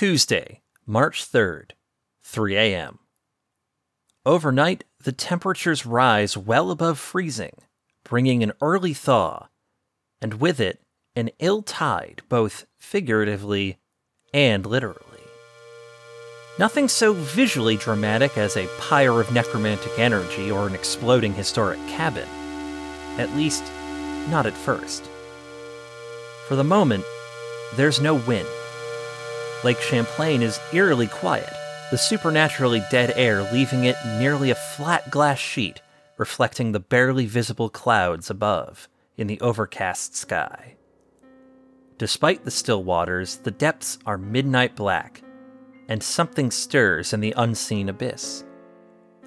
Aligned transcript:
Tuesday, 0.00 0.62
March 0.86 1.30
3rd, 1.30 1.72
3 2.24 2.56
a.m. 2.56 3.00
Overnight, 4.24 4.84
the 5.04 5.12
temperatures 5.12 5.84
rise 5.84 6.38
well 6.38 6.70
above 6.70 6.98
freezing, 6.98 7.52
bringing 8.02 8.42
an 8.42 8.54
early 8.62 8.94
thaw, 8.94 9.48
and 10.22 10.40
with 10.40 10.58
it, 10.58 10.80
an 11.14 11.28
ill 11.38 11.60
tide, 11.60 12.22
both 12.30 12.64
figuratively 12.78 13.76
and 14.32 14.64
literally. 14.64 14.96
Nothing 16.58 16.88
so 16.88 17.12
visually 17.12 17.76
dramatic 17.76 18.38
as 18.38 18.56
a 18.56 18.70
pyre 18.78 19.20
of 19.20 19.34
necromantic 19.34 19.98
energy 19.98 20.50
or 20.50 20.66
an 20.66 20.74
exploding 20.74 21.34
historic 21.34 21.78
cabin. 21.88 22.26
At 23.18 23.36
least, 23.36 23.64
not 24.30 24.46
at 24.46 24.54
first. 24.56 25.04
For 26.48 26.56
the 26.56 26.64
moment, 26.64 27.04
there's 27.76 28.00
no 28.00 28.14
wind. 28.14 28.48
Lake 29.62 29.80
Champlain 29.80 30.40
is 30.40 30.58
eerily 30.72 31.06
quiet, 31.06 31.52
the 31.90 31.98
supernaturally 31.98 32.82
dead 32.90 33.12
air 33.14 33.42
leaving 33.52 33.84
it 33.84 33.96
nearly 34.18 34.50
a 34.50 34.54
flat 34.54 35.10
glass 35.10 35.38
sheet, 35.38 35.82
reflecting 36.16 36.72
the 36.72 36.80
barely 36.80 37.26
visible 37.26 37.68
clouds 37.68 38.30
above 38.30 38.88
in 39.18 39.26
the 39.26 39.38
overcast 39.42 40.16
sky. 40.16 40.76
Despite 41.98 42.46
the 42.46 42.50
still 42.50 42.82
waters, 42.82 43.36
the 43.36 43.50
depths 43.50 43.98
are 44.06 44.16
midnight 44.16 44.76
black, 44.76 45.22
and 45.88 46.02
something 46.02 46.50
stirs 46.50 47.12
in 47.12 47.20
the 47.20 47.34
unseen 47.36 47.90
abyss. 47.90 48.44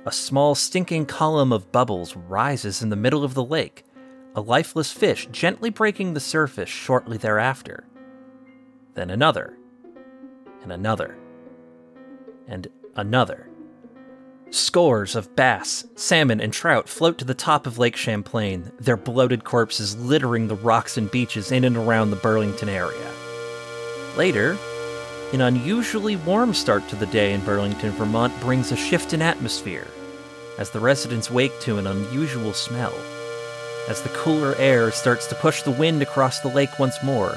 A 0.07 0.12
small 0.12 0.55
stinking 0.55 1.05
column 1.05 1.54
of 1.54 1.71
bubbles 1.71 2.15
rises 2.15 2.81
in 2.81 2.90
the 2.90 2.95
middle 2.95 3.23
of 3.23 3.35
the 3.35 3.45
lake, 3.45 3.84
a 4.34 4.41
lifeless 4.41 4.91
fish 4.91 5.27
gently 5.31 5.70
breaking 5.70 6.15
the 6.15 6.20
surface 6.20 6.70
shortly 6.70 7.18
thereafter. 7.18 7.85
Then 8.95 9.12
another, 9.12 9.57
and 10.63 10.72
another, 10.72 11.16
and 12.48 12.67
another. 12.95 13.48
Scores 14.49 15.15
of 15.15 15.35
bass, 15.35 15.85
salmon, 15.96 16.40
and 16.40 16.54
trout 16.54 16.87
float 16.87 17.18
to 17.18 17.26
the 17.26 17.34
top 17.34 17.65
of 17.65 17.79
Lake 17.79 17.96
Champlain, 17.96 18.71
their 18.79 18.98
bloated 18.98 19.43
corpses 19.43 19.98
littering 19.98 20.48
the 20.48 20.55
rocks 20.55 20.98
and 20.98 21.10
beaches 21.10 21.52
in 21.52 21.63
and 21.63 21.76
around 21.76 22.12
the 22.12 22.18
Burlington 22.18 22.70
area. 22.70 23.12
Later, 24.15 24.57
an 25.34 25.41
unusually 25.41 26.15
warm 26.18 26.54
start 26.54 26.87
to 26.90 26.96
the 26.96 27.07
day 27.07 27.34
in 27.34 27.41
Burlington, 27.41 27.90
Vermont 27.91 28.40
brings 28.40 28.71
a 28.71 28.76
shift 28.76 29.13
in 29.13 29.21
atmosphere 29.21 29.87
as 30.59 30.70
the 30.70 30.80
residents 30.80 31.32
wake 31.32 31.59
to 31.62 31.77
an 31.80 31.87
unusual 31.87 32.54
smell. 32.54 32.93
As 33.90 34.02
the 34.02 34.09
cooler 34.09 34.55
air 34.57 34.91
starts 34.91 35.26
to 35.27 35.35
push 35.35 35.63
the 35.63 35.71
wind 35.71 36.04
across 36.04 36.40
the 36.40 36.48
lake 36.48 36.77
once 36.77 37.02
more, 37.04 37.35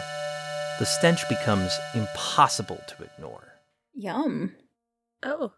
the 0.78 0.86
stench 0.86 1.26
becomes 1.28 1.78
impossible 1.94 2.80
to 2.88 3.04
ignore. 3.04 3.54
Yum. 3.94 4.54
Oh. 5.22 5.52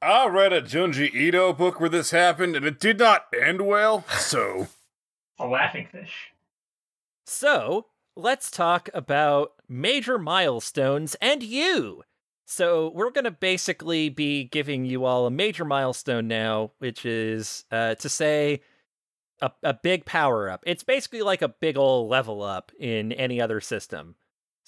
I 0.00 0.28
read 0.28 0.52
a 0.52 0.62
Junji 0.62 1.12
Ito 1.12 1.52
book 1.52 1.80
where 1.80 1.90
this 1.90 2.12
happened, 2.12 2.56
and 2.56 2.64
it 2.64 2.78
did 2.78 2.98
not 2.98 3.26
end 3.38 3.62
well, 3.62 4.04
so. 4.18 4.68
A 5.38 5.46
laughing 5.46 5.88
fish. 5.90 6.32
So, 7.26 7.86
let's 8.16 8.50
talk 8.50 8.88
about 8.94 9.52
major 9.68 10.18
milestones 10.18 11.16
and 11.20 11.42
you. 11.42 12.02
So, 12.46 12.92
we're 12.94 13.10
going 13.10 13.24
to 13.24 13.30
basically 13.30 14.08
be 14.08 14.44
giving 14.44 14.84
you 14.84 15.04
all 15.04 15.26
a 15.26 15.30
major 15.30 15.64
milestone 15.64 16.28
now, 16.28 16.70
which 16.78 17.04
is 17.04 17.64
uh, 17.70 17.96
to 17.96 18.08
say 18.08 18.62
a, 19.42 19.50
a 19.62 19.74
big 19.74 20.04
power 20.04 20.48
up. 20.48 20.62
It's 20.66 20.84
basically 20.84 21.22
like 21.22 21.42
a 21.42 21.48
big 21.48 21.76
old 21.76 22.08
level 22.08 22.42
up 22.42 22.72
in 22.78 23.12
any 23.12 23.40
other 23.40 23.60
system. 23.60 24.14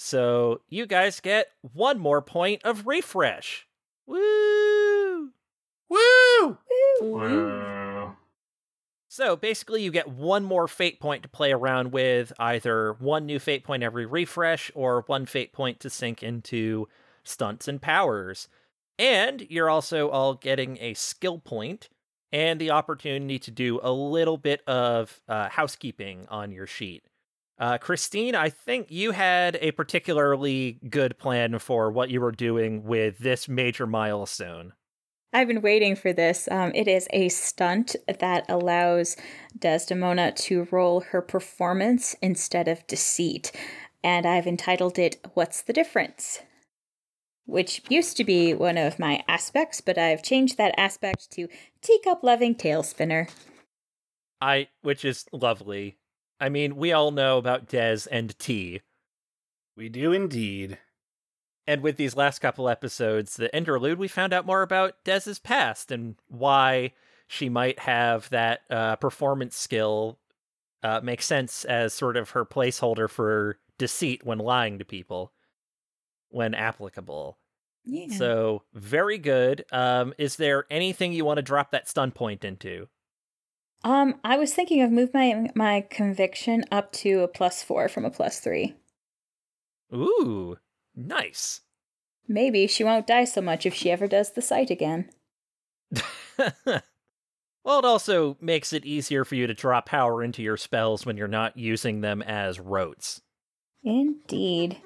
So, 0.05 0.63
you 0.69 0.87
guys 0.87 1.21
get 1.21 1.53
one 1.61 2.01
more 2.01 2.21
point 2.21 2.63
of 2.65 2.89
refresh. 2.89 3.69
Woo! 4.05 5.31
Woo! 5.89 6.59
Whoa. 7.01 8.17
So 9.09 9.37
basically, 9.37 9.85
you 9.85 9.93
get 9.93 10.09
one 10.09 10.43
more 10.43 10.67
fate 10.67 10.99
point 10.99 11.23
to 11.23 11.29
play 11.29 11.53
around 11.53 11.93
with, 11.93 12.33
either 12.41 12.95
one 12.95 13.27
new 13.27 13.39
fate 13.39 13.63
point 13.63 13.85
every 13.85 14.05
refresh, 14.05 14.73
or 14.75 15.05
one 15.07 15.25
fate 15.25 15.53
point 15.53 15.79
to 15.81 15.89
sink 15.89 16.21
into 16.21 16.89
stunts 17.23 17.69
and 17.69 17.81
powers. 17.81 18.49
And 18.99 19.47
you're 19.49 19.71
also 19.71 20.09
all 20.09 20.35
getting 20.35 20.79
a 20.81 20.95
skill 20.95 21.39
point 21.39 21.91
and 22.33 22.61
the 22.61 22.73
opportunity 22.73 23.39
to 23.39 23.53
do 23.53 23.79
a 23.85 23.93
little 23.93 24.37
bit 24.37 24.63
of 24.67 25.21
uh, 25.29 25.49
housekeeping 25.49 26.27
on 26.29 26.51
your 26.51 26.67
sheet. 26.67 27.05
Uh, 27.63 27.79
Christine, 27.79 28.35
I 28.35 28.49
think 28.49 28.91
you 28.91 29.13
had 29.13 29.57
a 29.61 29.71
particularly 29.71 30.81
good 30.91 31.17
plan 31.17 31.61
for 31.61 31.93
what 31.93 32.11
you 32.11 32.21
were 32.21 32.33
doing 32.33 32.83
with 32.83 33.19
this 33.19 33.49
major 33.49 33.87
milestone. 33.87 34.73
I've 35.33 35.47
been 35.47 35.63
waiting 35.63 35.95
for 35.95 36.13
this. 36.13 36.49
Um, 36.51 36.73
it 36.75 36.89
is 36.89 37.07
a 37.13 37.29
stunt 37.29 37.95
that 38.19 38.47
allows 38.49 39.17
Desdemona 39.57 40.33
to 40.39 40.67
roll 40.73 41.03
her 41.03 41.23
performance 41.23 42.17
instead 42.21 42.67
of 42.67 42.85
deceit. 42.89 43.53
And 44.03 44.27
I've 44.27 44.49
entitled 44.49 44.99
it 44.99 45.25
What's 45.35 45.63
the 45.63 45.73
Difference? 45.73 46.41
Which 47.47 47.83
used 47.89 48.17
to 48.17 48.25
be 48.25 48.55
one 48.55 48.77
of 48.77 48.99
my 48.99 49.23
aspects, 49.29 49.81
but 49.81 49.97
I've 49.97 50.25
changed 50.25 50.59
that 50.59 50.75
aspect 50.77 51.31
to 51.35 51.47
Teacup 51.81 52.25
Loving 52.25 52.57
Tail 52.57 52.83
Spinner. 52.83 53.29
I, 54.41 54.67
which 54.83 55.05
is 55.05 55.27
lovely. 55.31 55.99
I 56.43 56.49
mean, 56.49 56.75
we 56.75 56.91
all 56.93 57.13
know 57.13 57.39
about 57.39 57.69
Dez 57.69 58.09
and 58.11 58.37
T. 58.37 58.81
We 59.77 59.89
do 59.89 60.11
indeed. 60.11 60.77
And 61.69 61.83
with 61.83 61.97
these 61.97 62.17
last 62.17 62.41
couple 62.41 62.69
episodes, 62.69 63.37
the 63.37 63.55
interlude, 63.57 63.97
we 63.97 64.09
found 64.09 64.33
out 64.33 64.45
more 64.45 64.63
about 64.63 65.05
Dez's 65.05 65.39
past 65.39 65.93
and 65.93 66.17
why 66.27 66.95
she 67.29 67.49
might 67.49 67.79
have 67.79 68.29
that 68.31 68.63
uh, 68.69 68.97
performance 68.97 69.57
skill 69.57 70.19
uh, 70.83 71.01
make 71.01 71.23
sense 71.23 71.65
as 71.65 71.95
sort 71.95 72.17
of 72.17 72.31
her 72.31 72.45
placeholder 72.45 73.09
for 73.09 73.59
deceit 73.79 74.27
when 74.27 74.39
lying 74.39 74.81
to 74.81 74.85
people 74.85 75.33
when 76.29 76.55
applicable. 76.55 77.39
Yeah. 77.85 78.17
So, 78.17 78.63
very 78.75 79.19
good. 79.19 79.65
Um, 79.71 80.13
is 80.19 80.35
there 80.35 80.65
anything 80.73 81.13
you 81.13 81.25
want 81.25 81.39
to 81.39 81.43
drop 81.43 81.71
that 81.71 81.89
stun 81.89 82.11
point 82.11 82.45
into? 82.45 82.89
Um, 83.85 84.15
I 84.23 84.37
was 84.39 84.55
thinking 84.55 84.81
of 84.83 84.91
move 84.93 85.13
my 85.13 85.51
my 85.55 85.81
conviction 85.91 86.65
up 86.71 86.93
to 86.93 87.21
a 87.21 87.29
plus 87.29 87.63
four 87.63 87.89
from 87.89 88.05
a 88.05 88.11
plus 88.11 88.39
three. 88.41 88.75
Ooh, 89.93 90.57
nice. 90.95 91.61
Maybe 92.29 92.67
she 92.67 92.85
won't 92.85 93.07
die 93.07 93.25
so 93.25 93.41
much 93.41 93.67
if 93.67 93.75
she 93.75 93.91
ever 93.91 94.07
does 94.07 94.33
the 94.33 94.41
sight 94.43 94.71
again. 94.71 95.11
well, 96.39 97.79
it 97.79 97.85
also 97.85 98.37
makes 98.41 98.73
it 98.73 98.87
easier 98.87 99.25
for 99.25 99.35
you 99.35 99.47
to 99.47 99.55
drop 99.55 99.87
power 99.87 100.23
into 100.23 100.43
your 100.43 100.57
spells 100.57 101.05
when 101.05 101.17
you're 101.17 101.29
not 101.29 101.59
using 101.59 102.01
them 102.01 102.23
as 102.23 102.61
rotes. 102.61 103.21
Indeed. 103.83 104.79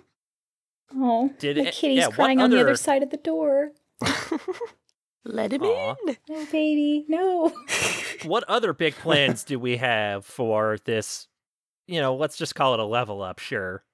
Oh, 0.95 1.31
Did 1.39 1.59
the 1.59 1.67
it- 1.69 1.75
kitty's 1.75 1.99
yeah, 1.99 2.09
crying 2.09 2.41
on 2.41 2.51
the 2.51 2.57
other 2.57 2.71
other- 2.71 2.77
side 2.77 3.03
of 3.03 3.11
the 3.11 3.17
door. 3.19 3.73
Let 5.27 5.53
him 5.53 5.63
Aw. 5.63 5.95
in. 6.09 6.17
No, 6.29 6.45
baby, 6.47 7.05
no. 7.09 7.53
what 8.25 8.45
other 8.45 8.73
big 8.73 8.95
plans 9.03 9.45
do 9.45 9.59
we 9.59 9.77
have 9.79 10.25
for 10.25 10.79
this? 10.85 11.29
You 11.87 12.01
know, 12.01 12.15
let's 12.15 12.37
just 12.37 12.55
call 12.55 12.75
it 12.75 12.81
a 12.81 12.85
level 12.85 13.23
up, 13.23 13.39
sure. 13.39 13.85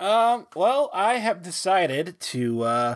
Um, 0.00 0.46
well, 0.56 0.90
I 0.92 1.14
have 1.14 1.42
decided 1.42 2.18
to 2.20 2.62
uh 2.62 2.94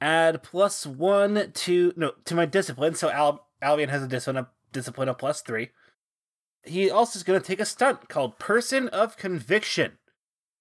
add 0.00 0.42
plus 0.42 0.84
one 0.84 1.52
to 1.52 1.92
no 1.96 2.12
to 2.24 2.34
my 2.34 2.44
discipline. 2.44 2.94
So 2.94 3.10
Al- 3.10 3.46
Albion 3.62 3.88
has 3.88 4.02
a 4.02 4.08
discipline 4.08 4.36
of 4.38 4.46
discipline 4.72 5.08
of 5.08 5.18
plus 5.18 5.40
three. 5.40 5.70
He 6.64 6.90
also 6.90 7.16
is 7.18 7.22
going 7.22 7.40
to 7.40 7.46
take 7.46 7.60
a 7.60 7.64
stunt 7.64 8.08
called 8.08 8.38
Person 8.38 8.88
of 8.88 9.16
Conviction, 9.16 9.98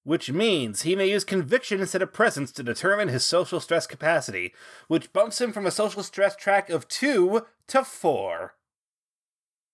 which 0.03 0.31
means 0.31 0.81
he 0.81 0.95
may 0.95 1.09
use 1.09 1.23
conviction 1.23 1.79
instead 1.79 2.01
of 2.01 2.13
presence 2.13 2.51
to 2.51 2.63
determine 2.63 3.07
his 3.07 3.25
social 3.25 3.59
stress 3.59 3.85
capacity, 3.85 4.53
which 4.87 5.13
bumps 5.13 5.39
him 5.39 5.51
from 5.51 5.65
a 5.65 5.71
social 5.71 6.03
stress 6.03 6.35
track 6.35 6.69
of 6.69 6.87
two 6.87 7.45
to 7.67 7.83
four. 7.83 8.55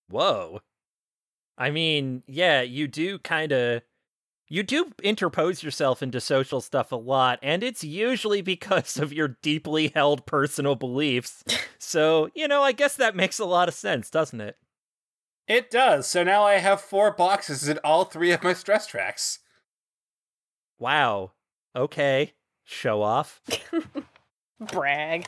Whoa. 0.09 0.61
I 1.57 1.71
mean, 1.71 2.23
yeah, 2.27 2.61
you 2.61 2.87
do 2.87 3.19
kind 3.19 3.51
of 3.51 3.81
you 4.49 4.63
do 4.63 4.91
interpose 5.03 5.61
yourself 5.61 6.01
into 6.01 6.21
social 6.21 6.61
stuff 6.61 6.91
a 6.91 6.95
lot, 6.95 7.39
and 7.41 7.63
it's 7.63 7.83
usually 7.83 8.41
because 8.41 8.97
of 8.97 9.11
your 9.11 9.37
deeply 9.41 9.91
held 9.93 10.25
personal 10.25 10.75
beliefs. 10.75 11.43
so, 11.79 12.29
you 12.33 12.47
know, 12.47 12.63
I 12.63 12.71
guess 12.71 12.95
that 12.95 13.15
makes 13.15 13.39
a 13.39 13.45
lot 13.45 13.67
of 13.67 13.73
sense, 13.73 14.09
doesn't 14.09 14.39
it? 14.39 14.57
It 15.47 15.71
does. 15.71 16.07
So 16.07 16.23
now 16.23 16.43
I 16.43 16.55
have 16.55 16.81
four 16.81 17.11
boxes 17.11 17.67
in 17.67 17.79
all 17.83 18.05
three 18.05 18.31
of 18.31 18.43
my 18.43 18.53
stress 18.53 18.87
tracks. 18.87 19.39
Wow. 20.79 21.31
Okay. 21.75 22.33
Show 22.63 23.01
off. 23.01 23.41
Brag. 24.59 25.27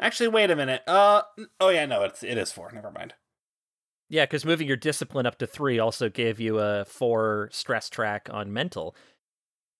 Actually, 0.00 0.28
wait 0.28 0.50
a 0.50 0.56
minute. 0.56 0.82
Uh, 0.86 1.22
oh 1.60 1.68
yeah, 1.68 1.86
no, 1.86 2.02
it's 2.02 2.22
it 2.22 2.36
is 2.36 2.50
four. 2.50 2.70
Never 2.72 2.90
mind. 2.90 3.14
Yeah, 4.08 4.24
because 4.24 4.44
moving 4.44 4.66
your 4.66 4.76
discipline 4.76 5.26
up 5.26 5.38
to 5.38 5.46
three 5.46 5.78
also 5.78 6.08
gave 6.08 6.40
you 6.40 6.58
a 6.58 6.84
four 6.84 7.48
stress 7.52 7.88
track 7.88 8.28
on 8.30 8.52
mental. 8.52 8.94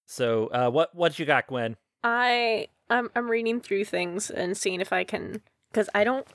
So, 0.07 0.47
uh, 0.49 0.71
what 0.71 0.95
what 0.95 1.19
you 1.19 1.27
got, 1.27 1.47
Gwen? 1.49 1.77
I 2.03 2.69
I'm 2.91 3.11
I'm 3.17 3.31
reading 3.31 3.61
through 3.61 3.87
things 3.87 4.31
and 4.31 4.57
seeing 4.57 4.81
if 4.81 4.93
I 4.93 5.05
can 5.05 5.43
because 5.71 5.89
I 5.95 6.05
don't 6.05 6.27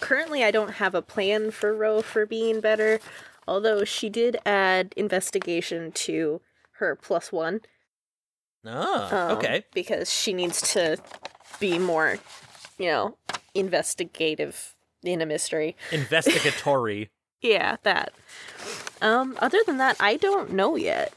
currently 0.00 0.44
I 0.44 0.50
don't 0.50 0.72
have 0.72 0.94
a 0.94 1.02
plan 1.02 1.50
for 1.50 1.74
Ro 1.74 2.02
for 2.02 2.26
being 2.26 2.60
better. 2.60 3.00
Although 3.48 3.84
she 3.84 4.08
did 4.08 4.36
add 4.46 4.92
investigation 4.96 5.90
to 5.92 6.40
her 6.82 6.96
plus 6.96 7.32
one. 7.32 7.60
Oh, 8.66 9.08
um, 9.10 9.38
okay. 9.38 9.64
Because 9.72 10.12
she 10.12 10.32
needs 10.32 10.60
to 10.72 10.98
be 11.58 11.78
more, 11.78 12.18
you 12.78 12.86
know, 12.86 13.16
investigative 13.54 14.74
in 15.02 15.20
a 15.22 15.26
mystery. 15.26 15.76
Investigatory. 15.92 17.10
Yeah, 17.44 17.78
that. 17.82 18.12
Um, 19.00 19.36
other 19.40 19.58
than 19.66 19.78
that, 19.78 19.96
I 19.98 20.16
don't 20.16 20.52
know 20.52 20.76
yet. 20.76 21.12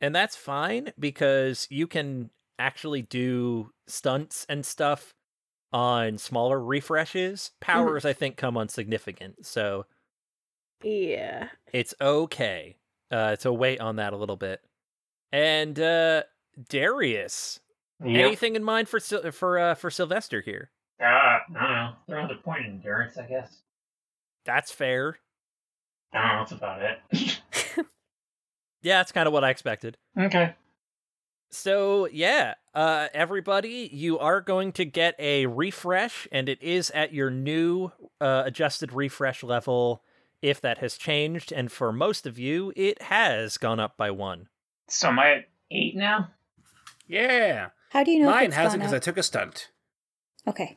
and 0.00 0.14
that's 0.14 0.36
fine 0.36 0.92
because 0.96 1.66
you 1.70 1.88
can 1.88 2.30
actually 2.56 3.02
do 3.02 3.72
stunts 3.88 4.46
and 4.48 4.64
stuff 4.64 5.12
on 5.72 6.18
smaller 6.18 6.62
refreshes. 6.62 7.50
Powers, 7.60 8.04
I 8.04 8.12
think, 8.12 8.36
come 8.36 8.56
on 8.56 8.68
significant. 8.68 9.44
So 9.44 9.86
Yeah. 10.84 11.48
it's 11.72 11.94
okay 12.00 12.76
uh, 13.12 13.36
to 13.36 13.52
wait 13.52 13.80
on 13.80 13.96
that 13.96 14.12
a 14.12 14.16
little 14.16 14.36
bit. 14.36 14.60
And 15.32 15.78
uh, 15.78 16.22
Darius, 16.68 17.60
Yep. 18.04 18.26
anything 18.26 18.56
in 18.56 18.64
mind 18.64 18.88
for 18.88 18.98
Sil- 18.98 19.30
for 19.30 19.58
uh, 19.60 19.74
for 19.76 19.88
Sylvester 19.90 20.40
here? 20.40 20.70
Uh, 21.00 21.04
I 21.04 21.38
don't 21.52 21.54
know. 21.54 21.92
They're 22.08 22.18
on 22.18 22.28
the 22.28 22.34
point 22.36 22.66
of 22.66 22.72
endurance, 22.72 23.16
I 23.16 23.26
guess. 23.26 23.58
That's 24.44 24.72
fair. 24.72 25.18
I 26.12 26.18
don't 26.18 26.28
know. 26.28 26.38
That's 26.40 26.52
about 26.52 26.82
it. 26.82 27.38
Yeah, 28.84 28.98
that's 28.98 29.12
kind 29.12 29.28
of 29.28 29.32
what 29.32 29.44
I 29.44 29.50
expected. 29.50 29.96
okay. 30.18 30.54
So 31.52 32.08
yeah, 32.10 32.54
uh, 32.74 33.06
everybody, 33.14 33.88
you 33.92 34.18
are 34.18 34.40
going 34.40 34.72
to 34.72 34.84
get 34.84 35.14
a 35.20 35.46
refresh, 35.46 36.26
and 36.32 36.48
it 36.48 36.60
is 36.60 36.90
at 36.90 37.12
your 37.14 37.30
new 37.30 37.92
uh, 38.20 38.42
adjusted 38.46 38.92
refresh 38.92 39.44
level. 39.44 40.02
If 40.42 40.60
that 40.60 40.78
has 40.78 40.98
changed, 40.98 41.52
and 41.52 41.70
for 41.70 41.92
most 41.92 42.26
of 42.26 42.38
you, 42.38 42.72
it 42.76 43.00
has 43.02 43.56
gone 43.56 43.80
up 43.80 43.96
by 43.96 44.10
one. 44.10 44.48
So 44.88 45.08
am 45.08 45.18
I 45.18 45.34
at 45.34 45.48
eight 45.70 45.96
now? 45.96 46.30
Yeah. 47.06 47.68
How 47.90 48.04
do 48.04 48.10
you 48.10 48.20
know? 48.20 48.28
if 48.28 48.34
Mine 48.34 48.46
it's 48.46 48.56
hasn't 48.56 48.82
because 48.82 48.94
I 48.94 48.98
took 48.98 49.16
a 49.16 49.22
stunt. 49.22 49.70
Okay. 50.46 50.74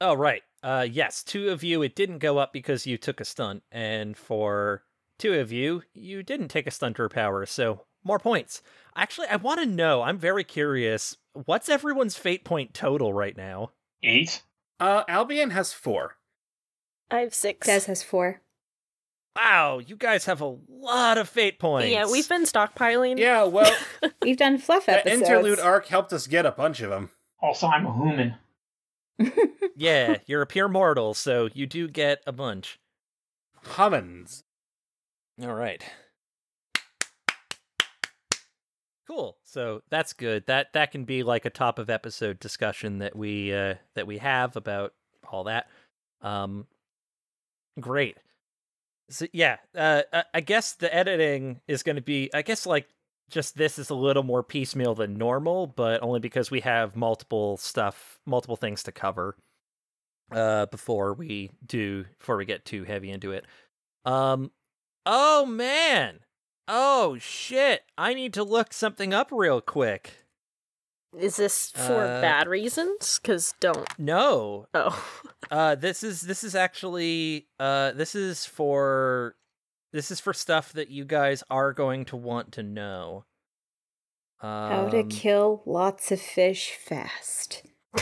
Oh 0.00 0.14
right, 0.14 0.42
uh, 0.62 0.86
yes, 0.90 1.22
two 1.22 1.48
of 1.48 1.64
you, 1.64 1.80
it 1.82 1.96
didn't 1.96 2.18
go 2.18 2.36
up 2.36 2.52
because 2.52 2.86
you 2.86 2.98
took 2.98 3.20
a 3.20 3.24
stunt, 3.24 3.62
and 3.72 4.16
for 4.16 4.82
two 5.18 5.34
of 5.34 5.50
you, 5.50 5.82
you 5.94 6.22
didn't 6.22 6.48
take 6.48 6.66
a 6.66 6.70
stunt 6.70 7.00
or 7.00 7.08
power, 7.08 7.46
so 7.46 7.86
more 8.04 8.18
points. 8.18 8.62
Actually, 8.94 9.28
I 9.28 9.36
want 9.36 9.60
to 9.60 9.66
know. 9.66 10.02
I'm 10.02 10.18
very 10.18 10.44
curious. 10.44 11.16
What's 11.32 11.68
everyone's 11.68 12.16
fate 12.16 12.44
point 12.44 12.74
total 12.74 13.14
right 13.14 13.36
now? 13.36 13.70
Eight? 14.02 14.42
Uh, 14.78 15.04
Albion 15.08 15.50
has 15.50 15.72
four. 15.72 16.16
I 17.10 17.20
have 17.20 17.34
six. 17.34 17.66
Des 17.66 17.86
has 17.86 18.02
four. 18.02 18.40
Wow, 19.36 19.78
you 19.78 19.96
guys 19.96 20.24
have 20.24 20.40
a 20.40 20.56
lot 20.68 21.18
of 21.18 21.28
fate 21.28 21.58
points. 21.58 21.90
yeah, 21.90 22.10
we've 22.10 22.28
been 22.28 22.44
stockpiling. 22.44 23.18
Yeah, 23.18 23.44
well, 23.44 23.70
We've 24.22 24.36
done 24.36 24.56
fluff 24.58 24.86
the 24.86 24.98
episodes. 24.98 25.22
interlude 25.28 25.60
arc 25.60 25.86
helped 25.88 26.12
us 26.14 26.26
get 26.26 26.46
a 26.46 26.50
bunch 26.52 26.80
of 26.80 26.88
them. 26.88 27.10
Also, 27.42 27.66
I'm 27.66 27.84
a 27.86 27.92
human. 27.94 28.34
yeah, 29.76 30.16
you're 30.26 30.40
a 30.42 30.46
pure 30.46 30.68
mortal, 30.68 31.12
so 31.12 31.50
you 31.52 31.66
do 31.66 31.86
get 31.86 32.22
a 32.26 32.32
bunch. 32.32 32.80
Hummins. 33.62 34.44
All 35.42 35.54
right. 35.54 35.84
Cool. 39.06 39.36
So 39.44 39.82
that's 39.90 40.12
good. 40.12 40.46
That 40.46 40.72
that 40.72 40.90
can 40.90 41.04
be 41.04 41.22
like 41.22 41.44
a 41.44 41.50
top 41.50 41.78
of 41.78 41.88
episode 41.88 42.40
discussion 42.40 42.98
that 42.98 43.14
we 43.14 43.52
uh 43.54 43.74
that 43.94 44.06
we 44.06 44.18
have 44.18 44.56
about 44.56 44.94
all 45.28 45.44
that. 45.44 45.68
Um 46.22 46.66
great. 47.80 48.16
So 49.10 49.26
yeah, 49.32 49.58
uh 49.74 50.02
I- 50.34 50.40
guess 50.40 50.74
the 50.74 50.92
editing 50.94 51.60
is 51.68 51.82
going 51.82 51.96
to 51.96 52.02
be 52.02 52.30
I 52.34 52.42
guess 52.42 52.66
like 52.66 52.88
just 53.30 53.56
this 53.56 53.78
is 53.78 53.90
a 53.90 53.94
little 53.94 54.22
more 54.22 54.42
piecemeal 54.42 54.94
than 54.94 55.16
normal, 55.16 55.66
but 55.66 56.02
only 56.02 56.20
because 56.20 56.50
we 56.50 56.60
have 56.60 56.96
multiple 56.96 57.56
stuff, 57.56 58.18
multiple 58.26 58.56
things 58.56 58.82
to 58.84 58.92
cover 58.92 59.36
uh 60.32 60.66
before 60.66 61.14
we 61.14 61.50
do 61.64 62.04
before 62.18 62.36
we 62.36 62.44
get 62.44 62.64
too 62.64 62.84
heavy 62.84 63.10
into 63.10 63.32
it. 63.32 63.44
Um 64.04 64.50
oh 65.04 65.46
man. 65.46 66.20
Oh 66.68 67.16
shit. 67.18 67.82
I 67.96 68.12
need 68.14 68.34
to 68.34 68.42
look 68.44 68.72
something 68.72 69.14
up 69.14 69.28
real 69.30 69.60
quick. 69.60 70.25
Is 71.18 71.36
this 71.36 71.70
for 71.70 72.04
Uh, 72.04 72.20
bad 72.20 72.48
reasons? 72.48 73.18
Because 73.20 73.54
don't. 73.60 73.86
No. 73.98 74.66
Oh. 74.74 75.22
Uh 75.48 75.76
this 75.76 76.02
is 76.02 76.22
this 76.22 76.42
is 76.42 76.56
actually 76.56 77.46
uh 77.60 77.92
this 77.92 78.16
is 78.16 78.44
for 78.44 79.36
this 79.92 80.10
is 80.10 80.18
for 80.18 80.34
stuff 80.34 80.72
that 80.72 80.90
you 80.90 81.04
guys 81.04 81.44
are 81.48 81.72
going 81.72 82.04
to 82.06 82.16
want 82.16 82.50
to 82.52 82.64
know. 82.64 83.26
Um, 84.40 84.50
How 84.50 84.88
to 84.88 85.04
kill 85.04 85.62
lots 85.64 86.10
of 86.10 86.20
fish 86.20 86.72
fast. 86.72 87.62
uh, 87.96 88.00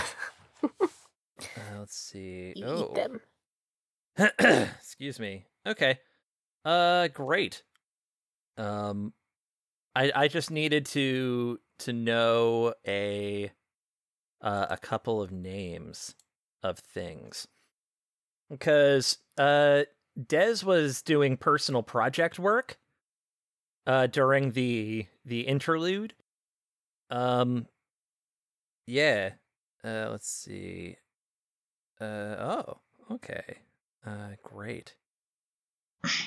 let's 1.78 1.98
see. 1.98 2.54
You 2.56 2.64
oh. 2.64 2.88
eat 2.88 2.94
them. 2.94 3.20
Excuse 4.78 5.20
me. 5.20 5.44
Okay. 5.66 5.98
Uh 6.64 7.08
great. 7.08 7.62
Um 8.56 9.12
I 9.94 10.10
I 10.14 10.28
just 10.28 10.50
needed 10.50 10.86
to 10.86 11.58
to 11.84 11.92
know 11.92 12.74
a 12.86 13.50
uh, 14.40 14.66
a 14.70 14.76
couple 14.76 15.22
of 15.22 15.32
names 15.32 16.14
of 16.62 16.78
things. 16.78 17.46
Because 18.50 19.18
uh 19.38 19.84
Dez 20.18 20.62
was 20.64 21.02
doing 21.02 21.36
personal 21.36 21.82
project 21.82 22.38
work 22.38 22.78
uh 23.86 24.06
during 24.06 24.52
the 24.52 25.06
the 25.24 25.42
interlude. 25.42 26.14
Um 27.10 27.66
yeah. 28.86 29.34
Uh 29.82 30.08
let's 30.10 30.28
see. 30.28 30.96
Uh 32.00 32.04
oh, 32.38 32.80
okay. 33.10 33.58
Uh 34.06 34.36
great. 34.42 34.96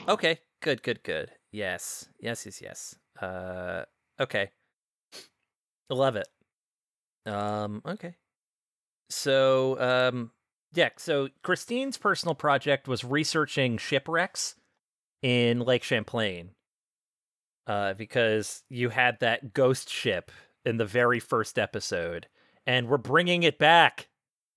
Okay, 0.07 0.39
good, 0.62 0.81
good, 0.81 1.04
good. 1.04 1.31
Yes. 1.51 2.09
Yes, 2.19 2.45
yes, 2.45 2.62
yes. 2.62 2.95
Uh 3.21 3.86
okay. 4.19 4.50
Love 5.89 6.16
it. 6.16 6.28
Um 7.25 7.81
okay. 7.86 8.16
So, 9.09 9.80
um 9.80 10.31
yeah, 10.73 10.90
so 10.97 11.30
Christine's 11.44 11.97
personal 11.97 12.35
project 12.35 12.88
was 12.88 13.04
researching 13.04 13.78
shipwrecks 13.78 14.56
in 15.21 15.59
Lake 15.59 15.83
Champlain. 15.83 16.52
Uh 17.66 17.94
because 17.94 18.64
you 18.69 18.90
had 18.90 19.19
that 19.19 19.54
ghost 19.54 19.90
ship 19.90 20.31
in 20.66 20.78
the 20.78 20.85
very 20.85 21.19
first 21.19 21.57
episode 21.57 22.28
and 22.66 22.88
we're 22.90 22.97
bringing 22.97 23.44
it 23.44 23.57
back. 23.57 24.09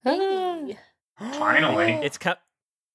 Hey. 0.02 0.78
Finally. 1.18 1.92
It's 1.92 2.18
co- 2.18 2.34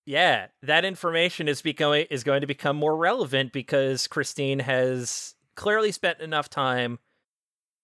yeah, 0.05 0.47
that 0.61 0.85
information 0.85 1.47
is 1.47 1.61
becoming 1.61 2.05
is 2.11 2.23
going 2.23 2.41
to 2.41 2.47
become 2.47 2.75
more 2.75 2.95
relevant 2.95 3.51
because 3.51 4.07
Christine 4.07 4.59
has 4.59 5.35
clearly 5.55 5.91
spent 5.91 6.19
enough 6.19 6.49
time 6.49 6.99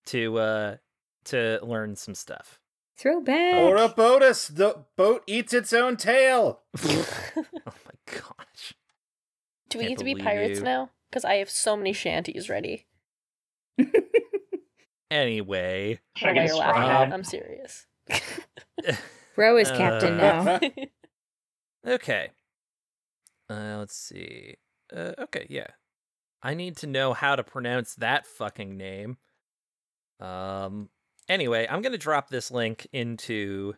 to 0.07 0.37
uh 0.39 0.75
to 1.25 1.59
learn 1.63 1.95
some 1.95 2.15
stuff. 2.15 2.59
Throwback. 2.97 3.55
Or 3.55 3.77
a 3.77 3.89
botus. 3.89 4.47
The 4.47 4.85
boat 4.95 5.23
eats 5.27 5.53
its 5.53 5.73
own 5.73 5.97
tail. 5.97 6.61
oh 6.85 7.05
my 7.65 7.73
gosh. 8.05 8.73
Do 9.69 9.77
we 9.79 9.85
Can't 9.85 9.89
need 9.89 9.97
to 9.99 10.03
be 10.05 10.15
pirates 10.15 10.59
you. 10.59 10.65
now? 10.65 10.89
Because 11.09 11.25
I 11.25 11.35
have 11.35 11.49
so 11.49 11.75
many 11.75 11.93
shanties 11.93 12.49
ready. 12.49 12.85
Anyway, 15.09 15.99
I 16.23 16.29
Oh, 16.29 16.33
get 16.33 16.37
a 16.37 16.45
you're 16.47 16.55
straw 16.55 16.67
laughing. 16.67 16.81
hat? 16.83 17.13
I'm 17.13 17.23
serious. 17.25 17.85
Ro 19.35 19.57
is 19.57 19.69
captain 19.69 20.17
Uh, 20.19 20.59
now. 20.61 21.91
okay. 21.95 22.29
Uh 23.49 23.75
let's 23.79 23.97
see. 23.97 24.55
Uh 24.95 25.11
okay, 25.19 25.47
yeah. 25.49 25.67
I 26.41 26.53
need 26.53 26.77
to 26.77 26.87
know 26.87 27.11
how 27.13 27.35
to 27.35 27.43
pronounce 27.43 27.93
that 27.95 28.25
fucking 28.25 28.77
name. 28.77 29.17
Um 30.21 30.89
anyway, 31.27 31.67
I'm 31.69 31.81
going 31.81 31.91
to 31.91 31.97
drop 31.97 32.29
this 32.29 32.51
link 32.51 32.87
into 32.93 33.73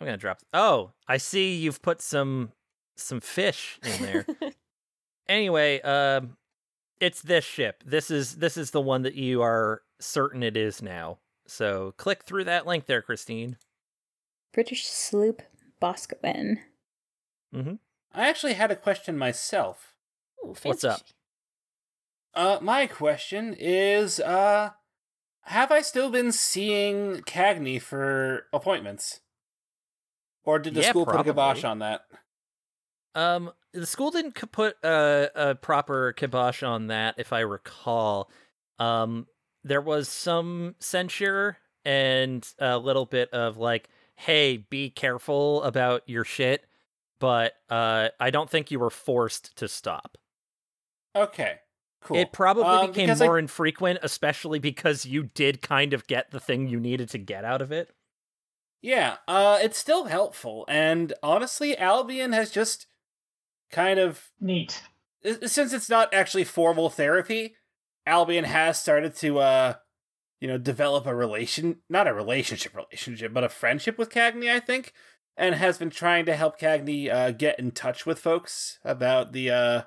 I'm 0.00 0.06
going 0.06 0.18
to 0.18 0.20
drop 0.20 0.40
Oh, 0.52 0.92
I 1.08 1.16
see 1.18 1.56
you've 1.56 1.82
put 1.82 2.00
some 2.00 2.52
some 2.96 3.20
fish 3.20 3.78
in 3.82 4.02
there. 4.02 4.26
anyway, 5.28 5.80
um 5.82 6.36
it's 7.00 7.22
this 7.22 7.44
ship. 7.44 7.82
This 7.84 8.10
is 8.10 8.36
this 8.36 8.56
is 8.56 8.70
the 8.70 8.80
one 8.80 9.02
that 9.02 9.14
you 9.14 9.42
are 9.42 9.82
certain 10.00 10.42
it 10.42 10.56
is 10.56 10.82
now. 10.82 11.18
So 11.46 11.94
click 11.96 12.22
through 12.22 12.44
that 12.44 12.66
link 12.66 12.86
there, 12.86 13.02
Christine. 13.02 13.56
British 14.52 14.86
sloop 14.86 15.42
Boscawen. 15.82 16.58
Mhm. 17.54 17.78
I 18.12 18.28
actually 18.28 18.54
had 18.54 18.70
a 18.70 18.76
question 18.76 19.16
myself. 19.16 19.94
Ooh, 20.44 20.54
What's 20.62 20.84
up? 20.84 21.00
Uh, 22.34 22.58
my 22.60 22.86
question 22.86 23.54
is, 23.58 24.20
uh, 24.20 24.70
have 25.50 25.72
I 25.72 25.80
still 25.82 26.10
been 26.10 26.30
seeing 26.30 27.22
Cagney 27.22 27.82
for 27.82 28.46
appointments? 28.52 29.20
Or 30.44 30.60
did 30.60 30.74
the 30.74 30.82
Yeah, 30.82 30.90
school 30.90 31.06
put 31.06 31.20
a 31.20 31.24
kibosh 31.24 31.64
on 31.64 31.80
that? 31.80 32.02
Um, 33.16 33.50
the 33.72 33.86
school 33.86 34.12
didn't 34.12 34.34
put 34.52 34.76
a, 34.84 35.30
a 35.34 35.54
proper 35.56 36.12
kibosh 36.12 36.62
on 36.62 36.86
that, 36.86 37.16
if 37.18 37.32
I 37.32 37.40
recall. 37.40 38.30
Um, 38.78 39.26
there 39.64 39.80
was 39.80 40.08
some 40.08 40.76
censure 40.78 41.58
and 41.84 42.46
a 42.60 42.78
little 42.78 43.04
bit 43.06 43.28
of 43.30 43.56
like, 43.56 43.88
"Hey, 44.14 44.58
be 44.58 44.88
careful 44.88 45.64
about 45.64 46.08
your 46.08 46.24
shit," 46.24 46.64
but 47.18 47.54
uh, 47.68 48.10
I 48.20 48.30
don't 48.30 48.48
think 48.48 48.70
you 48.70 48.78
were 48.78 48.90
forced 48.90 49.56
to 49.56 49.66
stop. 49.66 50.16
Okay, 51.16 51.58
cool. 52.00 52.16
It 52.16 52.32
probably 52.32 52.64
Um, 52.64 52.86
became 52.88 53.06
because 53.06 53.20
I- 53.22 53.26
more 53.26 53.38
infrequent, 53.38 54.00
especially 54.02 54.58
because 54.58 55.04
you 55.06 55.24
did 55.24 55.62
kind 55.62 55.92
of 55.92 56.06
get 56.06 56.30
the 56.30 56.40
thing 56.40 56.68
you 56.68 56.80
needed 56.80 57.08
to 57.10 57.18
get 57.18 57.44
out 57.44 57.60
of 57.62 57.70
it. 57.72 57.90
Yeah, 58.82 59.18
uh, 59.28 59.58
it's 59.62 59.76
still 59.78 60.06
helpful, 60.06 60.64
and 60.68 61.12
honestly, 61.22 61.76
Albion 61.76 62.32
has 62.32 62.50
just 62.50 62.86
kind 63.70 63.98
of 64.00 64.30
Neat. 64.40 64.82
since 65.44 65.72
it's 65.74 65.90
not 65.90 66.12
actually 66.14 66.44
formal 66.44 66.88
therapy, 66.88 67.56
Albion 68.06 68.44
has 68.44 68.80
started 68.80 69.14
to 69.16 69.38
uh 69.38 69.74
you 70.40 70.48
know 70.48 70.56
develop 70.56 71.04
a 71.06 71.14
relation 71.14 71.82
not 71.90 72.08
a 72.08 72.14
relationship 72.14 72.74
relationship, 72.74 73.34
but 73.34 73.44
a 73.44 73.50
friendship 73.50 73.98
with 73.98 74.08
Cagney, 74.10 74.50
I 74.50 74.60
think, 74.60 74.94
and 75.36 75.54
has 75.54 75.76
been 75.76 75.90
trying 75.90 76.24
to 76.24 76.34
help 76.34 76.58
Cagney 76.58 77.12
uh 77.12 77.32
get 77.32 77.58
in 77.58 77.72
touch 77.72 78.06
with 78.06 78.18
folks 78.18 78.78
about 78.82 79.32
the 79.32 79.50
uh 79.50 79.82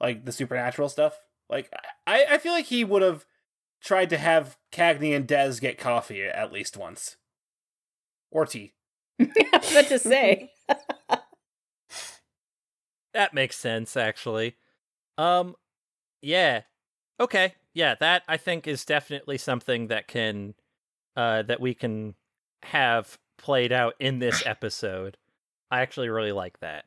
like 0.00 0.24
the 0.24 0.32
supernatural 0.32 0.88
stuff. 0.88 1.18
Like 1.48 1.72
I 2.06 2.26
I 2.30 2.38
feel 2.38 2.52
like 2.52 2.66
he 2.66 2.84
would 2.84 3.02
have 3.02 3.24
tried 3.80 4.10
to 4.10 4.18
have 4.18 4.56
Cagney 4.72 5.14
and 5.14 5.26
Dez 5.26 5.60
get 5.60 5.78
coffee 5.78 6.22
at 6.22 6.52
least 6.52 6.76
once. 6.76 7.16
Or 8.30 8.44
tea. 8.44 8.74
what 9.16 9.88
to 9.88 9.98
say? 9.98 10.50
That 13.14 13.34
makes 13.34 13.56
sense, 13.56 13.96
actually. 13.96 14.54
Um, 15.16 15.56
yeah, 16.22 16.62
okay, 17.18 17.54
yeah. 17.74 17.94
That 17.98 18.22
I 18.28 18.36
think 18.36 18.68
is 18.68 18.84
definitely 18.84 19.38
something 19.38 19.88
that 19.88 20.06
can, 20.06 20.54
uh, 21.16 21.42
that 21.42 21.60
we 21.60 21.74
can 21.74 22.14
have 22.62 23.18
played 23.36 23.72
out 23.72 23.94
in 23.98 24.18
this 24.18 24.42
episode. 24.46 25.16
I 25.70 25.80
actually 25.80 26.08
really 26.10 26.30
like 26.30 26.60
that. 26.60 26.84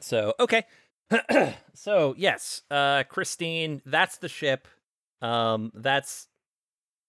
So 0.00 0.34
okay, 0.38 0.64
so 1.74 2.14
yes, 2.16 2.62
uh, 2.70 3.04
Christine, 3.04 3.82
that's 3.84 4.18
the 4.18 4.28
ship. 4.28 4.68
Um, 5.22 5.72
that's 5.74 6.28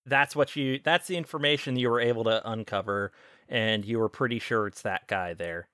that's 0.06 0.36
what 0.36 0.56
you 0.56 0.80
that's 0.84 1.08
the 1.08 1.18
information 1.18 1.78
you 1.78 1.90
were 1.90 2.00
able 2.00 2.24
to 2.26 2.50
uncover, 2.50 3.12
and 3.50 3.86
you 3.86 4.00
were 4.00 4.10
pretty 4.10 4.40
sure 4.40 4.68
it's 4.68 4.84
that 4.84 5.08
guy 5.08 5.34
there. 5.34 5.68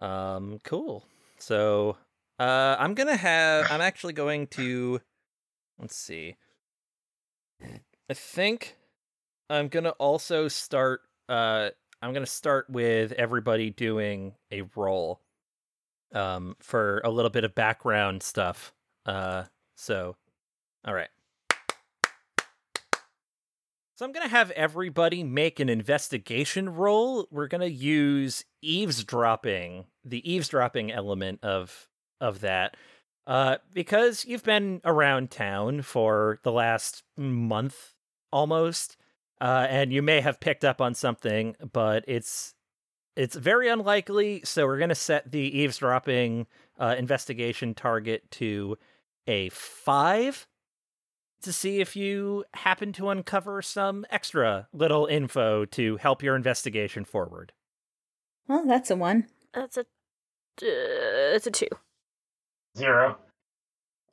Um, 0.00 0.58
cool. 0.64 1.04
So, 1.38 1.96
uh, 2.38 2.76
I'm 2.78 2.94
gonna 2.94 3.16
have. 3.16 3.70
I'm 3.70 3.80
actually 3.80 4.12
going 4.12 4.46
to. 4.48 5.00
Let's 5.78 5.96
see. 5.96 6.36
I 7.62 8.14
think 8.14 8.76
I'm 9.50 9.68
gonna 9.68 9.90
also 9.90 10.48
start. 10.48 11.02
Uh, 11.28 11.70
I'm 12.00 12.12
gonna 12.12 12.26
start 12.26 12.70
with 12.70 13.12
everybody 13.12 13.70
doing 13.70 14.34
a 14.50 14.62
roll. 14.74 15.20
Um, 16.12 16.56
for 16.60 17.02
a 17.04 17.10
little 17.10 17.30
bit 17.30 17.44
of 17.44 17.54
background 17.54 18.22
stuff. 18.22 18.72
Uh, 19.04 19.44
so, 19.76 20.16
all 20.86 20.94
right. 20.94 21.10
So 23.94 24.06
I'm 24.06 24.12
gonna 24.12 24.28
have 24.28 24.52
everybody 24.52 25.24
make 25.24 25.58
an 25.58 25.68
investigation 25.68 26.68
roll. 26.72 27.26
We're 27.32 27.48
gonna 27.48 27.66
use 27.66 28.44
eavesdropping, 28.62 29.86
the 30.04 30.32
eavesdropping 30.32 30.92
element 30.92 31.40
of 31.42 31.88
of 32.20 32.40
that, 32.40 32.76
uh, 33.26 33.56
because 33.74 34.24
you've 34.24 34.44
been 34.44 34.80
around 34.84 35.32
town 35.32 35.82
for 35.82 36.38
the 36.44 36.52
last 36.52 37.02
month 37.16 37.94
almost, 38.32 38.96
uh, 39.40 39.66
and 39.68 39.92
you 39.92 40.00
may 40.00 40.20
have 40.20 40.38
picked 40.38 40.64
up 40.64 40.80
on 40.80 40.94
something, 40.94 41.56
but 41.72 42.04
it's 42.06 42.54
it's 43.18 43.34
very 43.34 43.68
unlikely. 43.68 44.42
So 44.44 44.64
we're 44.64 44.78
gonna 44.78 44.94
set 44.94 45.32
the 45.32 45.40
eavesdropping 45.40 46.46
uh, 46.78 46.94
investigation 46.96 47.74
target 47.74 48.30
to 48.32 48.78
a 49.26 49.48
five 49.48 50.46
to 51.42 51.52
see 51.52 51.80
if 51.80 51.96
you 51.96 52.44
happen 52.54 52.92
to 52.92 53.10
uncover 53.10 53.60
some 53.60 54.06
extra 54.10 54.68
little 54.72 55.06
info 55.06 55.64
to 55.64 55.96
help 55.96 56.22
your 56.22 56.36
investigation 56.36 57.04
forward. 57.04 57.52
Well, 58.46 58.64
that's 58.66 58.90
a 58.90 58.96
one. 58.96 59.26
That's 59.52 59.76
a. 59.76 59.80
Uh, 59.80 61.34
it's 61.34 61.46
a 61.46 61.50
two. 61.50 61.68
Zero. 62.76 63.18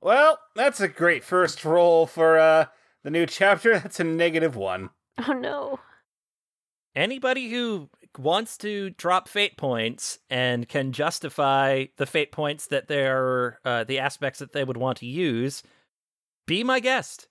Well, 0.02 0.40
that's 0.56 0.82
a 0.82 0.88
great 0.88 1.24
first 1.24 1.64
roll 1.64 2.08
for 2.08 2.40
uh 2.40 2.66
the 3.04 3.12
new 3.12 3.28
chapter. 3.28 3.74
That's 3.80 4.00
a 4.00 4.04
negative 4.04 4.56
one. 4.56 4.90
Oh 5.28 5.34
no. 5.34 5.80
Anybody 6.96 7.50
who 7.50 7.90
wants 8.18 8.58
to 8.60 8.92
drop 8.92 9.28
fate 9.28 9.58
points 9.58 10.20
and 10.30 10.68
can 10.68 10.92
justify 10.92 11.86
the 11.98 12.06
fate 12.06 12.32
points 12.32 12.68
that 12.68 12.88
they're 12.88 13.60
uh, 13.66 13.84
the 13.84 14.00
aspects 14.00 14.40
that 14.40 14.54
they 14.54 14.64
would 14.64 14.78
want 14.78 14.98
to 15.00 15.06
use, 15.06 15.64
be 16.46 16.64
my 16.64 16.80
guest. 16.80 17.28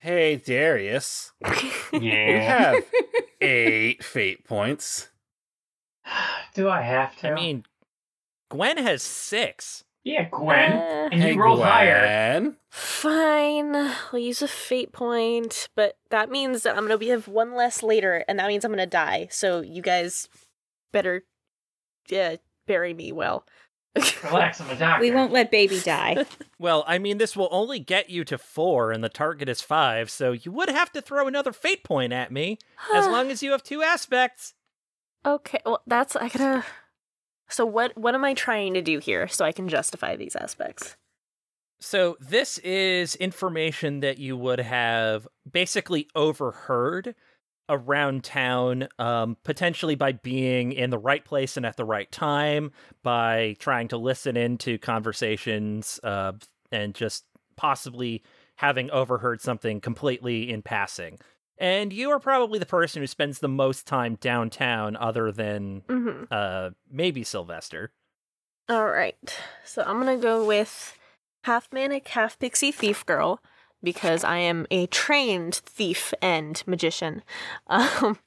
Hey, 0.00 0.36
Darius. 0.36 1.32
You 1.90 2.12
have 2.12 2.84
eight 3.40 4.04
fate 4.04 4.44
points. 4.44 5.08
Do 6.54 6.68
I 6.68 6.82
have 6.82 7.16
to? 7.20 7.30
I 7.30 7.34
mean, 7.34 7.64
Gwen 8.50 8.76
has 8.76 9.02
six. 9.02 9.84
Yeah, 10.08 10.28
Gwen. 10.30 10.72
Uh, 10.72 11.08
and 11.12 11.22
hey, 11.22 11.34
you 11.34 11.42
rolled 11.42 11.62
higher. 11.62 12.00
Gwen. 12.00 12.56
Fine. 12.70 13.76
I'll 13.76 14.18
use 14.18 14.40
a 14.40 14.48
fate 14.48 14.92
point, 14.92 15.68
but 15.76 15.98
that 16.10 16.30
means 16.30 16.62
that 16.62 16.76
I'm 16.76 16.84
gonna 16.84 16.96
be 16.96 17.08
have 17.08 17.28
one 17.28 17.54
less 17.54 17.82
later, 17.82 18.24
and 18.26 18.38
that 18.38 18.48
means 18.48 18.64
I'm 18.64 18.72
gonna 18.72 18.86
die. 18.86 19.28
So 19.30 19.60
you 19.60 19.82
guys 19.82 20.28
better, 20.92 21.24
yeah, 22.08 22.36
bury 22.66 22.94
me 22.94 23.12
well. 23.12 23.44
Relax, 24.24 24.60
I'm 24.60 24.70
a 24.70 24.76
doctor. 24.76 25.02
We 25.02 25.10
won't 25.10 25.32
let 25.32 25.50
baby 25.50 25.80
die. 25.80 26.24
Well, 26.60 26.82
I 26.88 26.98
mean, 26.98 27.18
this 27.18 27.36
will 27.36 27.48
only 27.52 27.78
get 27.78 28.10
you 28.10 28.24
to 28.24 28.36
four, 28.36 28.90
and 28.90 29.04
the 29.04 29.08
target 29.08 29.48
is 29.48 29.60
five, 29.60 30.10
so 30.10 30.32
you 30.32 30.50
would 30.50 30.68
have 30.68 30.90
to 30.90 31.00
throw 31.00 31.28
another 31.28 31.52
fate 31.52 31.84
point 31.84 32.12
at 32.12 32.32
me, 32.32 32.58
as 32.92 33.06
long 33.08 33.30
as 33.30 33.44
you 33.44 33.52
have 33.52 33.62
two 33.62 33.80
aspects. 33.82 34.54
okay. 35.24 35.60
Well, 35.64 35.82
that's 35.86 36.16
I 36.16 36.28
gotta. 36.28 36.64
So 37.48 37.64
what? 37.64 37.96
What 37.96 38.14
am 38.14 38.24
I 38.24 38.34
trying 38.34 38.74
to 38.74 38.82
do 38.82 38.98
here 38.98 39.28
so 39.28 39.44
I 39.44 39.52
can 39.52 39.68
justify 39.68 40.16
these 40.16 40.36
aspects? 40.36 40.96
So 41.80 42.16
this 42.20 42.58
is 42.58 43.14
information 43.16 44.00
that 44.00 44.18
you 44.18 44.36
would 44.36 44.58
have 44.58 45.28
basically 45.50 46.08
overheard 46.14 47.14
around 47.68 48.24
town, 48.24 48.88
um, 48.98 49.36
potentially 49.44 49.94
by 49.94 50.12
being 50.12 50.72
in 50.72 50.90
the 50.90 50.98
right 50.98 51.24
place 51.24 51.56
and 51.56 51.64
at 51.66 51.76
the 51.76 51.84
right 51.84 52.10
time, 52.10 52.72
by 53.02 53.54
trying 53.58 53.88
to 53.88 53.96
listen 53.96 54.36
into 54.36 54.78
conversations, 54.78 56.00
uh, 56.02 56.32
and 56.72 56.94
just 56.94 57.26
possibly 57.56 58.22
having 58.56 58.90
overheard 58.90 59.40
something 59.40 59.80
completely 59.80 60.50
in 60.50 60.62
passing. 60.62 61.18
And 61.60 61.92
you 61.92 62.10
are 62.10 62.20
probably 62.20 62.58
the 62.58 62.66
person 62.66 63.02
who 63.02 63.06
spends 63.06 63.40
the 63.40 63.48
most 63.48 63.86
time 63.86 64.16
downtown, 64.20 64.96
other 64.96 65.32
than 65.32 65.82
Mm-hmm. 65.88 66.24
uh, 66.30 66.70
maybe 66.90 67.24
Sylvester. 67.24 67.90
All 68.68 68.88
right. 68.88 69.16
So 69.64 69.82
I'm 69.86 69.98
gonna 69.98 70.18
go 70.18 70.44
with 70.44 70.96
half 71.44 71.68
manic, 71.72 72.08
half 72.08 72.38
pixie 72.38 72.70
thief 72.72 73.04
girl 73.06 73.40
because 73.82 74.24
I 74.24 74.38
am 74.38 74.66
a 74.70 74.86
trained 74.86 75.54
thief 75.56 76.12
and 76.22 76.62
magician. 76.66 77.22
Um, 77.68 78.18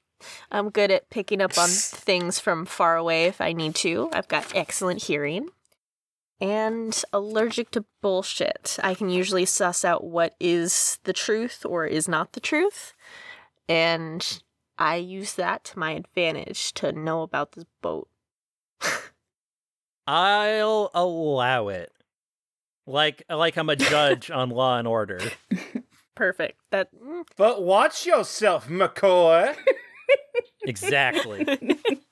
I'm 0.51 0.69
good 0.69 0.91
at 0.91 1.09
picking 1.09 1.41
up 1.41 1.57
on 1.57 1.67
things 1.67 2.39
from 2.39 2.67
far 2.67 2.95
away 2.95 3.25
if 3.25 3.41
I 3.41 3.53
need 3.53 3.73
to. 3.77 4.07
I've 4.13 4.27
got 4.27 4.55
excellent 4.55 5.01
hearing. 5.03 5.49
And 6.41 7.01
allergic 7.13 7.71
to 7.71 7.85
bullshit. 8.01 8.79
I 8.83 8.95
can 8.95 9.09
usually 9.09 9.45
suss 9.45 9.85
out 9.85 10.03
what 10.03 10.35
is 10.39 10.97
the 11.03 11.13
truth 11.13 11.65
or 11.65 11.85
is 11.85 12.07
not 12.07 12.33
the 12.33 12.39
truth. 12.39 12.93
And 13.69 14.41
I 14.77 14.95
use 14.95 15.35
that 15.35 15.63
to 15.65 15.79
my 15.79 15.91
advantage 15.91 16.73
to 16.73 16.91
know 16.91 17.21
about 17.21 17.51
this 17.51 17.65
boat. 17.81 18.09
I'll 20.07 20.89
allow 20.95 21.67
it. 21.67 21.93
Like 22.87 23.23
like 23.29 23.57
I'm 23.57 23.69
a 23.69 23.75
judge 23.75 24.31
on 24.31 24.49
Law 24.49 24.79
and 24.79 24.87
Order. 24.87 25.19
Perfect. 26.15 26.59
That 26.71 26.89
mm, 26.93 27.23
But 27.37 27.61
watch 27.63 28.05
yourself, 28.07 28.67
McCoy. 28.67 29.55
Exactly. 30.63 31.45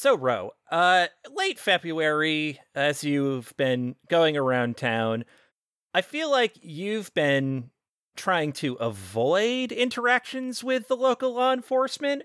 So, 0.00 0.16
Ro, 0.16 0.52
uh, 0.70 1.08
late 1.34 1.58
February, 1.58 2.60
as 2.72 3.02
you've 3.02 3.52
been 3.56 3.96
going 4.08 4.36
around 4.36 4.76
town, 4.76 5.24
I 5.92 6.02
feel 6.02 6.30
like 6.30 6.52
you've 6.62 7.12
been 7.14 7.70
trying 8.14 8.52
to 8.52 8.74
avoid 8.74 9.72
interactions 9.72 10.62
with 10.62 10.86
the 10.86 10.94
local 10.94 11.34
law 11.34 11.52
enforcement, 11.52 12.22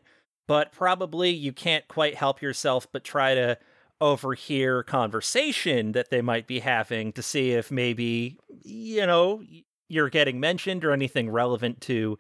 but 0.48 0.72
probably 0.72 1.32
you 1.32 1.52
can't 1.52 1.88
quite 1.88 2.14
help 2.14 2.44
yourself 2.44 2.86
but 2.92 3.04
try 3.04 3.34
to 3.34 3.58
overhear 4.00 4.84
conversation 4.84 5.94
that 5.94 6.12
they 6.12 6.22
might 6.22 6.46
be 6.46 6.60
having 6.60 7.12
to 7.14 7.24
see 7.24 7.54
if 7.54 7.72
maybe, 7.72 8.38
you 8.62 9.08
know, 9.08 9.42
you're 9.90 10.12
getting 10.12 10.40
mentioned 10.40 10.86
or 10.86 10.92
anything 10.92 11.28
relevant 11.28 11.82
to 11.82 12.20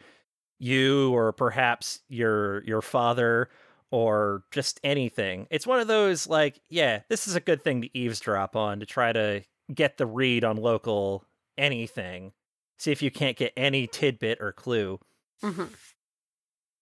you 0.57 1.13
or 1.13 1.31
perhaps 1.31 1.99
your 2.09 2.63
your 2.63 2.81
father 2.81 3.51
or 3.93 4.41
just 4.49 4.79
anything. 4.83 5.45
It's 5.51 5.67
one 5.67 5.79
of 5.79 5.85
those 5.85 6.25
like, 6.25 6.59
yeah, 6.67 7.01
this 7.09 7.27
is 7.27 7.35
a 7.35 7.39
good 7.39 7.63
thing 7.63 7.83
to 7.83 7.95
eavesdrop 7.95 8.55
on 8.55 8.79
to 8.79 8.87
try 8.87 9.13
to 9.13 9.43
get 9.71 9.97
the 9.97 10.07
read 10.07 10.43
on 10.43 10.57
local 10.57 11.25
anything. 11.59 12.31
See 12.79 12.91
if 12.91 13.03
you 13.03 13.11
can't 13.11 13.37
get 13.37 13.53
any 13.55 13.85
tidbit 13.85 14.39
or 14.41 14.51
clue. 14.51 14.99
Mm-hmm. 15.43 15.65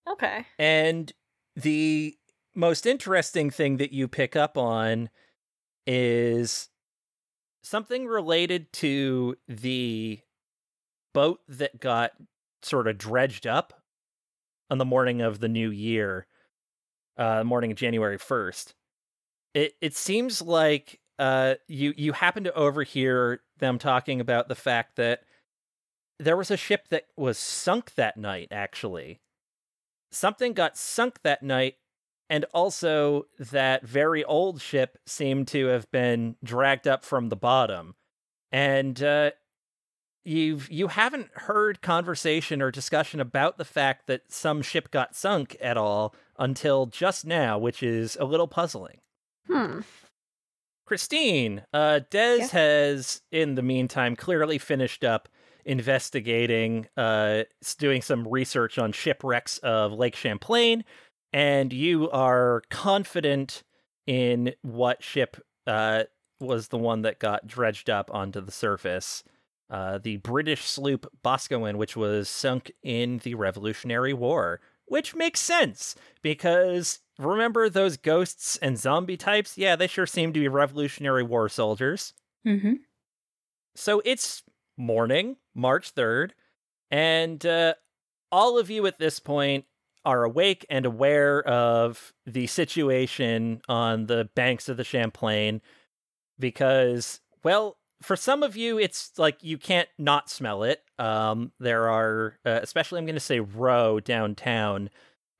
Okay. 0.09 0.45
And 0.57 1.11
the 1.57 2.15
most 2.55 2.85
interesting 2.85 3.49
thing 3.49 3.75
that 3.75 3.91
you 3.91 4.07
pick 4.07 4.37
up 4.37 4.57
on 4.57 5.09
is 5.85 6.69
something 7.61 8.07
related 8.07 8.71
to 8.71 9.35
the 9.49 10.21
boat 11.13 11.41
that 11.49 11.81
got 11.81 12.11
sort 12.61 12.87
of 12.87 12.97
dredged 12.97 13.45
up 13.45 13.73
on 14.69 14.77
the 14.77 14.85
morning 14.85 15.19
of 15.19 15.41
the 15.41 15.49
new 15.49 15.69
year, 15.69 16.25
uh, 17.17 17.43
morning 17.43 17.71
of 17.71 17.77
January 17.77 18.17
1st. 18.17 18.73
It 19.53 19.73
it 19.81 19.95
seems 19.95 20.41
like 20.41 20.99
uh, 21.19 21.55
you 21.67 21.93
you 21.97 22.13
happen 22.13 22.43
to 22.45 22.53
overhear 22.53 23.41
them 23.59 23.77
talking 23.77 24.21
about 24.21 24.47
the 24.47 24.55
fact 24.55 24.95
that 24.95 25.21
there 26.19 26.37
was 26.37 26.51
a 26.51 26.57
ship 26.57 26.87
that 26.89 27.05
was 27.17 27.37
sunk 27.37 27.95
that 27.95 28.15
night 28.15 28.47
actually 28.51 29.19
something 30.11 30.53
got 30.53 30.77
sunk 30.77 31.21
that 31.23 31.41
night 31.41 31.75
and 32.29 32.45
also 32.53 33.25
that 33.39 33.85
very 33.85 34.23
old 34.23 34.61
ship 34.61 34.97
seemed 35.05 35.47
to 35.47 35.67
have 35.67 35.89
been 35.91 36.35
dragged 36.43 36.87
up 36.87 37.03
from 37.03 37.29
the 37.29 37.35
bottom 37.35 37.95
and 38.51 39.01
uh, 39.01 39.31
you've 40.23 40.69
you 40.71 40.87
haven't 40.87 41.29
heard 41.33 41.81
conversation 41.81 42.61
or 42.61 42.69
discussion 42.71 43.19
about 43.19 43.57
the 43.57 43.65
fact 43.65 44.07
that 44.07 44.21
some 44.31 44.61
ship 44.61 44.91
got 44.91 45.15
sunk 45.15 45.55
at 45.61 45.77
all 45.77 46.13
until 46.37 46.85
just 46.85 47.25
now 47.25 47.57
which 47.57 47.81
is 47.81 48.15
a 48.19 48.25
little 48.25 48.47
puzzling 48.47 48.97
Hmm. 49.47 49.79
christine 50.85 51.63
uh 51.73 52.01
des 52.09 52.37
Yeah. 52.39 52.47
has 52.47 53.21
in 53.31 53.55
the 53.55 53.61
meantime 53.61 54.15
clearly 54.15 54.57
finished 54.57 55.03
up 55.03 55.27
investigating 55.65 56.87
uh 56.97 57.43
doing 57.77 58.01
some 58.01 58.27
research 58.27 58.77
on 58.77 58.91
shipwrecks 58.91 59.57
of 59.59 59.93
lake 59.93 60.15
champlain 60.15 60.83
and 61.33 61.71
you 61.71 62.09
are 62.11 62.61
confident 62.69 63.63
in 64.07 64.53
what 64.63 65.03
ship 65.03 65.37
uh 65.67 66.03
was 66.39 66.69
the 66.69 66.77
one 66.77 67.03
that 67.03 67.19
got 67.19 67.45
dredged 67.47 67.89
up 67.89 68.09
onto 68.13 68.41
the 68.41 68.51
surface 68.51 69.23
uh, 69.71 69.97
the 69.97 70.17
British 70.17 70.63
sloop 70.65 71.07
Boscawen, 71.23 71.77
which 71.77 71.95
was 71.95 72.27
sunk 72.27 72.73
in 72.83 73.19
the 73.19 73.35
Revolutionary 73.35 74.13
War, 74.13 74.59
which 74.85 75.15
makes 75.15 75.39
sense 75.39 75.95
because 76.21 76.99
remember 77.17 77.69
those 77.69 77.95
ghosts 77.95 78.57
and 78.57 78.77
zombie 78.77 79.15
types? 79.15 79.57
Yeah, 79.57 79.77
they 79.77 79.87
sure 79.87 80.05
seem 80.05 80.33
to 80.33 80.39
be 80.41 80.49
Revolutionary 80.49 81.23
War 81.23 81.47
soldiers. 81.47 82.13
Mm-hmm. 82.45 82.73
So 83.73 84.01
it's 84.03 84.43
morning, 84.77 85.37
March 85.55 85.95
3rd, 85.95 86.31
and 86.89 87.45
uh, 87.45 87.75
all 88.29 88.59
of 88.59 88.69
you 88.69 88.85
at 88.87 88.99
this 88.99 89.19
point 89.19 89.63
are 90.03 90.25
awake 90.25 90.65
and 90.69 90.85
aware 90.85 91.47
of 91.47 92.11
the 92.25 92.47
situation 92.47 93.61
on 93.69 94.07
the 94.07 94.27
banks 94.35 94.67
of 94.67 94.75
the 94.75 94.83
Champlain 94.83 95.61
because, 96.37 97.21
well, 97.43 97.77
for 98.01 98.15
some 98.15 98.43
of 98.43 98.57
you, 98.57 98.79
it's 98.79 99.11
like 99.17 99.43
you 99.43 99.57
can't 99.57 99.89
not 99.97 100.29
smell 100.29 100.63
it. 100.63 100.83
Um, 100.99 101.51
there 101.59 101.89
are, 101.89 102.37
uh, 102.45 102.59
especially 102.61 102.99
I'm 102.99 103.05
going 103.05 103.15
to 103.15 103.19
say 103.19 103.39
Ro 103.39 103.99
downtown, 103.99 104.89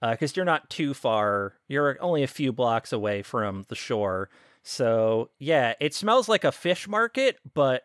because 0.01 0.35
you're 0.35 0.45
not 0.45 0.69
too 0.69 0.93
far. 0.93 1.53
You're 1.67 1.97
only 2.01 2.23
a 2.23 2.27
few 2.27 2.51
blocks 2.51 2.91
away 2.91 3.21
from 3.21 3.65
the 3.69 3.75
shore. 3.75 4.29
So 4.63 5.29
yeah, 5.39 5.73
it 5.79 5.93
smells 5.93 6.29
like 6.29 6.43
a 6.43 6.51
fish 6.51 6.87
market, 6.87 7.37
but 7.53 7.83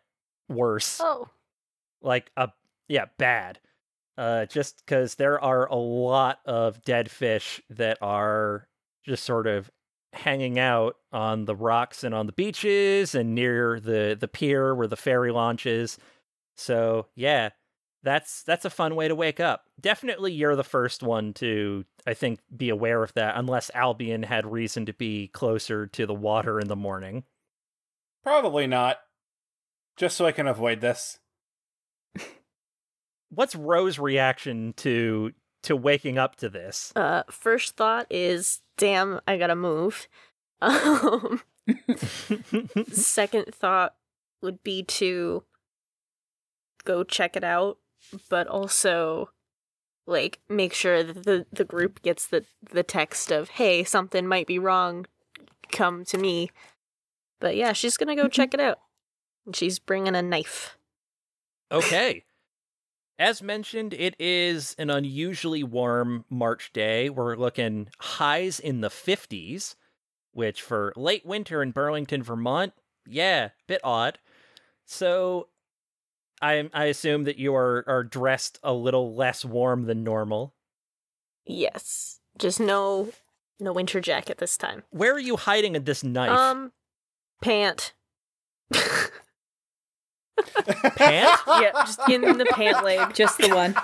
worse. 0.48 1.00
Oh. 1.02 1.28
Like 2.02 2.30
a 2.36 2.50
yeah, 2.88 3.06
bad. 3.18 3.58
Uh, 4.16 4.46
just 4.46 4.82
because 4.84 5.16
there 5.16 5.38
are 5.42 5.66
a 5.66 5.76
lot 5.76 6.40
of 6.46 6.82
dead 6.84 7.10
fish 7.10 7.60
that 7.68 7.98
are 8.00 8.66
just 9.04 9.24
sort 9.24 9.46
of 9.46 9.70
hanging 10.16 10.58
out 10.58 10.96
on 11.12 11.44
the 11.44 11.54
rocks 11.54 12.04
and 12.04 12.14
on 12.14 12.26
the 12.26 12.32
beaches 12.32 13.14
and 13.14 13.34
near 13.34 13.78
the 13.80 14.16
the 14.18 14.28
pier 14.28 14.74
where 14.74 14.86
the 14.86 14.96
ferry 14.96 15.30
launches. 15.30 15.98
So 16.56 17.06
yeah, 17.14 17.50
that's 18.02 18.42
that's 18.44 18.64
a 18.64 18.70
fun 18.70 18.94
way 18.94 19.08
to 19.08 19.14
wake 19.14 19.40
up. 19.40 19.64
Definitely, 19.80 20.32
you're 20.32 20.56
the 20.56 20.64
first 20.64 21.02
one 21.02 21.32
to 21.34 21.84
I 22.06 22.14
think 22.14 22.40
be 22.56 22.68
aware 22.68 23.02
of 23.02 23.12
that, 23.14 23.36
unless 23.36 23.70
Albion 23.74 24.22
had 24.22 24.46
reason 24.46 24.86
to 24.86 24.92
be 24.92 25.28
closer 25.28 25.86
to 25.88 26.06
the 26.06 26.14
water 26.14 26.60
in 26.60 26.68
the 26.68 26.76
morning. 26.76 27.24
Probably 28.22 28.66
not. 28.66 28.98
Just 29.96 30.16
so 30.16 30.26
I 30.26 30.32
can 30.32 30.46
avoid 30.46 30.80
this. 30.80 31.18
What's 33.30 33.56
Rose's 33.56 33.98
reaction 33.98 34.72
to 34.78 35.32
to 35.66 35.76
waking 35.76 36.18
up 36.18 36.36
to 36.36 36.48
this? 36.48 36.92
Uh, 36.96 37.22
first 37.30 37.76
thought 37.76 38.06
is, 38.10 38.60
damn, 38.76 39.20
I 39.26 39.36
gotta 39.36 39.56
move. 39.56 40.08
Um, 40.62 41.42
second 42.90 43.54
thought 43.54 43.94
would 44.40 44.62
be 44.62 44.82
to 44.84 45.44
go 46.84 47.04
check 47.04 47.36
it 47.36 47.44
out, 47.44 47.76
but 48.30 48.46
also 48.46 49.28
like 50.06 50.40
make 50.48 50.72
sure 50.72 51.02
that 51.02 51.24
the 51.24 51.44
the 51.52 51.64
group 51.64 52.00
gets 52.00 52.26
the 52.26 52.46
the 52.70 52.82
text 52.82 53.30
of 53.30 53.50
hey 53.50 53.84
something 53.84 54.26
might 54.26 54.46
be 54.46 54.58
wrong 54.58 55.04
come 55.72 56.04
to 56.04 56.16
me 56.16 56.48
but 57.40 57.54
yeah 57.56 57.72
she's 57.72 57.96
gonna 57.96 58.14
go 58.16 58.28
check 58.28 58.54
it 58.54 58.60
out 58.60 58.78
and 59.44 59.54
she's 59.54 59.78
bringing 59.80 60.14
a 60.14 60.22
knife 60.22 60.78
Okay. 61.70 62.24
As 63.18 63.42
mentioned, 63.42 63.94
it 63.94 64.14
is 64.18 64.74
an 64.78 64.90
unusually 64.90 65.62
warm 65.62 66.24
March 66.28 66.72
day. 66.72 67.08
We're 67.08 67.36
looking 67.36 67.88
highs 67.98 68.60
in 68.60 68.82
the 68.82 68.88
50s, 68.90 69.74
which 70.32 70.60
for 70.60 70.92
late 70.96 71.24
winter 71.24 71.62
in 71.62 71.70
Burlington, 71.70 72.22
Vermont, 72.22 72.74
yeah, 73.06 73.44
a 73.46 73.50
bit 73.66 73.80
odd. 73.82 74.18
So 74.84 75.48
I 76.42 76.68
I 76.74 76.84
assume 76.86 77.24
that 77.24 77.38
you 77.38 77.54
are 77.54 77.84
are 77.86 78.04
dressed 78.04 78.58
a 78.62 78.74
little 78.74 79.14
less 79.14 79.44
warm 79.44 79.86
than 79.86 80.04
normal. 80.04 80.54
yes 81.46 82.20
just 82.38 82.60
no 82.60 83.08
no 83.58 83.72
winter 83.72 84.00
jacket 84.00 84.36
this 84.38 84.58
time 84.58 84.82
Where 84.90 85.12
are 85.14 85.18
you 85.18 85.36
hiding 85.38 85.72
this 85.84 86.04
knife? 86.04 86.30
um 86.30 86.72
pant 87.42 87.94
Pant? 90.96 91.40
yeah 91.48 91.70
just 91.84 92.00
in 92.08 92.20
the 92.38 92.44
pant 92.46 92.84
leg 92.84 93.14
Just 93.14 93.38
the 93.38 93.48
one. 93.54 93.74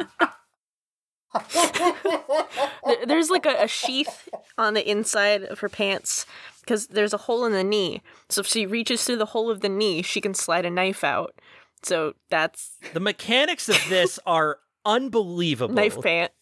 There's 3.07 3.31
like 3.31 3.47
a, 3.47 3.63
a 3.65 3.69
sheath 3.69 4.29
on 4.59 4.75
the 4.75 4.89
inside 4.89 5.45
of 5.45 5.61
her 5.61 5.69
pants 5.69 6.27
because 6.61 6.89
there's 6.89 7.13
a 7.15 7.19
hole 7.19 7.45
in 7.45 7.53
the 7.53 7.65
knee. 7.65 8.03
So 8.29 8.41
if 8.41 8.47
she 8.47 8.67
reaches 8.67 9.05
through 9.05 9.17
the 9.17 9.27
hole 9.27 9.51
of 9.51 9.61
the 9.61 9.69
knee, 9.69 10.03
she 10.03 10.21
can 10.21 10.35
slide 10.35 10.65
a 10.67 10.71
knife 10.71 11.03
out. 11.05 11.35
So 11.83 12.15
that's 12.31 12.73
The 12.93 13.01
mechanics 13.01 13.69
of 13.69 13.79
this 13.89 14.19
are 14.27 14.59
unbelievable. 14.85 15.75
knife 15.75 16.01
pant. 16.01 16.33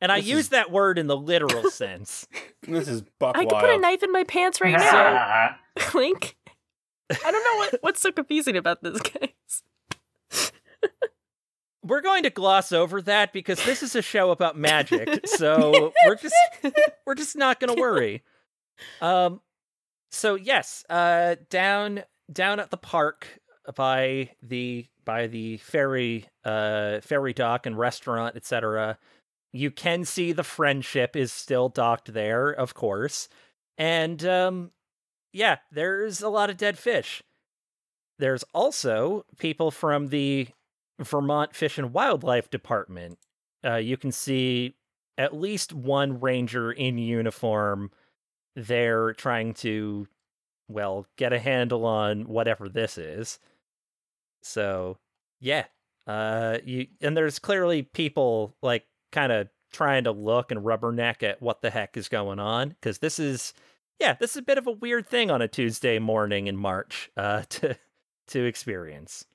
And 0.00 0.10
I 0.10 0.20
This 0.20 0.28
use 0.28 0.38
is- 0.40 0.48
that 0.50 0.70
word 0.70 0.98
in 0.98 1.06
the 1.06 1.16
literal 1.16 1.70
sense. 1.70 2.26
This 2.66 2.88
is 2.88 3.02
buck 3.18 3.36
I 3.36 3.44
could 3.44 3.58
put 3.58 3.68
a 3.68 3.76
knife 3.76 4.02
in 4.02 4.10
my 4.10 4.24
pants 4.24 4.58
right 4.58 4.72
now. 4.72 5.54
Clink. 5.78 6.34
I 7.10 7.30
don't 7.30 7.44
know 7.44 7.58
what, 7.58 7.82
what's 7.82 8.00
so 8.00 8.12
confusing 8.12 8.56
about 8.56 8.82
this, 8.82 9.00
case. 9.00 9.62
We're 11.82 12.00
going 12.00 12.22
to 12.22 12.30
gloss 12.30 12.72
over 12.72 13.02
that 13.02 13.32
because 13.32 13.62
this 13.64 13.82
is 13.82 13.94
a 13.94 14.00
show 14.00 14.30
about 14.30 14.56
magic. 14.56 15.26
So 15.26 15.92
we're 16.06 16.14
just 16.14 16.34
we're 17.04 17.14
just 17.14 17.36
not 17.36 17.60
going 17.60 17.74
to 17.74 17.80
worry. 17.80 18.22
Um 19.02 19.42
so 20.10 20.34
yes, 20.34 20.82
uh 20.88 21.36
down 21.50 22.04
down 22.32 22.58
at 22.58 22.70
the 22.70 22.78
park 22.78 23.38
by 23.76 24.30
the 24.42 24.86
by 25.04 25.26
the 25.26 25.58
ferry 25.58 26.24
uh 26.42 27.00
ferry 27.02 27.34
dock 27.34 27.66
and 27.66 27.76
restaurant, 27.76 28.34
etc. 28.34 28.96
You 29.52 29.70
can 29.70 30.06
see 30.06 30.32
the 30.32 30.42
friendship 30.42 31.14
is 31.16 31.34
still 31.34 31.68
docked 31.68 32.14
there, 32.14 32.48
of 32.48 32.72
course. 32.72 33.28
And 33.76 34.24
um 34.24 34.70
yeah, 35.34 35.58
there's 35.70 36.22
a 36.22 36.28
lot 36.28 36.48
of 36.48 36.56
dead 36.56 36.78
fish. 36.78 37.22
There's 38.18 38.44
also 38.54 39.26
people 39.38 39.70
from 39.70 40.08
the 40.08 40.48
Vermont 41.00 41.54
Fish 41.54 41.78
and 41.78 41.92
Wildlife 41.92 42.50
Department, 42.50 43.18
uh, 43.64 43.76
you 43.76 43.96
can 43.96 44.12
see 44.12 44.74
at 45.18 45.34
least 45.34 45.72
one 45.72 46.20
ranger 46.20 46.70
in 46.70 46.98
uniform 46.98 47.90
there 48.54 49.12
trying 49.14 49.54
to, 49.54 50.06
well, 50.68 51.06
get 51.16 51.32
a 51.32 51.38
handle 51.38 51.84
on 51.84 52.28
whatever 52.28 52.68
this 52.68 52.98
is. 52.98 53.38
So, 54.42 54.98
yeah. 55.40 55.64
Uh, 56.06 56.58
you 56.64 56.86
and 57.00 57.16
there's 57.16 57.38
clearly 57.38 57.82
people 57.82 58.54
like 58.62 58.84
kind 59.10 59.32
of 59.32 59.48
trying 59.72 60.04
to 60.04 60.12
look 60.12 60.50
and 60.50 60.60
rubberneck 60.60 61.22
at 61.22 61.40
what 61.40 61.62
the 61.62 61.70
heck 61.70 61.96
is 61.96 62.08
going 62.08 62.38
on 62.38 62.68
because 62.68 62.98
this 62.98 63.18
is, 63.18 63.54
yeah, 64.00 64.14
this 64.18 64.32
is 64.32 64.36
a 64.36 64.42
bit 64.42 64.58
of 64.58 64.66
a 64.66 64.72
weird 64.72 65.06
thing 65.06 65.30
on 65.30 65.42
a 65.42 65.48
Tuesday 65.48 65.98
morning 65.98 66.46
in 66.46 66.56
March 66.56 67.10
uh, 67.16 67.42
to 67.48 67.76
to 68.28 68.44
experience. 68.44 69.26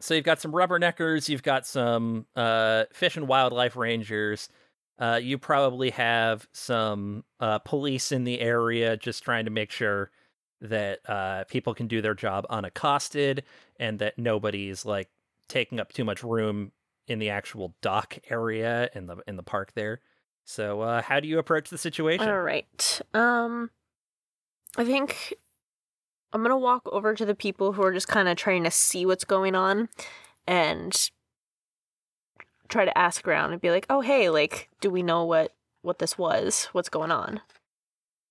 So 0.00 0.14
you've 0.14 0.24
got 0.24 0.40
some 0.40 0.52
rubberneckers, 0.52 1.28
you've 1.28 1.42
got 1.42 1.66
some 1.66 2.26
uh, 2.36 2.84
fish 2.92 3.16
and 3.16 3.26
wildlife 3.26 3.76
rangers. 3.76 4.48
Uh, 4.98 5.18
you 5.22 5.38
probably 5.38 5.90
have 5.90 6.46
some 6.52 7.24
uh, 7.40 7.58
police 7.60 8.12
in 8.12 8.24
the 8.24 8.40
area 8.40 8.96
just 8.96 9.24
trying 9.24 9.46
to 9.46 9.50
make 9.50 9.70
sure 9.70 10.10
that 10.60 11.00
uh, 11.08 11.44
people 11.44 11.74
can 11.74 11.86
do 11.86 12.00
their 12.00 12.14
job 12.14 12.46
unaccosted 12.48 13.44
and 13.80 13.98
that 13.98 14.18
nobody's 14.18 14.84
like 14.84 15.08
taking 15.48 15.80
up 15.80 15.92
too 15.92 16.04
much 16.04 16.22
room 16.22 16.70
in 17.06 17.18
the 17.18 17.30
actual 17.30 17.74
dock 17.82 18.18
area 18.30 18.88
in 18.94 19.06
the 19.06 19.16
in 19.26 19.36
the 19.36 19.42
park 19.42 19.72
there. 19.74 20.00
So 20.44 20.82
uh, 20.82 21.02
how 21.02 21.20
do 21.20 21.28
you 21.28 21.38
approach 21.38 21.70
the 21.70 21.78
situation? 21.78 22.28
All 22.28 22.40
right. 22.40 23.00
Um, 23.14 23.70
I 24.76 24.84
think 24.84 25.34
I'm 26.32 26.42
gonna 26.42 26.58
walk 26.58 26.88
over 26.92 27.14
to 27.14 27.24
the 27.24 27.34
people 27.34 27.72
who 27.72 27.82
are 27.82 27.92
just 27.92 28.08
kind 28.08 28.28
of 28.28 28.36
trying 28.36 28.64
to 28.64 28.70
see 28.70 29.06
what's 29.06 29.24
going 29.24 29.54
on, 29.54 29.88
and 30.46 31.10
try 32.68 32.84
to 32.84 32.96
ask 32.96 33.26
around 33.26 33.52
and 33.52 33.60
be 33.60 33.70
like, 33.70 33.86
"Oh, 33.88 34.00
hey, 34.00 34.28
like, 34.30 34.68
do 34.80 34.90
we 34.90 35.02
know 35.02 35.24
what 35.24 35.54
what 35.82 35.98
this 35.98 36.18
was? 36.18 36.66
What's 36.72 36.88
going 36.88 37.10
on?" 37.10 37.40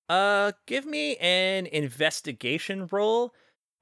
Uh, 0.09 0.51
give 0.65 0.85
me 0.85 1.15
an 1.17 1.65
investigation 1.67 2.87
roll. 2.91 3.33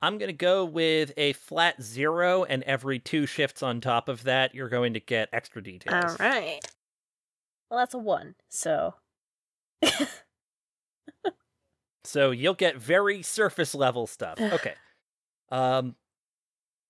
I'm 0.04 0.18
gonna 0.18 0.34
go 0.34 0.64
with 0.66 1.14
a 1.18 1.34
flat 1.34 1.82
zero, 1.82 2.44
and 2.44 2.64
every 2.64 3.00
two 3.00 3.26
shifts 3.26 3.62
on 3.62 3.82
top 3.82 4.08
of 4.08 4.24
that, 4.24 4.56
you're 4.56 4.70
going 4.70 4.94
to 4.94 5.00
get 5.00 5.30
extra 5.34 5.62
details. 5.62 5.94
All 5.96 6.26
right. 6.26 6.60
Well, 7.72 7.80
that's 7.80 7.94
a 7.94 7.98
one. 7.98 8.36
So. 8.50 8.96
So 12.04 12.32
you'll 12.32 12.56
get 12.56 12.78
very 12.78 13.22
surface 13.22 13.74
level 13.74 14.06
stuff. 14.08 14.40
Okay. 14.54 14.74
Um 15.50 15.96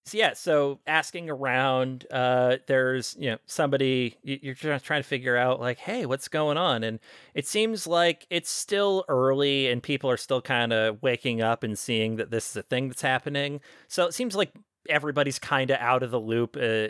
so 0.05 0.17
yeah, 0.17 0.33
so 0.33 0.79
asking 0.87 1.29
around, 1.29 2.07
uh, 2.09 2.57
there's 2.67 3.15
you 3.19 3.29
know 3.29 3.37
somebody 3.45 4.17
you're 4.23 4.55
just 4.55 4.83
trying 4.83 5.03
to 5.03 5.07
figure 5.07 5.37
out 5.37 5.59
like, 5.59 5.77
hey, 5.77 6.07
what's 6.07 6.27
going 6.27 6.57
on? 6.57 6.83
And 6.83 6.99
it 7.35 7.45
seems 7.45 7.85
like 7.85 8.25
it's 8.31 8.49
still 8.49 9.05
early 9.07 9.67
and 9.69 9.83
people 9.83 10.09
are 10.09 10.17
still 10.17 10.41
kind 10.41 10.73
of 10.73 11.03
waking 11.03 11.41
up 11.43 11.61
and 11.63 11.77
seeing 11.77 12.15
that 12.15 12.31
this 12.31 12.49
is 12.49 12.55
a 12.57 12.63
thing 12.63 12.87
that's 12.87 13.03
happening. 13.03 13.61
So 13.87 14.05
it 14.07 14.15
seems 14.15 14.35
like 14.35 14.51
everybody's 14.89 15.37
kind 15.37 15.69
of 15.69 15.77
out 15.79 16.01
of 16.01 16.09
the 16.09 16.19
loop, 16.19 16.57
uh, 16.59 16.87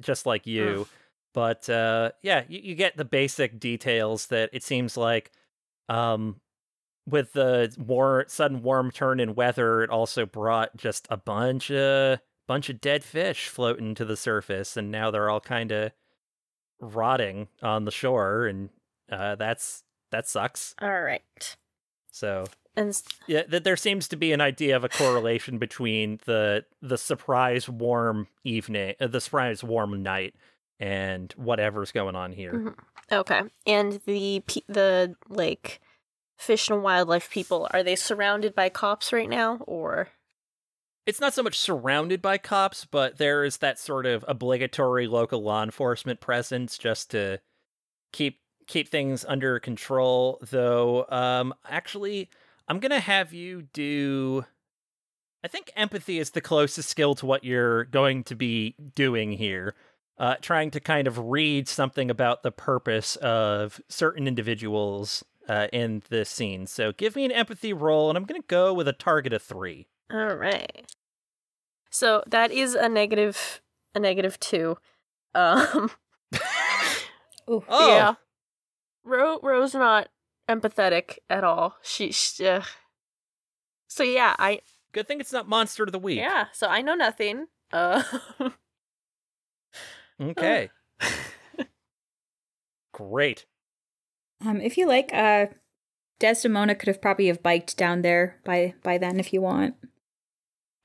just 0.00 0.24
like 0.24 0.46
you. 0.46 0.86
But 1.34 1.68
uh, 1.68 2.12
yeah, 2.22 2.44
you, 2.48 2.60
you 2.62 2.74
get 2.74 2.96
the 2.96 3.04
basic 3.04 3.60
details 3.60 4.28
that 4.28 4.48
it 4.52 4.62
seems 4.62 4.96
like 4.96 5.32
um, 5.88 6.40
with 7.06 7.34
the 7.34 7.74
war 7.76 8.24
sudden 8.28 8.62
warm 8.62 8.90
turn 8.90 9.20
in 9.20 9.34
weather, 9.34 9.82
it 9.82 9.90
also 9.90 10.24
brought 10.24 10.76
just 10.76 11.06
a 11.10 11.16
bunch 11.16 11.70
of 11.70 12.20
bunch 12.46 12.70
of 12.70 12.80
dead 12.80 13.04
fish 13.04 13.48
floating 13.48 13.94
to 13.96 14.04
the 14.04 14.16
surface, 14.16 14.76
and 14.76 14.90
now 14.90 15.10
they're 15.10 15.28
all 15.28 15.40
kind 15.40 15.72
of 15.72 15.92
rotting 16.80 17.48
on 17.62 17.84
the 17.84 17.90
shore, 17.90 18.46
and 18.46 18.70
uh, 19.10 19.34
that's 19.34 19.82
that 20.12 20.28
sucks. 20.28 20.74
All 20.80 21.02
right. 21.02 21.56
So 22.10 22.44
And 22.76 23.00
yeah, 23.26 23.42
th- 23.42 23.64
there 23.64 23.76
seems 23.76 24.06
to 24.08 24.16
be 24.16 24.32
an 24.32 24.40
idea 24.40 24.76
of 24.76 24.84
a 24.84 24.88
correlation 24.88 25.58
between 25.58 26.20
the 26.26 26.64
the 26.80 26.98
surprise 26.98 27.68
warm 27.68 28.28
evening, 28.44 28.94
uh, 29.00 29.08
the 29.08 29.20
surprise 29.20 29.64
warm 29.64 30.02
night, 30.02 30.34
and 30.80 31.32
whatever's 31.36 31.92
going 31.92 32.16
on 32.16 32.32
here. 32.32 32.52
Mhm. 32.52 32.74
okay. 33.12 33.42
And 33.66 34.00
the 34.06 34.42
the 34.68 35.16
like 35.28 35.80
fish 36.36 36.68
and 36.68 36.82
wildlife 36.82 37.30
people 37.30 37.68
are 37.72 37.82
they 37.82 37.96
surrounded 37.96 38.54
by 38.54 38.68
cops 38.68 39.12
right 39.12 39.28
now 39.28 39.58
or 39.66 40.08
it's 41.06 41.20
not 41.20 41.34
so 41.34 41.42
much 41.42 41.58
surrounded 41.58 42.22
by 42.22 42.38
cops, 42.38 42.86
but 42.86 43.18
there 43.18 43.44
is 43.44 43.58
that 43.58 43.78
sort 43.78 44.06
of 44.06 44.24
obligatory 44.26 45.06
local 45.06 45.42
law 45.42 45.62
enforcement 45.62 46.20
presence 46.20 46.78
just 46.78 47.10
to 47.10 47.40
keep 48.12 48.40
keep 48.66 48.88
things 48.88 49.24
under 49.26 49.60
control. 49.60 50.38
Though, 50.50 51.04
um, 51.10 51.52
actually, 51.68 52.30
I'm 52.68 52.78
gonna 52.78 53.00
have 53.00 53.34
you 53.34 53.62
do. 53.62 54.46
I 55.42 55.48
think 55.48 55.70
empathy 55.76 56.18
is 56.18 56.30
the 56.30 56.40
closest 56.40 56.88
skill 56.88 57.14
to 57.16 57.26
what 57.26 57.44
you're 57.44 57.84
going 57.84 58.24
to 58.24 58.34
be 58.34 58.74
doing 58.94 59.32
here. 59.32 59.74
Uh, 60.16 60.36
trying 60.40 60.70
to 60.70 60.78
kind 60.78 61.08
of 61.08 61.18
read 61.18 61.66
something 61.66 62.08
about 62.08 62.44
the 62.44 62.52
purpose 62.52 63.16
of 63.16 63.80
certain 63.88 64.28
individuals 64.28 65.24
uh, 65.48 65.66
in 65.72 66.02
this 66.08 66.30
scene. 66.30 66.66
So 66.66 66.92
give 66.92 67.16
me 67.16 67.24
an 67.24 67.32
empathy 67.32 67.72
roll, 67.72 68.10
and 68.10 68.16
I'm 68.16 68.24
going 68.24 68.40
to 68.40 68.46
go 68.46 68.72
with 68.72 68.86
a 68.86 68.92
target 68.92 69.32
of 69.32 69.42
three. 69.42 69.88
All 70.12 70.36
right. 70.36 70.86
So 71.90 72.22
that 72.26 72.50
is 72.50 72.74
a 72.74 72.88
negative 72.88 73.60
a 73.94 74.00
negative 74.00 74.38
2. 74.40 74.76
Um 75.36 75.90
Ooh. 77.50 77.64
Oh, 77.68 77.88
yeah. 77.88 78.14
Ro 79.02 79.40
Ro's 79.42 79.74
not 79.74 80.08
empathetic 80.48 81.18
at 81.28 81.42
all. 81.42 81.76
She, 81.82 82.12
she 82.12 82.46
uh... 82.46 82.62
So 83.88 84.04
yeah, 84.04 84.36
I 84.38 84.60
good 84.92 85.08
thing 85.08 85.18
it's 85.18 85.32
not 85.32 85.48
Monster 85.48 85.82
of 85.82 85.92
the 85.92 85.98
Week. 85.98 86.18
yeah, 86.18 86.46
so 86.52 86.68
I 86.68 86.82
know 86.82 86.94
nothing. 86.94 87.46
Uh 87.72 88.02
Okay. 90.20 90.70
Great. 92.92 93.46
Um, 94.44 94.60
if 94.60 94.76
you 94.76 94.86
like, 94.86 95.12
uh, 95.12 95.46
Desdemona 96.18 96.74
could 96.74 96.88
have 96.88 97.02
probably 97.02 97.26
have 97.26 97.42
biked 97.42 97.76
down 97.76 98.02
there 98.02 98.40
by 98.44 98.74
by 98.82 98.98
then 98.98 99.18
if 99.18 99.32
you 99.32 99.40
want. 99.40 99.74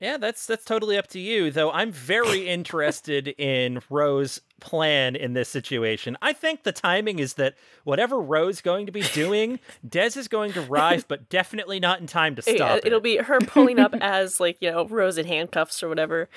Yeah, 0.00 0.16
that's 0.16 0.46
that's 0.46 0.64
totally 0.64 0.96
up 0.96 1.08
to 1.08 1.20
you. 1.20 1.50
Though 1.50 1.70
I'm 1.70 1.92
very 1.92 2.48
interested 2.48 3.28
in 3.28 3.80
Rose's 3.90 4.40
plan 4.60 5.14
in 5.14 5.34
this 5.34 5.48
situation. 5.48 6.16
I 6.22 6.32
think 6.32 6.62
the 6.62 6.72
timing 6.72 7.18
is 7.18 7.34
that 7.34 7.54
whatever 7.84 8.20
Rose's 8.20 8.62
going 8.62 8.86
to 8.86 8.92
be 8.92 9.02
doing, 9.14 9.60
Des 9.88 10.18
is 10.18 10.26
going 10.26 10.52
to 10.54 10.66
arrive, 10.66 11.06
but 11.06 11.28
definitely 11.28 11.80
not 11.80 12.00
in 12.00 12.06
time 12.06 12.34
to 12.36 12.42
stop. 12.42 12.56
yeah, 12.56 12.74
it. 12.76 12.86
it'll 12.86 13.00
be 13.00 13.18
her 13.18 13.40
pulling 13.40 13.78
up 13.78 13.94
as 14.00 14.40
like, 14.40 14.56
you 14.60 14.70
know, 14.70 14.86
Rose 14.86 15.18
in 15.18 15.26
handcuffs 15.26 15.82
or 15.82 15.88
whatever. 15.88 16.28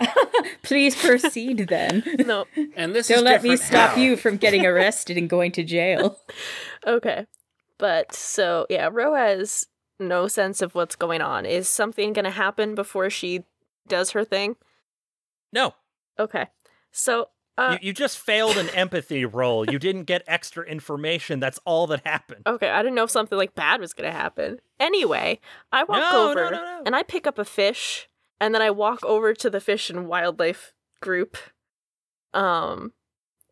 Please 0.62 0.94
proceed 0.96 1.68
then. 1.68 2.02
no. 2.26 2.46
And 2.76 2.94
this 2.94 3.08
Don't 3.08 3.18
is 3.18 3.24
let 3.24 3.42
me 3.42 3.56
stop 3.56 3.90
how. 3.92 4.00
you 4.00 4.16
from 4.16 4.36
getting 4.36 4.64
arrested 4.66 5.16
and 5.16 5.28
going 5.28 5.52
to 5.52 5.64
jail. 5.64 6.18
Okay. 6.86 7.26
But 7.78 8.14
so 8.14 8.66
yeah, 8.70 8.88
Ro 8.90 9.14
has 9.14 9.66
no 9.98 10.28
sense 10.28 10.62
of 10.62 10.74
what's 10.74 10.96
going 10.96 11.20
on. 11.20 11.44
Is 11.44 11.68
something 11.68 12.12
gonna 12.14 12.30
happen 12.30 12.74
before 12.74 13.10
she 13.10 13.44
does 13.88 14.12
her 14.12 14.24
thing? 14.24 14.56
no. 15.52 15.74
Okay. 16.18 16.46
So 16.92 17.28
uh 17.58 17.76
you, 17.80 17.88
you 17.88 17.92
just 17.92 18.18
failed 18.18 18.56
an 18.56 18.70
empathy 18.70 19.24
roll. 19.26 19.70
You 19.70 19.78
didn't 19.78 20.04
get 20.04 20.22
extra 20.26 20.64
information. 20.64 21.40
That's 21.40 21.58
all 21.66 21.86
that 21.88 22.06
happened. 22.06 22.42
Okay, 22.46 22.68
I 22.70 22.82
didn't 22.82 22.94
know 22.94 23.04
if 23.04 23.10
something 23.10 23.36
like 23.36 23.54
bad 23.54 23.80
was 23.80 23.92
gonna 23.92 24.12
happen. 24.12 24.58
Anyway, 24.78 25.38
I 25.72 25.84
walk 25.84 25.98
No, 25.98 26.10
no, 26.12 26.30
over 26.30 26.44
no, 26.50 26.50
no. 26.62 26.82
and 26.86 26.96
I 26.96 27.02
pick 27.02 27.26
up 27.26 27.38
a 27.38 27.44
fish, 27.44 28.08
and 28.40 28.54
then 28.54 28.62
I 28.62 28.70
walk 28.70 29.04
over 29.04 29.34
to 29.34 29.50
the 29.50 29.60
fish 29.60 29.90
and 29.90 30.08
wildlife 30.08 30.72
group, 31.00 31.36
um, 32.34 32.92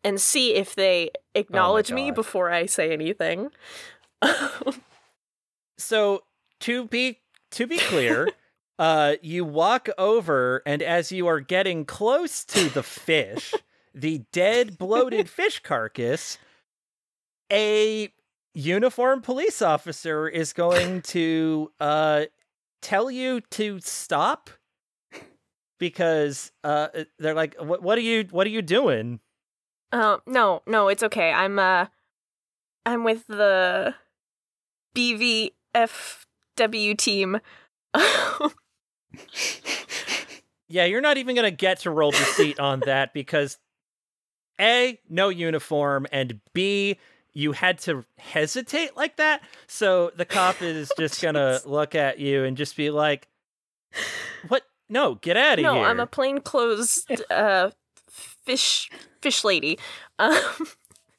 and 0.03 0.19
see 0.19 0.55
if 0.55 0.75
they 0.75 1.11
acknowledge 1.35 1.91
me 1.91 2.11
before 2.11 2.51
I 2.51 2.65
say 2.65 2.91
anything. 2.91 3.51
So 5.79 6.23
to 6.61 6.85
be 6.85 7.19
to 7.51 7.65
be 7.65 7.79
clear, 7.79 8.27
uh, 8.79 9.15
you 9.21 9.45
walk 9.45 9.89
over, 9.97 10.61
and 10.65 10.81
as 10.83 11.11
you 11.11 11.25
are 11.27 11.39
getting 11.39 11.85
close 11.85 12.43
to 12.45 12.69
the 12.69 12.83
fish, 12.83 13.53
the 13.95 14.25
dead, 14.31 14.77
bloated 14.77 15.29
fish 15.29 15.61
carcass, 15.61 16.37
a 17.51 18.13
uniformed 18.53 19.23
police 19.23 19.61
officer 19.61 20.27
is 20.27 20.53
going 20.53 21.01
to 21.01 21.71
uh, 21.79 22.25
tell 22.81 23.09
you 23.09 23.41
to 23.51 23.79
stop 23.79 24.49
because 25.79 26.51
uh, 26.63 26.89
they're 27.17 27.33
like, 27.33 27.55
"What? 27.59 27.81
What 27.81 27.97
are 27.97 28.01
you? 28.01 28.27
What 28.29 28.45
are 28.45 28.51
you 28.51 28.61
doing?" 28.61 29.19
Um, 29.91 30.21
no, 30.27 30.61
no, 30.67 30.87
it's 30.87 31.01
okay. 31.03 31.31
I'm 31.31 31.57
uh, 31.57 31.87
I'm 32.85 33.03
with 33.03 33.25
the 33.27 33.95
BVFW 34.95 36.97
team. 36.97 37.39
Yeah, 40.69 40.85
you're 40.85 41.01
not 41.01 41.17
even 41.17 41.35
gonna 41.35 41.51
get 41.51 41.79
to 41.79 41.89
roll 41.89 42.11
deceit 42.11 42.59
on 42.59 42.81
that 42.81 43.11
because 43.11 43.57
A, 44.61 44.99
no 45.09 45.29
uniform, 45.29 46.05
and 46.11 46.39
B, 46.53 46.99
you 47.33 47.53
had 47.53 47.79
to 47.79 48.05
hesitate 48.19 48.95
like 48.95 49.17
that. 49.17 49.41
So 49.65 50.11
the 50.15 50.25
cop 50.25 50.61
is 50.61 50.91
just 50.97 51.21
gonna 51.21 51.59
look 51.65 51.95
at 51.95 52.19
you 52.19 52.43
and 52.43 52.55
just 52.55 52.77
be 52.77 52.91
like, 52.91 53.27
What? 54.47 54.63
No, 54.89 55.15
get 55.15 55.37
out 55.37 55.59
of 55.59 55.63
no, 55.63 55.73
here. 55.75 55.83
No, 55.83 55.87
I'm 55.87 55.99
a 55.99 56.07
plainclothes 56.07 57.05
uh, 57.29 57.69
fish 58.09 58.89
fish 59.21 59.43
lady. 59.43 59.77
Um, 60.17 60.37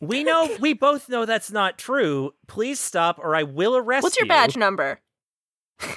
We 0.03 0.25
know 0.25 0.57
we 0.61 0.73
both 0.73 1.11
know 1.11 1.27
that's 1.27 1.51
not 1.53 1.77
true. 1.77 2.33
Please 2.47 2.81
stop 2.81 3.19
or 3.19 3.37
I 3.37 3.43
will 3.43 3.77
arrest 3.77 4.03
you. 4.03 4.07
what's 4.07 4.19
your 4.19 4.25
you. 4.25 4.31
badge 4.31 4.57
number? 4.57 5.01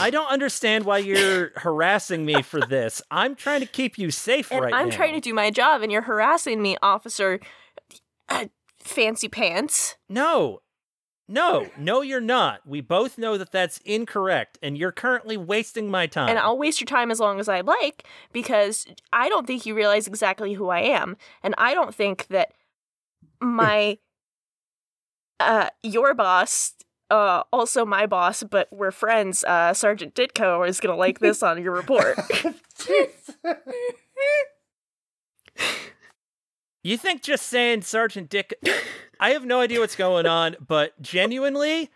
I 0.00 0.10
don't 0.10 0.30
understand 0.30 0.84
why 0.84 0.98
you're 0.98 1.50
harassing 1.56 2.24
me 2.24 2.42
for 2.42 2.60
this. 2.60 3.02
I'm 3.10 3.34
trying 3.34 3.60
to 3.60 3.66
keep 3.66 3.98
you 3.98 4.10
safe 4.10 4.50
And 4.50 4.60
right 4.60 4.72
I'm 4.74 4.88
now. 4.88 4.96
trying 4.96 5.14
to 5.14 5.20
do 5.20 5.34
my 5.34 5.50
job, 5.50 5.82
and 5.82 5.90
you're 5.92 6.02
harassing 6.02 6.62
me, 6.62 6.76
officer. 6.82 7.40
Uh, 8.28 8.46
fancy 8.78 9.28
pants. 9.28 9.96
No. 10.08 10.60
No, 11.32 11.70
no, 11.78 12.02
you're 12.02 12.20
not. 12.20 12.60
We 12.66 12.82
both 12.82 13.16
know 13.16 13.38
that 13.38 13.52
that's 13.52 13.78
incorrect, 13.86 14.58
and 14.62 14.76
you're 14.76 14.92
currently 14.92 15.38
wasting 15.38 15.90
my 15.90 16.06
time. 16.06 16.28
And 16.28 16.38
I'll 16.38 16.58
waste 16.58 16.78
your 16.78 16.86
time 16.86 17.10
as 17.10 17.20
long 17.20 17.40
as 17.40 17.48
I 17.48 17.62
like 17.62 18.04
because 18.32 18.84
I 19.14 19.30
don't 19.30 19.46
think 19.46 19.64
you 19.64 19.74
realize 19.74 20.06
exactly 20.06 20.52
who 20.52 20.68
I 20.68 20.80
am. 20.80 21.16
And 21.42 21.54
I 21.56 21.72
don't 21.72 21.94
think 21.94 22.26
that 22.26 22.52
my, 23.40 23.96
uh, 25.40 25.70
your 25.82 26.12
boss, 26.12 26.74
uh, 27.10 27.44
also 27.50 27.86
my 27.86 28.04
boss, 28.04 28.42
but 28.42 28.68
we're 28.70 28.90
friends, 28.90 29.42
uh, 29.44 29.72
Sergeant 29.72 30.14
Ditko 30.14 30.68
is 30.68 30.80
going 30.80 30.92
to 30.92 30.98
like 30.98 31.20
this 31.20 31.42
on 31.42 31.62
your 31.62 31.72
report. 31.72 32.18
You 36.82 36.96
think 36.96 37.22
just 37.22 37.46
saying 37.46 37.82
Sergeant 37.82 38.28
Dick. 38.28 38.54
I 39.20 39.30
have 39.30 39.44
no 39.44 39.60
idea 39.60 39.78
what's 39.80 39.94
going 39.94 40.26
on, 40.26 40.56
but 40.66 41.00
genuinely, 41.00 41.90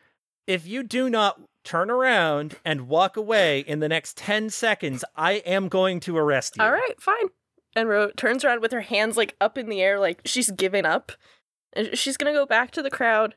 if 0.46 0.66
you 0.66 0.83
do 0.85 1.11
not 1.11 1.40
turn 1.64 1.90
around 1.90 2.57
and 2.64 2.88
walk 2.88 3.16
away 3.16 3.61
in 3.61 3.81
the 3.81 3.88
next 3.88 4.16
10 4.16 4.51
seconds, 4.51 5.05
I 5.16 5.33
am 5.44 5.68
going 5.68 5.99
to 6.01 6.16
arrest 6.16 6.57
you. 6.57 6.62
All 6.62 6.70
right, 6.70 7.01
fine. 7.01 7.29
And 7.75 7.88
Ro 7.88 8.11
turns 8.16 8.44
around 8.44 8.61
with 8.62 8.70
her 8.72 8.83
hands 8.83 9.16
like 9.16 9.35
up 9.40 9.59
in 9.59 9.68
the 9.68 9.83
air, 9.83 9.99
like 9.99 10.20
she's 10.25 10.51
giving 10.51 10.87
up. 10.87 11.12
And 11.72 11.99
she's 11.99 12.16
gonna 12.16 12.33
go 12.33 12.46
back 12.46 12.70
to 12.70 12.83
the 12.83 12.88
crowd 12.88 13.35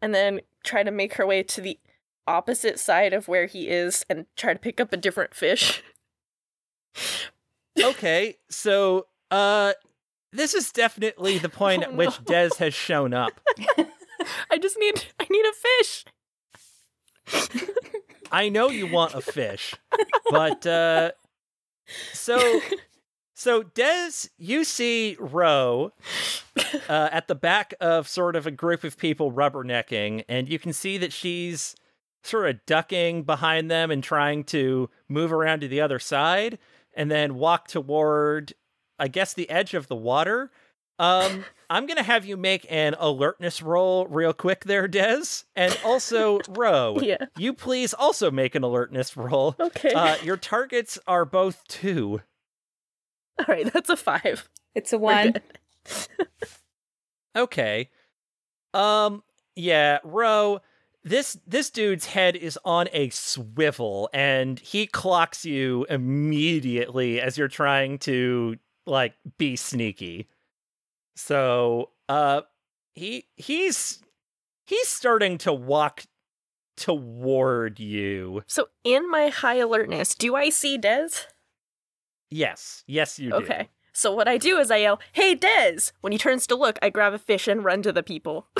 and 0.00 0.14
then 0.14 0.40
try 0.62 0.84
to 0.84 0.90
make 0.90 1.14
her 1.14 1.26
way 1.26 1.42
to 1.42 1.60
the 1.60 1.78
opposite 2.26 2.78
side 2.78 3.12
of 3.12 3.28
where 3.28 3.46
he 3.46 3.68
is 3.68 4.06
and 4.08 4.24
try 4.36 4.54
to 4.54 4.58
pick 4.58 4.80
up 4.80 4.92
a 4.92 4.96
different 4.96 5.34
fish. 5.34 5.82
Okay, 7.82 8.36
so, 8.48 9.08
uh, 9.32 9.72
this 10.34 10.54
is 10.54 10.70
definitely 10.72 11.38
the 11.38 11.48
point 11.62 11.82
Oh, 11.84 11.90
at 11.90 11.94
which 11.94 12.20
no. 12.20 12.24
Des 12.26 12.50
has 12.58 12.74
shown 12.74 13.14
up. 13.14 13.40
I 14.50 14.58
just 14.58 14.78
need 14.78 15.04
I 15.18 15.26
need 15.30 15.44
a 15.44 15.52
fish. 15.52 16.04
I 18.30 18.48
know 18.48 18.68
you 18.68 18.86
want 18.86 19.14
a 19.14 19.20
fish, 19.20 19.74
but 20.30 20.66
uh 20.66 21.12
so 22.12 22.60
so 23.34 23.62
Des, 23.64 24.28
you 24.38 24.64
see 24.64 25.16
Ro 25.18 25.92
uh, 26.88 27.08
at 27.12 27.26
the 27.26 27.34
back 27.34 27.74
of 27.80 28.08
sort 28.08 28.36
of 28.36 28.46
a 28.46 28.50
group 28.52 28.84
of 28.84 28.96
people 28.96 29.32
rubbernecking, 29.32 30.24
and 30.28 30.48
you 30.48 30.58
can 30.58 30.72
see 30.72 30.96
that 30.98 31.12
she's 31.12 31.74
sort 32.22 32.48
of 32.48 32.64
ducking 32.64 33.24
behind 33.24 33.70
them 33.70 33.90
and 33.90 34.02
trying 34.02 34.44
to 34.44 34.88
move 35.08 35.32
around 35.32 35.60
to 35.60 35.68
the 35.68 35.80
other 35.80 35.98
side, 35.98 36.58
and 36.94 37.10
then 37.10 37.34
walk 37.34 37.66
toward, 37.68 38.54
I 38.98 39.08
guess, 39.08 39.34
the 39.34 39.48
edge 39.50 39.74
of 39.74 39.88
the 39.88 39.96
water. 39.96 40.50
Um, 40.98 41.44
I'm 41.70 41.86
gonna 41.86 42.02
have 42.02 42.24
you 42.24 42.36
make 42.36 42.66
an 42.70 42.94
alertness 42.98 43.62
roll 43.62 44.06
real 44.06 44.32
quick 44.32 44.64
there, 44.64 44.86
Des, 44.86 45.42
and 45.56 45.76
also 45.84 46.40
Ro. 46.48 46.98
Yeah. 47.02 47.26
You 47.36 47.52
please 47.52 47.94
also 47.94 48.30
make 48.30 48.54
an 48.54 48.62
alertness 48.62 49.16
roll. 49.16 49.56
Okay. 49.58 49.92
Uh, 49.92 50.16
your 50.22 50.36
targets 50.36 50.98
are 51.06 51.24
both 51.24 51.66
two. 51.68 52.20
All 53.38 53.46
right, 53.48 53.70
that's 53.72 53.90
a 53.90 53.96
five. 53.96 54.48
It's 54.74 54.92
a 54.92 54.98
one. 54.98 55.34
Okay. 57.36 57.90
Um. 58.72 59.22
Yeah, 59.56 59.98
Ro. 60.04 60.60
This 61.02 61.36
this 61.46 61.68
dude's 61.70 62.06
head 62.06 62.36
is 62.36 62.58
on 62.64 62.88
a 62.92 63.10
swivel, 63.10 64.08
and 64.14 64.58
he 64.58 64.86
clocks 64.86 65.44
you 65.44 65.84
immediately 65.90 67.20
as 67.20 67.36
you're 67.36 67.48
trying 67.48 67.98
to 68.00 68.56
like 68.86 69.14
be 69.38 69.56
sneaky. 69.56 70.28
So, 71.16 71.90
uh, 72.08 72.42
he 72.94 73.26
he's 73.36 74.00
he's 74.66 74.88
starting 74.88 75.38
to 75.38 75.52
walk 75.52 76.04
toward 76.76 77.78
you. 77.78 78.42
So 78.46 78.68
in 78.82 79.10
my 79.10 79.28
high 79.28 79.56
alertness, 79.56 80.14
do 80.14 80.34
I 80.34 80.50
see 80.50 80.78
Dez? 80.78 81.26
Yes, 82.30 82.82
yes, 82.86 83.18
you 83.18 83.30
do. 83.30 83.36
Okay. 83.36 83.68
So 83.92 84.12
what 84.12 84.26
I 84.26 84.38
do 84.38 84.58
is 84.58 84.70
I 84.70 84.78
yell, 84.78 85.00
"Hey, 85.12 85.36
Dez!" 85.36 85.92
When 86.00 86.12
he 86.12 86.18
turns 86.18 86.46
to 86.48 86.56
look, 86.56 86.78
I 86.82 86.90
grab 86.90 87.12
a 87.12 87.18
fish 87.18 87.46
and 87.46 87.64
run 87.64 87.82
to 87.82 87.92
the 87.92 88.02
people. 88.02 88.48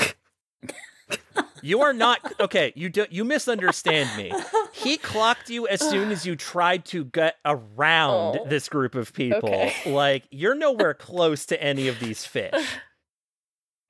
You 1.64 1.80
are 1.80 1.94
not 1.94 2.20
okay. 2.40 2.72
You 2.76 2.90
do 2.90 3.06
you 3.10 3.24
misunderstand 3.24 4.16
me. 4.18 4.32
He 4.72 4.98
clocked 4.98 5.48
you 5.48 5.66
as 5.66 5.80
soon 5.80 6.10
as 6.12 6.26
you 6.26 6.36
tried 6.36 6.84
to 6.86 7.04
get 7.06 7.36
around 7.44 8.38
Oh. 8.40 8.46
this 8.46 8.68
group 8.68 8.94
of 8.94 9.12
people. 9.14 9.48
Okay. 9.48 9.72
Like 9.86 10.24
you're 10.30 10.54
nowhere 10.54 10.92
close 10.92 11.46
to 11.46 11.62
any 11.62 11.88
of 11.88 12.00
these 12.00 12.26
fish. 12.26 12.52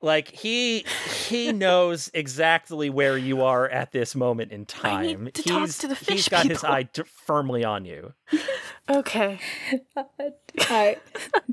Like 0.00 0.28
he 0.30 0.84
he 1.26 1.50
knows 1.50 2.10
exactly 2.14 2.90
where 2.90 3.16
you 3.18 3.42
are 3.42 3.68
at 3.68 3.90
this 3.90 4.14
moment 4.14 4.52
in 4.52 4.66
time. 4.66 4.98
I 4.98 5.12
need 5.14 5.34
to 5.34 5.42
talk 5.42 5.68
to 5.70 5.88
the 5.88 5.94
he's 5.94 6.06
fish 6.06 6.28
got 6.28 6.46
his 6.46 6.62
eye 6.62 6.88
firmly 7.26 7.64
on 7.64 7.84
you. 7.86 8.12
okay. 8.88 9.38
Hi. 10.60 10.96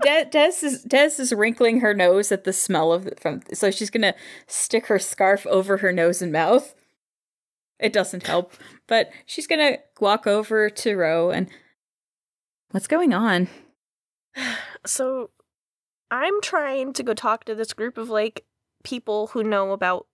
Des, 0.01 0.25
Des 0.25 0.63
is 0.63 0.83
Des 0.83 1.19
is 1.19 1.33
wrinkling 1.33 1.79
her 1.81 1.93
nose 1.93 2.31
at 2.31 2.43
the 2.43 2.53
smell 2.53 2.91
of 2.91 3.09
from. 3.19 3.41
So 3.53 3.71
she's 3.71 3.89
gonna 3.89 4.15
stick 4.47 4.87
her 4.87 4.99
scarf 4.99 5.45
over 5.47 5.77
her 5.77 5.91
nose 5.91 6.21
and 6.21 6.31
mouth. 6.31 6.75
It 7.79 7.93
doesn't 7.93 8.27
help, 8.27 8.53
but 8.87 9.09
she's 9.25 9.47
gonna 9.47 9.77
walk 9.99 10.27
over 10.27 10.69
to 10.69 10.95
Ro 10.95 11.31
and. 11.31 11.49
What's 12.71 12.87
going 12.87 13.13
on? 13.13 13.47
So 14.83 15.29
I'm 16.09 16.41
trying 16.41 16.93
to 16.93 17.03
go 17.03 17.13
talk 17.13 17.43
to 17.43 17.53
this 17.53 17.71
group 17.71 17.99
of 17.99 18.09
like 18.09 18.45
people 18.83 19.27
who 19.27 19.43
know 19.43 19.73
about 19.73 20.07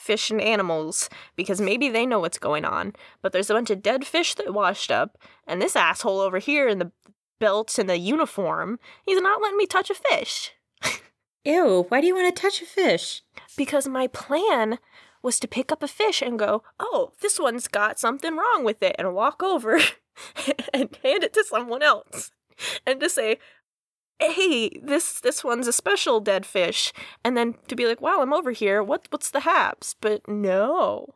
fish 0.00 0.30
and 0.30 0.40
animals 0.40 1.10
because 1.36 1.60
maybe 1.60 1.88
they 1.88 2.06
know 2.06 2.20
what's 2.20 2.38
going 2.38 2.64
on. 2.64 2.94
But 3.22 3.32
there's 3.32 3.50
a 3.50 3.54
bunch 3.54 3.70
of 3.70 3.82
dead 3.82 4.06
fish 4.06 4.34
that 4.34 4.54
washed 4.54 4.90
up, 4.90 5.18
and 5.46 5.60
this 5.60 5.76
asshole 5.76 6.20
over 6.20 6.38
here 6.38 6.68
in 6.68 6.78
the 6.78 6.90
belt 7.38 7.78
and 7.78 7.88
the 7.88 7.98
uniform, 7.98 8.78
he's 9.04 9.20
not 9.20 9.42
letting 9.42 9.58
me 9.58 9.66
touch 9.66 9.90
a 9.90 9.94
fish. 9.94 10.52
Ew! 11.44 11.86
Why 11.88 12.00
do 12.00 12.06
you 12.06 12.14
want 12.14 12.34
to 12.34 12.42
touch 12.42 12.62
a 12.62 12.66
fish? 12.66 13.22
Because 13.56 13.86
my 13.86 14.06
plan 14.06 14.78
was 15.22 15.38
to 15.40 15.48
pick 15.48 15.70
up 15.70 15.82
a 15.82 15.88
fish 15.88 16.22
and 16.22 16.38
go, 16.38 16.62
oh, 16.78 17.12
this 17.20 17.38
one's 17.38 17.68
got 17.68 17.98
something 17.98 18.36
wrong 18.36 18.64
with 18.64 18.82
it, 18.82 18.96
and 18.98 19.14
walk 19.14 19.42
over 19.42 19.76
and 20.72 20.98
hand 21.02 21.24
it 21.24 21.32
to 21.34 21.44
someone 21.44 21.82
else. 21.82 22.30
And 22.86 23.00
to 23.00 23.08
say, 23.08 23.38
hey, 24.20 24.68
this 24.82 25.20
this 25.20 25.42
one's 25.42 25.66
a 25.68 25.72
special 25.72 26.20
dead 26.20 26.44
fish. 26.46 26.92
And 27.24 27.36
then 27.36 27.54
to 27.68 27.74
be 27.76 27.86
like, 27.86 28.00
wow, 28.00 28.20
I'm 28.20 28.32
over 28.32 28.52
here. 28.52 28.82
What 28.82 29.06
what's 29.10 29.30
the 29.30 29.40
haps? 29.40 29.94
But 30.00 30.26
no. 30.28 31.14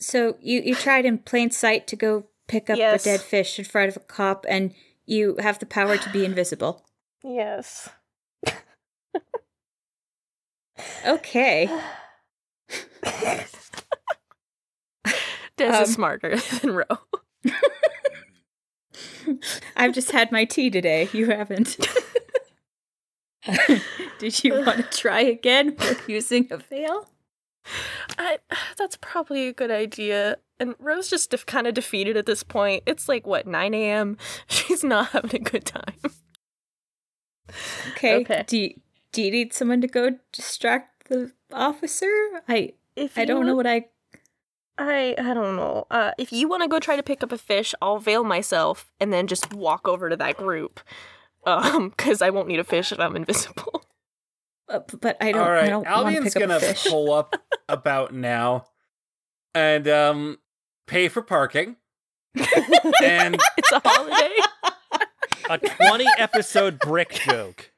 So 0.00 0.36
you 0.40 0.60
you 0.60 0.74
tried 0.74 1.04
in 1.04 1.18
plain 1.18 1.50
sight 1.50 1.86
to 1.88 1.96
go 1.96 2.26
pick 2.48 2.68
up 2.70 2.78
Yes. 2.78 3.02
a 3.06 3.10
dead 3.10 3.20
fish 3.20 3.58
in 3.58 3.64
front 3.64 3.88
of 3.90 3.96
a 3.96 4.00
cop, 4.00 4.44
and 4.48 4.74
you 5.06 5.36
have 5.40 5.58
the 5.58 5.66
power 5.66 5.96
to 5.96 6.10
be 6.10 6.24
invisible. 6.30 6.84
Yes. 7.22 7.88
Okay. 11.06 11.68
Des 15.56 15.66
Um, 15.66 15.82
is 15.82 15.92
smarter 15.92 16.36
than 16.62 16.72
Ro. 16.74 16.84
I've 19.76 19.94
just 19.94 20.10
had 20.10 20.32
my 20.32 20.44
tea 20.44 20.70
today. 20.70 21.08
You 21.12 21.30
haven't. 21.30 21.76
Did 24.18 24.44
you 24.44 24.60
want 24.64 24.78
to 24.78 24.98
try 24.98 25.20
again 25.20 25.74
with 25.78 26.08
using 26.08 26.48
a 26.50 26.58
veil? 26.58 27.08
I, 28.18 28.38
that's 28.76 28.98
probably 29.00 29.48
a 29.48 29.52
good 29.52 29.70
idea. 29.70 30.36
And 30.58 30.74
Rose 30.78 31.08
just 31.08 31.30
def- 31.30 31.46
kind 31.46 31.66
of 31.66 31.74
defeated 31.74 32.16
at 32.16 32.26
this 32.26 32.42
point. 32.42 32.82
It's 32.86 33.08
like, 33.08 33.26
what, 33.26 33.46
9 33.46 33.74
a.m.? 33.74 34.16
She's 34.48 34.84
not 34.84 35.08
having 35.10 35.42
a 35.46 35.50
good 35.50 35.64
time. 35.64 35.94
Okay. 37.92 38.16
Okay. 38.16 38.44
Do 38.46 38.58
you, 38.58 38.74
do 39.12 39.22
you 39.22 39.30
need 39.30 39.52
someone 39.52 39.80
to 39.80 39.88
go 39.88 40.16
distract 40.32 41.08
the 41.08 41.32
officer? 41.52 42.10
I 42.48 42.74
If 42.96 43.16
I 43.18 43.24
don't 43.24 43.46
know 43.46 43.56
what 43.56 43.66
I 43.66 43.86
I 44.80 45.14
I 45.18 45.34
don't 45.34 45.56
know. 45.56 45.86
Uh, 45.90 46.12
if 46.18 46.32
you 46.32 46.48
want 46.48 46.62
to 46.62 46.68
go 46.68 46.78
try 46.80 46.96
to 46.96 47.02
pick 47.02 47.22
up 47.22 47.32
a 47.32 47.38
fish, 47.38 47.74
I'll 47.82 47.98
veil 47.98 48.24
myself 48.24 48.90
and 49.00 49.12
then 49.12 49.26
just 49.26 49.52
walk 49.52 49.86
over 49.86 50.08
to 50.10 50.16
that 50.16 50.36
group. 50.36 50.80
Um, 51.46 51.88
because 51.88 52.20
I 52.20 52.28
won't 52.28 52.48
need 52.48 52.60
a 52.60 52.64
fish 52.64 52.92
if 52.92 53.00
I'm 53.00 53.16
invisible. 53.16 53.82
Uh, 54.68 54.80
but 55.00 55.16
I 55.20 55.32
don't. 55.32 55.40
All 55.42 55.48
I 55.48 55.52
right, 55.52 55.68
don't 55.70 55.86
Albion's 55.86 56.24
pick 56.32 56.36
up 56.36 56.48
gonna 56.48 56.56
a 56.58 56.60
fish. 56.60 56.86
pull 56.86 57.12
up 57.12 57.34
about 57.68 58.14
now 58.14 58.66
and 59.52 59.88
um 59.88 60.38
pay 60.86 61.08
for 61.08 61.22
parking. 61.22 61.74
and 63.02 63.36
It's 63.56 63.72
a 63.72 63.80
holiday. 63.82 64.30
A 65.48 65.58
20 65.58 66.06
episode 66.18 66.78
brick 66.78 67.10
joke. 67.10 67.72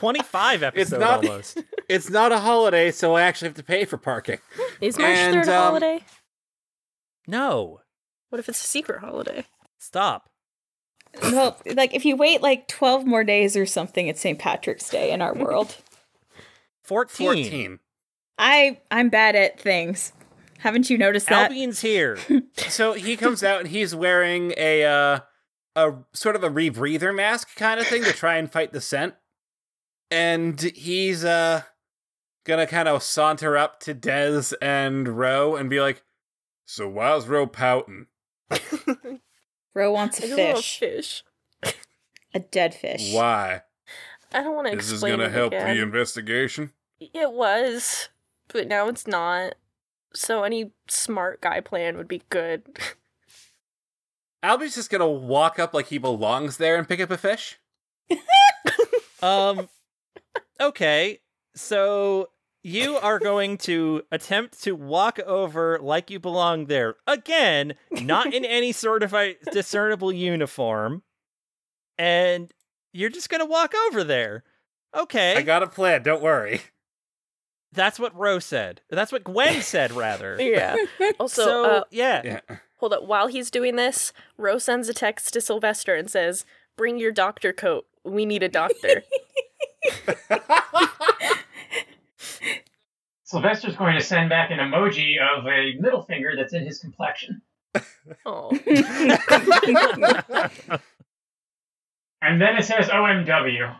25 0.00 0.62
episode 0.62 1.00
not- 1.00 1.24
almost. 1.26 1.62
it's 1.88 2.10
not 2.10 2.32
a 2.32 2.38
holiday, 2.38 2.90
so 2.90 3.14
I 3.14 3.22
actually 3.22 3.48
have 3.48 3.56
to 3.56 3.62
pay 3.62 3.84
for 3.84 3.96
parking. 3.98 4.38
Is 4.80 4.98
March 4.98 5.10
And, 5.10 5.34
third 5.34 5.48
a 5.48 5.56
um, 5.56 5.62
holiday? 5.62 6.04
No. 7.26 7.80
What 8.30 8.38
if 8.38 8.48
it's 8.48 8.62
a 8.62 8.66
secret 8.66 9.00
holiday? 9.00 9.44
Stop. 9.78 10.28
well, 11.22 11.60
like 11.74 11.94
if 11.94 12.04
you 12.04 12.16
wait 12.16 12.40
like 12.40 12.68
twelve 12.68 13.04
more 13.04 13.24
days 13.24 13.56
or 13.56 13.66
something, 13.66 14.06
it's 14.06 14.20
St. 14.20 14.38
Patrick's 14.38 14.88
Day 14.88 15.10
in 15.10 15.20
our 15.20 15.34
world. 15.34 15.76
14. 16.84 17.26
14. 17.26 17.78
I 18.38 18.78
I'm 18.90 19.10
bad 19.10 19.36
at 19.36 19.60
things. 19.60 20.12
Haven't 20.58 20.90
you 20.90 20.98
noticed 20.98 21.28
that? 21.28 21.50
Albion's 21.50 21.80
here. 21.80 22.18
So 22.68 22.92
he 22.92 23.16
comes 23.16 23.42
out 23.42 23.60
and 23.60 23.68
he's 23.68 23.94
wearing 23.94 24.54
a 24.56 24.84
uh 24.84 25.20
a 25.76 25.92
sort 26.12 26.36
of 26.36 26.44
a 26.44 26.50
rebreather 26.50 27.14
mask 27.14 27.54
kind 27.56 27.80
of 27.80 27.86
thing 27.86 28.04
to 28.04 28.12
try 28.12 28.36
and 28.36 28.50
fight 28.50 28.72
the 28.72 28.80
scent. 28.80 29.14
And 30.10 30.60
he's 30.60 31.24
uh 31.24 31.62
gonna 32.44 32.66
kind 32.66 32.88
of 32.88 33.02
saunter 33.02 33.56
up 33.56 33.80
to 33.80 33.94
Dez 33.94 34.52
and 34.60 35.06
Ro 35.08 35.56
and 35.56 35.70
be 35.70 35.80
like, 35.80 36.02
"So 36.66 36.88
why's 36.88 37.26
Ro 37.28 37.46
pouting? 37.46 38.06
Ro 39.74 39.92
wants 39.92 40.18
a 40.20 40.24
I 40.24 40.26
just 40.26 40.38
want 40.38 40.50
a 40.50 40.54
fish, 40.56 40.78
fish. 40.78 41.24
a 42.34 42.40
dead 42.40 42.74
fish. 42.74 43.12
Why? 43.12 43.62
I 44.32 44.42
don't 44.42 44.54
want 44.56 44.68
to 44.68 44.72
Is 44.78 44.90
this 44.90 44.92
is 44.94 45.00
gonna 45.02 45.24
it 45.24 45.32
help 45.32 45.52
again. 45.52 45.76
the 45.76 45.82
investigation?" 45.82 46.72
It 47.00 47.32
was, 47.32 48.08
but 48.48 48.66
now 48.68 48.88
it's 48.88 49.06
not. 49.06 49.54
So 50.12 50.42
any 50.42 50.72
smart 50.88 51.40
guy 51.40 51.60
plan 51.60 51.96
would 51.96 52.08
be 52.08 52.22
good. 52.30 52.62
Albie's 54.42 54.74
just 54.74 54.90
gonna 54.90 55.08
walk 55.08 55.58
up 55.58 55.72
like 55.72 55.86
he 55.86 55.98
belongs 55.98 56.56
there 56.56 56.76
and 56.76 56.88
pick 56.88 57.00
up 57.00 57.10
a 57.10 57.18
fish. 57.18 57.58
Um 59.22 59.68
okay. 60.60 61.20
So 61.54 62.30
you 62.62 62.96
are 62.96 63.18
going 63.18 63.56
to 63.58 64.02
attempt 64.12 64.62
to 64.62 64.72
walk 64.76 65.18
over 65.20 65.78
like 65.80 66.10
you 66.10 66.20
belong 66.20 66.66
there. 66.66 66.96
Again, 67.06 67.74
not 67.90 68.32
in 68.34 68.44
any 68.44 68.72
sort 68.72 69.02
of 69.02 69.14
a 69.14 69.36
discernible 69.52 70.12
uniform. 70.12 71.02
And 71.98 72.50
you're 72.92 73.10
just 73.10 73.28
going 73.28 73.40
to 73.40 73.46
walk 73.46 73.74
over 73.88 74.04
there. 74.04 74.44
Okay. 74.94 75.36
I 75.36 75.42
got 75.42 75.62
a 75.62 75.66
plan. 75.66 76.02
Don't 76.02 76.22
worry. 76.22 76.62
That's 77.72 77.98
what 78.00 78.16
Rose 78.16 78.44
said. 78.44 78.80
That's 78.90 79.12
what 79.12 79.24
Gwen 79.24 79.62
said 79.62 79.92
rather. 79.92 80.36
yeah. 80.40 80.76
Also, 81.20 81.44
so, 81.44 81.64
uh, 81.64 81.84
yeah. 81.90 82.22
Yeah. 82.24 82.40
hold 82.76 82.92
up. 82.92 83.04
While 83.04 83.28
he's 83.28 83.50
doing 83.50 83.76
this, 83.76 84.12
Rose 84.36 84.64
sends 84.64 84.88
a 84.88 84.94
text 84.94 85.32
to 85.34 85.40
Sylvester 85.40 85.94
and 85.94 86.10
says, 86.10 86.44
"Bring 86.76 86.98
your 86.98 87.12
doctor 87.12 87.52
coat. 87.52 87.86
We 88.04 88.24
need 88.26 88.42
a 88.42 88.48
doctor." 88.48 89.02
Sylvester's 93.24 93.76
going 93.76 93.96
to 93.96 94.04
send 94.04 94.28
back 94.28 94.50
an 94.50 94.58
emoji 94.58 95.14
of 95.18 95.46
a 95.46 95.76
middle 95.80 96.02
finger 96.02 96.32
that's 96.36 96.52
in 96.52 96.66
his 96.66 96.80
complexion. 96.80 97.40
oh, 98.26 98.50
And 102.22 102.40
then 102.40 102.56
it 102.56 102.64
says 102.64 102.88
OMW. 102.88 103.76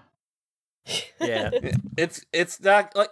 yeah. 1.20 1.50
it's 1.96 2.24
it's 2.32 2.60
not 2.60 2.94
like 2.96 3.10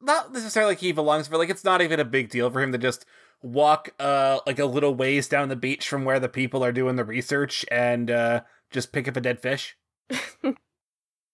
not 0.00 0.32
necessarily 0.32 0.72
like 0.72 0.78
he 0.78 0.92
belongs, 0.92 1.28
but 1.28 1.38
like 1.38 1.50
it's 1.50 1.64
not 1.64 1.82
even 1.82 1.98
a 1.98 2.04
big 2.04 2.30
deal 2.30 2.50
for 2.50 2.62
him 2.62 2.72
to 2.72 2.78
just 2.78 3.04
walk 3.42 3.90
uh 3.98 4.38
like 4.46 4.58
a 4.58 4.66
little 4.66 4.94
ways 4.94 5.26
down 5.26 5.48
the 5.48 5.56
beach 5.56 5.88
from 5.88 6.04
where 6.04 6.20
the 6.20 6.28
people 6.28 6.62
are 6.62 6.72
doing 6.72 6.96
the 6.96 7.04
research 7.04 7.64
and 7.70 8.10
uh 8.10 8.42
just 8.70 8.92
pick 8.92 9.08
up 9.08 9.16
a 9.16 9.20
dead 9.20 9.40
fish. 9.40 9.76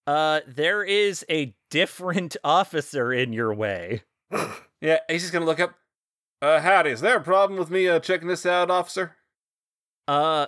Uh 0.07 0.41
there 0.47 0.83
is 0.85 1.25
a 1.31 1.55
different 1.71 2.37
officer 2.45 3.13
in 3.13 3.33
your 3.33 3.53
way. 3.55 4.03
Yeah, 4.83 4.99
he's 5.09 5.23
just 5.23 5.33
gonna 5.33 5.47
look 5.47 5.59
up. 5.59 5.75
Uh, 6.43 6.61
howdy, 6.61 6.91
is 6.91 7.01
there 7.01 7.17
a 7.17 7.23
problem 7.23 7.59
with 7.59 7.71
me 7.71 7.89
uh 7.89 7.99
checking 7.99 8.29
this 8.29 8.45
out, 8.45 8.71
officer? 8.71 9.17
Uh 10.07 10.47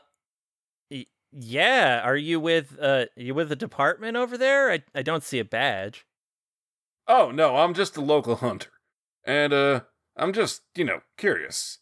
y- 0.91 1.07
yeah, 1.33 2.03
are 2.05 2.17
you 2.17 2.39
with 2.39 2.79
uh 2.81 3.07
you 3.17 3.35
with 3.35 3.49
the 3.49 3.57
department 3.57 4.17
over 4.17 4.37
there? 4.37 4.71
I 4.71 4.83
I 4.95 5.03
don't 5.03 5.23
see 5.25 5.39
a 5.39 5.45
badge. 5.47 6.07
Oh 7.07 7.31
no, 7.31 7.57
I'm 7.57 7.73
just 7.75 7.97
a 7.97 8.03
local 8.03 8.37
hunter, 8.37 8.71
and 9.25 9.53
uh, 9.55 9.81
I'm 10.17 10.33
just 10.35 10.63
you 10.75 10.85
know 10.85 11.01
curious. 11.17 11.79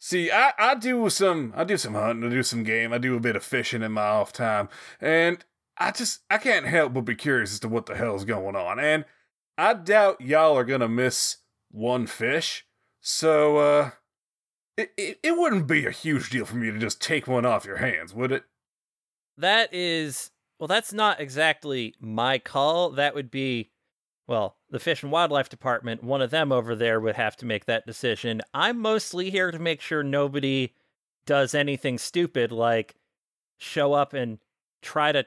See, 0.00 0.30
I 0.30 0.52
I 0.58 0.74
do 0.74 1.08
some 1.08 1.52
I 1.56 1.62
do 1.64 1.76
some 1.76 1.94
hunting, 1.94 2.26
I 2.28 2.34
do 2.34 2.42
some 2.42 2.64
game, 2.64 2.92
I 2.92 2.98
do 2.98 3.16
a 3.16 3.20
bit 3.20 3.36
of 3.36 3.44
fishing 3.44 3.82
in 3.82 3.92
my 3.92 4.02
off 4.02 4.32
time, 4.32 4.68
and 5.00 5.44
I 5.78 5.90
just 5.90 6.20
I 6.30 6.38
can't 6.38 6.66
help 6.66 6.94
but 6.94 7.02
be 7.02 7.14
curious 7.14 7.52
as 7.52 7.60
to 7.60 7.68
what 7.68 7.86
the 7.86 7.96
hell's 7.96 8.24
going 8.24 8.56
on, 8.56 8.78
and 8.78 9.04
I 9.58 9.74
doubt 9.74 10.20
y'all 10.20 10.56
are 10.56 10.64
gonna 10.64 10.88
miss 10.88 11.38
one 11.70 12.06
fish, 12.06 12.64
so 13.00 13.58
uh, 13.58 13.90
it 14.76 14.92
it, 14.96 15.18
it 15.22 15.36
wouldn't 15.36 15.66
be 15.66 15.86
a 15.86 15.90
huge 15.90 16.30
deal 16.30 16.44
for 16.44 16.56
me 16.56 16.70
to 16.70 16.78
just 16.78 17.00
take 17.00 17.26
one 17.26 17.44
off 17.44 17.64
your 17.64 17.76
hands, 17.76 18.14
would 18.14 18.32
it? 18.32 18.44
That 19.36 19.72
is 19.72 20.30
well 20.58 20.68
that's 20.68 20.92
not 20.92 21.20
exactly 21.20 21.94
my 22.00 22.38
call. 22.38 22.90
That 22.90 23.14
would 23.14 23.30
be 23.30 23.70
well, 24.26 24.56
the 24.70 24.80
Fish 24.80 25.02
and 25.02 25.12
Wildlife 25.12 25.48
Department, 25.48 26.02
one 26.02 26.20
of 26.20 26.30
them 26.30 26.50
over 26.50 26.74
there 26.74 26.98
would 26.98 27.14
have 27.14 27.36
to 27.36 27.46
make 27.46 27.66
that 27.66 27.86
decision. 27.86 28.42
I'm 28.52 28.80
mostly 28.80 29.30
here 29.30 29.52
to 29.52 29.58
make 29.58 29.80
sure 29.80 30.02
nobody 30.02 30.72
does 31.26 31.54
anything 31.54 31.98
stupid 31.98 32.50
like 32.50 32.96
show 33.58 33.92
up 33.92 34.14
and 34.14 34.38
try 34.82 35.12
to 35.12 35.26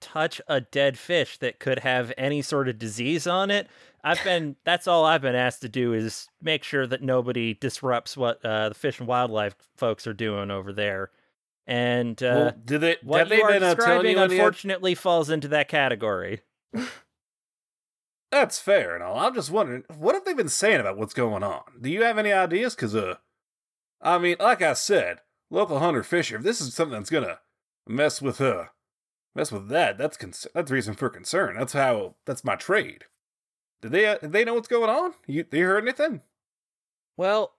touch 0.00 0.40
a 0.48 0.60
dead 0.60 0.98
fish 0.98 1.38
that 1.38 1.58
could 1.58 1.80
have 1.80 2.12
any 2.16 2.42
sort 2.42 2.68
of 2.68 2.78
disease 2.78 3.26
on 3.26 3.50
it. 3.50 3.68
I've 4.02 4.22
been 4.24 4.56
that's 4.64 4.86
all 4.86 5.04
I've 5.04 5.22
been 5.22 5.34
asked 5.34 5.62
to 5.62 5.68
do 5.68 5.92
is 5.92 6.28
make 6.42 6.64
sure 6.64 6.86
that 6.86 7.02
nobody 7.02 7.54
disrupts 7.54 8.16
what 8.16 8.44
uh, 8.44 8.70
the 8.70 8.74
Fish 8.74 8.98
and 8.98 9.08
Wildlife 9.08 9.56
folks 9.76 10.06
are 10.06 10.14
doing 10.14 10.50
over 10.50 10.72
there. 10.72 11.10
And 11.66 12.20
uh, 12.22 12.34
well, 12.34 12.54
did 12.64 12.80
they 12.80 12.96
what 13.02 13.18
have 13.18 13.28
they 13.28 13.38
you 13.38 13.42
are 13.42 13.52
been 13.52 13.62
uh, 13.62 13.74
describing 13.74 14.16
you 14.16 14.22
unfortunately 14.22 14.94
falls 14.94 15.28
into 15.30 15.48
that 15.48 15.68
category. 15.68 16.40
That's 18.30 18.58
fair 18.58 18.94
and 18.94 19.02
all. 19.02 19.18
I'm 19.18 19.34
just 19.34 19.50
wondering, 19.50 19.84
what 19.96 20.14
have 20.14 20.24
they 20.24 20.34
been 20.34 20.48
saying 20.48 20.80
about 20.80 20.98
what's 20.98 21.14
going 21.14 21.42
on? 21.42 21.62
Do 21.80 21.90
you 21.90 22.02
have 22.02 22.18
any 22.18 22.32
ideas? 22.32 22.74
Cause 22.74 22.94
uh, 22.94 23.16
I 24.00 24.18
mean, 24.18 24.36
like 24.38 24.62
I 24.62 24.74
said, 24.74 25.20
local 25.50 25.78
hunter 25.78 26.02
fisher. 26.02 26.36
If 26.36 26.42
this 26.42 26.60
is 26.60 26.74
something 26.74 26.98
that's 26.98 27.10
gonna 27.10 27.40
mess 27.86 28.22
with 28.22 28.40
uh, 28.40 28.66
mess 29.38 29.52
with 29.52 29.68
that, 29.68 29.96
that's 29.96 30.16
con- 30.16 30.32
that's 30.54 30.70
reason 30.70 30.94
for 30.94 31.08
concern. 31.08 31.56
That's 31.56 31.72
how 31.72 32.16
that's 32.26 32.44
my 32.44 32.56
trade. 32.56 33.04
Did 33.80 33.92
they 33.92 34.06
uh, 34.06 34.18
did 34.18 34.32
they 34.32 34.44
know 34.44 34.54
what's 34.54 34.68
going 34.68 34.90
on? 34.90 35.14
You 35.26 35.44
they 35.48 35.60
heard 35.60 35.84
anything? 35.84 36.22
Well, 37.16 37.52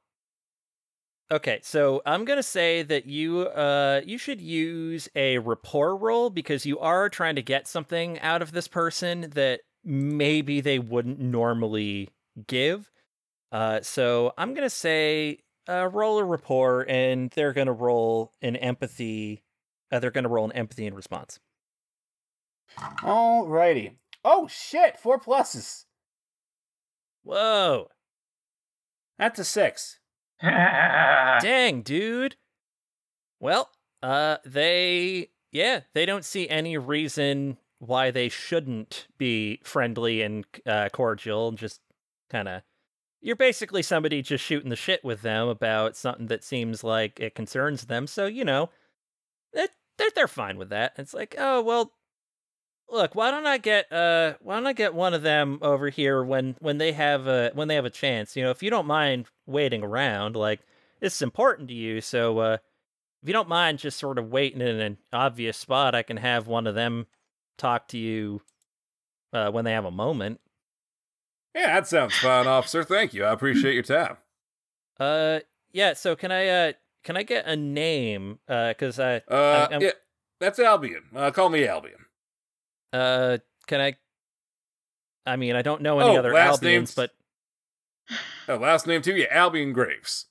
okay, 1.31 1.59
so 1.63 2.01
I'm 2.05 2.25
gonna 2.25 2.43
say 2.43 2.83
that 2.83 3.05
you 3.05 3.41
uh 3.41 4.01
you 4.05 4.17
should 4.17 4.41
use 4.41 5.07
a 5.15 5.37
rapport 5.37 5.95
roll 5.95 6.29
because 6.29 6.65
you 6.65 6.77
are 6.79 7.09
trying 7.09 7.35
to 7.35 7.41
get 7.41 7.67
something 7.67 8.19
out 8.19 8.41
of 8.41 8.51
this 8.51 8.67
person 8.67 9.31
that 9.35 9.61
maybe 9.83 10.61
they 10.61 10.79
wouldn't 10.79 11.19
normally 11.19 12.09
give. 12.47 12.91
Uh, 13.51 13.81
so 13.81 14.33
I'm 14.37 14.53
gonna 14.53 14.69
say 14.69 15.39
uh, 15.67 15.87
roll 15.91 16.19
a 16.19 16.23
rapport, 16.25 16.85
and 16.89 17.31
they're 17.31 17.53
gonna 17.53 17.73
roll 17.73 18.33
an 18.41 18.57
empathy. 18.57 19.43
Uh, 19.91 19.99
they're 19.99 20.11
gonna 20.11 20.29
roll 20.29 20.45
an 20.45 20.51
empathy 20.51 20.85
in 20.85 20.93
response. 20.93 21.39
Alrighty. 22.77 23.95
Oh 24.23 24.47
shit! 24.47 24.97
Four 24.99 25.19
pluses. 25.19 25.85
Whoa, 27.23 27.89
That's 29.17 29.39
a 29.39 29.43
six. 29.45 29.99
dang, 30.41 31.81
dude. 31.81 32.37
Well, 33.39 33.69
uh, 34.01 34.37
they, 34.45 35.29
yeah, 35.51 35.81
they 35.93 36.05
don't 36.05 36.25
see 36.25 36.49
any 36.49 36.77
reason 36.77 37.57
why 37.79 38.11
they 38.11 38.29
shouldn't 38.29 39.07
be 39.17 39.59
friendly 39.63 40.21
and 40.21 40.45
uh, 40.65 40.89
cordial. 40.91 41.51
Just 41.51 41.81
kind 42.29 42.47
of, 42.47 42.61
you're 43.21 43.35
basically 43.35 43.83
somebody 43.83 44.21
just 44.21 44.43
shooting 44.43 44.69
the 44.69 44.75
shit 44.75 45.03
with 45.03 45.21
them 45.21 45.47
about 45.49 45.95
something 45.95 46.27
that 46.27 46.43
seems 46.43 46.83
like 46.83 47.19
it 47.19 47.35
concerns 47.35 47.85
them. 47.85 48.07
So 48.07 48.25
you 48.25 48.45
know, 48.45 48.69
it, 49.53 49.71
they're 49.97 50.09
they're 50.15 50.27
fine 50.27 50.57
with 50.57 50.69
that. 50.69 50.93
It's 50.97 51.13
like, 51.13 51.35
oh 51.37 51.61
well, 51.61 51.93
look, 52.91 53.15
why 53.15 53.31
don't 53.31 53.45
I 53.47 53.57
get 53.57 53.91
uh 53.91 54.33
why 54.41 54.55
don't 54.55 54.67
I 54.67 54.73
get 54.73 54.93
one 54.93 55.13
of 55.13 55.21
them 55.21 55.59
over 55.61 55.89
here 55.89 56.23
when 56.23 56.55
when 56.59 56.77
they 56.77 56.91
have 56.93 57.27
a 57.27 57.51
when 57.53 57.67
they 57.67 57.75
have 57.75 57.85
a 57.85 57.89
chance? 57.89 58.35
You 58.35 58.43
know, 58.43 58.51
if 58.51 58.63
you 58.63 58.69
don't 58.69 58.85
mind 58.87 59.27
waiting 59.45 59.83
around, 59.83 60.35
like 60.35 60.59
this 60.99 61.15
is 61.15 61.21
important 61.21 61.67
to 61.69 61.73
you, 61.73 62.01
so 62.01 62.39
uh 62.39 62.57
if 63.21 63.27
you 63.27 63.33
don't 63.33 63.49
mind 63.49 63.79
just 63.79 63.99
sort 63.99 64.17
of 64.17 64.31
waiting 64.31 64.61
in 64.61 64.79
an 64.79 64.97
obvious 65.11 65.57
spot, 65.57 65.93
I 65.95 66.03
can 66.03 66.17
have 66.17 66.47
one 66.47 66.67
of 66.67 66.75
them 66.75 67.07
talk 67.57 67.87
to 67.89 67.97
you 67.97 68.41
uh 69.33 69.51
when 69.51 69.65
they 69.65 69.73
have 69.73 69.85
a 69.85 69.91
moment. 69.91 70.39
Yeah, 71.55 71.75
that 71.75 71.87
sounds 71.87 72.15
fine, 72.15 72.47
officer. 72.47 72.83
Thank 72.83 73.13
you. 73.13 73.25
I 73.25 73.31
appreciate 73.33 73.73
your 73.73 73.83
time. 73.83 74.17
Uh 74.99 75.39
yeah, 75.71 75.93
so 75.93 76.15
can 76.15 76.31
I 76.31 76.47
uh 76.47 76.73
can 77.03 77.17
I 77.17 77.23
get 77.23 77.45
a 77.45 77.55
name? 77.55 78.39
Uh 78.47 78.73
cuz 78.77 78.99
I 78.99 79.17
Uh, 79.29 79.67
I'm- 79.71 79.81
yeah, 79.81 79.91
that's 80.39 80.59
Albion. 80.59 81.03
Uh, 81.15 81.31
call 81.31 81.49
me 81.49 81.65
Albion. 81.67 82.05
Uh 82.93 83.37
can 83.67 83.81
I 83.81 83.95
I 85.25 85.35
mean, 85.35 85.55
I 85.55 85.61
don't 85.61 85.81
know 85.81 85.99
any 85.99 86.15
Oh, 86.15 86.19
other 86.19 86.33
last 86.33 86.61
Albions, 86.63 86.63
name's- 86.63 86.95
but 86.95 87.11
Oh, 88.47 88.55
last 88.57 88.87
name 88.87 89.01
too? 89.03 89.15
Yeah, 89.15 89.27
Albion 89.29 89.73
Graves. 89.73 90.25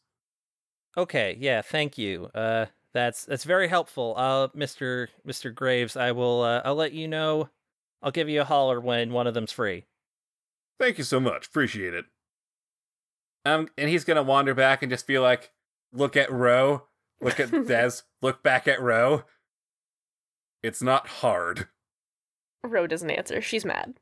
Okay, 0.96 1.36
yeah, 1.38 1.62
thank 1.62 1.96
you. 1.98 2.26
Uh 2.34 2.66
that's 2.94 3.24
that's 3.24 3.44
very 3.44 3.68
helpful. 3.68 4.14
Uh 4.16 4.48
Mr. 4.48 5.08
Mr. 5.26 5.54
Graves, 5.54 5.96
I 5.96 6.10
will 6.12 6.42
uh 6.42 6.62
I'll 6.64 6.74
let 6.74 6.92
you 6.92 7.06
know. 7.06 7.48
I'll 8.02 8.10
give 8.10 8.28
you 8.28 8.40
a 8.40 8.44
holler 8.44 8.80
when 8.80 9.12
one 9.12 9.26
of 9.26 9.34
them's 9.34 9.52
free. 9.52 9.84
Thank 10.80 10.98
you 10.98 11.04
so 11.04 11.18
much. 11.20 11.46
Appreciate 11.46 11.94
it. 11.94 12.04
Um, 13.44 13.68
and 13.78 13.88
he's 13.88 14.04
gonna 14.04 14.22
wander 14.22 14.54
back 14.54 14.82
and 14.82 14.90
just 14.90 15.06
be 15.06 15.18
like, 15.18 15.50
look 15.92 16.16
at 16.16 16.30
Ro, 16.30 16.84
look 17.20 17.40
at 17.40 17.50
Des, 17.66 18.02
look 18.22 18.42
back 18.42 18.68
at 18.68 18.80
Ro. 18.80 19.24
It's 20.62 20.82
not 20.82 21.06
hard. 21.08 21.68
Ro 22.64 22.86
doesn't 22.86 23.10
answer. 23.10 23.40
She's 23.40 23.64
mad. 23.64 23.94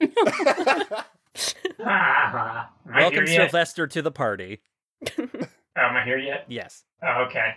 Am 0.00 0.10
I 1.84 2.66
Welcome 2.86 3.26
here 3.26 3.26
yet? 3.26 3.50
Sylvester 3.50 3.86
to 3.86 4.02
the 4.02 4.10
party. 4.10 4.60
Oh, 5.18 5.26
am 5.76 5.96
I 5.96 6.04
here 6.04 6.18
yet? 6.18 6.46
Yes. 6.48 6.84
Oh, 7.02 7.24
okay. 7.28 7.54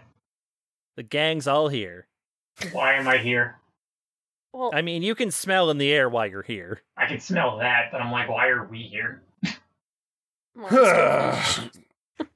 The 0.95 1.03
gang's 1.03 1.47
all 1.47 1.67
here. 1.69 2.07
Why 2.71 2.93
am 2.93 3.07
I 3.07 3.17
here? 3.17 3.59
well, 4.53 4.69
I 4.73 4.81
mean, 4.81 5.01
you 5.01 5.15
can 5.15 5.31
smell 5.31 5.69
in 5.71 5.79
the 5.79 5.91
air 5.91 6.07
while 6.07 6.27
you're 6.27 6.43
here. 6.43 6.81
I 6.95 7.07
can 7.07 7.19
smell 7.19 7.57
that, 7.57 7.89
but 7.91 7.99
I'm 8.01 8.11
like, 8.11 8.29
why 8.29 8.47
are 8.49 8.65
we 8.65 8.83
here? 8.83 9.23
well, 10.55 10.69
let's 10.71 11.57
go 11.57 11.63
fish. 11.63 12.27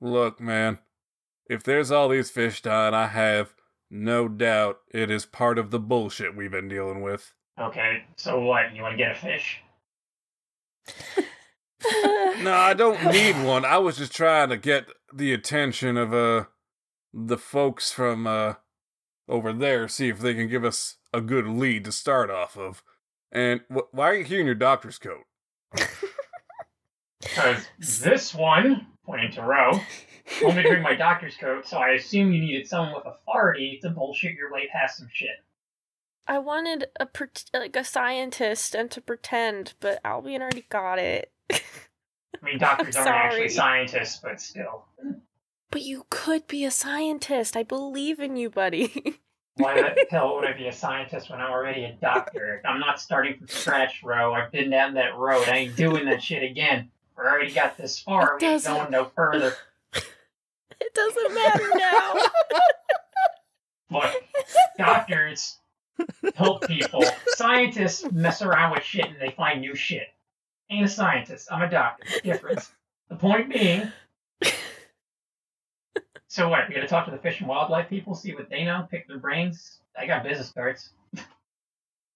Look, 0.00 0.40
man, 0.40 0.78
if 1.48 1.64
there's 1.64 1.90
all 1.90 2.08
these 2.08 2.30
fish 2.30 2.62
dying, 2.62 2.94
I 2.94 3.08
have 3.08 3.54
no 3.94 4.26
doubt 4.26 4.80
it 4.92 5.08
is 5.08 5.24
part 5.24 5.56
of 5.56 5.70
the 5.70 5.78
bullshit 5.78 6.36
we've 6.36 6.50
been 6.50 6.68
dealing 6.68 7.00
with. 7.00 7.32
Okay, 7.60 8.04
so 8.16 8.40
what? 8.40 8.74
You 8.74 8.82
want 8.82 8.94
to 8.94 8.98
get 8.98 9.12
a 9.12 9.14
fish? 9.14 9.60
No, 12.40 12.52
I 12.54 12.72
don't 12.74 13.12
need 13.12 13.36
one. 13.44 13.64
I 13.66 13.76
was 13.78 13.98
just 13.98 14.14
trying 14.14 14.48
to 14.48 14.56
get 14.56 14.86
the 15.12 15.32
attention 15.34 15.96
of 15.98 16.14
uh 16.14 16.44
the 17.12 17.36
folks 17.36 17.92
from 17.92 18.26
uh 18.26 18.54
over 19.28 19.52
there, 19.52 19.86
see 19.88 20.08
if 20.08 20.18
they 20.18 20.34
can 20.34 20.48
give 20.48 20.64
us 20.64 20.96
a 21.12 21.20
good 21.20 21.46
lead 21.46 21.84
to 21.84 21.92
start 21.92 22.30
off 22.30 22.56
of. 22.56 22.82
And 23.30 23.60
wh- 23.70 23.92
why 23.92 24.10
are 24.10 24.14
you 24.14 24.24
here 24.24 24.40
in 24.40 24.46
your 24.46 24.54
doctor's 24.54 24.98
coat? 24.98 25.24
Because 27.24 27.66
this 27.78 28.34
one, 28.34 28.86
pointing 29.04 29.32
to 29.32 29.42
Ro, 29.42 29.80
told 30.40 30.56
me 30.56 30.62
to 30.62 30.68
bring 30.68 30.82
my 30.82 30.94
doctor's 30.94 31.36
coat, 31.36 31.66
so 31.66 31.78
I 31.78 31.90
assume 31.90 32.32
you 32.32 32.40
needed 32.40 32.68
someone 32.68 32.94
with 32.94 33.06
authority 33.06 33.78
to 33.82 33.90
bullshit 33.90 34.34
your 34.34 34.52
way 34.52 34.68
past 34.72 34.98
some 34.98 35.08
shit. 35.12 35.42
I 36.26 36.38
wanted 36.38 36.86
a 36.98 37.08
like 37.52 37.76
a 37.76 37.84
scientist 37.84 38.74
and 38.74 38.90
to 38.90 39.00
pretend, 39.00 39.74
but 39.80 40.00
Albion 40.04 40.40
already 40.40 40.64
got 40.68 40.98
it. 40.98 41.30
I 41.50 41.60
mean, 42.42 42.58
doctors 42.58 42.96
aren't 42.96 43.10
actually 43.10 43.50
scientists, 43.50 44.20
but 44.22 44.40
still. 44.40 44.86
But 45.70 45.82
you 45.82 46.06
could 46.08 46.46
be 46.46 46.64
a 46.64 46.70
scientist. 46.70 47.56
I 47.56 47.62
believe 47.62 48.20
in 48.20 48.36
you, 48.36 48.48
buddy. 48.48 49.20
Why 49.56 49.74
the 49.74 50.06
hell 50.10 50.34
would 50.36 50.44
I 50.44 50.52
be 50.52 50.66
a 50.66 50.72
scientist 50.72 51.30
when 51.30 51.40
I'm 51.40 51.50
already 51.50 51.84
a 51.84 51.92
doctor? 52.00 52.60
I'm 52.64 52.80
not 52.80 53.00
starting 53.00 53.36
from 53.36 53.46
scratch, 53.48 54.02
Ro. 54.02 54.32
I've 54.32 54.50
been 54.50 54.70
down 54.70 54.94
that 54.94 55.16
road. 55.16 55.48
I 55.48 55.58
ain't 55.58 55.76
doing 55.76 56.06
that 56.06 56.22
shit 56.22 56.42
again. 56.42 56.90
We 57.16 57.24
already 57.24 57.52
got 57.52 57.76
this 57.76 57.98
far. 57.98 58.36
It 58.36 58.42
We 58.42 58.46
ain't 58.48 58.62
doesn't- 58.64 58.74
going 58.74 58.90
no 58.90 59.04
further. 59.14 59.54
it 59.94 60.94
doesn't 60.94 61.34
matter 61.34 61.70
now. 61.74 62.14
Look, 63.90 64.12
doctors 64.78 65.58
help 66.34 66.66
people. 66.66 67.04
Scientists 67.28 68.10
mess 68.10 68.42
around 68.42 68.72
with 68.72 68.82
shit 68.82 69.06
and 69.06 69.16
they 69.20 69.30
find 69.36 69.60
new 69.60 69.74
shit. 69.74 70.08
Ain't 70.70 70.86
a 70.86 70.88
scientist. 70.88 71.48
I'm 71.52 71.62
a 71.62 71.70
doctor. 71.70 72.04
Difference. 72.22 72.72
The 73.08 73.16
point 73.16 73.50
being. 73.52 73.92
So 76.26 76.48
what? 76.48 76.68
We 76.68 76.74
gotta 76.74 76.88
talk 76.88 77.04
to 77.04 77.12
the 77.12 77.18
fish 77.18 77.38
and 77.40 77.48
wildlife 77.48 77.88
people, 77.88 78.14
see 78.14 78.34
what 78.34 78.50
they 78.50 78.64
know, 78.64 78.88
pick 78.90 79.06
their 79.06 79.18
brains. 79.18 79.78
I 79.96 80.06
got 80.06 80.24
business 80.24 80.50
cards. 80.50 80.90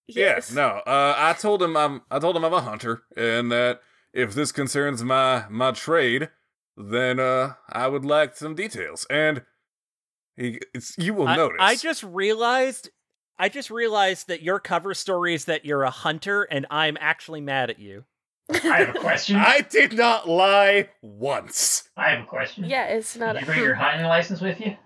yes. 0.08 0.50
Yeah, 0.50 0.54
no. 0.56 0.68
Uh, 0.84 1.14
I 1.16 1.34
told 1.34 1.62
him 1.62 1.76
I'm. 1.76 2.02
I 2.10 2.18
told 2.18 2.34
him 2.36 2.44
I'm 2.44 2.52
a 2.54 2.60
hunter, 2.60 3.02
and 3.16 3.52
that 3.52 3.80
if 4.18 4.34
this 4.34 4.52
concerns 4.52 5.02
my 5.04 5.44
my 5.48 5.70
trade, 5.70 6.30
then 6.76 7.20
uh, 7.20 7.54
I 7.68 7.86
would 7.86 8.04
like 8.04 8.36
some 8.36 8.54
details. 8.54 9.06
And 9.08 9.42
he, 10.36 10.60
it's 10.74 10.98
you 10.98 11.14
will 11.14 11.28
I, 11.28 11.36
notice. 11.36 11.58
I 11.60 11.76
just 11.76 12.02
realized 12.02 12.90
I 13.38 13.48
just 13.48 13.70
realized 13.70 14.26
that 14.28 14.42
your 14.42 14.58
cover 14.58 14.92
story 14.94 15.34
is 15.34 15.44
that 15.44 15.64
you're 15.64 15.84
a 15.84 15.90
hunter 15.90 16.42
and 16.42 16.66
I'm 16.70 16.96
actually 17.00 17.40
mad 17.40 17.70
at 17.70 17.78
you. 17.78 18.04
I 18.50 18.78
have 18.78 18.96
a 18.96 18.98
question. 18.98 19.36
I 19.36 19.60
did 19.60 19.92
not 19.92 20.28
lie 20.28 20.88
once. 21.02 21.88
I 21.96 22.10
have 22.10 22.24
a 22.24 22.26
question. 22.26 22.64
Yeah, 22.64 22.86
it's 22.86 23.16
not. 23.16 23.34
Did 23.34 23.36
a- 23.36 23.40
you 23.40 23.46
bring 23.46 23.60
your 23.60 23.74
hunting 23.76 24.06
license 24.06 24.40
with 24.40 24.60
you? 24.60 24.76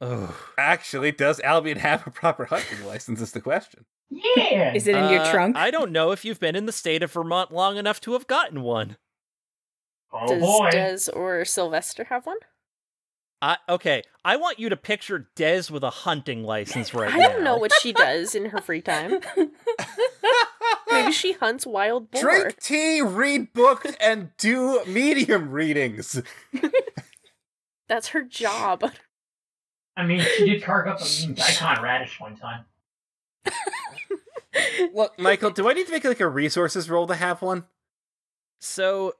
Oh. 0.00 0.36
Actually, 0.58 1.12
does 1.12 1.40
Albion 1.40 1.78
have 1.78 2.06
a 2.06 2.10
proper 2.10 2.44
hunting 2.46 2.84
license? 2.84 3.20
Is 3.20 3.32
the 3.32 3.40
question. 3.40 3.86
Yeah. 4.36 4.74
Is 4.74 4.86
it 4.86 4.94
in 4.94 5.10
your 5.10 5.20
Uh, 5.20 5.30
trunk? 5.32 5.56
I 5.56 5.70
don't 5.70 5.90
know 5.92 6.12
if 6.12 6.24
you've 6.24 6.38
been 6.40 6.54
in 6.56 6.66
the 6.66 6.72
state 6.72 7.02
of 7.02 7.12
Vermont 7.12 7.52
long 7.52 7.76
enough 7.76 8.00
to 8.02 8.12
have 8.12 8.26
gotten 8.26 8.62
one. 8.62 8.96
oh 10.12 10.26
Does 10.28 10.40
boy. 10.40 10.70
Des 10.70 11.10
or 11.12 11.44
Sylvester 11.44 12.04
have 12.04 12.26
one? 12.26 12.38
I, 13.42 13.58
okay, 13.68 14.02
I 14.24 14.36
want 14.36 14.58
you 14.58 14.68
to 14.70 14.76
picture 14.76 15.28
Des 15.34 15.64
with 15.70 15.82
a 15.82 15.90
hunting 15.90 16.44
license 16.44 16.94
right 16.94 17.12
I 17.12 17.18
now. 17.18 17.24
I 17.24 17.28
don't 17.32 17.44
know 17.44 17.56
what 17.56 17.72
she 17.74 17.92
does 17.92 18.34
in 18.34 18.46
her 18.46 18.58
free 18.60 18.80
time. 18.80 19.20
Maybe 20.90 21.12
she 21.12 21.32
hunts 21.32 21.66
wild 21.66 22.10
boar. 22.10 22.22
Drink 22.22 22.60
tea, 22.60 23.02
read 23.02 23.52
books, 23.52 23.94
and 24.00 24.30
do 24.38 24.82
medium 24.86 25.50
readings. 25.50 26.22
That's 27.88 28.08
her 28.08 28.22
job. 28.22 28.92
I 29.96 30.06
mean, 30.06 30.20
she 30.20 30.48
did 30.48 30.62
carve 30.62 30.86
up 30.88 31.00
a 31.00 31.04
mean 31.04 31.34
daikon 31.34 31.82
radish 31.82 32.18
one 32.20 32.36
time. 32.36 32.64
Look, 34.92 35.18
Michael, 35.18 35.50
do 35.50 35.68
I 35.68 35.72
need 35.72 35.86
to 35.86 35.92
make 35.92 36.04
like 36.04 36.20
a 36.20 36.28
resources 36.28 36.88
roll 36.90 37.06
to 37.06 37.14
have 37.14 37.42
one? 37.42 37.64
So 38.60 39.14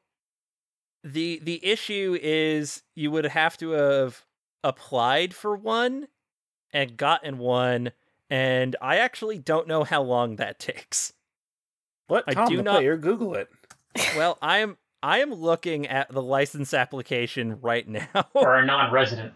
the 1.03 1.41
the 1.43 1.64
issue 1.64 2.16
is 2.22 2.82
you 2.95 3.11
would 3.11 3.26
have 3.26 3.57
to 3.59 3.70
have 3.70 4.24
applied 4.62 5.35
for 5.35 5.55
one 5.57 6.09
and 6.72 6.97
gotten 6.97 7.39
one 7.39 7.93
and 8.30 8.74
I 8.80 8.97
actually 8.97 9.39
don't 9.39 9.68
know 9.68 9.85
how 9.85 10.03
long 10.03 10.37
that 10.37 10.59
takes. 10.59 11.12
What? 12.07 12.24
I 12.26 12.32
Tom, 12.32 12.49
do 12.49 12.57
the 12.57 12.62
not- 12.62 12.76
player, 12.76 12.97
Google 12.97 13.35
it. 13.35 13.49
Well, 14.16 14.39
I 14.43 14.59
am 14.59 14.76
I 15.05 15.20
am 15.20 15.32
looking 15.32 15.87
at 15.87 16.11
the 16.11 16.22
license 16.22 16.72
application 16.74 17.61
right 17.61 17.87
now. 17.87 18.09
For 18.32 18.57
a 18.57 18.64
non 18.64 18.91
resident. 18.93 19.35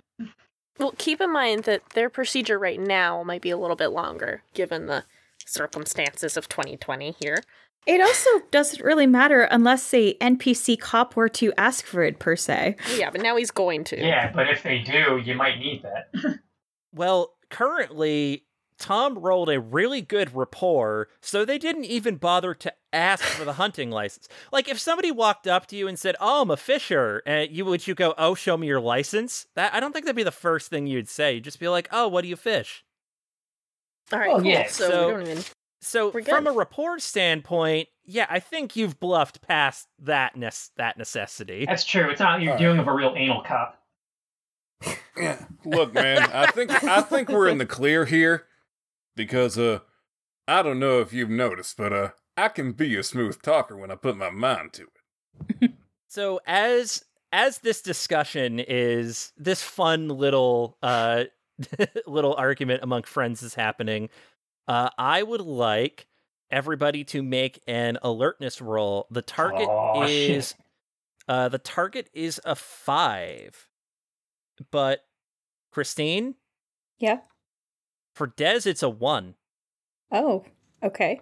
Well, 0.78 0.94
keep 0.96 1.20
in 1.20 1.32
mind 1.32 1.64
that 1.64 1.82
their 1.90 2.08
procedure 2.08 2.58
right 2.58 2.80
now 2.80 3.22
might 3.22 3.42
be 3.42 3.50
a 3.50 3.56
little 3.58 3.76
bit 3.76 3.88
longer, 3.88 4.42
given 4.54 4.86
the 4.86 5.04
circumstances 5.48 6.36
of 6.36 6.48
2020 6.48 7.14
here. 7.20 7.42
It 7.86 8.00
also 8.02 8.30
doesn't 8.50 8.84
really 8.84 9.06
matter 9.06 9.42
unless 9.42 9.94
a 9.94 10.14
NPC 10.14 10.78
cop 10.78 11.16
were 11.16 11.30
to 11.30 11.52
ask 11.56 11.86
for 11.86 12.02
it 12.02 12.18
per 12.18 12.36
se. 12.36 12.76
Yeah, 12.96 13.08
but 13.10 13.22
now 13.22 13.36
he's 13.36 13.50
going 13.50 13.84
to. 13.84 13.98
Yeah, 13.98 14.30
but 14.30 14.50
if 14.50 14.62
they 14.62 14.80
do, 14.80 15.22
you 15.24 15.34
might 15.34 15.58
need 15.58 15.82
that. 15.84 16.40
Well, 16.94 17.34
currently, 17.50 18.46
Tom 18.78 19.18
rolled 19.18 19.50
a 19.50 19.60
really 19.60 20.00
good 20.00 20.34
rapport, 20.34 21.08
so 21.20 21.44
they 21.44 21.58
didn't 21.58 21.84
even 21.84 22.16
bother 22.16 22.54
to 22.54 22.72
ask 22.92 23.22
for 23.22 23.44
the 23.44 23.52
hunting 23.54 23.90
license. 23.90 24.26
Like, 24.52 24.68
if 24.68 24.78
somebody 24.78 25.10
walked 25.10 25.46
up 25.46 25.66
to 25.66 25.76
you 25.76 25.86
and 25.86 25.98
said, 25.98 26.16
"Oh, 26.18 26.42
I'm 26.42 26.50
a 26.50 26.56
fisher," 26.56 27.22
and 27.26 27.50
you 27.50 27.64
would 27.66 27.86
you 27.86 27.94
go, 27.94 28.14
"Oh, 28.16 28.34
show 28.34 28.56
me 28.56 28.66
your 28.66 28.80
license?" 28.80 29.46
That 29.54 29.74
I 29.74 29.80
don't 29.80 29.92
think 29.92 30.06
that'd 30.06 30.16
be 30.16 30.22
the 30.22 30.30
first 30.30 30.70
thing 30.70 30.86
you'd 30.86 31.08
say. 31.10 31.34
You'd 31.34 31.44
just 31.44 31.60
be 31.60 31.68
like, 31.68 31.88
"Oh, 31.92 32.08
what 32.08 32.22
do 32.22 32.28
you 32.28 32.36
fish?" 32.36 32.84
All 34.12 34.18
right, 34.18 34.28
Well, 34.28 34.38
cool. 34.40 34.46
yeah, 34.50 34.66
so, 34.68 34.88
so- 34.88 35.06
we 35.08 35.12
don't 35.14 35.26
even. 35.28 35.44
So, 35.80 36.10
from 36.10 36.46
a 36.48 36.52
rapport 36.52 36.98
standpoint, 36.98 37.88
yeah, 38.04 38.26
I 38.28 38.40
think 38.40 38.74
you've 38.74 38.98
bluffed 38.98 39.40
past 39.42 39.86
that 40.00 40.34
nes- 40.36 40.72
that 40.76 40.98
necessity. 40.98 41.66
That's 41.66 41.84
true. 41.84 42.10
It's 42.10 42.18
not 42.18 42.40
you're 42.42 42.50
Alright. 42.54 42.60
doing 42.60 42.78
of 42.80 42.88
a 42.88 42.92
real 42.92 43.14
anal 43.16 43.42
cop. 43.42 43.80
Yeah. 45.16 45.44
Look, 45.64 45.94
man, 45.94 46.22
I 46.32 46.46
think 46.50 46.82
I 46.84 47.00
think 47.02 47.28
we're 47.28 47.48
in 47.48 47.58
the 47.58 47.66
clear 47.66 48.04
here 48.06 48.46
because 49.16 49.56
uh 49.56 49.80
I 50.48 50.62
don't 50.62 50.78
know 50.80 51.00
if 51.00 51.12
you've 51.12 51.30
noticed, 51.30 51.76
but 51.76 51.92
uh, 51.92 52.08
I 52.36 52.48
can 52.48 52.72
be 52.72 52.96
a 52.96 53.02
smooth 53.02 53.40
talker 53.42 53.76
when 53.76 53.90
I 53.90 53.94
put 53.96 54.16
my 54.16 54.30
mind 54.30 54.72
to 54.74 54.86
it. 55.60 55.72
So 56.10 56.40
as 56.46 57.04
as 57.32 57.58
this 57.58 57.82
discussion 57.82 58.58
is 58.60 59.32
this 59.36 59.62
fun 59.62 60.08
little 60.08 60.76
uh 60.82 61.24
little 62.06 62.34
argument 62.34 62.82
among 62.82 63.02
friends 63.04 63.42
is 63.42 63.54
happening, 63.54 64.08
uh 64.66 64.90
I 64.98 65.22
would 65.22 65.40
like 65.40 66.06
everybody 66.50 67.04
to 67.04 67.22
make 67.22 67.62
an 67.66 67.98
alertness 68.02 68.60
roll. 68.60 69.06
The 69.10 69.22
target 69.22 69.68
Aw, 69.68 70.06
shit. 70.06 70.30
is 70.30 70.54
uh 71.28 71.48
the 71.48 71.58
target 71.58 72.08
is 72.14 72.40
a 72.44 72.54
5. 72.54 73.68
But 74.70 75.04
Christine, 75.72 76.34
Yeah. 76.98 77.18
for 78.14 78.26
Dez 78.26 78.66
it's 78.66 78.82
a 78.82 78.88
1. 78.88 79.34
Oh, 80.10 80.44
okay. 80.82 81.20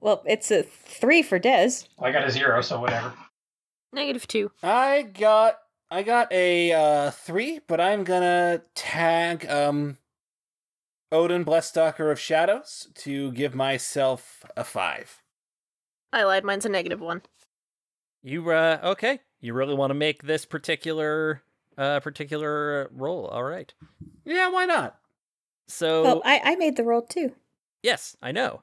Well, 0.00 0.22
it's 0.26 0.50
a 0.50 0.62
three 0.62 1.22
for 1.22 1.38
Dez. 1.40 1.86
I 2.00 2.12
got 2.12 2.26
a 2.26 2.30
zero, 2.30 2.60
so 2.60 2.80
whatever. 2.80 3.12
Negative 3.92 4.26
two. 4.26 4.50
I 4.62 5.02
got 5.02 5.58
I 5.90 6.02
got 6.02 6.32
a 6.32 6.72
uh, 6.72 7.10
three, 7.10 7.60
but 7.66 7.80
I'm 7.80 8.04
gonna 8.04 8.62
tag 8.74 9.46
um 9.48 9.98
Odin 11.12 11.44
Blestalker 11.44 12.10
of 12.10 12.18
Shadows 12.18 12.88
to 12.96 13.32
give 13.32 13.54
myself 13.54 14.44
a 14.56 14.64
five. 14.64 15.22
I 16.12 16.24
lied. 16.24 16.44
Mine's 16.44 16.66
a 16.66 16.68
negative 16.68 17.00
one. 17.00 17.22
You 18.22 18.50
uh 18.50 18.78
okay. 18.82 19.20
You 19.40 19.54
really 19.54 19.74
want 19.74 19.90
to 19.90 19.94
make 19.94 20.22
this 20.22 20.44
particular 20.44 21.42
uh 21.78 22.00
particular 22.00 22.90
roll. 22.92 23.26
All 23.26 23.44
right. 23.44 23.72
Yeah, 24.24 24.50
why 24.50 24.64
not? 24.64 24.98
So 25.68 26.02
Well, 26.02 26.22
I, 26.24 26.40
I 26.44 26.56
made 26.56 26.76
the 26.76 26.84
roll 26.84 27.02
too. 27.02 27.32
Yes, 27.82 28.16
I 28.22 28.32
know. 28.32 28.62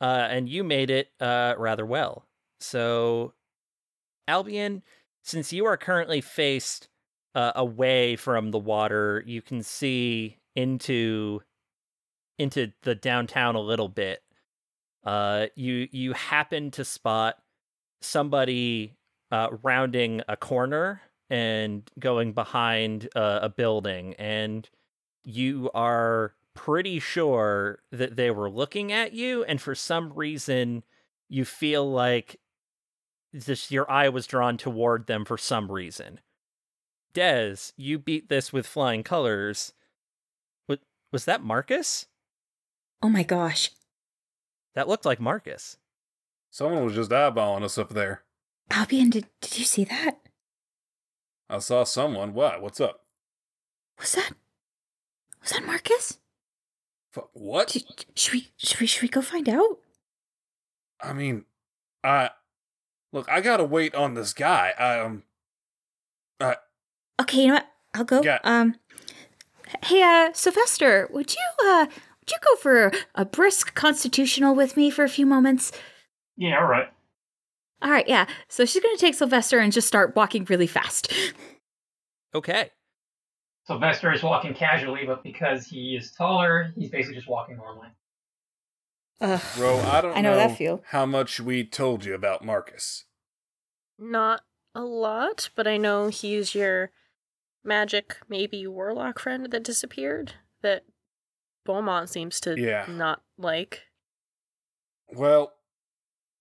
Uh, 0.00 0.26
and 0.30 0.48
you 0.48 0.64
made 0.64 0.90
it 0.90 1.10
uh, 1.20 1.54
rather 1.58 1.84
well. 1.84 2.24
So, 2.58 3.34
Albion, 4.26 4.82
since 5.22 5.52
you 5.52 5.66
are 5.66 5.76
currently 5.76 6.20
faced 6.20 6.88
uh, 7.34 7.52
away 7.54 8.16
from 8.16 8.50
the 8.50 8.58
water, 8.58 9.22
you 9.26 9.42
can 9.42 9.62
see 9.62 10.38
into 10.56 11.42
into 12.38 12.72
the 12.82 12.94
downtown 12.94 13.54
a 13.54 13.60
little 13.60 13.88
bit. 13.88 14.22
Uh, 15.04 15.46
you 15.54 15.88
you 15.92 16.12
happen 16.12 16.70
to 16.72 16.84
spot 16.84 17.36
somebody 18.00 18.96
uh, 19.30 19.48
rounding 19.62 20.22
a 20.28 20.36
corner 20.36 21.02
and 21.28 21.88
going 21.98 22.32
behind 22.32 23.08
uh, 23.14 23.40
a 23.42 23.48
building, 23.48 24.14
and 24.14 24.68
you 25.22 25.70
are 25.74 26.34
pretty 26.54 26.98
sure 26.98 27.78
that 27.92 28.16
they 28.16 28.30
were 28.30 28.50
looking 28.50 28.90
at 28.90 29.12
you, 29.12 29.44
and 29.44 29.60
for 29.60 29.74
some 29.74 30.12
reason, 30.12 30.82
you 31.28 31.44
feel 31.44 31.88
like 31.90 32.40
just 33.36 33.70
your 33.70 33.90
eye 33.90 34.08
was 34.08 34.26
drawn 34.26 34.56
toward 34.56 35.06
them 35.06 35.24
for 35.24 35.38
some 35.38 35.70
reason. 35.70 36.20
Dez, 37.14 37.72
you 37.76 37.98
beat 37.98 38.28
this 38.28 38.52
with 38.52 38.66
flying 38.66 39.02
colors. 39.02 39.72
What 40.66 40.80
was 41.12 41.24
that, 41.24 41.42
Marcus? 41.42 42.06
Oh 43.02 43.08
my 43.08 43.22
gosh. 43.22 43.70
That 44.74 44.88
looked 44.88 45.04
like 45.04 45.20
Marcus. 45.20 45.78
Someone 46.50 46.84
was 46.84 46.94
just 46.94 47.10
eyeballing 47.10 47.62
us 47.62 47.78
up 47.78 47.90
there. 47.90 48.22
Albion, 48.70 49.10
did, 49.10 49.26
did 49.40 49.58
you 49.58 49.64
see 49.64 49.84
that? 49.84 50.18
I 51.48 51.58
saw 51.58 51.84
someone. 51.84 52.34
What? 52.34 52.62
What's 52.62 52.80
up? 52.80 53.00
Was 53.98 54.12
that 54.12 54.32
was 55.40 55.50
that 55.50 55.66
Marcus? 55.66 56.18
Fuck, 57.12 57.30
what? 57.32 57.70
Should, 57.70 57.84
should 58.14 58.32
we 58.32 58.48
should 58.56 58.80
we 58.80 58.86
should 58.86 59.02
we 59.02 59.08
go 59.08 59.20
find 59.20 59.48
out? 59.48 59.78
I 61.02 61.12
mean, 61.12 61.44
I 62.04 62.30
look. 63.12 63.28
I 63.28 63.40
gotta 63.40 63.64
wait 63.64 63.94
on 63.94 64.14
this 64.14 64.32
guy. 64.32 64.72
I 64.78 64.98
um, 65.00 65.22
Okay, 67.20 67.42
you 67.42 67.48
know 67.48 67.54
what? 67.54 67.68
I'll 67.94 68.04
go. 68.04 68.22
Yeah. 68.22 68.38
Um 68.44 68.76
Hey 69.84 70.02
uh 70.02 70.32
Sylvester, 70.32 71.08
would 71.12 71.34
you 71.34 71.68
uh 71.68 71.86
would 71.86 72.30
you 72.30 72.38
go 72.42 72.56
for 72.56 72.92
a 73.14 73.24
brisk 73.24 73.74
constitutional 73.74 74.54
with 74.54 74.76
me 74.76 74.90
for 74.90 75.04
a 75.04 75.08
few 75.08 75.26
moments? 75.26 75.72
Yeah, 76.36 76.58
all 76.58 76.66
right. 76.66 76.88
All 77.82 77.90
right, 77.90 78.06
yeah. 78.08 78.26
So 78.48 78.64
she's 78.64 78.82
going 78.82 78.94
to 78.94 79.00
take 79.00 79.14
Sylvester 79.14 79.58
and 79.58 79.72
just 79.72 79.88
start 79.88 80.14
walking 80.14 80.44
really 80.44 80.66
fast. 80.66 81.12
Okay. 82.34 82.70
Sylvester 83.66 84.12
is 84.12 84.22
walking 84.22 84.54
casually, 84.54 85.02
but 85.06 85.22
because 85.22 85.66
he 85.66 85.96
is 85.96 86.12
taller, 86.12 86.72
he's 86.76 86.90
basically 86.90 87.16
just 87.16 87.28
walking 87.28 87.56
normally. 87.56 87.88
Ugh. 89.20 89.40
bro, 89.56 89.78
I 89.80 90.00
don't 90.00 90.16
I 90.16 90.20
know 90.22 90.34
that 90.36 90.56
feel. 90.56 90.82
how 90.88 91.04
much 91.06 91.40
we 91.40 91.64
told 91.64 92.04
you 92.04 92.14
about 92.14 92.44
Marcus. 92.44 93.04
Not 93.98 94.42
a 94.74 94.80
lot, 94.82 95.50
but 95.54 95.66
I 95.66 95.76
know 95.76 96.08
he's 96.08 96.54
your 96.54 96.90
magic, 97.62 98.16
maybe 98.28 98.66
warlock 98.66 99.18
friend 99.18 99.50
that 99.50 99.62
disappeared. 99.64 100.34
That 100.62 100.84
Beaumont 101.66 102.08
seems 102.08 102.40
to 102.40 102.58
Yeah. 102.58 102.86
not 102.88 103.22
like. 103.36 103.82
Well, 105.08 105.52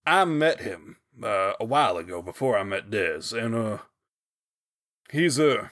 I 0.05 0.23
met 0.25 0.61
him 0.61 0.97
uh, 1.21 1.53
a 1.59 1.65
while 1.65 1.97
ago 1.97 2.21
before 2.21 2.57
I 2.57 2.63
met 2.63 2.89
Dez, 2.89 3.33
and 3.37 3.55
uh, 3.55 3.77
he's 5.11 5.37
a 5.39 5.71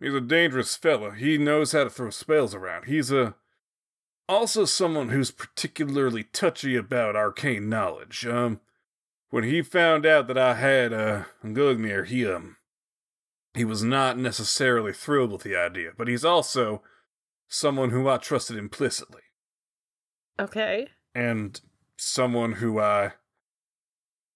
he's 0.00 0.14
a 0.14 0.20
dangerous 0.20 0.74
fella. 0.76 1.14
He 1.14 1.38
knows 1.38 1.72
how 1.72 1.84
to 1.84 1.90
throw 1.90 2.10
spells 2.10 2.54
around. 2.54 2.86
He's 2.86 3.12
a 3.12 3.34
also 4.30 4.64
someone 4.64 5.08
who's 5.08 5.30
particularly 5.32 6.22
touchy 6.22 6.76
about 6.76 7.16
arcane 7.16 7.68
knowledge. 7.68 8.24
Um, 8.24 8.60
when 9.30 9.44
he 9.44 9.60
found 9.60 10.06
out 10.06 10.28
that 10.28 10.38
I 10.38 10.54
had 10.54 10.92
uh, 10.92 11.24
Gungnir, 11.44 12.06
he 12.06 12.26
um 12.26 12.56
he 13.54 13.64
was 13.64 13.82
not 13.82 14.16
necessarily 14.16 14.92
thrilled 14.92 15.32
with 15.32 15.42
the 15.42 15.56
idea, 15.56 15.90
but 15.96 16.06
he's 16.06 16.24
also 16.24 16.82
someone 17.48 17.90
who 17.90 18.08
I 18.08 18.16
trusted 18.16 18.56
implicitly 18.56 19.22
Okay. 20.38 20.86
and 21.16 21.60
someone 21.96 22.52
who 22.54 22.78
I 22.78 23.14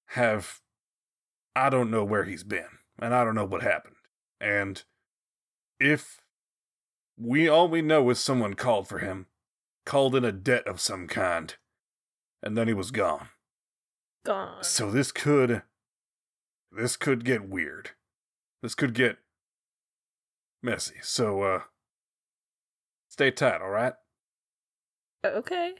have 0.08 0.60
I 1.54 1.70
don't 1.70 1.92
know 1.92 2.04
where 2.04 2.24
he's 2.24 2.42
been 2.42 2.78
and 2.98 3.14
I 3.14 3.22
don't 3.24 3.36
know 3.36 3.44
what 3.44 3.62
happened. 3.62 3.94
And 4.40 4.82
if 5.78 6.20
we 7.16 7.48
all 7.48 7.68
we 7.68 7.82
know 7.82 8.10
is 8.10 8.18
someone 8.18 8.54
called 8.54 8.88
for 8.88 8.98
him, 8.98 9.26
called 9.84 10.14
in 10.14 10.24
a 10.24 10.32
debt 10.32 10.66
of 10.66 10.80
some 10.80 11.06
kind, 11.06 11.54
and 12.42 12.56
then 12.56 12.68
he 12.68 12.74
was 12.74 12.90
gone. 12.90 13.28
Gone. 14.24 14.62
So 14.62 14.90
this 14.90 15.12
could 15.12 15.62
this 16.72 16.96
could 16.96 17.24
get 17.24 17.48
weird. 17.48 17.90
This 18.62 18.74
could 18.74 18.94
get 18.94 19.18
messy. 20.62 20.96
So 21.02 21.42
uh 21.42 21.60
stay 23.08 23.30
tight, 23.30 23.60
all 23.60 23.70
right? 23.70 23.94
Okay. 25.24 25.74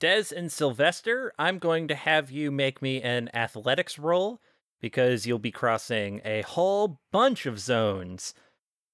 Dez 0.00 0.32
and 0.32 0.52
Sylvester, 0.52 1.32
I'm 1.38 1.58
going 1.58 1.88
to 1.88 1.94
have 1.94 2.30
you 2.30 2.50
make 2.50 2.82
me 2.82 3.00
an 3.00 3.30
athletics 3.32 3.98
roll 3.98 4.40
because 4.80 5.24
you'll 5.24 5.38
be 5.38 5.50
crossing 5.50 6.20
a 6.24 6.42
whole 6.42 7.00
bunch 7.10 7.46
of 7.46 7.58
zones. 7.58 8.34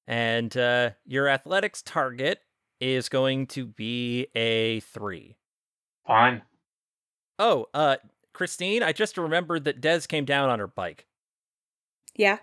And 0.06 0.56
uh, 0.56 0.90
your 1.04 1.28
athletics 1.28 1.82
target 1.82 2.40
is 2.80 3.08
going 3.08 3.46
to 3.48 3.66
be 3.66 4.28
a 4.34 4.80
three. 4.80 5.36
Fine. 6.06 6.42
Oh, 7.38 7.66
uh, 7.72 7.96
Christine, 8.32 8.82
I 8.82 8.92
just 8.92 9.18
remembered 9.18 9.64
that 9.64 9.80
Dez 9.80 10.06
came 10.08 10.24
down 10.24 10.50
on 10.50 10.58
her 10.58 10.66
bike. 10.66 11.06
Yeah. 12.14 12.38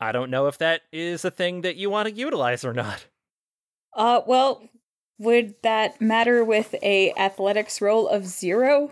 I 0.00 0.12
don't 0.12 0.30
know 0.30 0.48
if 0.48 0.58
that 0.58 0.82
is 0.92 1.24
a 1.24 1.30
thing 1.30 1.60
that 1.60 1.76
you 1.76 1.88
want 1.88 2.08
to 2.08 2.14
utilize 2.14 2.64
or 2.64 2.72
not. 2.72 3.06
Uh 3.94 4.22
well, 4.26 4.68
would 5.18 5.54
that 5.62 6.00
matter 6.00 6.44
with 6.44 6.74
a 6.82 7.12
athletics 7.12 7.80
roll 7.80 8.08
of 8.08 8.26
0? 8.26 8.90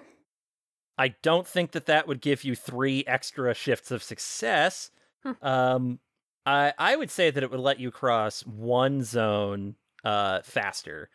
I 0.96 1.14
don't 1.22 1.46
think 1.46 1.72
that 1.72 1.86
that 1.86 2.06
would 2.06 2.20
give 2.20 2.44
you 2.44 2.54
three 2.54 3.02
extra 3.06 3.54
shifts 3.54 3.90
of 3.90 4.02
success. 4.02 4.90
Hmm. 5.24 5.32
Um, 5.42 5.98
I 6.44 6.74
I 6.78 6.94
would 6.94 7.10
say 7.10 7.30
that 7.30 7.42
it 7.42 7.50
would 7.50 7.58
let 7.60 7.80
you 7.80 7.90
cross 7.90 8.44
one 8.46 9.02
zone 9.02 9.76
uh 10.04 10.40
faster 10.42 11.08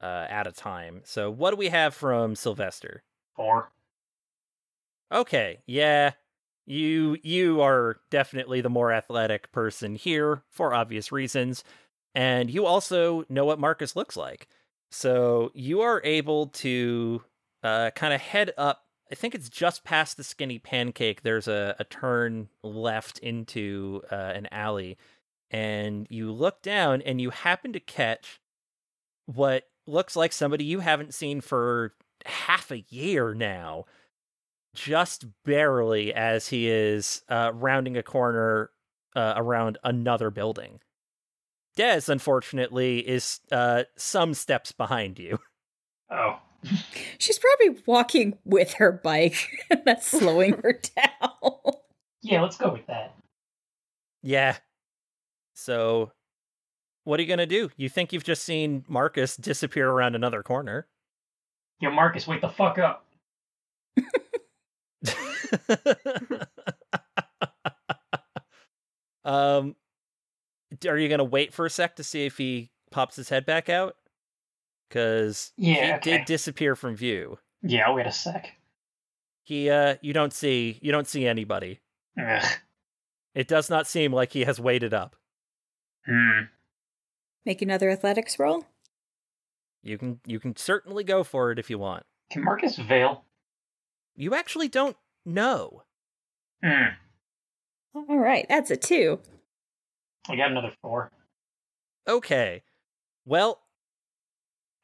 uh 0.00 0.26
at 0.28 0.46
a 0.46 0.52
time. 0.52 1.02
So 1.04 1.30
what 1.30 1.50
do 1.50 1.56
we 1.56 1.68
have 1.68 1.94
from 1.94 2.34
Sylvester? 2.34 3.02
Four. 3.34 3.70
Okay, 5.12 5.58
yeah. 5.66 6.12
You 6.66 7.16
you 7.22 7.60
are 7.60 8.00
definitely 8.10 8.60
the 8.60 8.68
more 8.68 8.92
athletic 8.92 9.52
person 9.52 9.94
here 9.94 10.42
for 10.50 10.74
obvious 10.74 11.12
reasons. 11.12 11.62
And 12.14 12.50
you 12.50 12.66
also 12.66 13.24
know 13.28 13.44
what 13.44 13.60
Marcus 13.60 13.94
looks 13.94 14.16
like. 14.16 14.48
So 14.90 15.52
you 15.54 15.82
are 15.82 16.00
able 16.02 16.46
to 16.48 17.22
uh, 17.62 17.90
kind 17.90 18.14
of 18.14 18.20
head 18.20 18.52
up. 18.56 18.84
I 19.12 19.14
think 19.14 19.34
it's 19.34 19.48
just 19.48 19.84
past 19.84 20.16
the 20.16 20.24
skinny 20.24 20.58
pancake. 20.58 21.22
There's 21.22 21.46
a, 21.46 21.76
a 21.78 21.84
turn 21.84 22.48
left 22.62 23.18
into 23.18 24.02
uh, 24.10 24.32
an 24.34 24.48
alley. 24.50 24.96
And 25.50 26.06
you 26.10 26.32
look 26.32 26.62
down 26.62 27.02
and 27.02 27.20
you 27.20 27.30
happen 27.30 27.72
to 27.72 27.80
catch 27.80 28.40
what 29.26 29.64
looks 29.86 30.16
like 30.16 30.32
somebody 30.32 30.64
you 30.64 30.80
haven't 30.80 31.14
seen 31.14 31.40
for 31.40 31.94
half 32.24 32.70
a 32.72 32.84
year 32.88 33.34
now, 33.34 33.84
just 34.74 35.24
barely 35.44 36.12
as 36.12 36.48
he 36.48 36.68
is 36.68 37.22
uh, 37.28 37.52
rounding 37.54 37.96
a 37.96 38.02
corner 38.02 38.70
uh, 39.14 39.34
around 39.36 39.78
another 39.84 40.30
building. 40.30 40.80
Des, 41.76 42.02
unfortunately, 42.08 42.98
is 43.00 43.40
uh, 43.52 43.84
some 43.96 44.34
steps 44.34 44.72
behind 44.72 45.18
you. 45.18 45.38
Oh, 46.08 46.38
She's 47.18 47.40
probably 47.40 47.82
walking 47.84 48.38
with 48.44 48.74
her 48.74 48.92
bike. 48.92 49.48
That's 49.84 50.06
slowing 50.06 50.52
her 50.62 50.80
down. 50.96 51.32
yeah, 52.22 52.42
let's 52.42 52.56
go 52.56 52.72
with 52.72 52.86
that. 52.86 53.16
Yeah. 54.22 54.56
So, 55.58 56.12
what 57.04 57.18
are 57.18 57.22
you 57.22 57.26
going 57.28 57.38
to 57.38 57.46
do? 57.46 57.70
You 57.78 57.88
think 57.88 58.12
you've 58.12 58.24
just 58.24 58.42
seen 58.42 58.84
Marcus 58.88 59.36
disappear 59.36 59.88
around 59.88 60.14
another 60.14 60.42
corner. 60.42 60.86
Yeah, 61.80 61.88
Marcus, 61.90 62.26
wake 62.26 62.42
the 62.42 62.48
fuck 62.50 62.78
up. 62.78 63.06
um, 69.24 69.76
are 70.86 70.98
you 70.98 71.08
going 71.08 71.18
to 71.18 71.24
wait 71.24 71.54
for 71.54 71.64
a 71.64 71.70
sec 71.70 71.96
to 71.96 72.04
see 72.04 72.26
if 72.26 72.36
he 72.36 72.70
pops 72.90 73.16
his 73.16 73.30
head 73.30 73.46
back 73.46 73.70
out? 73.70 73.96
Because 74.88 75.52
Yeah, 75.56 75.86
he 75.86 75.92
okay. 75.94 76.18
did 76.18 76.26
disappear 76.26 76.76
from 76.76 76.96
view. 76.96 77.38
Yeah, 77.62 77.90
wait 77.94 78.06
a 78.06 78.12
sec. 78.12 78.52
He, 79.42 79.70
uh, 79.70 79.96
you 80.02 80.12
don't 80.12 80.34
see, 80.34 80.78
you 80.82 80.92
don't 80.92 81.08
see 81.08 81.26
anybody. 81.26 81.80
Ugh. 82.20 82.44
It 83.34 83.48
does 83.48 83.70
not 83.70 83.86
seem 83.86 84.12
like 84.12 84.32
he 84.32 84.44
has 84.44 84.60
waited 84.60 84.92
up. 84.92 85.16
Hmm. 86.06 86.44
Make 87.44 87.62
another 87.62 87.90
athletics 87.90 88.38
roll. 88.38 88.66
You 89.82 89.98
can, 89.98 90.20
you 90.26 90.40
can 90.40 90.56
certainly 90.56 91.04
go 91.04 91.22
for 91.22 91.52
it 91.52 91.58
if 91.58 91.70
you 91.70 91.78
want. 91.78 92.04
Can 92.30 92.44
Marcus 92.44 92.76
veil? 92.76 93.24
You 94.16 94.34
actually 94.34 94.68
don't 94.68 94.96
know. 95.24 95.82
Hmm. 96.64 96.94
All 97.94 98.18
right, 98.18 98.46
that's 98.48 98.70
a 98.70 98.76
two. 98.76 99.20
I 100.28 100.36
got 100.36 100.50
another 100.50 100.72
four. 100.82 101.12
Okay. 102.08 102.62
Well, 103.24 103.60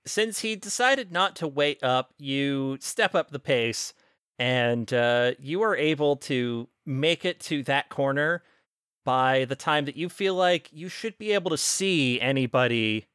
since 0.07 0.41
he 0.41 0.57
decided 0.57 1.12
not 1.12 1.37
to 1.37 1.49
wait 1.49 1.83
up, 1.83 2.14
you 2.18 2.79
step 2.81 3.14
up 3.14 3.31
the 3.31 3.39
pace 3.39 3.95
and 4.39 4.93
uh, 4.93 5.33
you 5.39 5.62
are 5.62 5.77
able 5.77 6.16
to 6.16 6.68
make 6.85 7.25
it 7.25 7.39
to 7.41 7.62
that 7.64 7.89
corner 7.89 8.43
by 9.05 9.44
the 9.44 9.57
time 9.57 9.84
that 9.86 9.96
you 9.96 10.09
feel 10.09 10.34
like 10.34 10.68
you 10.72 10.88
should 10.88 11.18
be 11.18 11.32
able 11.32 11.50
to 11.50 11.57
see 11.57 12.20
anybody 12.20 13.07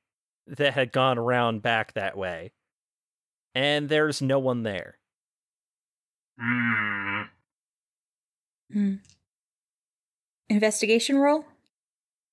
that 0.46 0.74
had 0.74 0.92
gone 0.92 1.18
around 1.18 1.62
back 1.62 1.94
that 1.94 2.18
way. 2.18 2.52
And 3.54 3.90
there's 3.90 4.22
no 4.22 4.40
one 4.40 4.64
there. 4.64 4.98
Hmm. 6.40 7.22
Hmm. 8.72 8.94
Investigation 10.50 11.18
roll. 11.18 11.46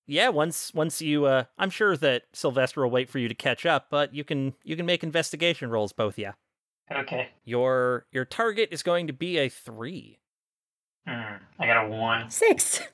Yeah, 0.06 0.28
once 0.28 0.74
once 0.74 1.00
you 1.00 1.24
uh 1.24 1.44
I'm 1.56 1.70
sure 1.70 1.96
that 1.96 2.24
Sylvester 2.32 2.82
will 2.82 2.90
wait 2.90 3.08
for 3.08 3.18
you 3.18 3.28
to 3.28 3.34
catch 3.34 3.64
up, 3.64 3.86
but 3.90 4.14
you 4.14 4.22
can 4.22 4.54
you 4.62 4.76
can 4.76 4.86
make 4.86 5.02
investigation 5.02 5.70
rolls 5.70 5.92
both, 5.92 6.18
yeah. 6.18 6.32
Okay. 6.92 7.30
Your 7.44 8.06
your 8.12 8.24
target 8.24 8.68
is 8.70 8.82
going 8.82 9.06
to 9.06 9.12
be 9.12 9.38
a 9.38 9.48
3. 9.48 10.18
Hmm. 11.06 11.34
I 11.58 11.66
got 11.66 11.86
a 11.86 11.88
one. 11.88 12.30
Six. 12.30 12.80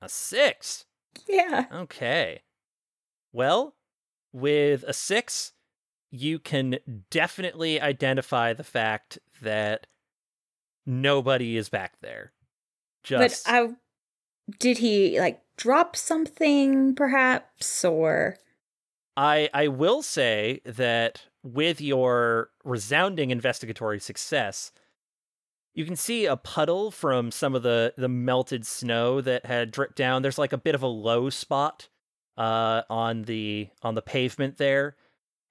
A 0.00 0.08
6. 0.08 0.84
Yeah. 1.26 1.66
Okay. 1.72 2.42
Well, 3.32 3.74
with 4.32 4.84
a 4.86 4.92
6, 4.92 5.52
you 6.10 6.38
can 6.38 6.78
definitely 7.10 7.80
identify 7.80 8.52
the 8.52 8.64
fact 8.64 9.18
that 9.42 9.86
nobody 10.84 11.56
is 11.56 11.68
back 11.68 11.94
there. 12.00 12.32
Just 13.02 13.44
But 13.44 13.52
I 13.52 13.68
did 14.58 14.78
he 14.78 15.18
like 15.18 15.42
drop 15.56 15.96
something 15.96 16.94
perhaps 16.94 17.84
or 17.84 18.36
I 19.16 19.48
I 19.52 19.68
will 19.68 20.02
say 20.02 20.60
that 20.64 21.26
with 21.42 21.80
your 21.80 22.50
resounding 22.64 23.30
investigatory 23.30 24.00
success, 24.00 24.72
you 25.76 25.84
can 25.84 25.94
see 25.94 26.24
a 26.24 26.36
puddle 26.36 26.90
from 26.90 27.30
some 27.30 27.54
of 27.54 27.62
the 27.62 27.94
the 27.96 28.08
melted 28.08 28.66
snow 28.66 29.20
that 29.20 29.46
had 29.46 29.70
dripped 29.70 29.96
down. 29.96 30.22
There's 30.22 30.38
like 30.38 30.54
a 30.54 30.58
bit 30.58 30.74
of 30.74 30.82
a 30.82 30.88
low 30.88 31.30
spot 31.30 31.88
uh 32.36 32.82
on 32.90 33.22
the 33.22 33.68
on 33.82 33.94
the 33.94 34.02
pavement 34.02 34.58
there 34.58 34.96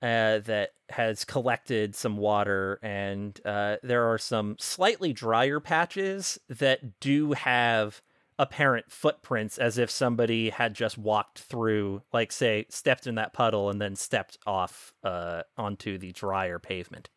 uh 0.02 0.40
that 0.40 0.72
has 0.90 1.26
collected 1.26 1.96
some 1.96 2.18
water 2.18 2.80
and 2.84 3.40
uh 3.46 3.78
there 3.82 4.12
are 4.12 4.20
some 4.20 4.56
slightly 4.60 5.12
drier 5.12 5.60
patches 5.60 6.38
that 6.48 7.00
do 7.00 7.32
have 7.34 8.02
apparent 8.38 8.92
footprints 8.92 9.58
as 9.58 9.80
if 9.80 9.90
somebody 9.90 10.50
had 10.52 10.76
just 10.76 10.96
walked 10.98 11.40
through 11.40 12.04
like 12.14 12.32
say 12.32 12.66
stepped 12.70 13.08
in 13.08 13.16
that 13.16 13.34
puddle 13.34 13.70
and 13.72 13.82
then 13.82 13.96
stepped 13.96 14.38
off 14.46 14.94
uh 15.04 15.42
onto 15.58 15.98
the 15.98 16.12
drier 16.12 16.60
pavement 16.60 17.10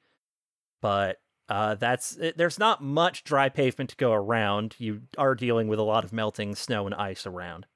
but 0.81 1.19
uh 1.49 1.75
that's 1.75 2.17
it, 2.17 2.37
there's 2.37 2.59
not 2.59 2.83
much 2.83 3.25
dry 3.25 3.49
pavement 3.49 3.91
to 3.91 3.97
go 3.97 4.13
around 4.13 4.75
you 4.79 5.03
are 5.17 5.35
dealing 5.35 5.69
with 5.69 5.79
a 5.79 5.83
lot 5.83 6.05
of 6.05 6.13
melting 6.13 6.55
snow 6.55 6.87
and 6.87 6.95
ice 6.95 7.27
around 7.27 7.67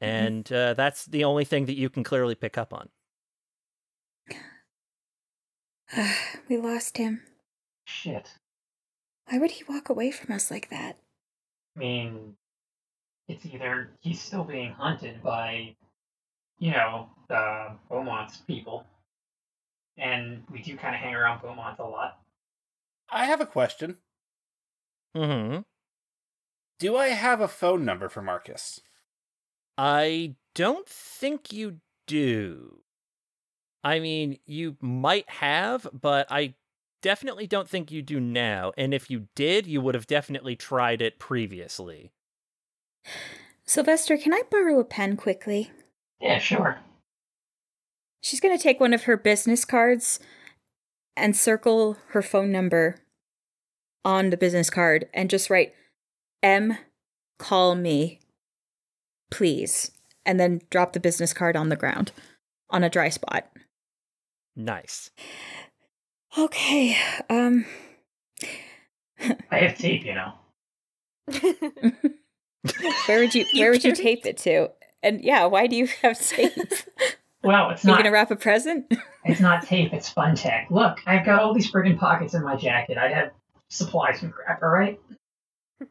and 0.00 0.52
uh, 0.52 0.74
that's 0.74 1.06
the 1.06 1.24
only 1.24 1.44
thing 1.44 1.66
that 1.66 1.78
you 1.78 1.88
can 1.88 2.04
clearly 2.04 2.34
pick 2.34 2.58
up 2.58 2.74
on 2.74 2.88
we 6.48 6.56
lost 6.56 6.96
him. 6.96 7.22
Shit. 7.84 8.30
Why 9.26 9.38
would 9.38 9.52
he 9.52 9.64
walk 9.68 9.88
away 9.88 10.10
from 10.10 10.34
us 10.34 10.50
like 10.50 10.70
that? 10.70 10.98
I 11.76 11.78
mean, 11.78 12.34
it's 13.28 13.46
either 13.46 13.90
he's 14.00 14.20
still 14.20 14.44
being 14.44 14.72
hunted 14.72 15.22
by, 15.22 15.74
you 16.58 16.72
know, 16.72 17.08
the 17.28 17.72
Beaumont's 17.88 18.38
people, 18.38 18.86
and 19.96 20.42
we 20.50 20.60
do 20.62 20.76
kind 20.76 20.94
of 20.94 21.00
hang 21.00 21.14
around 21.14 21.40
Beaumont 21.40 21.78
a 21.78 21.84
lot. 21.84 22.18
I 23.14 23.26
have 23.26 23.40
a 23.40 23.46
question. 23.46 23.98
mm-hmm 25.16 25.60
Do 26.80 26.96
I 26.96 27.08
have 27.08 27.40
a 27.40 27.46
phone 27.46 27.84
number 27.84 28.08
for 28.08 28.20
Marcus? 28.20 28.80
I 29.78 30.34
don't 30.56 30.88
think 30.88 31.52
you 31.52 31.76
do. 32.08 32.80
I 33.84 34.00
mean, 34.00 34.38
you 34.46 34.76
might 34.80 35.30
have, 35.30 35.86
but 35.92 36.26
I 36.28 36.54
definitely 37.02 37.46
don't 37.46 37.68
think 37.68 37.92
you 37.92 38.02
do 38.02 38.18
now. 38.18 38.72
And 38.76 38.92
if 38.92 39.08
you 39.08 39.28
did, 39.36 39.68
you 39.68 39.80
would 39.80 39.94
have 39.94 40.08
definitely 40.08 40.56
tried 40.56 41.00
it 41.00 41.20
previously. 41.20 42.10
Sylvester, 43.64 44.16
can 44.16 44.34
I 44.34 44.42
borrow 44.50 44.80
a 44.80 44.84
pen 44.84 45.16
quickly? 45.16 45.70
Yeah, 46.20 46.38
sure. 46.40 46.78
She's 48.20 48.40
going 48.40 48.56
to 48.56 48.62
take 48.62 48.80
one 48.80 48.92
of 48.92 49.04
her 49.04 49.16
business 49.16 49.64
cards 49.64 50.18
and 51.16 51.36
circle 51.36 51.96
her 52.08 52.22
phone 52.22 52.50
number 52.50 52.96
on 54.04 54.30
the 54.30 54.36
business 54.36 54.70
card 54.70 55.08
and 55.14 55.30
just 55.30 55.50
write 55.50 55.72
M 56.42 56.76
call 57.38 57.74
me 57.74 58.20
please 59.30 59.90
and 60.24 60.38
then 60.38 60.60
drop 60.70 60.92
the 60.92 61.00
business 61.00 61.32
card 61.32 61.56
on 61.56 61.68
the 61.68 61.76
ground 61.76 62.12
on 62.70 62.84
a 62.84 62.90
dry 62.90 63.08
spot. 63.08 63.48
Nice. 64.56 65.10
Okay. 66.38 66.96
Um 67.28 67.64
I 69.50 69.58
have 69.58 69.78
tape, 69.78 70.04
you 70.04 70.14
know. 70.14 70.32
where 73.06 73.20
would 73.20 73.34
you 73.34 73.44
You 73.52 73.62
where 73.62 73.70
would 73.70 73.84
you 73.84 73.94
tape 73.94 74.26
it 74.26 74.36
to? 74.38 74.70
And 75.02 75.22
yeah, 75.22 75.46
why 75.46 75.66
do 75.66 75.76
you 75.76 75.88
have 76.02 76.18
tape? 76.20 76.52
Well, 77.42 77.68
it's 77.68 77.84
Are 77.84 77.88
you 77.88 77.92
not. 77.92 77.96
going 77.98 78.04
to 78.06 78.10
wrap 78.10 78.30
a 78.30 78.36
present? 78.36 78.86
It's 79.26 79.38
not 79.38 79.66
tape. 79.66 79.92
It's 79.92 80.08
Fun-Tak. 80.08 80.68
Look, 80.70 81.00
I've 81.06 81.26
got 81.26 81.42
all 81.42 81.52
these 81.52 81.70
friggin' 81.70 81.98
pockets 81.98 82.32
in 82.32 82.42
my 82.42 82.56
jacket. 82.56 82.96
I 82.96 83.10
have 83.10 83.32
supplies 83.74 84.22
and 84.22 84.32
crap. 84.32 84.62
All 84.62 84.68
right. 84.68 85.00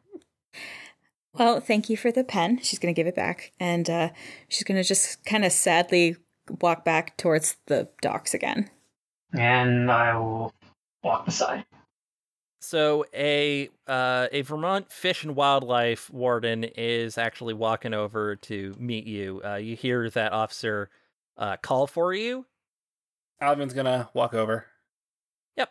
Well, 1.36 1.58
thank 1.58 1.90
you 1.90 1.96
for 1.96 2.12
the 2.12 2.22
pen. 2.22 2.60
She's 2.62 2.78
going 2.78 2.94
to 2.94 2.96
give 2.96 3.08
it 3.08 3.16
back. 3.16 3.50
And 3.58 3.90
uh, 3.90 4.10
she's 4.46 4.62
going 4.62 4.80
to 4.80 4.86
just 4.86 5.24
kind 5.24 5.44
of 5.44 5.50
sadly 5.50 6.16
walk 6.60 6.84
back 6.84 7.16
towards 7.16 7.56
the 7.66 7.88
docks 8.00 8.34
again. 8.34 8.70
And 9.36 9.90
I 9.90 10.16
will 10.16 10.54
walk 11.02 11.24
beside. 11.24 11.64
So 12.60 13.04
a 13.12 13.68
uh, 13.86 14.28
a 14.32 14.40
Vermont 14.42 14.90
Fish 14.90 15.24
and 15.24 15.36
Wildlife 15.36 16.08
warden 16.08 16.64
is 16.64 17.18
actually 17.18 17.52
walking 17.52 17.92
over 17.92 18.36
to 18.36 18.74
meet 18.78 19.04
you. 19.04 19.42
Uh, 19.44 19.56
you 19.56 19.76
hear 19.76 20.08
that 20.10 20.32
officer 20.32 20.88
uh, 21.36 21.56
call 21.58 21.86
for 21.86 22.14
you. 22.14 22.46
Albion's 23.40 23.74
gonna 23.74 24.08
walk 24.14 24.32
over. 24.32 24.66
Yep. 25.56 25.70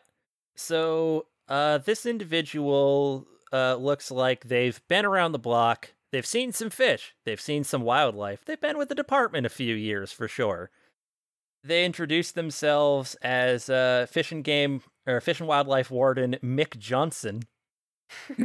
So 0.56 1.26
uh, 1.48 1.78
this 1.80 2.06
individual 2.06 3.28
uh, 3.52 3.76
looks 3.76 4.12
like 4.12 4.46
they've 4.46 4.82
been 4.88 5.06
around 5.06 5.32
the 5.34 5.40
block. 5.40 5.94
They've 6.12 6.26
seen 6.26 6.52
some 6.52 6.70
fish. 6.70 7.16
They've 7.26 7.42
seen 7.42 7.64
some 7.64 7.82
wildlife. 7.82 8.46
They've 8.46 8.60
been 8.62 8.78
with 8.78 8.90
the 8.90 8.96
department 8.96 9.46
a 9.46 9.50
few 9.50 9.76
years 9.76 10.12
for 10.12 10.28
sure. 10.28 10.70
they 11.64 11.86
introduced 11.86 12.36
themselves 12.36 13.16
as 13.22 13.70
uh, 13.70 14.06
fish 14.10 14.32
and 14.32 14.44
game 14.44 14.82
or 15.08 15.22
fish 15.22 15.40
and 15.40 15.48
wildlife 15.48 15.90
warden 15.92 16.38
Mick 16.44 16.78
Johnson. 16.78 17.44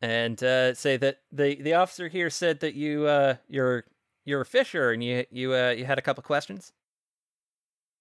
and 0.00 0.42
uh, 0.42 0.74
say 0.74 0.96
that 0.96 1.18
the 1.32 1.56
the 1.60 1.74
officer 1.74 2.08
here 2.08 2.30
said 2.30 2.60
that 2.60 2.74
you 2.74 3.06
uh, 3.06 3.36
you're 3.48 3.84
you're 4.24 4.42
a 4.42 4.46
fisher 4.46 4.90
and 4.90 5.02
you 5.02 5.24
you 5.30 5.54
uh, 5.54 5.70
you 5.70 5.84
had 5.84 5.98
a 5.98 6.02
couple 6.02 6.22
questions. 6.22 6.72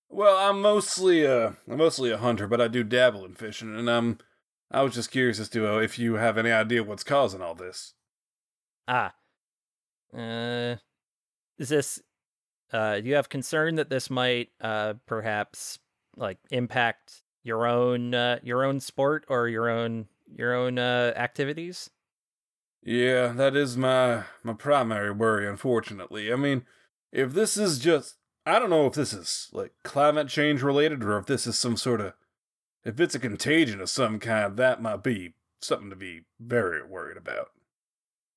Well, 0.10 0.38
I'm 0.50 0.62
mostly 0.62 1.26
uh, 1.26 1.54
I'm 1.68 1.78
mostly 1.78 2.12
a 2.12 2.18
hunter, 2.18 2.48
but 2.48 2.62
I 2.62 2.68
do 2.68 2.84
dabble 2.84 3.26
in 3.26 3.36
fishing, 3.36 3.76
and 3.78 3.90
I'm 3.90 4.20
I 4.72 4.82
was 4.84 4.94
just 4.94 5.12
curious 5.12 5.40
as 5.40 5.50
to 5.50 5.68
uh, 5.68 5.80
if 5.80 5.98
you 6.00 6.16
have 6.16 6.38
any 6.38 6.52
idea 6.52 6.84
what's 6.84 7.04
causing 7.04 7.42
all 7.42 7.56
this. 7.56 7.96
Ah, 8.88 9.16
uh, 10.14 10.76
is 11.58 11.70
this? 11.70 12.02
Uh, 12.72 13.02
do 13.02 13.08
you 13.10 13.16
have 13.16 13.30
concern 13.30 13.76
that 13.76 13.90
this 13.90 14.10
might 14.10 14.52
uh 14.62 14.96
perhaps 15.08 15.80
like 16.18 16.40
impact 16.52 17.24
your 17.44 17.68
own 17.68 18.14
uh, 18.16 18.40
your 18.44 18.66
own 18.66 18.80
sport 18.82 19.26
or 19.30 19.48
your 19.50 19.70
own 19.70 20.10
your 20.28 20.56
own 20.56 20.80
uh, 20.80 21.14
activities? 21.18 21.92
Yeah, 22.82 23.30
that 23.30 23.56
is 23.56 23.78
my 23.78 24.26
my 24.44 24.54
primary 24.54 25.12
worry, 25.12 25.48
unfortunately. 25.48 26.32
I 26.32 26.36
mean, 26.36 26.66
if 27.12 27.34
this 27.34 27.58
is 27.58 27.80
just 27.80 28.18
I 28.46 28.60
don't 28.60 28.70
know 28.70 28.86
if 28.88 28.94
this 28.94 29.14
is 29.14 29.50
like 29.54 29.74
climate 29.84 30.28
change 30.28 30.62
related 30.62 31.04
or 31.04 31.18
if 31.18 31.26
this 31.26 31.48
is 31.48 31.58
some 31.58 31.78
sort 31.78 32.02
of 32.02 32.14
if 32.84 33.00
it's 33.00 33.16
a 33.16 33.20
contagion 33.20 33.80
of 33.80 33.90
some 33.90 34.20
kind, 34.20 34.58
that 34.58 34.82
might 34.82 35.04
be 35.04 35.36
something 35.62 35.90
to 35.90 35.96
be 35.96 36.22
very 36.40 36.84
worried 36.86 37.16
about. 37.16 37.52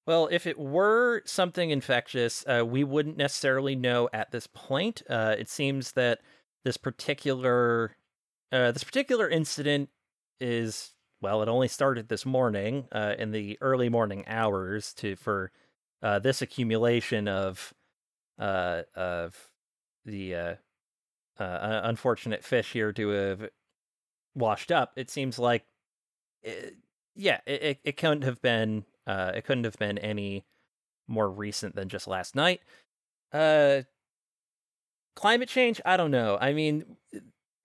Well, 0.06 0.28
if 0.30 0.46
it 0.46 0.56
were 0.56 1.22
something 1.24 1.70
infectious, 1.70 2.44
uh, 2.46 2.64
we 2.64 2.84
wouldn't 2.84 3.16
necessarily 3.16 3.74
know 3.74 4.08
at 4.12 4.30
this 4.30 4.46
point. 4.46 5.02
Uh, 5.10 5.34
it 5.36 5.48
seems 5.48 5.92
that 5.92 6.20
this 6.64 6.76
particular 6.76 7.96
uh, 8.52 8.70
this 8.70 8.84
particular 8.84 9.28
incident 9.28 9.88
is 10.40 10.92
well, 11.20 11.42
it 11.42 11.48
only 11.48 11.68
started 11.68 12.08
this 12.08 12.24
morning 12.24 12.86
uh, 12.92 13.14
in 13.18 13.32
the 13.32 13.58
early 13.60 13.88
morning 13.88 14.24
hours 14.28 14.92
to 14.94 15.16
for 15.16 15.50
uh, 16.02 16.20
this 16.20 16.42
accumulation 16.42 17.26
of 17.26 17.74
uh, 18.38 18.82
of 18.94 19.50
the 20.06 20.34
uh, 20.34 20.54
uh, 21.38 21.80
unfortunate 21.84 22.42
fish 22.42 22.72
here 22.72 22.92
to 22.92 23.08
have 23.08 23.48
washed 24.34 24.72
up. 24.72 24.92
It 24.96 25.10
seems 25.10 25.38
like, 25.38 25.66
it, 26.42 26.76
yeah, 27.14 27.40
it, 27.46 27.62
it, 27.62 27.78
it 27.84 27.96
couldn't 27.96 28.22
have 28.22 28.40
been 28.40 28.84
uh, 29.06 29.32
it 29.34 29.44
couldn't 29.44 29.64
have 29.64 29.78
been 29.78 29.98
any 29.98 30.44
more 31.06 31.30
recent 31.30 31.74
than 31.76 31.88
just 31.88 32.08
last 32.08 32.34
night. 32.34 32.60
Uh, 33.32 33.82
climate 35.14 35.48
change, 35.48 35.80
I 35.84 35.96
don't 35.96 36.10
know. 36.10 36.38
I 36.40 36.52
mean, 36.52 36.96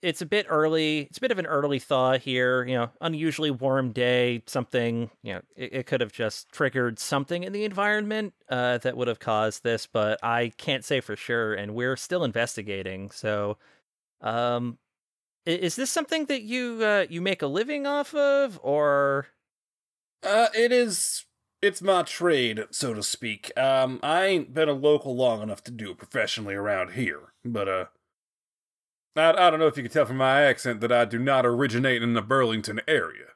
it's 0.02 0.22
a 0.22 0.26
bit 0.26 0.46
early. 0.50 1.02
It's 1.02 1.18
a 1.18 1.22
bit 1.22 1.32
of 1.32 1.40
an 1.40 1.46
early 1.46 1.80
thaw 1.80 2.18
here. 2.18 2.64
You 2.66 2.76
know, 2.76 2.90
unusually 3.02 3.52
warm 3.52 3.92
day. 3.92 4.44
Something 4.48 5.10
you 5.24 5.34
know, 5.34 5.42
it, 5.56 5.74
it 5.74 5.86
could 5.86 6.02
have 6.02 6.12
just 6.12 6.52
triggered 6.52 7.00
something 7.00 7.44
in 7.44 7.54
the 7.54 7.64
environment 7.66 8.34
uh, 8.50 8.80
that 8.80 8.98
would 8.98 9.08
have 9.08 9.20
caused 9.20 9.64
this, 9.64 9.88
but 9.88 10.20
I 10.24 10.52
can't 10.58 10.84
say 10.84 11.02
for 11.02 11.16
sure, 11.16 11.54
and 11.54 11.74
we're 11.76 11.96
still 11.96 12.24
investigating. 12.24 13.12
So, 13.12 13.58
um, 14.22 14.78
is 15.46 15.76
this 15.76 15.90
something 15.90 16.26
that 16.26 16.42
you 16.42 16.80
uh, 16.84 17.06
you 17.10 17.22
make 17.22 17.42
a 17.42 17.48
living 17.48 17.86
off 17.88 18.14
of, 18.14 18.60
or 18.64 19.28
Uh, 20.24 20.48
it 20.56 20.72
is. 20.72 21.26
It's 21.62 21.82
my 21.82 22.02
trade, 22.02 22.66
so 22.72 22.96
to 22.96 23.04
speak. 23.04 23.52
Um, 23.56 24.00
I 24.02 24.26
ain't 24.26 24.52
been 24.52 24.68
a 24.68 24.74
local 24.74 25.16
long 25.16 25.44
enough 25.44 25.64
to 25.66 25.72
do 25.72 25.92
it 25.92 26.00
professionally 26.00 26.56
around 26.56 26.94
here, 26.94 27.34
but 27.46 27.68
uh, 27.68 27.86
I, 29.16 29.30
I 29.30 29.50
don't 29.50 29.60
know 29.60 29.68
if 29.68 29.78
you 29.78 29.84
can 29.84 29.92
tell 29.92 30.06
from 30.06 30.18
my 30.18 30.44
accent 30.44 30.82
that 30.82 30.92
I 30.92 31.06
do 31.06 31.20
not 31.20 31.46
originate 31.46 32.02
in 32.02 32.14
the 32.14 32.22
Burlington 32.22 32.82
area. 32.88 33.28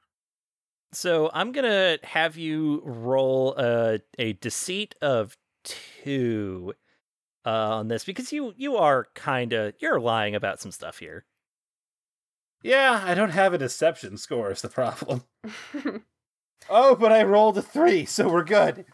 So 0.93 1.29
I'm 1.33 1.51
gonna 1.51 1.97
have 2.03 2.37
you 2.37 2.81
roll 2.85 3.55
a 3.57 3.99
a 4.17 4.33
deceit 4.33 4.95
of 5.01 5.35
two 5.63 6.73
uh, 7.45 7.77
on 7.77 7.89
this 7.89 8.05
because 8.05 8.31
you 8.31 8.53
you 8.55 8.77
are 8.77 9.07
kind 9.13 9.51
of 9.51 9.73
you're 9.79 9.99
lying 9.99 10.35
about 10.35 10.61
some 10.61 10.71
stuff 10.71 10.99
here. 10.99 11.25
Yeah, 12.63 13.03
I 13.05 13.13
don't 13.13 13.31
have 13.31 13.53
a 13.53 13.57
deception 13.57 14.17
score 14.17 14.51
is 14.51 14.61
the 14.61 14.69
problem. 14.69 15.23
Oh, 16.69 16.95
but 16.95 17.11
I 17.11 17.23
rolled 17.23 17.57
a 17.57 17.61
three, 17.61 18.05
so 18.05 18.27
we're 18.27 18.43
good. 18.43 18.85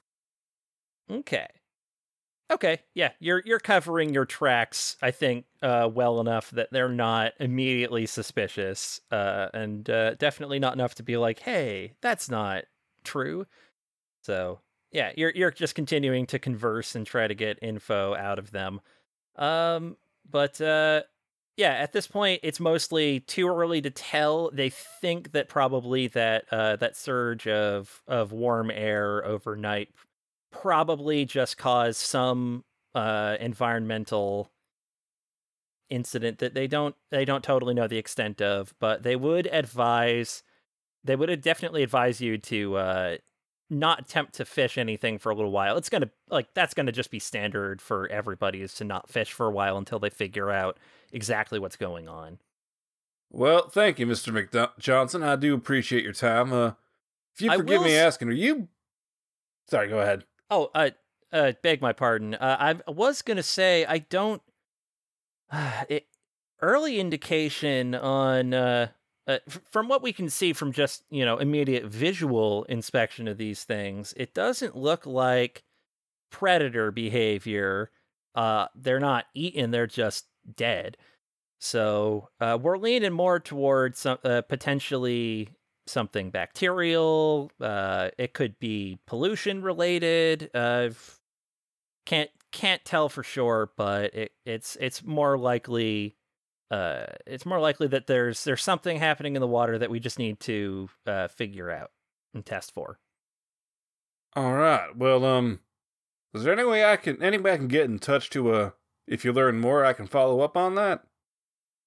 Okay. 1.10 1.48
Okay, 2.52 2.80
yeah, 2.94 3.12
you're 3.20 3.42
you're 3.46 3.60
covering 3.60 4.14
your 4.14 4.26
tracks, 4.26 4.98
I 5.02 5.12
think, 5.12 5.46
uh, 5.62 5.90
well 5.92 6.20
enough 6.20 6.52
that 6.52 6.68
they're 6.72 6.90
not 6.90 7.32
immediately 7.40 8.06
suspicious, 8.06 9.00
uh, 9.10 9.48
and 9.54 9.90
uh, 9.90 10.16
definitely 10.16 10.60
not 10.60 10.74
enough 10.74 10.96
to 10.96 11.04
be 11.04 11.16
like, 11.16 11.40
"Hey, 11.40 11.94
that's 12.02 12.30
not 12.30 12.66
true." 13.06 13.46
So, 14.24 14.60
yeah, 14.92 15.12
you're 15.18 15.32
you're 15.36 15.52
just 15.52 15.76
continuing 15.76 16.26
to 16.28 16.40
converse 16.40 16.96
and 16.96 17.08
try 17.08 17.28
to 17.28 17.36
get 17.36 17.60
info 17.62 18.16
out 18.16 18.40
of 18.40 18.52
them. 18.52 18.82
Um, 19.38 19.98
but 20.30 20.60
uh, 20.62 21.04
yeah, 21.58 21.74
at 21.74 21.94
this 21.94 22.08
point, 22.08 22.42
it's 22.44 22.60
mostly 22.60 23.22
too 23.22 23.48
early 23.48 23.82
to 23.82 23.92
tell. 23.92 24.52
They 24.52 24.70
think 24.70 25.32
that 25.34 25.50
probably 25.50 26.08
that 26.10 26.46
uh, 26.52 26.76
that 26.78 26.98
surge 26.98 27.48
of 27.48 28.02
of 28.08 28.32
warm 28.34 28.72
air 28.72 29.26
overnight 29.26 29.90
probably 30.52 31.26
just 31.26 31.58
caused 31.58 32.00
some 32.00 32.64
uh, 32.94 33.38
environmental 33.40 34.52
incident 35.90 36.40
that 36.40 36.54
they 36.54 36.68
don't 36.68 36.96
they 37.10 37.26
don't 37.26 37.44
totally 37.44 37.74
know 37.74 37.88
the 37.88 37.98
extent 37.98 38.42
of, 38.42 38.74
but 38.80 39.04
they 39.04 39.16
would 39.16 39.48
advise 39.48 40.44
they 41.04 41.16
would 41.16 41.42
definitely 41.42 41.84
advise 41.84 42.22
you 42.22 42.38
to 42.38 42.76
uh, 42.76 43.18
not 43.70 44.02
attempt 44.02 44.34
to 44.36 44.46
fish 44.46 44.78
anything 44.78 45.18
for 45.18 45.32
a 45.32 45.36
little 45.36 45.52
while. 45.52 45.78
It's 45.78 45.90
gonna 45.90 46.10
like 46.30 46.54
that's 46.54 46.74
gonna 46.74 46.92
just 46.92 47.12
be 47.12 47.20
standard 47.20 47.82
for 47.82 48.08
everybody 48.08 48.62
is 48.62 48.74
to 48.76 48.84
not 48.84 49.10
fish 49.10 49.32
for 49.32 49.48
a 49.48 49.52
while 49.52 49.78
until 49.78 50.00
they 50.00 50.10
figure 50.10 50.52
out 50.52 50.78
exactly 51.12 51.60
what's 51.60 51.78
going 51.78 52.08
on. 52.08 52.40
Well, 53.30 53.70
thank 53.70 53.98
you, 53.98 54.06
Mister 54.06 54.32
McDo- 54.32 54.78
Johnson. 54.78 55.24
I 55.24 55.38
do 55.38 55.54
appreciate 55.54 56.04
your 56.04 56.14
time. 56.14 56.52
Uh, 56.52 56.74
if 57.34 57.42
you 57.42 57.52
forgive 57.52 57.82
me 57.82 57.96
asking, 57.96 58.28
are 58.28 58.34
you? 58.34 58.68
Sorry, 59.70 59.88
go 59.88 60.00
ahead. 60.00 60.26
Oh, 60.52 60.70
uh, 60.76 60.90
uh, 61.32 61.54
beg 61.64 61.82
my 61.82 61.94
pardon. 61.94 62.36
Uh, 62.36 62.58
I 62.86 62.92
was 62.92 63.22
gonna 63.22 63.42
say 63.42 63.86
I 63.86 64.00
don't. 64.00 64.42
it, 65.90 66.08
early 66.62 67.00
indication 67.00 67.96
on 67.96 68.54
uh, 68.54 68.88
uh, 69.28 69.38
f- 69.48 69.62
from 69.72 69.88
what 69.88 70.04
we 70.04 70.12
can 70.12 70.30
see 70.30 70.52
from 70.52 70.74
just 70.74 71.04
you 71.10 71.24
know 71.24 71.38
immediate 71.38 71.86
visual 71.86 72.66
inspection 72.66 73.30
of 73.30 73.38
these 73.38 73.64
things, 73.64 74.14
it 74.18 74.34
doesn't 74.34 74.76
look 74.76 75.06
like 75.06 75.64
predator 76.30 76.92
behavior. 76.92 77.92
Uh, 78.36 78.68
they're 78.76 79.00
not 79.00 79.26
eaten; 79.34 79.72
they're 79.72 79.88
just 79.88 80.28
dead. 80.58 80.98
So 81.60 82.30
uh, 82.42 82.58
we're 82.62 82.78
leaning 82.78 83.14
more 83.14 83.40
towards 83.40 84.06
uh, 84.06 84.42
potentially 84.50 85.50
something 85.92 86.30
bacterial. 86.32 87.52
Uh, 87.60 88.10
it 88.18 88.34
could 88.34 88.60
be 88.60 89.00
pollution 89.06 89.62
related. 89.62 90.50
Uh, 90.54 90.90
can't 92.06 92.30
can't 92.52 92.84
tell 92.84 93.10
for 93.10 93.24
sure, 93.24 93.72
but 93.78 94.14
it, 94.14 94.32
it's 94.46 94.78
it's 94.80 95.04
more 95.04 95.38
likely. 95.38 96.16
Uh, 96.70 97.06
it's 97.28 97.46
more 97.46 97.60
likely 97.60 97.88
that 97.88 98.08
there's 98.08 98.44
there's 98.44 98.64
something 98.64 98.98
happening 98.98 99.36
in 99.36 99.42
the 99.42 99.48
water 99.48 99.78
that 99.78 99.90
we 99.90 100.00
just 100.00 100.18
need 100.18 100.40
to 100.40 100.90
uh, 101.06 101.28
figure 101.28 101.70
out 101.70 101.92
and 102.34 102.46
test 102.46 102.74
for. 102.74 102.98
All 104.36 104.54
right. 104.54 104.96
Well, 104.96 105.26
um, 105.26 105.60
is 106.34 106.44
there 106.44 106.54
any 106.54 106.64
way 106.64 106.86
I 106.86 106.96
can 106.96 107.22
any 107.22 107.38
way 107.38 107.54
I 107.54 107.58
can 107.58 107.68
get 107.68 107.86
in 107.86 108.00
touch 108.00 108.30
to 108.32 108.52
uh, 108.52 108.70
if 109.08 109.26
you 109.26 109.34
learn 109.34 109.60
more, 109.60 109.84
I 109.84 109.94
can 109.94 110.08
follow 110.08 110.42
up 110.42 110.56
on 110.56 110.76
that. 110.76 111.04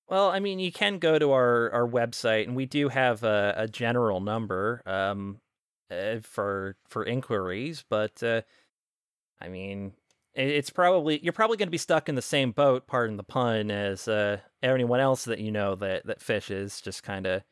Well, 0.08 0.28
I 0.30 0.38
mean, 0.38 0.58
you 0.58 0.70
can 0.70 0.98
go 0.98 1.18
to 1.18 1.32
our, 1.32 1.70
our 1.72 1.88
website, 1.88 2.44
and 2.46 2.54
we 2.54 2.66
do 2.66 2.88
have 2.88 3.22
a, 3.24 3.54
a 3.56 3.68
general 3.68 4.20
number 4.20 4.82
um, 4.86 5.40
uh, 5.90 6.18
for 6.22 6.76
for 6.88 7.04
inquiries. 7.04 7.84
But 7.88 8.22
uh, 8.22 8.42
I 9.40 9.48
mean, 9.48 9.94
it- 10.34 10.48
it's 10.48 10.70
probably 10.70 11.20
you're 11.22 11.32
probably 11.32 11.56
going 11.56 11.68
to 11.68 11.72
be 11.72 11.78
stuck 11.78 12.08
in 12.08 12.14
the 12.16 12.22
same 12.22 12.52
boat, 12.52 12.86
pardon 12.86 13.16
the 13.16 13.24
pun, 13.24 13.70
as 13.70 14.08
uh, 14.08 14.38
anyone 14.62 15.00
else 15.00 15.24
that 15.24 15.40
you 15.40 15.50
know 15.52 15.74
that 15.76 16.06
that 16.06 16.20
fishes. 16.20 16.80
Just 16.80 17.02
kind 17.02 17.26
of 17.26 17.42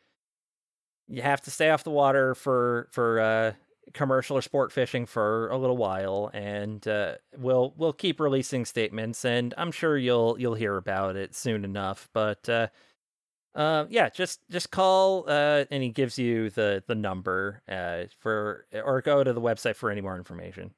you 1.08 1.22
have 1.22 1.40
to 1.42 1.50
stay 1.50 1.70
off 1.70 1.84
the 1.84 1.90
water 1.90 2.34
for 2.34 2.88
for 2.92 3.20
uh, 3.20 3.52
commercial 3.92 4.36
or 4.36 4.42
sport 4.42 4.72
fishing 4.72 5.06
for 5.06 5.48
a 5.48 5.56
little 5.56 5.76
while, 5.76 6.30
and 6.32 6.86
uh, 6.86 7.16
we'll 7.36 7.74
we'll 7.76 7.92
keep 7.92 8.20
releasing 8.20 8.64
statements, 8.64 9.24
and 9.24 9.54
I'm 9.56 9.72
sure 9.72 9.96
you'll 9.96 10.36
you'll 10.38 10.54
hear 10.54 10.76
about 10.76 11.16
it 11.16 11.34
soon 11.34 11.64
enough. 11.64 12.08
But 12.12 12.48
uh, 12.48 12.68
uh, 13.54 13.86
yeah, 13.90 14.08
just 14.08 14.40
just 14.50 14.70
call, 14.70 15.24
uh, 15.28 15.64
and 15.70 15.82
he 15.82 15.90
gives 15.90 16.18
you 16.18 16.50
the 16.50 16.82
the 16.86 16.94
number 16.94 17.62
uh, 17.68 18.04
for 18.18 18.66
or 18.72 19.00
go 19.00 19.22
to 19.22 19.32
the 19.32 19.40
website 19.40 19.76
for 19.76 19.90
any 19.90 20.00
more 20.00 20.16
information. 20.16 20.72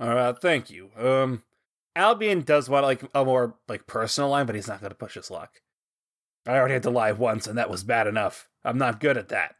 All 0.00 0.14
right, 0.14 0.36
thank 0.38 0.70
you. 0.70 0.90
Um, 0.96 1.42
Albion 1.94 2.42
does 2.42 2.68
want 2.68 2.84
like 2.84 3.02
a 3.14 3.24
more 3.24 3.54
like 3.68 3.86
personal 3.86 4.30
line, 4.30 4.46
but 4.46 4.54
he's 4.54 4.68
not 4.68 4.80
going 4.80 4.90
to 4.90 4.96
push 4.96 5.14
his 5.14 5.30
luck. 5.30 5.60
I 6.46 6.56
already 6.56 6.74
had 6.74 6.82
to 6.84 6.90
lie 6.90 7.12
once, 7.12 7.46
and 7.46 7.56
that 7.56 7.70
was 7.70 7.84
bad 7.84 8.06
enough. 8.06 8.48
I'm 8.64 8.78
not 8.78 9.00
good 9.00 9.16
at 9.16 9.28
that. 9.28 9.54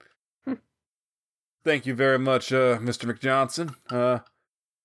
Thank 1.64 1.86
you 1.86 1.94
very 1.94 2.18
much, 2.18 2.52
uh, 2.52 2.78
Mr. 2.78 3.10
McJohnson. 3.10 3.74
Uh, 3.90 4.20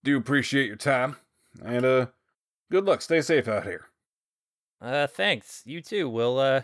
do 0.03 0.15
appreciate 0.17 0.67
your 0.67 0.77
time, 0.77 1.17
and 1.63 1.85
uh, 1.85 2.05
good 2.71 2.85
luck. 2.85 3.01
Stay 3.01 3.21
safe 3.21 3.47
out 3.49 3.65
here. 3.65 3.87
Uh, 4.81 5.07
thanks. 5.07 5.61
You 5.65 5.81
too. 5.81 6.07
We'll 6.07 6.39
uh, 6.39 6.61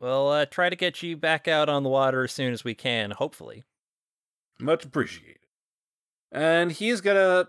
we'll 0.00 0.28
uh, 0.28 0.46
try 0.46 0.70
to 0.70 0.76
get 0.76 1.02
you 1.04 1.16
back 1.16 1.46
out 1.46 1.68
on 1.68 1.84
the 1.84 1.88
water 1.88 2.24
as 2.24 2.32
soon 2.32 2.52
as 2.52 2.64
we 2.64 2.74
can. 2.74 3.12
Hopefully. 3.12 3.62
Much 4.58 4.84
appreciated. 4.84 5.38
And 6.32 6.72
he's 6.72 7.00
gonna 7.00 7.48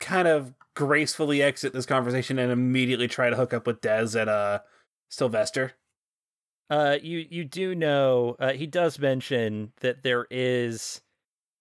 kind 0.00 0.28
of 0.28 0.52
gracefully 0.74 1.42
exit 1.42 1.72
this 1.72 1.86
conversation 1.86 2.38
and 2.38 2.52
immediately 2.52 3.08
try 3.08 3.30
to 3.30 3.36
hook 3.36 3.54
up 3.54 3.66
with 3.66 3.80
Dez 3.80 4.20
and 4.20 4.28
uh 4.28 4.60
Sylvester. 5.08 5.72
Uh, 6.70 6.96
you 7.02 7.26
you 7.28 7.44
do 7.44 7.74
know 7.74 8.36
uh, 8.38 8.52
he 8.52 8.66
does 8.66 8.98
mention 8.98 9.72
that 9.80 10.02
there 10.04 10.26
is 10.30 11.02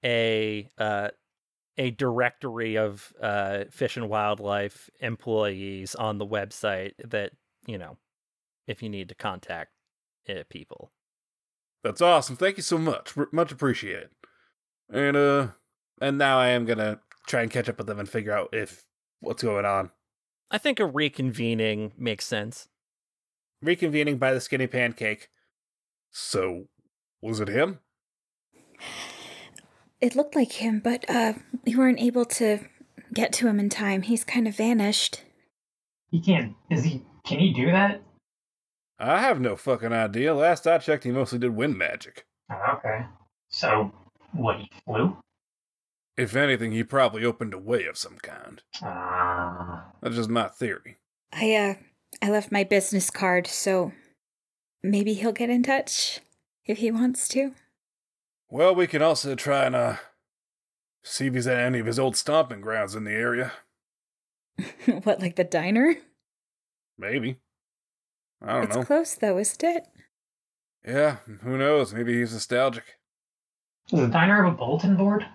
a 0.05 0.69
uh 0.77 1.09
a 1.77 1.91
directory 1.91 2.77
of 2.77 3.13
uh 3.21 3.65
fish 3.71 3.97
and 3.97 4.09
wildlife 4.09 4.89
employees 5.01 5.95
on 5.95 6.19
the 6.19 6.27
website 6.27 6.93
that 7.03 7.31
you 7.65 7.77
know 7.77 7.97
if 8.67 8.83
you 8.83 8.89
need 8.89 9.09
to 9.09 9.15
contact 9.15 9.71
uh, 10.29 10.43
people. 10.49 10.91
That's 11.83 12.01
awesome. 12.01 12.35
Thank 12.35 12.57
you 12.57 12.63
so 12.63 12.77
much. 12.77 13.17
R- 13.17 13.29
much 13.31 13.51
appreciated. 13.51 14.09
And 14.89 15.17
uh, 15.17 15.47
And 16.01 16.17
now 16.17 16.39
I 16.39 16.49
am 16.49 16.65
gonna 16.65 17.01
try 17.27 17.41
and 17.41 17.51
catch 17.51 17.69
up 17.69 17.77
with 17.77 17.87
them 17.87 17.99
and 17.99 18.07
figure 18.09 18.31
out 18.33 18.49
if 18.53 18.85
what's 19.21 19.43
going 19.43 19.65
on. 19.65 19.91
I 20.51 20.57
think 20.57 20.79
a 20.79 20.83
reconvening 20.83 21.97
makes 21.97 22.25
sense. 22.25 22.67
Reconvening 23.63 24.19
by 24.19 24.33
the 24.33 24.41
skinny 24.41 24.67
pancake. 24.67 25.29
so 26.11 26.67
was 27.21 27.39
it 27.39 27.49
him? 27.49 27.79
It 29.99 30.15
looked 30.15 30.35
like 30.35 30.53
him, 30.53 30.79
but 30.79 31.03
uh, 31.09 31.33
we 31.65 31.75
weren't 31.75 31.99
able 31.99 32.23
to 32.25 32.59
get 33.13 33.33
to 33.33 33.47
him 33.47 33.59
in 33.59 33.67
time. 33.69 34.03
He's 34.03 34.23
kind 34.23 34.47
of 34.47 34.55
vanished. 34.55 35.23
He 36.09 36.21
can't. 36.21 36.55
Is 36.69 36.85
he? 36.85 37.05
Can 37.25 37.39
he 37.39 37.53
do 37.53 37.71
that? 37.71 38.01
I 38.97 39.19
have 39.19 39.39
no 39.41 39.55
fucking 39.55 39.91
idea. 39.93 40.33
Last 40.33 40.65
I 40.65 40.77
checked, 40.77 41.03
he 41.03 41.11
mostly 41.11 41.39
did 41.39 41.55
wind 41.55 41.77
magic. 41.77 42.25
Oh, 42.51 42.77
okay. 42.77 43.05
So, 43.49 43.91
what? 44.33 44.57
He 44.57 44.69
flew? 44.85 45.17
If 46.17 46.35
anything, 46.35 46.71
he 46.71 46.83
probably 46.83 47.23
opened 47.23 47.53
a 47.53 47.57
way 47.59 47.85
of 47.85 47.97
some 47.97 48.17
kind. 48.21 48.61
Ah. 48.81 49.85
That's 50.01 50.15
just 50.15 50.29
my 50.29 50.47
theory. 50.47 50.97
I 51.31 51.53
uh, 51.55 51.73
I 52.21 52.29
left 52.29 52.51
my 52.51 52.63
business 52.63 53.09
card, 53.09 53.47
so 53.47 53.91
maybe 54.83 55.13
he'll 55.13 55.31
get 55.31 55.49
in 55.49 55.63
touch 55.63 56.19
if 56.65 56.79
he 56.79 56.91
wants 56.91 57.27
to. 57.29 57.53
Well, 58.49 58.73
we 58.75 58.87
can 58.87 59.01
also 59.01 59.35
try 59.35 59.65
and 59.65 59.75
uh 59.75 59.95
see 61.03 61.27
if 61.27 61.33
he's 61.33 61.47
at 61.47 61.57
any 61.59 61.79
of 61.79 61.85
his 61.85 61.99
old 61.99 62.15
stomping 62.17 62.61
grounds 62.61 62.95
in 62.95 63.03
the 63.03 63.11
area. 63.11 63.53
what, 65.03 65.19
like 65.21 65.35
the 65.35 65.43
diner? 65.43 65.95
Maybe. 66.97 67.37
I 68.41 68.53
don't 68.53 68.63
It's 68.65 68.75
know. 68.75 68.81
It's 68.81 68.87
close 68.87 69.15
though, 69.15 69.37
isn't 69.37 69.63
it? 69.63 69.83
yeah, 70.85 71.17
who 71.43 71.57
knows? 71.57 71.93
Maybe 71.93 72.17
he's 72.19 72.33
nostalgic. 72.33 72.83
Does 73.87 73.99
the 74.01 74.07
diner 74.07 74.43
have 74.43 74.53
a 74.53 74.57
bulletin 74.57 74.95
board? 74.97 75.25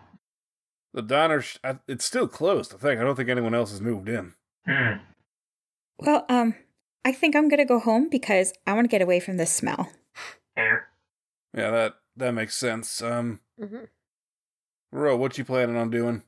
The 0.93 1.03
diner, 1.03 1.41
sh- 1.41 1.59
I- 1.65 1.79
it's 1.89 2.05
still 2.05 2.29
closed. 2.29 2.73
I 2.75 2.79
think. 2.79 3.01
I 3.01 3.05
don't 3.05 3.17
think 3.17 3.29
anyone 3.29 3.55
else 3.55 3.71
has 3.73 3.81
moved 3.81 4.09
in. 4.09 4.35
Hmm. 4.67 4.99
Well, 5.99 6.25
um, 6.29 6.55
I 7.05 7.13
think 7.13 7.37
I'm 7.37 7.49
gonna 7.49 7.65
go 7.65 7.79
home 7.79 8.09
because 8.09 8.53
I 8.67 8.73
want 8.73 8.85
to 8.85 8.91
get 8.91 9.03
away 9.03 9.21
from 9.21 9.37
this 9.37 9.53
smell. 9.53 9.91
Fair. 10.55 10.89
Yeah, 11.57 11.71
that 11.71 11.95
that 12.17 12.33
makes 12.33 12.57
sense. 12.57 13.03
Um, 13.03 13.41
hmm 13.59 13.85
Ro, 14.93 15.17
what 15.17 15.37
you 15.37 15.45
planning 15.45 15.77
on 15.77 15.91
doing? 15.91 16.23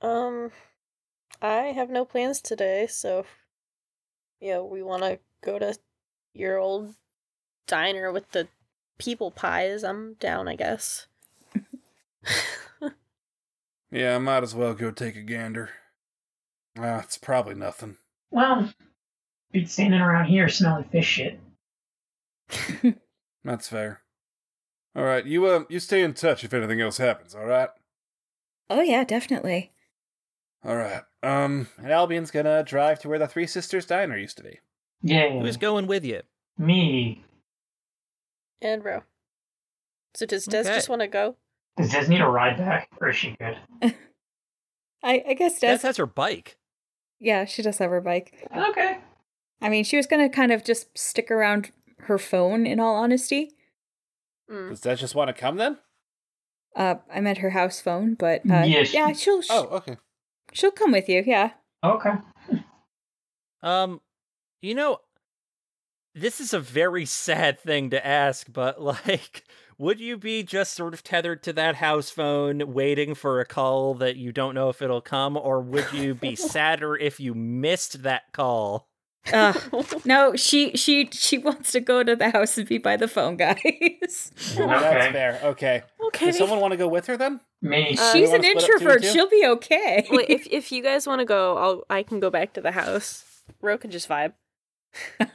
Um, 0.00 0.52
I 1.40 1.72
have 1.72 1.90
no 1.90 2.04
plans 2.04 2.40
today, 2.40 2.86
so 2.86 3.26
yeah, 4.40 4.60
we 4.60 4.82
want 4.82 5.02
to 5.02 5.18
go 5.42 5.58
to 5.58 5.76
your 6.32 6.58
old 6.58 6.94
diner 7.66 8.12
with 8.12 8.30
the 8.30 8.48
people 8.98 9.30
pies. 9.32 9.82
I'm 9.82 10.14
down, 10.14 10.48
I 10.48 10.56
guess. 10.56 11.06
Yeah, 13.92 14.14
I 14.16 14.18
might 14.18 14.42
as 14.42 14.54
well 14.54 14.72
go 14.72 14.90
take 14.90 15.16
a 15.16 15.22
gander. 15.22 15.68
Ah, 16.78 17.00
it's 17.00 17.18
probably 17.18 17.54
nothing. 17.54 17.98
Well, 18.30 18.72
be 19.52 19.64
standing 19.66 20.00
around 20.00 20.26
here 20.26 20.48
smelling 20.48 20.84
fish 20.84 21.06
shit. 21.06 21.38
That's 23.44 23.68
fair. 23.68 24.02
All 24.94 25.04
right, 25.04 25.24
you 25.24 25.46
uh, 25.46 25.64
you 25.68 25.78
stay 25.80 26.02
in 26.02 26.14
touch 26.14 26.44
if 26.44 26.52
anything 26.52 26.80
else 26.80 26.98
happens. 26.98 27.34
All 27.34 27.44
right. 27.46 27.70
Oh 28.68 28.82
yeah, 28.82 29.04
definitely. 29.04 29.72
All 30.64 30.76
right. 30.76 31.02
Um, 31.22 31.68
And 31.78 31.90
Albion's 31.90 32.30
gonna 32.30 32.62
drive 32.62 32.98
to 33.00 33.08
where 33.08 33.18
the 33.18 33.26
Three 33.26 33.46
Sisters 33.46 33.86
Diner 33.86 34.16
used 34.16 34.36
to 34.36 34.42
be. 34.42 34.58
Yeah. 35.02 35.30
Who's 35.40 35.56
going 35.56 35.86
with 35.86 36.04
you? 36.04 36.22
Me. 36.58 37.24
and 38.60 38.84
Ro. 38.84 39.02
So 40.14 40.26
does 40.26 40.44
Des 40.44 40.58
Okay. 40.60 40.74
just 40.74 40.88
want 40.90 41.00
to 41.02 41.08
go? 41.08 41.36
Does 41.78 41.90
Des 41.90 42.06
need 42.08 42.20
a 42.20 42.26
ride 42.28 42.58
back, 42.58 42.88
or 43.00 43.08
is 43.08 43.16
she 43.16 43.34
good? 43.40 43.56
I 45.02 45.24
I 45.28 45.34
guess 45.34 45.58
Des 45.58 45.78
Des. 45.78 45.86
has 45.86 45.96
her 45.96 46.06
bike. 46.06 46.58
Yeah, 47.18 47.44
she 47.46 47.62
does 47.62 47.78
have 47.78 47.90
her 47.90 48.00
bike. 48.02 48.46
Okay. 48.54 48.98
I 49.62 49.68
mean, 49.68 49.84
she 49.84 49.96
was 49.96 50.06
gonna 50.06 50.28
kind 50.28 50.52
of 50.52 50.64
just 50.64 50.96
stick 50.98 51.30
around 51.30 51.70
her 52.00 52.18
phone. 52.18 52.66
In 52.66 52.80
all 52.80 52.96
honesty, 52.96 53.52
Mm. 54.50 54.68
Does 54.70 54.80
that 54.82 54.98
just 54.98 55.14
want 55.14 55.28
to 55.28 55.32
come 55.34 55.56
then? 55.56 55.78
uh, 56.76 56.96
I 57.10 57.20
meant 57.20 57.38
her 57.38 57.50
house 57.50 57.80
phone, 57.80 58.14
but 58.14 58.40
uh, 58.50 58.64
Yeah, 58.66 58.82
she- 58.84 58.94
yeah, 58.96 59.12
she'll 59.12 59.40
Oh, 59.48 59.66
okay. 59.76 59.96
she'll 60.52 60.70
come 60.72 60.92
with 60.92 61.08
you. 61.08 61.22
Yeah. 61.26 61.52
Okay. 61.84 62.12
Um, 63.62 64.00
you 64.60 64.74
know, 64.74 64.98
this 66.14 66.40
is 66.40 66.52
a 66.52 66.60
very 66.60 67.06
sad 67.06 67.58
thing 67.60 67.90
to 67.90 68.04
ask, 68.06 68.52
but 68.52 68.80
like, 68.82 69.44
would 69.78 70.00
you 70.00 70.16
be 70.18 70.42
just 70.42 70.74
sort 70.74 70.92
of 70.94 71.02
tethered 71.04 71.42
to 71.44 71.52
that 71.54 71.76
house 71.76 72.10
phone, 72.10 72.72
waiting 72.72 73.14
for 73.14 73.40
a 73.40 73.44
call 73.46 73.94
that 73.94 74.16
you 74.16 74.32
don't 74.32 74.54
know 74.54 74.68
if 74.68 74.82
it'll 74.82 75.00
come, 75.00 75.36
or 75.36 75.60
would 75.60 75.92
you 75.92 76.14
be 76.14 76.34
sadder 76.36 76.96
if 76.96 77.20
you 77.20 77.34
missed 77.34 78.02
that 78.02 78.32
call? 78.32 78.88
Uh, 79.32 79.52
no, 80.04 80.34
she 80.34 80.72
she 80.76 81.08
she 81.12 81.38
wants 81.38 81.70
to 81.72 81.80
go 81.80 82.02
to 82.02 82.16
the 82.16 82.30
house 82.30 82.56
and 82.58 82.66
be 82.66 82.78
by 82.78 82.96
the 82.96 83.06
phone, 83.08 83.36
guys. 83.36 83.58
Well, 84.56 84.68
That's 84.68 84.84
Okay. 85.06 85.12
fair. 85.12 85.40
Okay. 85.44 85.82
okay. 86.08 86.26
Does 86.26 86.38
someone 86.38 86.60
want 86.60 86.72
to 86.72 86.76
go 86.76 86.88
with 86.88 87.06
her 87.06 87.16
then? 87.16 87.40
Me. 87.60 87.96
Uh, 87.98 88.12
She's 88.12 88.30
an 88.32 88.42
wanna 88.42 88.42
split 88.42 88.56
up 88.56 88.62
two 88.64 88.72
and 88.72 88.82
introvert. 88.82 89.04
She'll 89.04 89.28
be 89.30 89.44
okay. 89.46 90.06
Wait, 90.10 90.28
if 90.30 90.46
if 90.50 90.72
you 90.72 90.82
guys 90.82 91.06
want 91.06 91.20
to 91.20 91.24
go, 91.24 91.56
I'll 91.56 91.84
I 91.88 92.02
can 92.02 92.18
go 92.20 92.30
back 92.30 92.52
to 92.54 92.60
the 92.60 92.72
house. 92.72 93.24
Ro 93.60 93.78
can 93.78 93.90
just 93.90 94.08
vibe. 94.08 94.32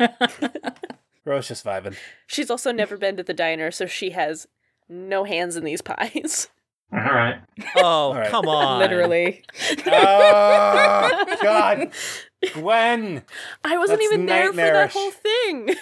Ro's 1.26 1.48
just 1.48 1.66
vibing. 1.66 1.96
She's 2.26 2.50
also 2.50 2.72
never 2.72 2.98
been 2.98 3.18
to 3.18 3.24
the 3.24 3.34
diner, 3.34 3.72
so 3.72 3.86
she 3.86 4.12
has 4.12 4.48
no 4.90 5.24
hands 5.24 5.56
in 5.56 5.64
these 5.64 5.82
pies. 5.82 6.48
All 6.94 7.00
right. 7.00 7.42
Oh, 7.76 8.14
right. 8.14 8.30
come 8.30 8.48
on. 8.48 8.80
Literally. 8.80 9.44
Oh 9.88 11.26
God, 11.42 11.92
Gwen! 12.54 13.24
I 13.64 13.78
wasn't 13.78 14.02
even 14.04 14.26
there 14.26 14.50
for 14.52 14.56
that 14.58 14.92
whole 14.94 15.12
thing. 15.12 15.76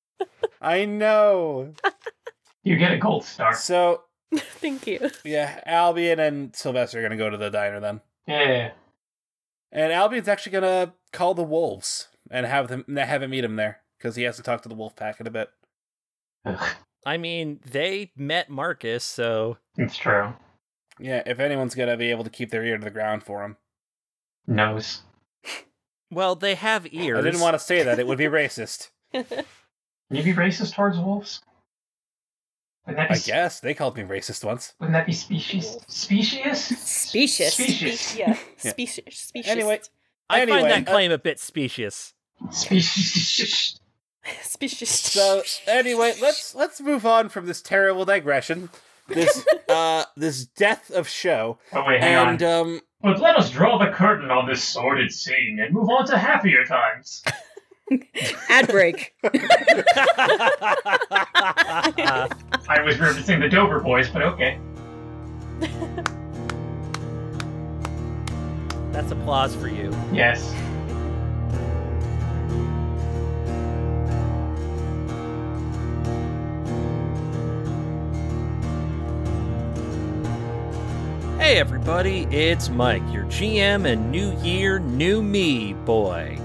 I 0.60 0.84
know. 0.84 1.72
You 2.64 2.76
get 2.76 2.92
a 2.92 2.98
gold 2.98 3.24
star. 3.24 3.54
So 3.54 4.02
Thank 4.34 4.86
you. 4.86 5.10
yeah, 5.24 5.60
Albion 5.66 6.20
and 6.20 6.54
Sylvester 6.54 6.98
are 6.98 7.02
gonna 7.02 7.16
go 7.16 7.30
to 7.30 7.36
the 7.36 7.50
diner 7.50 7.80
then, 7.80 8.00
Yeah. 8.26 8.72
and 9.72 9.92
Albion's 9.92 10.28
actually 10.28 10.52
gonna 10.52 10.92
call 11.12 11.34
the 11.34 11.42
wolves 11.42 12.08
and 12.30 12.46
have 12.46 12.68
them 12.68 12.84
have 12.96 13.22
him 13.22 13.30
meet 13.30 13.44
him 13.44 13.56
there 13.56 13.80
because 13.98 14.16
he 14.16 14.22
hasn't 14.24 14.44
talked 14.44 14.62
to 14.64 14.68
the 14.68 14.74
wolf 14.74 14.94
pack 14.96 15.18
in 15.20 15.26
a 15.26 15.30
bit. 15.30 15.48
I 17.06 17.16
mean, 17.16 17.60
they 17.68 18.12
met 18.16 18.48
Marcus, 18.50 19.04
so 19.04 19.58
it's 19.76 19.96
true. 19.96 20.32
Yeah, 20.98 21.22
if 21.26 21.38
anyone's 21.40 21.74
gonna 21.74 21.96
be 21.96 22.10
able 22.10 22.24
to 22.24 22.30
keep 22.30 22.50
their 22.50 22.64
ear 22.64 22.78
to 22.78 22.84
the 22.84 22.90
ground 22.90 23.22
for 23.22 23.44
him, 23.44 23.56
Nose. 24.46 25.02
well, 26.10 26.34
they 26.34 26.54
have 26.54 26.86
ears. 26.92 27.18
I 27.18 27.22
didn't 27.22 27.40
want 27.40 27.54
to 27.54 27.58
say 27.58 27.82
that; 27.82 27.98
it 27.98 28.06
would 28.06 28.18
be 28.18 28.24
racist. 28.26 28.90
Can 29.12 29.24
you 30.10 30.22
be 30.22 30.34
racist 30.34 30.74
towards 30.74 30.98
wolves? 30.98 31.40
Wouldn't 32.86 33.08
that 33.08 33.14
be, 33.14 33.20
I 33.20 33.22
guess 33.24 33.60
they 33.60 33.74
called 33.74 33.96
me 33.96 34.02
racist 34.02 34.44
once. 34.44 34.74
Wouldn't 34.80 34.94
that 34.94 35.06
be 35.06 35.12
species? 35.12 35.78
Species? 35.86 36.78
Specious. 36.78 37.54
Species. 37.54 38.00
Spe- 38.00 38.18
yeah, 38.18 38.38
species. 38.56 39.04
Species. 39.10 39.50
Anyway, 39.50 39.80
I 40.28 40.40
Anyway, 40.40 40.60
find 40.60 40.70
that 40.72 40.88
uh, 40.88 40.92
claim 40.92 41.12
a 41.12 41.18
bit 41.18 41.38
specious. 41.38 42.14
Species. 42.50 43.78
species. 44.42 44.90
So 44.90 45.42
anyway, 45.66 46.14
let's 46.20 46.54
let's 46.54 46.80
move 46.80 47.06
on 47.06 47.28
from 47.28 47.46
this 47.46 47.62
terrible 47.62 48.04
digression. 48.04 48.68
This 49.08 49.44
uh 49.68 50.04
this 50.16 50.46
death 50.46 50.90
of 50.90 51.08
show. 51.08 51.58
Oh 51.72 51.84
wait, 51.86 52.00
hang 52.00 52.28
And 52.28 52.42
on. 52.42 52.60
um 52.74 52.80
But 53.02 53.20
let 53.20 53.36
us 53.36 53.50
draw 53.50 53.78
the 53.78 53.90
curtain 53.90 54.30
on 54.30 54.48
this 54.48 54.62
sordid 54.64 55.12
scene 55.12 55.58
and 55.60 55.74
move 55.74 55.88
on 55.90 56.06
to 56.06 56.16
happier 56.18 56.64
times. 56.64 57.22
Ad 58.48 58.68
break. 58.68 59.14
I 59.24 59.28
was 62.84 62.96
referencing 62.96 63.40
the 63.40 63.48
Dover 63.50 63.80
Boys, 63.80 64.08
but 64.08 64.22
okay. 64.22 64.58
That's 68.92 69.10
applause 69.10 69.54
for 69.56 69.68
you. 69.68 69.90
Yes. 70.12 70.54
Hey 81.52 81.58
everybody, 81.58 82.22
it's 82.30 82.70
Mike, 82.70 83.02
your 83.12 83.24
GM 83.24 83.84
and 83.84 84.10
New 84.10 84.34
Year, 84.38 84.78
New 84.78 85.22
Me 85.22 85.74
boy. 85.74 86.38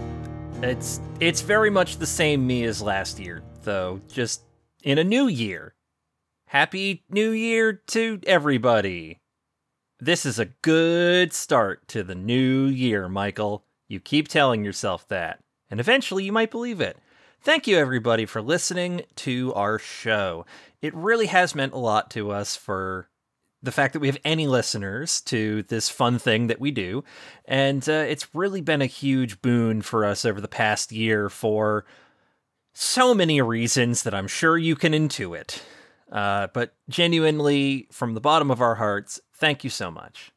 It's 0.61 0.99
it's 1.21 1.39
very 1.39 1.69
much 1.69 1.95
the 1.95 2.05
same 2.05 2.45
me 2.45 2.65
as 2.65 2.81
last 2.81 3.17
year, 3.17 3.41
though, 3.63 4.01
just 4.09 4.41
in 4.83 4.97
a 4.97 5.05
new 5.05 5.27
year. 5.27 5.75
Happy 6.47 7.05
New 7.09 7.31
Year 7.31 7.71
to 7.87 8.19
everybody. 8.27 9.21
This 9.97 10.25
is 10.25 10.39
a 10.39 10.51
good 10.61 11.31
start 11.31 11.87
to 11.87 12.03
the 12.03 12.13
new 12.13 12.65
year, 12.65 13.07
Michael. 13.07 13.63
You 13.87 14.01
keep 14.01 14.27
telling 14.27 14.65
yourself 14.65 15.07
that, 15.07 15.39
and 15.71 15.79
eventually 15.79 16.25
you 16.25 16.33
might 16.33 16.51
believe 16.51 16.81
it. 16.81 16.97
Thank 17.39 17.65
you, 17.65 17.77
everybody, 17.77 18.25
for 18.25 18.41
listening 18.41 19.03
to 19.15 19.53
our 19.53 19.79
show. 19.79 20.45
It 20.81 20.93
really 20.93 21.27
has 21.27 21.55
meant 21.55 21.71
a 21.71 21.77
lot 21.77 22.11
to 22.11 22.29
us 22.29 22.57
for 22.57 23.07
the 23.61 23.71
fact 23.71 23.93
that 23.93 23.99
we 23.99 24.07
have 24.07 24.19
any 24.23 24.47
listeners 24.47 25.21
to 25.21 25.63
this 25.63 25.89
fun 25.89 26.19
thing 26.19 26.47
that 26.47 26.59
we 26.59 26.71
do. 26.71 27.03
And 27.45 27.87
uh, 27.89 28.05
it's 28.07 28.33
really 28.35 28.61
been 28.61 28.81
a 28.81 28.87
huge 28.87 29.41
boon 29.41 29.81
for 29.81 30.05
us 30.05 30.25
over 30.25 30.39
the 30.39 30.47
past 30.47 30.91
year 30.91 31.29
for 31.29 31.85
so 32.73 33.13
many 33.13 33.41
reasons 33.41 34.03
that 34.03 34.13
I'm 34.13 34.27
sure 34.27 34.57
you 34.57 34.75
can 34.75 34.93
intuit. 34.93 35.61
Uh, 36.11 36.47
but 36.53 36.75
genuinely, 36.87 37.87
from 37.91 38.13
the 38.13 38.21
bottom 38.21 38.51
of 38.51 38.61
our 38.61 38.75
hearts, 38.75 39.19
thank 39.33 39.63
you 39.63 39.69
so 39.69 39.89
much. 39.91 40.31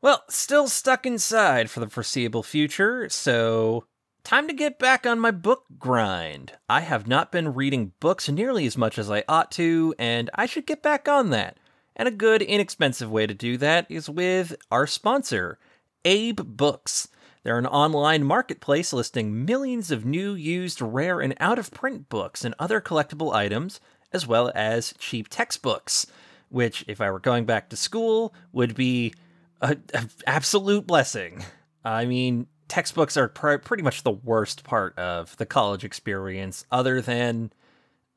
Well, 0.00 0.24
still 0.28 0.66
stuck 0.66 1.06
inside 1.06 1.70
for 1.70 1.78
the 1.78 1.88
foreseeable 1.88 2.42
future, 2.42 3.08
so 3.08 3.84
time 4.24 4.48
to 4.48 4.54
get 4.54 4.78
back 4.78 5.06
on 5.06 5.20
my 5.20 5.30
book 5.30 5.64
grind. 5.78 6.52
I 6.68 6.80
have 6.80 7.06
not 7.06 7.30
been 7.30 7.54
reading 7.54 7.92
books 8.00 8.28
nearly 8.28 8.66
as 8.66 8.76
much 8.76 8.98
as 8.98 9.10
I 9.10 9.22
ought 9.28 9.52
to, 9.52 9.94
and 9.98 10.28
I 10.34 10.46
should 10.46 10.66
get 10.66 10.82
back 10.82 11.06
on 11.06 11.30
that. 11.30 11.56
And 11.94 12.08
a 12.08 12.12
good, 12.12 12.42
inexpensive 12.42 13.10
way 13.10 13.26
to 13.26 13.34
do 13.34 13.56
that 13.58 13.86
is 13.90 14.08
with 14.08 14.56
our 14.70 14.86
sponsor, 14.86 15.58
Abe 16.04 16.40
Books. 16.40 17.08
They're 17.42 17.58
an 17.58 17.66
online 17.66 18.24
marketplace 18.24 18.92
listing 18.92 19.44
millions 19.44 19.90
of 19.90 20.04
new, 20.04 20.34
used, 20.34 20.80
rare, 20.80 21.20
and 21.20 21.34
out 21.40 21.58
of 21.58 21.70
print 21.70 22.08
books 22.08 22.44
and 22.44 22.54
other 22.58 22.80
collectible 22.80 23.34
items, 23.34 23.80
as 24.12 24.26
well 24.26 24.52
as 24.54 24.94
cheap 24.98 25.28
textbooks, 25.28 26.06
which, 26.48 26.84
if 26.86 27.00
I 27.00 27.10
were 27.10 27.18
going 27.18 27.44
back 27.44 27.68
to 27.70 27.76
school, 27.76 28.32
would 28.52 28.74
be 28.74 29.12
an 29.60 30.10
absolute 30.26 30.86
blessing. 30.86 31.44
I 31.84 32.04
mean, 32.04 32.46
textbooks 32.68 33.16
are 33.16 33.28
pr- 33.28 33.56
pretty 33.56 33.82
much 33.82 34.02
the 34.02 34.12
worst 34.12 34.64
part 34.64 34.96
of 34.98 35.36
the 35.36 35.46
college 35.46 35.84
experience, 35.84 36.64
other 36.70 37.00
than, 37.00 37.52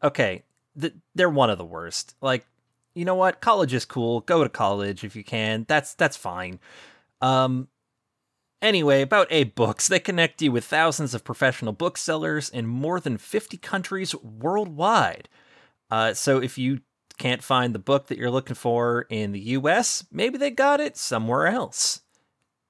okay, 0.03 0.43
th- 0.79 0.93
they're 1.15 1.29
one 1.29 1.49
of 1.49 1.57
the 1.57 1.65
worst. 1.65 2.15
Like, 2.21 2.45
you 2.95 3.05
know 3.05 3.15
what? 3.15 3.41
College 3.41 3.73
is 3.73 3.85
cool. 3.85 4.21
Go 4.21 4.43
to 4.43 4.49
college 4.49 5.03
if 5.03 5.15
you 5.15 5.23
can. 5.23 5.65
That's 5.67 5.93
that's 5.93 6.17
fine. 6.17 6.59
Um 7.21 7.67
anyway, 8.61 9.01
about 9.01 9.27
Abe 9.29 9.53
Books, 9.53 9.87
they 9.87 9.99
connect 9.99 10.41
you 10.41 10.51
with 10.51 10.65
thousands 10.65 11.13
of 11.13 11.23
professional 11.23 11.73
booksellers 11.73 12.49
in 12.49 12.65
more 12.65 12.99
than 12.99 13.17
50 13.17 13.57
countries 13.57 14.15
worldwide. 14.15 15.29
Uh, 15.91 16.13
so 16.13 16.41
if 16.41 16.57
you 16.57 16.79
can't 17.17 17.43
find 17.43 17.73
the 17.73 17.79
book 17.79 18.07
that 18.07 18.17
you're 18.17 18.31
looking 18.31 18.55
for 18.55 19.05
in 19.09 19.31
the 19.31 19.39
US, 19.39 20.05
maybe 20.11 20.37
they 20.37 20.51
got 20.51 20.79
it 20.79 20.97
somewhere 20.97 21.47
else. 21.47 22.01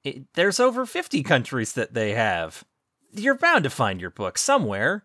It, 0.04 0.24
there's 0.34 0.60
over 0.60 0.86
50 0.86 1.22
countries 1.22 1.72
that 1.72 1.94
they 1.94 2.12
have. 2.12 2.64
You're 3.12 3.34
bound 3.34 3.64
to 3.64 3.70
find 3.70 4.00
your 4.00 4.10
book 4.10 4.38
somewhere. 4.38 5.04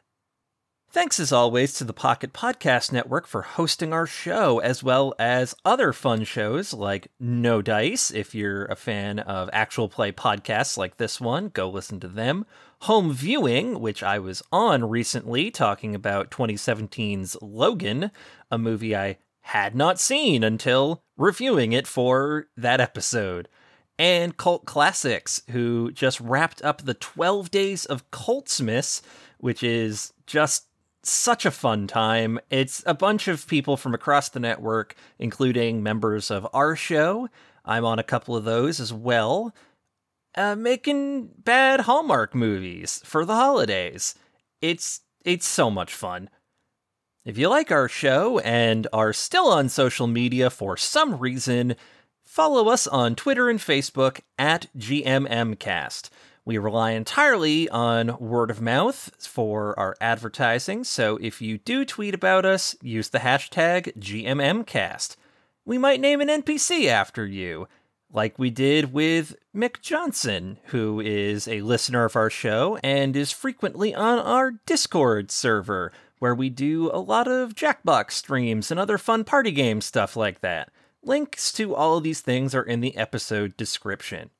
Thanks 0.93 1.21
as 1.21 1.31
always 1.31 1.73
to 1.75 1.85
the 1.85 1.93
Pocket 1.93 2.33
Podcast 2.33 2.91
Network 2.91 3.25
for 3.25 3.43
hosting 3.43 3.93
our 3.93 4.05
show, 4.05 4.59
as 4.59 4.83
well 4.83 5.13
as 5.17 5.55
other 5.63 5.93
fun 5.93 6.25
shows 6.25 6.73
like 6.73 7.07
No 7.17 7.61
Dice. 7.61 8.11
If 8.11 8.35
you're 8.35 8.65
a 8.65 8.75
fan 8.75 9.19
of 9.19 9.49
actual 9.53 9.87
play 9.87 10.11
podcasts 10.11 10.75
like 10.75 10.97
this 10.97 11.21
one, 11.21 11.47
go 11.47 11.69
listen 11.69 12.01
to 12.01 12.09
them. 12.09 12.45
Home 12.81 13.13
Viewing, 13.13 13.79
which 13.79 14.03
I 14.03 14.19
was 14.19 14.43
on 14.51 14.83
recently 14.89 15.49
talking 15.49 15.95
about 15.95 16.29
2017's 16.29 17.37
Logan, 17.41 18.11
a 18.51 18.57
movie 18.57 18.93
I 18.93 19.19
had 19.43 19.73
not 19.73 19.97
seen 19.97 20.43
until 20.43 21.03
reviewing 21.15 21.71
it 21.71 21.87
for 21.87 22.47
that 22.57 22.81
episode. 22.81 23.47
And 23.97 24.35
Cult 24.35 24.65
Classics, 24.65 25.41
who 25.51 25.93
just 25.93 26.19
wrapped 26.19 26.61
up 26.63 26.81
the 26.81 26.95
12 26.95 27.49
Days 27.49 27.85
of 27.85 28.11
Cultsmiths, 28.11 29.01
which 29.37 29.63
is 29.63 30.11
just 30.25 30.67
such 31.03 31.45
a 31.45 31.51
fun 31.51 31.87
time. 31.87 32.39
It's 32.49 32.83
a 32.85 32.93
bunch 32.93 33.27
of 33.27 33.47
people 33.47 33.77
from 33.77 33.93
across 33.93 34.29
the 34.29 34.39
network, 34.39 34.95
including 35.19 35.83
members 35.83 36.29
of 36.29 36.47
our 36.53 36.75
show. 36.75 37.29
I'm 37.65 37.85
on 37.85 37.99
a 37.99 38.03
couple 38.03 38.35
of 38.35 38.43
those 38.43 38.79
as 38.79 38.93
well, 38.93 39.53
uh, 40.35 40.55
making 40.55 41.29
bad 41.37 41.81
Hallmark 41.81 42.33
movies 42.33 43.01
for 43.05 43.25
the 43.25 43.35
holidays. 43.35 44.15
It's 44.61 45.01
it's 45.23 45.47
so 45.47 45.69
much 45.69 45.93
fun. 45.93 46.29
If 47.23 47.37
you 47.37 47.49
like 47.49 47.71
our 47.71 47.87
show 47.87 48.39
and 48.39 48.87
are 48.91 49.13
still 49.13 49.47
on 49.47 49.69
social 49.69 50.07
media 50.07 50.49
for 50.49 50.75
some 50.75 51.19
reason, 51.19 51.75
follow 52.25 52.69
us 52.69 52.87
on 52.87 53.15
Twitter 53.15 53.47
and 53.47 53.59
Facebook 53.59 54.21
at 54.39 54.67
GMMcast. 54.75 56.09
We 56.51 56.57
rely 56.57 56.91
entirely 56.91 57.69
on 57.69 58.17
word 58.19 58.51
of 58.51 58.59
mouth 58.59 59.09
for 59.25 59.73
our 59.79 59.95
advertising, 60.01 60.83
so 60.83 61.15
if 61.21 61.41
you 61.41 61.59
do 61.59 61.85
tweet 61.85 62.13
about 62.13 62.43
us, 62.43 62.75
use 62.81 63.07
the 63.07 63.19
hashtag 63.19 63.97
GMMcast. 63.97 65.15
We 65.63 65.77
might 65.77 66.01
name 66.01 66.19
an 66.19 66.27
NPC 66.27 66.87
after 66.87 67.25
you, 67.25 67.69
like 68.11 68.37
we 68.37 68.49
did 68.49 68.91
with 68.91 69.37
Mick 69.55 69.79
Johnson, 69.79 70.57
who 70.65 70.99
is 70.99 71.47
a 71.47 71.61
listener 71.61 72.03
of 72.03 72.17
our 72.17 72.29
show 72.29 72.77
and 72.83 73.15
is 73.15 73.31
frequently 73.31 73.95
on 73.95 74.19
our 74.19 74.51
Discord 74.65 75.31
server, 75.31 75.93
where 76.19 76.35
we 76.35 76.49
do 76.49 76.91
a 76.91 76.99
lot 76.99 77.29
of 77.29 77.55
Jackbox 77.55 78.11
streams 78.11 78.69
and 78.69 78.77
other 78.77 78.97
fun 78.97 79.23
party 79.23 79.51
game 79.51 79.79
stuff 79.79 80.17
like 80.17 80.41
that. 80.41 80.69
Links 81.01 81.53
to 81.53 81.73
all 81.73 81.95
of 81.95 82.03
these 82.03 82.19
things 82.19 82.53
are 82.53 82.61
in 82.61 82.81
the 82.81 82.97
episode 82.97 83.55
description. 83.55 84.31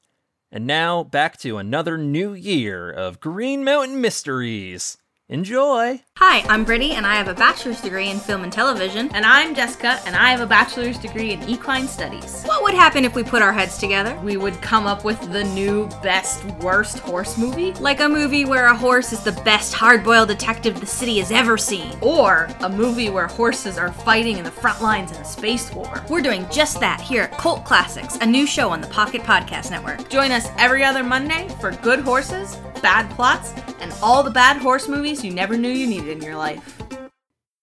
And 0.52 0.68
now 0.68 1.04
back 1.04 1.38
to 1.38 1.58
another 1.58 1.97
new 1.97 2.34
year 2.34 2.91
of 2.91 3.22
Green 3.22 3.64
Mountain 3.64 4.02
Mysteries. 4.02 4.97
Enjoy! 5.32 6.02
Hi, 6.18 6.44
I'm 6.50 6.66
Brittany, 6.66 6.92
and 6.92 7.08
I 7.08 7.16
have 7.16 7.30
a 7.30 7.34
bachelor's 7.34 7.80
degree 7.80 8.10
in 8.10 8.20
film 8.20 8.44
and 8.44 8.52
television. 8.52 9.10
And 9.14 9.26
I'm 9.26 9.56
Jessica, 9.56 9.98
and 10.06 10.14
I 10.14 10.30
have 10.30 10.42
a 10.42 10.46
bachelor's 10.46 10.98
degree 10.98 11.32
in 11.32 11.42
equine 11.48 11.88
studies. 11.88 12.44
What 12.44 12.62
would 12.64 12.74
happen 12.74 13.06
if 13.06 13.16
we 13.16 13.24
put 13.24 13.42
our 13.42 13.54
heads 13.54 13.78
together? 13.78 14.14
We 14.26 14.36
would 14.36 14.62
come 14.62 14.86
up 14.88 15.06
with 15.06 15.22
the 15.32 15.46
new 15.46 15.88
best 16.04 16.44
worst 16.60 17.00
horse 17.00 17.38
movie, 17.38 17.72
Like 17.76 18.02
a 18.02 18.10
movie 18.10 18.44
where 18.44 18.66
a 18.68 18.76
horse 18.76 19.14
is 19.14 19.24
the 19.24 19.32
best 19.44 19.74
hard 19.74 20.04
boiled 20.04 20.28
detective 20.28 20.82
the 20.82 20.86
city 20.86 21.20
has 21.20 21.32
ever 21.32 21.58
seen. 21.58 21.98
or 22.02 22.50
a 22.60 22.68
movie 22.70 23.10
where 23.10 23.28
horses 23.28 23.78
are 23.78 23.94
fighting 23.94 24.38
in 24.38 24.44
the 24.44 24.52
front 24.52 24.82
lines 24.82 25.12
in 25.12 25.18
a 25.18 25.26
space 25.26 25.72
war. 25.74 26.04
We're 26.10 26.20
doing 26.22 26.46
just 26.52 26.82
that 26.82 27.00
here 27.00 27.24
at 27.24 27.38
Cult 27.38 27.64
Classics, 27.64 28.18
a 28.20 28.26
new 28.26 28.46
show 28.46 28.70
on 28.70 28.82
the 28.82 28.88
Pocket 28.88 29.22
Podcast 29.22 29.72
Network. 29.72 30.10
Join 30.10 30.32
us 30.32 30.50
every 30.58 30.84
other 30.84 31.06
Monday 31.06 31.48
for 31.62 31.72
good 31.72 32.02
horses, 32.02 32.58
bad 32.82 33.10
plots, 33.12 33.54
and 33.80 33.94
all 34.04 34.22
the 34.24 34.30
bad 34.30 34.58
horse 34.58 34.88
movies 34.88 35.21
you 35.24 35.32
never 35.32 35.58
knew 35.58 35.70
you 35.70 35.88
needed 35.88 36.10
in 36.10 36.22
your 36.22 36.36
life. 36.36 36.78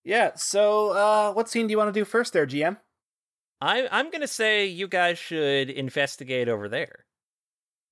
Yeah, 0.05 0.33
so 0.37 0.91
uh, 0.91 1.33
what 1.33 1.49
scene 1.49 1.67
do 1.67 1.73
you 1.73 1.79
want 1.79 1.93
to 1.93 2.01
do 2.01 2.05
first 2.05 2.33
there, 2.33 2.47
GM? 2.47 2.77
I, 3.61 3.89
I'm 3.91 4.11
going 4.11 4.21
to 4.21 4.29
say 4.29 4.67
you 4.67 4.89
guys 4.89 5.19
should 5.19 5.69
investigate 5.69 6.49
over 6.49 6.69
there. 6.69 7.05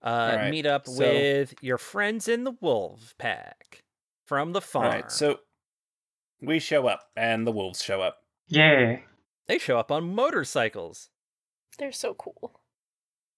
Uh, 0.02 0.36
right, 0.36 0.50
meet 0.50 0.66
up 0.66 0.86
so- 0.86 0.98
with 0.98 1.54
your 1.60 1.78
friends 1.78 2.28
in 2.28 2.44
the 2.44 2.54
Wolf 2.60 3.14
Pack 3.18 3.82
from 4.24 4.52
the 4.52 4.60
farm. 4.60 4.86
Alright, 4.86 5.12
so 5.12 5.40
we 6.40 6.58
show 6.58 6.86
up, 6.86 7.10
and 7.16 7.46
the 7.46 7.52
wolves 7.52 7.82
show 7.82 8.00
up. 8.02 8.18
Yay. 8.48 9.04
They 9.46 9.58
show 9.58 9.78
up 9.78 9.90
on 9.90 10.14
motorcycles. 10.14 11.10
They're 11.78 11.92
so 11.92 12.14
cool. 12.14 12.60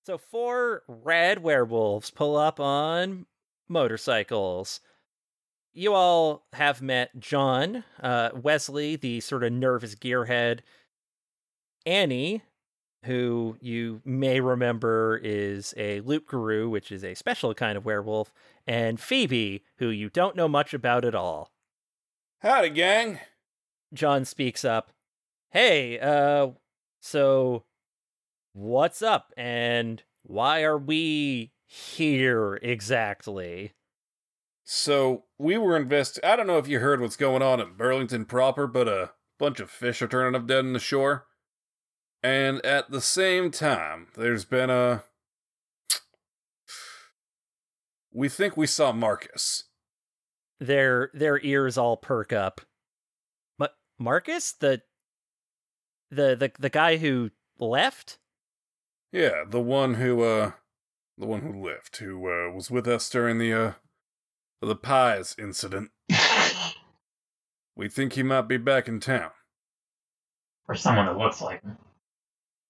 So 0.05 0.19
four 0.19 0.83
red 0.89 1.43
werewolves 1.43 2.11
pull 2.11 2.37
up 2.37 2.59
on 2.61 3.27
motorcycles. 3.69 4.81
You 5.79 5.95
all 5.95 6.43
have 6.55 6.83
met 6.83 7.21
John, 7.21 7.85
uh, 8.03 8.31
Wesley, 8.35 8.97
the 8.97 9.21
sort 9.21 9.45
of 9.45 9.53
nervous 9.53 9.95
gearhead, 9.95 10.63
Annie, 11.87 12.43
who 13.05 13.57
you 13.61 14.03
may 14.05 14.41
remember 14.41 15.21
is 15.23 15.75
a 15.77 16.01
loup 16.01 16.27
garou, 16.27 16.69
which 16.69 16.91
is 16.91 17.05
a 17.05 17.15
special 17.15 17.55
kind 17.55 17.79
of 17.79 17.85
werewolf, 17.85 18.33
and 18.67 18.99
Phoebe, 18.99 19.63
who 19.77 19.89
you 19.91 20.11
don't 20.11 20.35
know 20.35 20.49
much 20.49 20.75
about 20.75 21.05
at 21.05 21.15
all. 21.15 21.53
Howdy, 22.41 22.71
gang. 22.71 23.21
John 23.95 24.25
speaks 24.25 24.65
up. 24.65 24.91
Hey, 25.53 26.01
uh, 26.01 26.49
so 27.01 27.63
what's 28.53 29.01
up 29.01 29.33
and 29.37 30.03
why 30.25 30.65
are 30.65 30.77
we 30.77 31.53
here 31.69 32.59
exactly? 32.63 33.75
So 34.71 35.25
we 35.39 35.57
were 35.57 35.79
invest. 35.79 36.21
I 36.23 36.37
don't 36.37 36.47
know 36.47 36.59
if 36.59 36.69
you 36.69 36.81
heard 36.81 37.01
what's 37.01 37.17
going 37.17 37.41
on 37.41 37.59
in 37.59 37.73
Burlington 37.73 38.27
proper, 38.27 38.67
but 38.67 38.87
a 38.87 39.13
bunch 39.39 39.61
of 39.61 39.71
fish 39.71 40.03
are 40.03 40.07
turning 40.07 40.39
up 40.39 40.47
dead 40.47 40.59
in 40.59 40.75
the 40.75 40.79
shore. 40.79 41.25
And 42.23 42.63
at 42.67 42.91
the 42.91 43.01
same 43.01 43.51
time, 43.51 44.09
there's 44.15 44.45
been 44.45 44.69
a. 44.69 45.05
We 48.13 48.29
think 48.29 48.59
we 48.59 48.67
saw 48.67 48.93
Marcus. 48.93 49.65
Their 50.61 51.13
their 51.15 51.41
ears 51.43 51.79
all 51.79 51.97
perk 51.97 52.35
up. 52.35 52.61
But 53.57 53.75
Marcus, 53.99 54.53
the 54.53 54.83
the 56.11 56.37
the 56.37 56.53
the 56.59 56.69
guy 56.69 56.99
who 56.99 57.31
left? 57.59 58.19
Yeah, 59.13 59.45
the 59.49 59.63
one 59.63 59.95
who, 59.95 60.23
uh, 60.23 60.51
the 61.17 61.27
one 61.27 61.41
who 61.41 61.65
left, 61.67 61.97
who 61.97 62.19
uh, 62.29 62.53
was 62.53 62.71
with 62.71 62.87
us 62.87 63.09
during 63.09 63.39
the 63.39 63.55
uh, 63.55 63.73
the 64.61 64.77
pies 64.77 65.35
incident. 65.39 65.91
We 67.79 67.89
think 67.89 68.15
he 68.15 68.25
might 68.25 68.49
be 68.49 68.57
back 68.57 68.89
in 68.89 68.99
town. 68.99 69.31
For 70.67 70.75
someone 70.75 71.07
that 71.07 71.17
looks 71.17 71.41
like 71.41 71.63
him. 71.63 71.79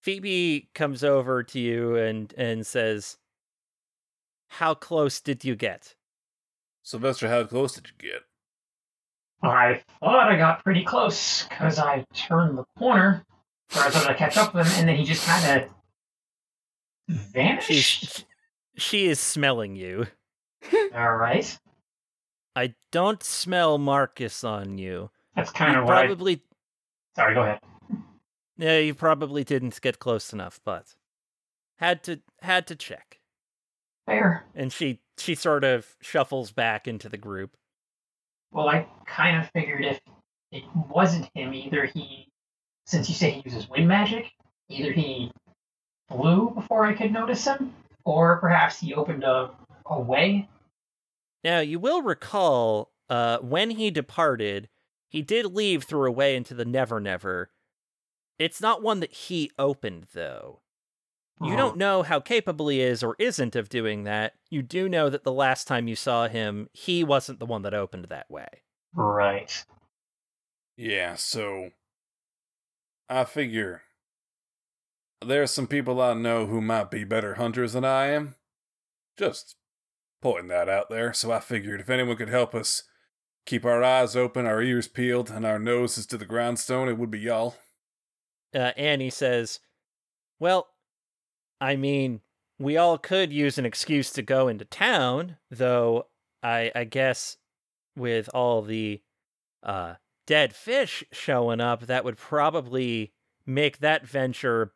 Phoebe 0.03 0.69
comes 0.75 1.03
over 1.03 1.43
to 1.43 1.59
you 1.59 1.97
and 1.97 2.33
and 2.37 2.67
says, 2.67 3.17
"How 4.49 4.75
close 4.75 5.21
did 5.21 5.45
you 5.45 5.57
get?" 5.57 5.95
Sylvester, 6.83 7.29
how 7.29 7.45
close 7.45 7.75
did 7.75 7.89
you 7.89 7.95
get? 7.99 8.21
I 9.43 9.83
thought 10.01 10.31
I 10.31 10.37
got 10.37 10.63
pretty 10.63 10.85
close 10.85 11.45
because 11.45 11.79
I 11.79 12.05
turned 12.15 12.59
the 12.59 12.65
corner, 12.77 13.25
or 13.75 13.81
I 13.81 13.89
thought 13.89 14.11
I'd 14.11 14.17
catch 14.19 14.37
up 14.37 14.55
with 14.55 14.67
him, 14.67 14.81
and 14.81 14.89
then 14.91 14.97
he 14.97 15.05
just 15.05 15.27
kind 15.27 15.63
of 15.63 15.71
vanished. 17.33 17.73
She's 17.73 18.25
she 18.77 19.07
is 19.07 19.19
smelling 19.19 19.75
you. 19.75 20.07
All 20.95 21.17
right, 21.17 21.59
I 22.59 22.75
don't 22.91 23.23
smell 23.23 23.79
Marcus 23.79 24.43
on 24.43 24.79
you. 24.79 25.11
that's 25.37 25.53
kind 25.53 25.75
You 25.75 25.79
of 25.81 25.85
what 25.87 25.97
I. 25.97 26.07
probably 26.07 26.43
Sorry, 27.15 27.33
go 27.35 27.43
ahead. 27.43 27.61
yeah, 28.57 28.79
you 28.79 28.95
probably 28.95 29.45
didn't 29.45 29.81
get 29.81 30.01
close 30.01 30.33
enough, 30.33 30.61
but 30.65 30.95
had 31.77 32.03
to 32.05 32.21
had 32.43 32.67
to 32.67 32.75
check. 32.75 33.21
Fair. 34.07 34.45
And 34.57 34.73
she 34.73 34.99
she 35.19 35.37
sort 35.37 35.63
of 35.63 35.95
shuffles 36.01 36.51
back 36.51 36.89
into 36.89 37.09
the 37.09 37.17
group. 37.17 37.57
Well, 38.51 38.69
I 38.69 38.87
kind 39.07 39.37
of 39.41 39.49
figured 39.53 39.85
if 39.85 40.01
it 40.51 40.65
wasn't 40.91 41.29
him, 41.35 41.55
either 41.55 41.85
he, 41.85 42.27
since 42.87 43.09
you 43.09 43.15
say 43.15 43.31
he 43.31 43.43
uses 43.45 43.69
wind 43.69 43.87
magic, 43.87 44.33
either 44.69 44.91
he 44.91 45.31
flew 46.11 46.51
before 46.51 46.87
I 46.87 46.95
could 46.95 47.13
notice 47.13 47.45
him, 47.45 47.73
or 48.05 48.39
perhaps 48.39 48.81
he 48.81 48.95
opened 48.95 49.23
a, 49.23 49.51
a 49.87 50.01
way. 50.01 50.49
Now, 51.45 51.61
you 51.61 51.79
will 51.79 52.03
recall 52.03 52.93
uh, 53.09 53.39
when 53.39 53.71
he 53.71 53.91
departed, 53.91 54.69
he 55.09 55.23
did 55.23 55.47
leave 55.47 55.85
through 55.85 56.09
a 56.09 56.13
way 56.13 56.37
into 56.37 56.55
the 56.55 56.65
Never 56.65 57.01
Never. 57.01 57.51
It's 58.39 58.61
not 58.61 58.83
one 58.83 59.01
that 59.01 59.13
he 59.13 59.51
opened, 59.59 60.07
though. 60.13 60.61
You 61.41 61.57
don't 61.57 61.77
know 61.77 62.03
how 62.03 62.19
capable 62.19 62.67
he 62.67 62.81
is 62.81 63.05
or 63.05 63.15
isn't 63.19 63.55
of 63.55 63.69
doing 63.69 64.03
that. 64.05 64.35
You 64.51 64.61
do 64.61 64.89
know 64.89 65.09
that 65.09 65.23
the 65.23 65.33
last 65.33 65.69
time 65.69 65.87
you 65.87 65.95
saw 65.95 66.27
him, 66.27 66.69
he 66.73 67.05
wasn't 67.05 67.39
the 67.39 67.47
one 67.47 67.63
that 67.63 67.75
opened 67.75 68.07
that 68.07 68.29
way. 68.29 68.49
Right. 68.93 69.65
Yeah, 70.77 71.15
so 71.15 71.71
I 73.09 73.25
figure 73.25 73.83
there's 75.25 75.53
some 75.53 75.69
people 75.69 76.01
I 76.01 76.15
know 76.15 76.47
who 76.47 76.61
might 76.61 76.91
be 76.91 77.05
better 77.05 77.35
hunters 77.35 77.73
than 77.73 77.85
I 77.85 78.07
am. 78.09 78.35
Just 79.17 79.55
pointing 80.21 80.49
that 80.49 80.69
out 80.69 80.91
there. 80.91 81.13
So 81.13 81.33
I 81.33 81.41
figured 81.41 81.81
if 81.81 81.91
anyone 81.91 82.17
could 82.17 82.29
help 82.29 82.55
us 82.55 82.85
keep 83.47 83.65
our 83.65 83.83
eyes 83.83 84.15
open, 84.15 84.47
our 84.47 84.63
ears 84.63 84.89
peeled, 84.89 85.31
and 85.31 85.47
our 85.47 85.59
noses 85.59 86.07
to 86.07 86.19
the 86.19 86.27
grindstone, 86.27 86.89
it 86.89 86.99
would 86.99 87.11
be 87.11 87.21
y'all. 87.21 87.57
Uh, 88.55 88.73
Annie 88.77 89.11
says, 89.11 89.61
Well, 90.39 90.69
I 91.61 91.77
mean, 91.77 92.21
we 92.59 92.77
all 92.77 92.99
could 92.99 93.33
use 93.33 93.59
an 93.59 93.67
excuse 93.67 94.11
to 94.13 94.23
go 94.23 94.49
into 94.49 94.65
town, 94.65 95.37
though 95.51 96.07
I, 96.43 96.73
I 96.75 96.85
guess 96.85 97.37
with 97.97 98.29
all 98.35 98.63
the 98.63 99.03
uh, 99.63 99.95
dead 100.27 100.55
fish 100.55 101.05
showing 101.13 101.61
up, 101.61 101.87
that 101.87 102.05
would 102.05 102.17
probably 102.17 103.13
make 103.47 103.79
that 103.79 104.07
venture 104.07 104.73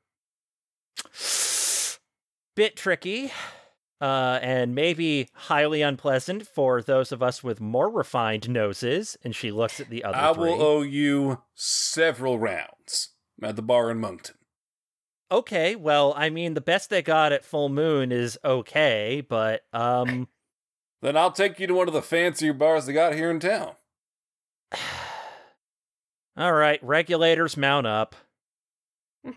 bit 2.57 2.76
tricky. 2.76 3.32
Uh, 4.03 4.40
and 4.42 4.74
maybe 4.74 5.28
highly 5.32 5.80
unpleasant 5.80 6.44
for 6.44 6.82
those 6.82 7.12
of 7.12 7.22
us 7.22 7.44
with 7.44 7.61
more 7.61 7.88
refined 7.88 8.50
noses. 8.50 9.16
And 9.22 9.32
she 9.32 9.53
looks 9.53 9.78
at 9.78 9.90
the 9.90 10.03
other 10.03 10.16
I 10.16 10.34
three. 10.34 10.50
will 10.50 10.61
owe 10.61 10.82
you 10.82 11.40
several 11.55 12.38
rounds 12.40 13.11
at 13.40 13.55
the 13.55 13.62
bar 13.62 13.92
in 13.92 14.00
Monkton. 14.00 14.34
okay, 15.30 15.76
well, 15.76 16.14
I 16.16 16.30
mean, 16.30 16.55
the 16.55 16.61
best 16.61 16.90
they 16.90 17.00
got 17.00 17.30
at 17.30 17.44
Full 17.44 17.68
Moon 17.68 18.11
is 18.11 18.36
okay, 18.44 19.22
but 19.28 19.62
um, 19.72 20.26
Then 21.00 21.16
I'll 21.16 21.30
take 21.32 21.61
you 21.61 21.66
to 21.68 21.74
one 21.74 21.86
of 21.86 21.94
the 21.94 22.03
fancier 22.03 22.53
bars 22.53 22.86
they 22.86 22.92
got 22.92 23.14
here 23.14 23.30
in 23.30 23.38
town. 23.40 23.76
all 26.36 26.53
right, 26.53 26.82
regulators 26.82 27.57
mount 27.57 27.86
up. 27.86 28.16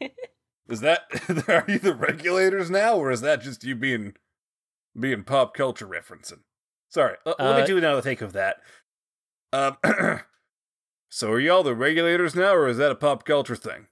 Is 0.72 0.80
that 0.80 1.02
are 1.48 1.64
you 1.68 1.78
the 1.78 1.94
regulators 1.94 2.70
now, 2.70 2.94
or 2.96 3.10
is 3.10 3.20
that 3.20 3.42
just 3.42 3.62
you 3.62 3.76
being 3.76 4.14
being 4.98 5.22
pop 5.22 5.54
culture 5.54 5.86
referencing? 5.86 6.40
Sorry, 6.88 7.16
l- 7.26 7.34
let 7.38 7.56
me 7.56 7.62
Uh, 7.62 7.66
do 7.66 7.76
another 7.76 8.00
take 8.00 8.22
of 8.22 8.32
that. 8.32 8.56
Um, 9.52 9.76
so 11.10 11.30
are 11.30 11.38
y'all 11.40 11.62
the 11.62 11.74
regulators 11.74 12.34
now, 12.34 12.54
or 12.54 12.68
is 12.68 12.78
that 12.78 12.90
a 12.90 12.94
pop 12.94 13.26
culture 13.26 13.54
thing? 13.54 13.88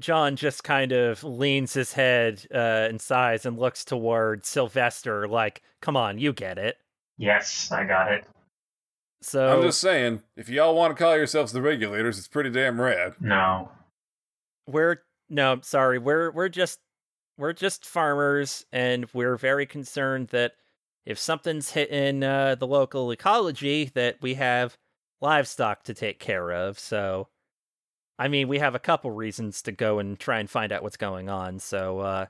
John 0.00 0.34
just 0.34 0.64
kind 0.64 0.90
of 0.90 1.22
leans 1.22 1.74
his 1.74 1.92
head 1.92 2.44
uh, 2.52 2.58
and 2.90 3.00
sighs 3.00 3.46
and 3.46 3.56
looks 3.56 3.84
toward 3.84 4.44
Sylvester, 4.44 5.28
like, 5.28 5.62
"Come 5.80 5.96
on, 5.96 6.18
you 6.18 6.32
get 6.32 6.58
it." 6.58 6.76
Yes, 7.18 7.70
I 7.70 7.84
got 7.84 8.10
it. 8.12 8.24
So 9.22 9.48
I'm 9.48 9.62
just 9.62 9.80
saying, 9.80 10.22
if 10.36 10.48
y'all 10.48 10.74
want 10.74 10.94
to 10.96 11.00
call 11.02 11.16
yourselves 11.16 11.52
the 11.52 11.62
regulators, 11.62 12.18
it's 12.18 12.28
pretty 12.28 12.50
damn 12.50 12.80
rad. 12.80 13.14
No. 13.20 13.70
we're 14.66 15.02
no, 15.28 15.60
sorry, 15.62 15.98
we're 15.98 16.30
we're 16.30 16.48
just 16.48 16.80
we're 17.38 17.52
just 17.52 17.84
farmers, 17.84 18.64
and 18.72 19.06
we're 19.12 19.36
very 19.36 19.66
concerned 19.66 20.28
that 20.28 20.52
if 21.04 21.18
something's 21.18 21.70
hitting 21.70 22.22
uh, 22.22 22.54
the 22.56 22.66
local 22.66 23.10
ecology, 23.10 23.90
that 23.94 24.16
we 24.20 24.34
have 24.34 24.76
livestock 25.20 25.84
to 25.84 25.94
take 25.94 26.18
care 26.18 26.50
of. 26.50 26.78
So, 26.78 27.28
I 28.18 28.28
mean, 28.28 28.48
we 28.48 28.58
have 28.58 28.74
a 28.74 28.80
couple 28.80 29.10
reasons 29.10 29.62
to 29.62 29.72
go 29.72 29.98
and 29.98 30.18
try 30.18 30.40
and 30.40 30.50
find 30.50 30.72
out 30.72 30.82
what's 30.82 30.96
going 30.96 31.28
on. 31.28 31.58
So, 31.58 32.00
uh, 32.00 32.26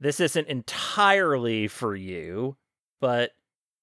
this 0.00 0.18
isn't 0.18 0.48
entirely 0.48 1.68
for 1.68 1.94
you, 1.94 2.56
but 3.00 3.32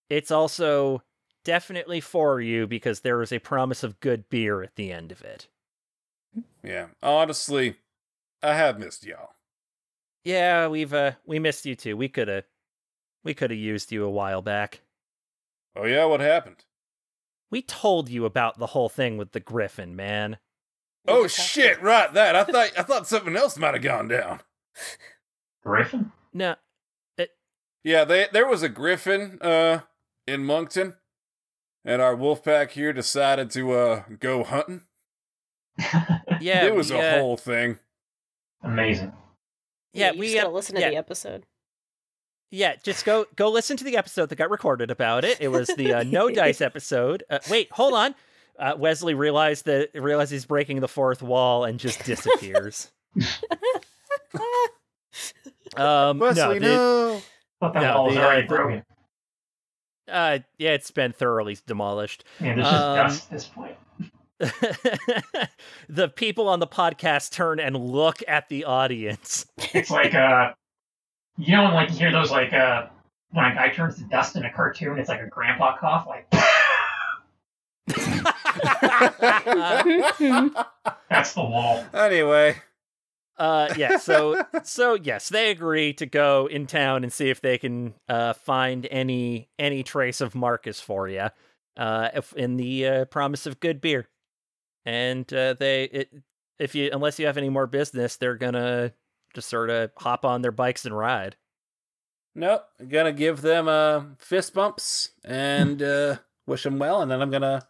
it's 0.10 0.32
also 0.32 1.04
definitely 1.46 2.02
for 2.02 2.42
you 2.42 2.68
because 2.68 3.02
there 3.02 3.22
is 3.22 3.32
a 3.32 3.40
promise 3.40 3.84
of 3.84 4.00
good 4.00 4.28
beer 4.30 4.64
at 4.64 4.76
the 4.76 4.92
end 4.92 5.12
of 5.12 5.22
it. 5.22 5.48
Yeah, 6.64 6.88
honestly, 7.02 7.76
I 8.42 8.54
have 8.54 8.80
missed 8.80 9.06
y'all. 9.06 9.30
Yeah, 10.24 10.68
we've 10.68 10.94
uh 10.94 11.14
we 11.26 11.40
missed 11.40 11.66
you 11.66 11.76
too. 11.76 11.96
We 11.96 12.10
could 12.10 12.28
have 12.28 12.44
we 13.24 13.34
could 13.34 13.52
have 13.52 13.60
used 13.60 13.92
you 13.92 14.04
a 14.04 14.10
while 14.10 14.42
back. 14.42 14.82
Oh 15.76 15.86
yeah, 15.86 16.06
what 16.06 16.20
happened? 16.20 16.66
We 17.50 17.62
told 17.62 18.10
you 18.10 18.26
about 18.26 18.60
the 18.60 18.68
whole 18.68 18.90
thing 18.90 19.18
with 19.18 19.32
the 19.32 19.40
griffin, 19.40 19.96
man. 19.96 20.38
Oh 21.08 21.28
shit, 21.28 21.82
right 21.82 22.14
that. 22.14 22.36
I 22.36 22.44
thought 22.44 22.72
I 22.78 22.84
thought 22.84 23.08
something 23.08 23.36
else 23.36 23.58
might 23.58 23.74
have 23.74 23.84
gone 23.84 24.10
down. 24.10 24.42
Griffin? 25.64 26.12
No, 26.34 26.56
Yeah, 27.84 28.04
they, 28.04 28.28
there 28.32 28.48
was 28.48 28.64
a 28.64 28.70
griffin 28.70 29.40
uh 29.42 29.80
in 30.28 30.44
Monkton, 30.44 30.96
and 31.86 32.02
our 32.02 32.16
wolf 32.16 32.44
pack 32.44 32.72
here 32.72 32.92
decided 32.92 33.50
to 33.52 33.72
uh 33.72 34.04
go 34.20 34.44
hunting. 34.44 34.82
yeah, 36.42 36.66
it 36.66 36.76
was 36.76 36.92
we, 36.92 36.98
a 36.98 37.16
uh, 37.16 37.20
whole 37.20 37.38
thing. 37.38 37.80
Amazing. 38.68 39.14
Yeah, 39.94 40.12
you 40.12 40.20
we 40.20 40.26
just 40.28 40.38
gotta 40.38 40.50
uh, 40.50 40.52
listen 40.52 40.76
to 40.76 40.82
yeah, 40.82 40.90
the 40.90 40.98
episode. 40.98 41.46
Yeah, 42.52 42.76
just 42.84 43.06
go 43.06 43.26
go 43.36 43.50
listen 43.50 43.78
to 43.78 43.84
the 43.84 43.98
episode 43.98 44.30
that 44.30 44.36
got 44.36 44.52
recorded 44.52 44.92
about 44.92 45.26
it. 45.26 45.40
It 45.40 45.48
was 45.48 45.68
the 45.70 45.94
uh, 45.94 46.04
no 46.04 46.30
dice 46.34 46.62
episode. 46.62 47.24
Uh, 47.30 47.40
wait, 47.50 47.72
hold 47.72 47.94
on. 47.94 48.16
Uh, 48.60 48.74
Wesley 48.78 49.14
realized 49.14 49.66
that 49.66 49.90
realized 49.94 50.32
he's 50.32 50.46
breaking 50.46 50.82
the 50.82 50.88
fourth 50.88 51.22
wall 51.22 51.64
and 51.64 51.80
just 51.80 52.04
disappears. 52.04 52.92
um, 55.78 56.20
Wesley, 56.20 56.60
no, 56.60 56.60
the- 56.60 56.60
no. 56.60 57.22
No, 57.62 58.12
the, 58.12 58.22
uh, 58.22 58.42
the- 58.48 58.84
uh, 60.10 60.40
yeah, 60.58 60.72
it's 60.72 60.92
been 60.92 61.12
thoroughly 61.12 61.58
demolished. 61.66 62.24
Man, 62.40 62.58
there's 62.58 62.68
just 62.70 62.84
um, 62.84 62.96
dust 62.98 63.26
at 63.26 63.32
this 63.32 63.46
point. 63.48 63.76
the 65.90 66.10
people 66.16 66.48
on 66.48 66.60
the 66.60 66.68
podcast 66.68 67.32
turn 67.32 67.60
and 67.60 67.76
look 67.76 68.22
at 68.28 68.50
the 68.50 68.66
audience. 68.66 69.46
It's 69.74 69.90
like 69.90 70.14
uh, 70.14 70.54
you 71.38 71.56
know 71.56 71.64
when 71.64 71.74
like 71.74 71.90
you 71.90 71.98
hear 71.98 72.12
those 72.12 72.32
like 72.32 72.54
uh, 72.54 72.88
when 73.32 73.46
a 73.46 73.56
guy 73.56 73.70
turns 73.70 73.98
to 73.98 74.04
dust 74.04 74.36
in 74.36 74.46
a 74.46 74.54
cartoon, 74.54 75.00
it's 75.00 75.10
like 75.10 75.22
a 75.22 75.28
grandpa 75.28 75.78
cough, 75.78 76.08
like 76.08 76.30
that's 81.10 81.34
the 81.34 81.42
wall. 81.42 81.86
Anyway, 81.94 82.56
Uh, 83.38 83.72
yeah. 83.78 83.98
So, 83.98 84.44
so 84.64 84.96
yes, 84.96 85.30
they 85.30 85.52
agree 85.52 85.94
to 85.94 86.06
go 86.06 86.48
in 86.48 86.66
town 86.66 87.04
and 87.04 87.14
see 87.14 87.30
if 87.30 87.42
they 87.42 87.58
can 87.58 87.94
uh, 88.10 88.34
find 88.34 88.88
any 88.90 89.50
any 89.60 89.84
trace 89.84 90.22
of 90.22 90.34
Marcus 90.34 90.80
for 90.80 91.08
you, 91.08 91.28
uh, 91.78 92.10
if, 92.16 92.34
in 92.34 92.58
the 92.58 92.88
uh, 92.88 93.06
promise 93.06 93.46
of 93.46 93.60
good 93.60 93.80
beer. 93.80 94.08
And 94.88 95.32
uh, 95.34 95.54
they, 95.56 95.84
it, 95.84 96.14
if 96.60 96.74
you, 96.74 96.90
unless 96.94 97.20
you 97.20 97.26
have 97.26 97.38
any 97.38 97.50
more 97.50 97.68
business, 97.68 98.16
they're 98.16 98.38
gonna 98.38 98.94
just 99.34 99.50
sort 99.50 99.70
of 99.70 99.92
hop 99.98 100.24
on 100.24 100.42
their 100.42 100.52
bikes 100.54 100.86
and 100.86 100.98
ride. 100.98 101.36
nope. 102.34 102.64
I'm 102.80 102.88
gonna 102.88 103.12
give 103.12 103.42
them 103.42 103.68
uh, 103.68 104.04
fist 104.18 104.54
bumps 104.54 105.12
and 105.26 105.84
uh, 105.84 106.16
wish 106.46 106.64
them 106.64 106.80
well, 106.80 107.02
and 107.02 107.12
then 107.12 107.22
I'm 107.22 107.30
gonna. 107.32 107.68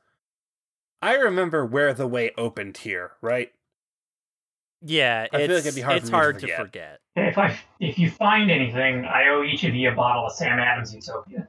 I 1.02 1.16
remember 1.16 1.66
where 1.66 1.92
the 1.92 2.08
way 2.08 2.32
opened 2.38 2.78
here, 2.78 3.14
right? 3.22 3.52
Yeah, 4.84 5.26
I 5.34 5.38
it's 5.38 5.48
feel 5.48 5.56
like 5.56 5.66
it'd 5.66 5.76
be 5.76 5.82
hard 5.82 5.98
it's 5.98 6.10
for 6.12 6.16
me 6.16 6.20
to 6.20 6.24
hard 6.24 6.40
to 6.40 6.48
forget. 6.56 7.00
forget. 7.16 7.30
If 7.30 7.38
I 7.40 7.60
if 7.80 7.98
you 7.98 8.12
find 8.12 8.52
anything, 8.52 9.06
I 9.06 9.30
owe 9.30 9.44
each 9.44 9.64
of 9.64 9.74
you 9.74 9.90
a 9.90 9.96
bottle 9.96 10.28
of 10.28 10.34
Sam 10.34 10.60
Adams 10.60 10.94
Utopia. 10.94 11.48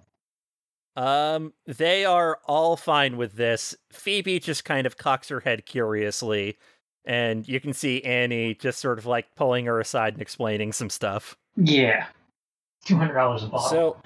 Um, 0.98 1.52
they 1.64 2.04
are 2.04 2.40
all 2.46 2.76
fine 2.76 3.16
with 3.16 3.34
this. 3.34 3.76
Phoebe 3.92 4.40
just 4.40 4.64
kind 4.64 4.84
of 4.84 4.96
cocks 4.96 5.28
her 5.28 5.38
head 5.40 5.64
curiously, 5.64 6.56
and 7.04 7.46
you 7.46 7.60
can 7.60 7.72
see 7.72 8.02
Annie 8.02 8.54
just 8.54 8.80
sort 8.80 8.98
of 8.98 9.06
like 9.06 9.34
pulling 9.36 9.66
her 9.66 9.78
aside 9.78 10.14
and 10.14 10.22
explaining 10.22 10.72
some 10.72 10.90
stuff. 10.90 11.36
Yeah, 11.56 12.06
two 12.84 12.96
hundred 12.96 13.14
dollars 13.14 13.44
a 13.44 13.46
bottle. 13.46 13.96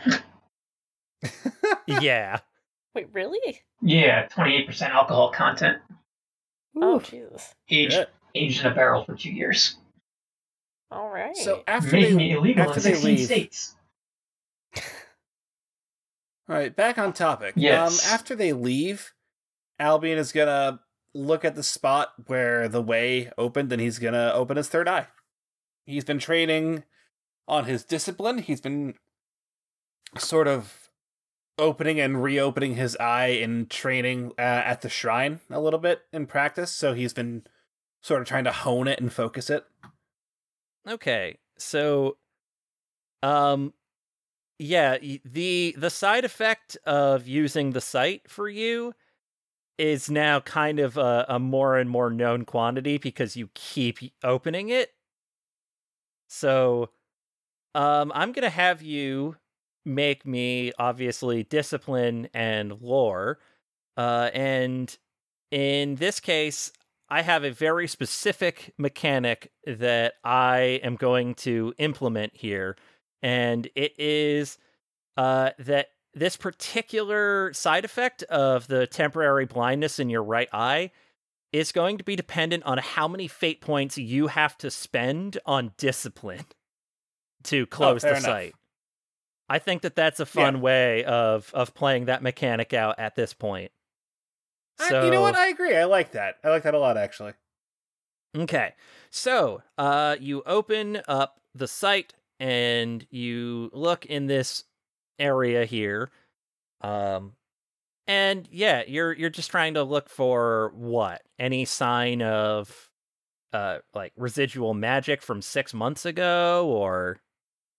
So 1.23 1.31
yeah. 1.87 2.41
Wait, 2.95 3.09
really? 3.15 3.61
yeah, 3.81 4.27
twenty 4.27 4.55
eight 4.55 4.67
percent 4.67 4.93
alcohol 4.93 5.31
content, 5.33 5.79
Oh, 6.77 7.01
Jesus. 7.01 7.55
aged 7.71 7.93
Shit. 7.93 8.11
aged 8.35 8.61
in 8.67 8.71
a 8.71 8.75
barrel 8.75 9.05
for 9.05 9.15
two 9.17 9.31
years, 9.33 9.77
All 10.91 11.09
right. 11.09 11.35
So 11.37 11.63
after 11.67 11.93
making 11.93 12.19
they 12.19 12.33
it 12.33 12.37
illegal 12.37 12.65
after 12.65 12.81
in 12.81 12.83
they 12.85 12.91
sixteen 12.93 13.17
leave, 13.17 13.25
states. 13.25 13.77
All 16.53 16.59
right, 16.59 16.77
back 16.77 16.99
on 16.99 17.15
topic. 17.15 17.55
Yes. 17.57 18.05
Um, 18.05 18.13
after 18.13 18.35
they 18.35 18.53
leave, 18.53 19.15
Albion 19.79 20.19
is 20.19 20.33
gonna 20.33 20.81
look 21.15 21.45
at 21.45 21.55
the 21.55 21.63
spot 21.63 22.13
where 22.27 22.69
the 22.69 22.83
way 22.83 23.31
opened, 23.39 23.73
and 23.73 23.81
he's 23.81 23.99
gonna 23.99 24.33
open 24.35 24.59
his 24.59 24.69
third 24.69 24.87
eye. 24.87 25.07
He's 25.87 26.05
been 26.05 26.19
training 26.19 26.85
on 27.49 27.65
his 27.65 27.85
discipline. 27.85 28.39
He's 28.39 28.61
been 28.61 28.95
sort 30.19 30.47
of 30.47 30.91
opening 31.59 32.01
and 32.01 32.23
reopening 32.23 32.75
his 32.75 32.97
eye 32.97 33.29
in 33.29 33.67
training 33.67 34.33
uh, 34.39 34.43
at 34.43 34.83
the 34.83 34.89
shrine 34.89 35.41
a 35.51 35.61
little 35.61 35.79
bit 35.79 36.03
in 36.13 36.27
practice. 36.27 36.71
So 36.71 36.93
he's 36.93 37.15
been 37.15 37.45
sort 38.03 38.21
of 38.21 38.29
trying 38.29 38.45
to 38.45 38.53
hone 38.53 38.89
it 38.89 39.01
and 39.01 39.13
focus 39.13 39.49
it. 39.49 39.65
Okay. 40.87 41.39
So, 41.57 42.19
um, 43.23 43.73
yeah, 44.63 44.97
the 45.25 45.75
the 45.77 45.91
side 45.91 46.25
effect 46.25 46.77
of 46.87 47.27
using 47.27 47.71
the 47.71 47.81
sight 47.81 48.31
for 48.31 48.49
you 48.49 48.95
is 49.77 50.09
now 50.09 50.39
kind 50.41 50.79
of 50.79 50.97
a, 50.97 51.27
a 51.29 51.39
more 51.41 51.77
and 51.79 51.91
more 51.91 52.11
known 52.11 52.45
quantity 52.45 52.99
because 52.99 53.37
you 53.37 53.49
keep 53.55 53.99
opening 54.23 54.69
it. 54.69 54.91
So, 56.29 56.91
um, 57.75 58.13
I'm 58.15 58.33
gonna 58.33 58.51
have 58.51 58.83
you 58.83 59.37
make 59.85 60.25
me 60.25 60.73
obviously 60.79 61.43
discipline 61.43 62.29
and 62.33 62.81
lore, 62.81 63.41
uh, 63.97 64.31
and 64.33 64.97
in 65.51 65.97
this 65.97 66.21
case, 66.21 66.73
I 67.09 67.23
have 67.23 67.43
a 67.45 67.51
very 67.51 67.89
specific 67.89 68.75
mechanic 68.79 69.51
that 69.67 70.15
I 70.25 70.81
am 70.85 70.95
going 70.95 71.35
to 71.37 71.75
implement 71.79 72.37
here, 72.37 72.77
and 73.23 73.69
it 73.75 73.95
is 73.99 74.59
uh, 75.17 75.51
that 75.59 75.89
this 76.15 76.37
particular 76.37 77.53
side 77.55 77.85
effect 77.85 78.23
of 78.25 78.67
the 78.69 78.87
temporary 78.87 79.47
blindness 79.47 79.99
in 79.99 80.11
your 80.11 80.23
right 80.23 80.49
eye 80.53 80.91
is 81.53 81.73
going 81.73 81.99
to 81.99 82.05
be 82.05 82.17
dependent 82.17 82.63
on 82.65 82.79
how 82.79 83.07
many 83.07 83.29
fate 83.29 83.61
points 83.61 83.97
you 83.99 84.27
have 84.29 84.57
to 84.59 84.71
spend 84.71 85.39
on 85.47 85.73
discipline 85.77 86.45
to 87.45 87.67
close 87.67 88.03
the 88.03 88.09
fair 88.09 88.17
enough. 88.17 88.25
sight. 88.25 88.55
I 89.49 89.59
think 89.59 89.83
that 89.83 89.95
that's 89.95 90.19
a 90.21 90.27
fun 90.27 90.61
way 90.63 91.05
of 91.05 91.51
of 91.53 91.75
playing 91.75 92.07
that 92.07 92.23
mechanic 92.23 92.73
out 92.73 92.99
at 92.99 93.17
this 93.17 93.35
point. 93.35 93.71
I- 94.79 95.05
you 95.05 95.11
know 95.11 95.21
what? 95.21 95.37
I 95.37 95.49
agree. 95.49 95.77
I 95.77 95.85
like 95.85 96.13
that. 96.13 96.37
I 96.43 96.49
like 96.49 96.63
that 96.63 96.75
a 96.75 96.79
lot, 96.79 96.97
actually. 96.97 97.35
Okay. 98.37 98.73
So, 99.11 99.63
uh 99.77 100.17
you 100.19 100.43
open 100.47 101.03
up 101.07 101.41
the 101.55 101.69
sight 101.69 102.15
and 102.43 103.07
you 103.11 103.71
look 103.73 104.05
in 104.05 104.27
this 104.27 104.65
area 105.19 105.65
here. 105.65 106.11
Um 106.81 107.35
and 108.09 108.49
yeah, 108.51 108.83
you're 108.87 109.13
you're 109.13 109.31
just 109.31 109.53
trying 109.53 109.75
to 109.75 109.85
look 109.85 110.09
for 110.09 110.73
what? 110.75 111.23
Any 111.39 111.65
sign 111.65 112.21
of 112.21 112.91
uh 113.53 113.79
like 113.95 114.13
residual 114.17 114.75
magic 114.75 115.23
from 115.23 115.41
6 115.41 115.73
months 115.73 116.05
ago 116.05 116.67
or 116.69 117.21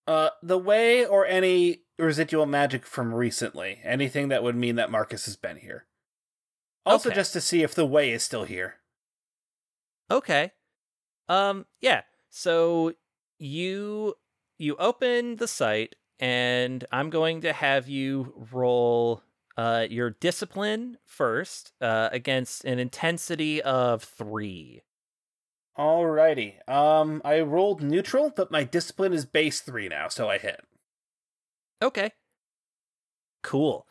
Uh, 0.07 0.30
the 0.41 0.57
way 0.57 1.06
or 1.06 1.26
any 1.26 1.80
residual 1.99 2.45
magic 2.45 2.85
from 2.85 3.14
recently. 3.14 3.80
Anything 3.84 4.30
that 4.30 4.44
would 4.44 4.56
mean 4.56 4.76
that 4.76 4.91
Marcus 4.91 5.26
has 5.26 5.35
been 5.35 5.57
here. 5.57 5.88
Also, 6.85 7.10
Okay. 7.10 7.15
just 7.15 7.34
to 7.34 7.41
see 7.41 7.64
if 7.64 7.73
the 7.76 7.85
way 7.85 8.11
is 8.11 8.23
still 8.23 8.44
here. 8.45 8.76
Okay. 10.10 10.52
Um 11.27 11.65
yeah. 11.81 12.03
So 12.30 12.94
you 13.40 14.15
you 14.64 14.76
open 14.77 15.35
the 15.35 15.48
sight 15.48 15.95
and 16.19 16.85
I'm 16.91 17.10
going 17.10 17.41
to 17.41 17.53
have 17.53 17.88
you 17.88 18.48
roll 18.52 19.22
uh 19.57 19.85
your 19.90 20.10
discipline 20.10 20.98
first 21.06 21.73
uh 21.81 22.10
against 22.11 22.65
an 22.65 22.80
intensity 22.80 23.61
of 23.61 24.03
3. 24.03 24.81
Alrighty. 25.77 26.69
Um, 26.69 27.22
I 27.26 27.41
rolled 27.41 27.81
neutral, 27.81 28.31
but 28.35 28.52
my 28.52 28.64
discipline 28.64 29.11
is 29.11 29.26
base 29.26 29.60
three 29.60 29.88
now, 29.88 30.07
so 30.07 30.30
I 30.30 30.38
hit. 30.38 30.61
Okay. 31.81 32.11
Cool. 33.44 33.85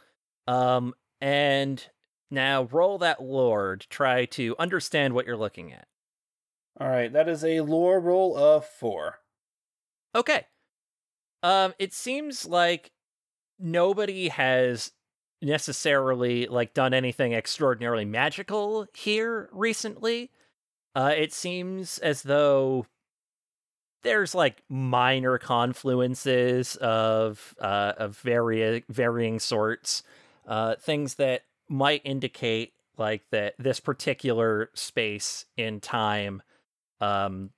Um 0.49 0.95
and 1.21 1.87
now 2.31 2.65
roll 2.65 2.99
that 2.99 3.23
lore 3.23 3.77
to 3.77 3.89
try 3.89 4.25
to 4.25 4.57
understand 4.59 5.13
what 5.13 5.27
you're 5.27 5.37
looking 5.37 5.73
at. 5.73 5.87
Alright, 6.81 7.13
that 7.13 7.29
is 7.29 7.45
a 7.45 7.61
lore 7.61 8.01
roll 8.01 8.37
of 8.37 8.65
four. 8.65 9.19
Okay. 10.15 10.47
Um, 11.43 11.75
it 11.79 11.93
seems 11.93 12.47
like 12.47 12.93
nobody 13.59 14.29
has 14.29 14.93
necessarily 15.41 16.47
like 16.47 16.73
done 16.73 16.95
anything 16.95 17.33
extraordinarily 17.33 18.05
magical 18.05 18.87
here 18.95 19.49
recently. 19.53 20.31
Uh, 20.95 21.13
it 21.17 21.33
seems 21.33 21.99
as 21.99 22.23
though 22.23 22.87
there's 24.03 24.35
like 24.35 24.63
minor 24.69 25.39
confluences 25.39 26.77
of 26.77 27.55
uh 27.61 27.93
of 27.97 28.19
vari- 28.19 28.85
varying 28.89 29.39
sorts, 29.39 30.03
uh, 30.47 30.75
things 30.77 31.15
that 31.15 31.43
might 31.69 32.03
indicate 32.05 32.73
like 32.99 33.23
that 33.31 33.55
this 33.59 33.81
particular 33.81 34.71
space 34.75 35.47
in 35.57 35.81
time 35.81 36.43
um 37.01 37.51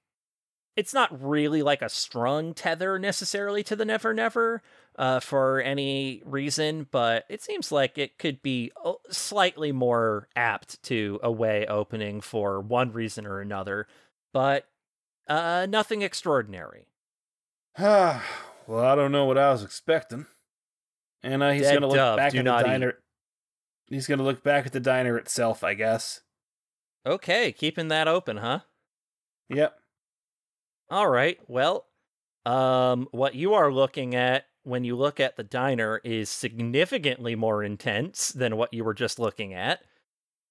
it's 0.77 0.93
not 0.95 1.23
really 1.23 1.63
like 1.63 1.83
a 1.83 1.89
strong 1.89 2.55
tether 2.55 2.99
necessarily 2.99 3.63
to 3.65 3.77
the 3.77 3.85
Never 3.85 4.13
Never 4.13 4.63
uh, 4.97 5.21
for 5.21 5.61
any 5.61 6.23
reason, 6.25 6.87
but 6.91 7.25
it 7.29 7.43
seems 7.43 7.71
like 7.71 7.97
it 7.99 8.19
could 8.19 8.43
be 8.43 8.73
slightly 9.11 9.73
more 9.73 10.29
apt 10.37 10.83
to 10.85 11.21
a 11.23 11.31
way 11.31 11.67
opening 11.67 12.21
for 12.21 12.61
one 12.61 12.93
reason 12.93 13.27
or 13.27 13.41
another. 13.41 13.87
But 14.33 14.67
Uh, 15.29 15.67
nothing 15.69 16.03
extraordinary. 16.03 16.87
well, 17.79 18.21
I 18.71 18.95
don't 18.95 19.13
know 19.13 19.25
what 19.25 19.39
I 19.39 19.51
was 19.51 19.63
expecting. 19.65 20.27
And 21.23 21.43
uh, 21.43 21.51
he's 21.53 21.63
Dead 21.63 21.75
gonna 21.75 21.87
look 21.87 21.97
dove, 21.97 22.17
back 22.19 22.35
at 22.35 22.39
the 22.39 22.43
not 22.43 22.67
eat. 22.67 22.69
diner. 22.69 22.99
He's 23.89 24.07
gonna 24.07 24.23
look 24.23 24.43
back 24.43 24.67
at 24.67 24.73
the 24.73 24.81
diner 24.81 25.17
itself, 25.17 25.65
I 25.65 25.75
guess. 25.75 26.21
Okay, 27.07 27.53
keeping 27.53 27.89
that 27.89 28.07
open, 28.09 28.37
huh? 28.39 28.61
Yep. 29.49 29.79
All 30.90 31.09
right. 31.09 31.39
Well, 31.48 31.86
um, 32.47 33.09
what 33.11 33.35
you 33.35 33.55
are 33.55 33.73
looking 33.73 34.15
at 34.15 34.47
when 34.62 34.85
you 34.85 34.97
look 34.97 35.20
at 35.20 35.36
the 35.36 35.44
diner 35.44 36.01
is 36.05 36.31
significantly 36.31 37.35
more 37.35 37.62
intense 37.62 38.31
than 38.32 38.56
what 38.56 38.73
you 38.73 38.85
were 38.85 38.94
just 38.94 39.19
looking 39.19 39.55
at. 39.55 39.82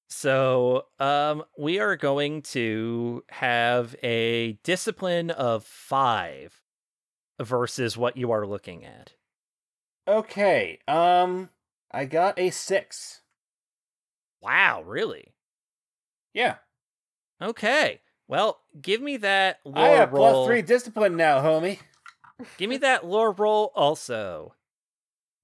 So, 0.10 0.88
um, 1.00 1.44
we 1.58 1.80
are 1.80 1.96
going 1.96 2.44
to 2.44 3.24
have 3.30 3.96
a 4.04 4.54
discipline 4.64 5.32
of 5.32 5.64
five 5.64 6.62
versus 7.42 7.98
what 7.98 8.18
you 8.18 8.32
are 8.32 8.46
looking 8.46 8.86
at. 8.86 9.14
Okay. 10.08 10.80
Um, 10.88 11.50
I 11.92 12.06
got 12.06 12.38
a 12.38 12.52
six. 12.52 13.22
Wow, 14.42 14.84
really? 14.84 15.34
Yeah. 16.34 16.58
Okay. 17.42 18.02
Well, 18.28 18.60
give 18.82 19.02
me 19.02 19.18
that 19.18 19.60
lore 19.66 19.78
I 19.78 19.90
have 19.90 20.14
roll. 20.14 20.32
plus 20.32 20.48
three 20.48 20.62
discipline 20.62 21.16
now, 21.18 21.42
homie. 21.42 21.80
Give 22.58 22.70
me 22.70 22.78
that 22.78 23.06
lore 23.06 23.32
roll 23.32 23.72
also. 23.76 24.56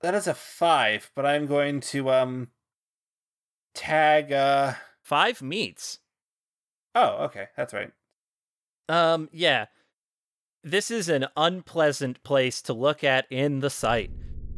That 0.01 0.15
is 0.15 0.27
a 0.27 0.33
five, 0.33 1.11
but 1.15 1.25
I'm 1.25 1.45
going 1.45 1.81
to 1.81 2.09
um 2.09 2.47
tag. 3.73 4.31
uh 4.31 4.73
Five 5.01 5.41
meets. 5.41 5.99
Oh, 6.95 7.25
okay, 7.25 7.47
that's 7.57 7.73
right. 7.73 7.91
Um, 8.87 9.29
yeah. 9.31 9.65
This 10.63 10.91
is 10.91 11.09
an 11.09 11.25
unpleasant 11.37 12.21
place 12.23 12.61
to 12.63 12.73
look 12.73 13.03
at 13.03 13.25
in 13.31 13.59
the 13.59 13.69
sight. 13.69 14.11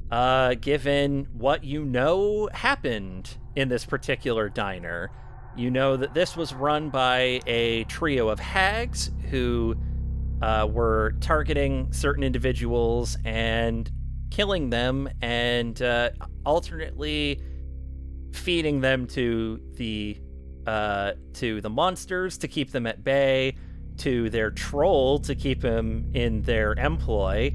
Uh, 0.09 0.55
given 0.55 1.27
what 1.31 1.63
you 1.63 1.85
know 1.85 2.49
happened 2.53 3.37
in 3.55 3.69
this 3.69 3.85
particular 3.85 4.49
diner, 4.49 5.09
you 5.55 5.71
know 5.71 5.97
that 5.97 6.13
this 6.13 6.35
was 6.35 6.53
run 6.53 6.89
by 6.89 7.41
a 7.47 7.83
trio 7.85 8.29
of 8.29 8.39
hags 8.39 9.11
who 9.29 9.75
uh, 10.41 10.67
were 10.69 11.13
targeting 11.19 11.91
certain 11.91 12.23
individuals 12.23 13.17
and 13.25 13.91
killing 14.31 14.69
them 14.69 15.09
and 15.21 15.81
uh, 15.81 16.09
alternately 16.45 17.41
feeding 18.33 18.81
them 18.81 19.05
to 19.05 19.59
the 19.75 20.17
uh, 20.65 21.13
to 21.33 21.59
the 21.61 21.69
monsters 21.69 22.37
to 22.37 22.47
keep 22.47 22.71
them 22.71 22.85
at 22.85 23.03
bay, 23.03 23.55
to 23.97 24.29
their 24.29 24.51
troll 24.51 25.19
to 25.19 25.35
keep 25.35 25.63
him 25.63 26.09
in 26.13 26.41
their 26.43 26.73
employ, 26.73 27.53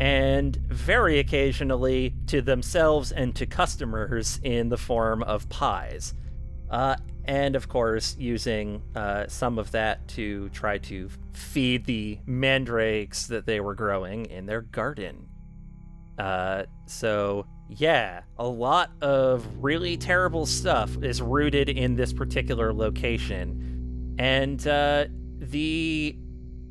and 0.00 0.56
very 0.56 1.18
occasionally 1.18 2.14
to 2.26 2.40
themselves 2.40 3.12
and 3.12 3.34
to 3.36 3.46
customers 3.46 4.40
in 4.42 4.68
the 4.68 4.76
form 4.76 5.22
of 5.22 5.48
pies. 5.48 6.14
Uh, 6.70 6.96
and 7.26 7.56
of 7.56 7.68
course, 7.68 8.16
using 8.18 8.82
uh, 8.94 9.26
some 9.26 9.58
of 9.58 9.72
that 9.72 10.06
to 10.08 10.48
try 10.50 10.78
to 10.78 11.10
feed 11.32 11.84
the 11.84 12.18
mandrakes 12.26 13.26
that 13.26 13.46
they 13.46 13.60
were 13.60 13.74
growing 13.74 14.26
in 14.26 14.46
their 14.46 14.62
garden. 14.62 15.28
Uh, 16.18 16.64
so 16.86 17.46
yeah, 17.68 18.22
a 18.38 18.46
lot 18.46 18.90
of 19.02 19.44
really 19.62 19.96
terrible 19.96 20.46
stuff 20.46 20.96
is 21.02 21.20
rooted 21.20 21.68
in 21.68 21.96
this 21.96 22.12
particular 22.12 22.72
location, 22.72 24.14
and 24.18 24.66
uh, 24.66 25.06
the 25.38 26.16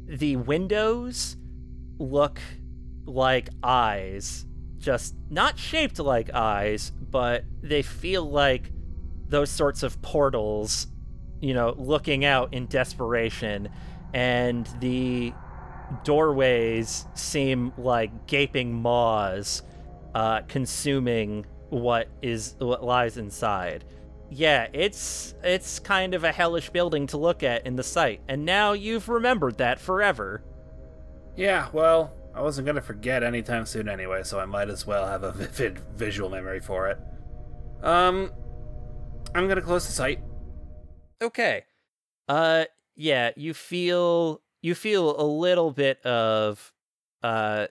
the 0.07 0.35
windows 0.37 1.35
look 1.97 2.39
like 3.05 3.49
eyes, 3.61 4.45
just 4.77 5.15
not 5.29 5.59
shaped 5.59 5.99
like 5.99 6.33
eyes, 6.33 6.91
but 7.11 7.43
they 7.61 7.81
feel 7.81 8.23
like 8.29 8.71
those 9.27 9.49
sorts 9.49 9.83
of 9.83 10.01
portals, 10.01 10.87
you 11.41 11.53
know, 11.53 11.75
looking 11.77 12.25
out 12.25 12.53
in 12.53 12.67
desperation, 12.67 13.69
and 14.13 14.67
the 14.79 15.33
doorways 16.03 17.05
seem 17.13 17.71
like 17.77 18.27
gaping 18.27 18.73
maws 18.73 19.61
uh, 20.15 20.41
consuming 20.47 21.45
what 21.69 22.07
is 22.21 22.55
what 22.59 22.83
lies 22.83 23.17
inside. 23.17 23.83
Yeah, 24.29 24.67
it's 24.73 25.35
it's 25.43 25.77
kind 25.79 26.13
of 26.13 26.23
a 26.23 26.31
hellish 26.31 26.69
building 26.69 27.05
to 27.07 27.17
look 27.17 27.43
at 27.43 27.67
in 27.67 27.75
the 27.75 27.83
sight, 27.83 28.21
and 28.27 28.45
now 28.45 28.73
you've 28.73 29.09
remembered 29.09 29.57
that 29.57 29.79
forever. 29.79 30.43
Yeah, 31.35 31.67
well, 31.73 32.13
I 32.33 32.41
wasn't 32.41 32.65
gonna 32.65 32.81
forget 32.81 33.23
anytime 33.23 33.65
soon 33.65 33.89
anyway, 33.89 34.23
so 34.23 34.39
I 34.39 34.45
might 34.45 34.69
as 34.69 34.87
well 34.87 35.05
have 35.05 35.23
a 35.23 35.31
vivid 35.33 35.79
visual 35.95 36.29
memory 36.29 36.61
for 36.61 36.87
it. 36.87 36.97
Um, 37.83 38.31
I'm 39.35 39.49
gonna 39.49 39.61
close 39.61 39.85
the 39.85 39.91
sight. 39.91 40.19
Okay. 41.21 41.65
Uh 42.29 42.65
yeah, 42.95 43.31
you 43.35 43.53
feel 43.53 44.41
you 44.61 44.73
feel 44.73 45.19
a 45.19 45.27
little 45.27 45.71
bit 45.71 46.03
of 46.05 46.73
uh 47.21 47.67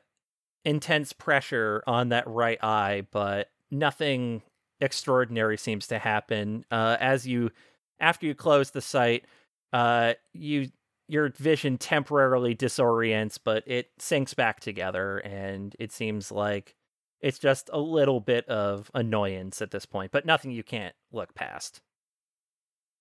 intense 0.66 1.12
pressure 1.14 1.82
on 1.86 2.10
that 2.10 2.28
right 2.28 2.62
eye, 2.62 3.06
but 3.10 3.50
nothing 3.70 4.42
extraordinary 4.80 5.56
seems 5.56 5.86
to 5.86 5.98
happen. 5.98 6.66
Uh 6.70 6.98
as 7.00 7.26
you 7.26 7.50
after 7.98 8.26
you 8.26 8.34
close 8.34 8.70
the 8.70 8.82
sight, 8.82 9.24
uh 9.72 10.12
you 10.34 10.68
your 11.08 11.30
vision 11.30 11.78
temporarily 11.78 12.54
disorients, 12.54 13.38
but 13.42 13.62
it 13.66 13.90
sinks 13.98 14.34
back 14.34 14.60
together 14.60 15.18
and 15.18 15.74
it 15.78 15.92
seems 15.92 16.30
like 16.30 16.74
it's 17.20 17.38
just 17.38 17.70
a 17.72 17.78
little 17.78 18.20
bit 18.20 18.46
of 18.48 18.90
annoyance 18.94 19.62
at 19.62 19.70
this 19.70 19.86
point, 19.86 20.12
but 20.12 20.26
nothing 20.26 20.50
you 20.50 20.62
can't 20.62 20.94
look 21.12 21.34
past. 21.34 21.80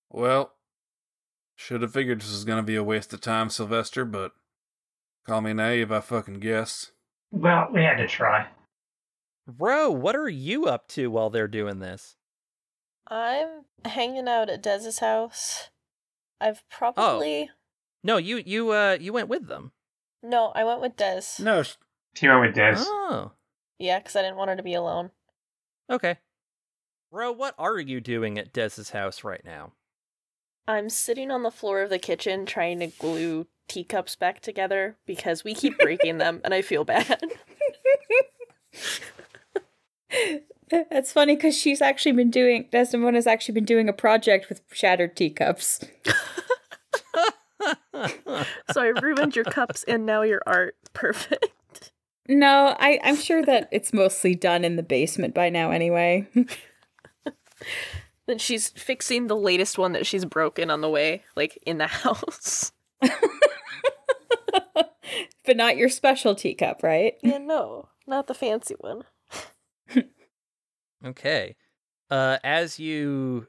Well, 0.09 0.53
should 1.55 1.81
have 1.81 1.93
figured 1.93 2.21
this 2.21 2.31
was 2.31 2.45
gonna 2.45 2.63
be 2.63 2.75
a 2.75 2.83
waste 2.83 3.13
of 3.13 3.21
time, 3.21 3.49
Sylvester, 3.49 4.05
but 4.05 4.31
call 5.25 5.41
me 5.41 5.53
naive, 5.53 5.91
I 5.91 5.99
fucking 6.01 6.39
guess. 6.39 6.91
Well, 7.31 7.67
we 7.73 7.83
had 7.83 7.97
to 7.97 8.07
try. 8.07 8.47
Ro, 9.45 9.89
what 9.91 10.15
are 10.15 10.29
you 10.29 10.65
up 10.67 10.87
to 10.89 11.09
while 11.11 11.29
they're 11.29 11.47
doing 11.47 11.79
this? 11.79 12.15
I'm 13.07 13.65
hanging 13.83 14.27
out 14.29 14.49
at 14.49 14.63
Dez's 14.63 14.99
house. 14.99 15.69
I've 16.39 16.63
probably 16.69 17.49
No, 18.03 18.17
you 18.17 18.37
you 18.45 18.71
uh 18.71 18.97
you 18.99 19.11
went 19.13 19.27
with 19.29 19.47
them. 19.47 19.71
no. 20.21 20.51
I 20.55 20.63
went 20.63 20.81
with 20.81 20.95
Dez. 20.95 21.39
No, 21.39 21.63
sh- 21.63 21.75
went 22.21 22.41
with 22.41 22.55
Dez. 22.55 22.83
Oh, 22.87 23.31
Yeah, 23.83 23.99
because 23.99 24.15
I 24.15 24.21
didn't 24.21 24.37
want 24.37 24.49
her 24.49 24.55
to 24.55 24.63
be 24.63 24.75
alone. 24.75 25.11
okay. 25.89 26.19
Ro, 27.11 27.33
what 27.33 27.53
are 27.59 27.77
you 27.77 27.99
doing 27.99 28.39
at 28.39 28.53
Dez's 28.53 28.91
house 28.91 29.25
right 29.25 29.43
now? 29.43 29.73
I'm 30.69 30.89
sitting 30.89 31.29
on 31.29 31.43
the 31.43 31.51
floor 31.51 31.81
of 31.81 31.89
the 31.89 31.99
kitchen 31.99 32.45
trying 32.45 32.79
to 32.79 32.87
glue 32.87 33.45
teacups 33.67 34.15
back 34.15 34.39
together 34.39 34.95
because 35.05 35.43
we 35.43 35.53
keep 35.53 35.77
breaking 35.77 36.17
them 36.17 36.39
and 36.45 36.53
I 36.53 36.61
feel 36.61 36.85
bad. 36.85 37.21
That's 40.69 41.11
funny 41.11 41.35
because 41.35 41.57
she's 41.57 41.81
actually 41.81 42.13
been 42.13 42.31
doing 42.31 42.69
Desdemona's 42.71 43.27
actually 43.27 43.55
been 43.55 43.65
doing 43.65 43.89
a 43.89 43.93
project 43.93 44.47
with 44.47 44.61
shattered 44.71 45.17
teacups. 45.17 45.81
so 48.71 48.81
I 48.81 48.93
ruined 49.01 49.35
your 49.35 49.45
cups 49.45 49.83
and 49.83 50.05
now 50.05 50.21
your 50.21 50.41
art. 50.47 50.77
Perfect. 50.93 51.49
No, 52.29 52.75
I, 52.79 52.99
I'm 53.03 53.17
sure 53.17 53.43
that 53.43 53.67
it's 53.71 53.91
mostly 53.93 54.33
done 54.35 54.63
in 54.63 54.75
the 54.77 54.83
basement 54.83 55.33
by 55.33 55.49
now 55.49 55.71
anyway. 55.71 56.27
Then 58.25 58.37
she's 58.37 58.69
fixing 58.69 59.27
the 59.27 59.35
latest 59.35 59.77
one 59.77 59.91
that 59.93 60.05
she's 60.05 60.23
broken 60.25 60.69
on 60.69 60.79
the 60.81 60.89
way, 60.89 61.23
like 61.35 61.57
in 61.65 61.77
the 61.77 61.87
house. 61.87 62.71
but 65.45 65.57
not 65.57 65.75
your 65.77 65.89
special 65.89 66.33
teacup, 66.35 66.83
right? 66.83 67.15
Yeah, 67.21 67.39
no, 67.39 67.89
not 68.07 68.27
the 68.27 68.33
fancy 68.33 68.75
one. 68.79 69.03
Okay. 71.05 71.57
Uh 72.09 72.37
as 72.45 72.79
you 72.79 73.47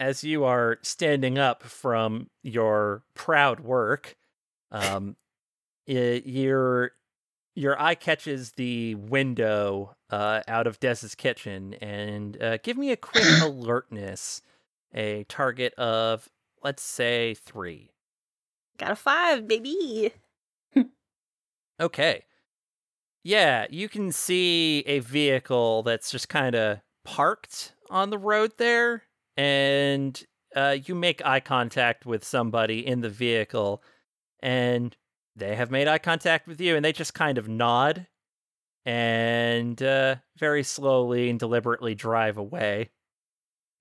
as 0.00 0.24
you 0.24 0.44
are 0.44 0.78
standing 0.80 1.36
up 1.38 1.62
from 1.62 2.30
your 2.42 3.02
proud 3.12 3.60
work, 3.60 4.16
um 4.72 5.16
i 5.86 6.22
your 6.24 6.92
your 7.58 7.80
eye 7.80 7.94
catches 7.94 8.52
the 8.52 8.94
window 8.94 9.94
uh 10.10 10.40
out 10.46 10.66
of 10.66 10.80
Des's 10.80 11.14
kitchen 11.14 11.74
and 11.74 12.40
uh 12.42 12.58
give 12.58 12.76
me 12.76 12.92
a 12.92 12.96
quick 12.96 13.24
alertness. 13.42 14.42
A 14.94 15.24
target 15.24 15.74
of 15.74 16.28
let's 16.62 16.82
say 16.82 17.34
3. 17.34 17.90
Got 18.78 18.92
a 18.92 18.96
five, 18.96 19.46
baby. 19.46 20.12
Okay. 21.80 22.24
Yeah, 23.22 23.66
you 23.70 23.88
can 23.88 24.10
see 24.10 24.80
a 24.86 24.98
vehicle 25.00 25.82
that's 25.82 26.10
just 26.10 26.28
kind 26.28 26.54
of 26.54 26.80
parked 27.04 27.74
on 27.90 28.10
the 28.10 28.18
road 28.18 28.52
there, 28.58 29.04
and 29.36 30.20
uh, 30.56 30.76
you 30.84 30.94
make 30.94 31.24
eye 31.24 31.40
contact 31.40 32.06
with 32.06 32.24
somebody 32.24 32.86
in 32.86 33.00
the 33.00 33.08
vehicle, 33.08 33.82
and 34.40 34.96
they 35.38 35.56
have 35.56 35.70
made 35.70 35.88
eye 35.88 35.98
contact 35.98 36.46
with 36.46 36.60
you, 36.60 36.76
and 36.76 36.84
they 36.84 36.92
just 36.92 37.14
kind 37.14 37.38
of 37.38 37.48
nod 37.48 38.06
and 38.84 39.82
uh, 39.82 40.16
very 40.38 40.62
slowly 40.62 41.30
and 41.30 41.38
deliberately 41.38 41.94
drive 41.94 42.36
away. 42.36 42.90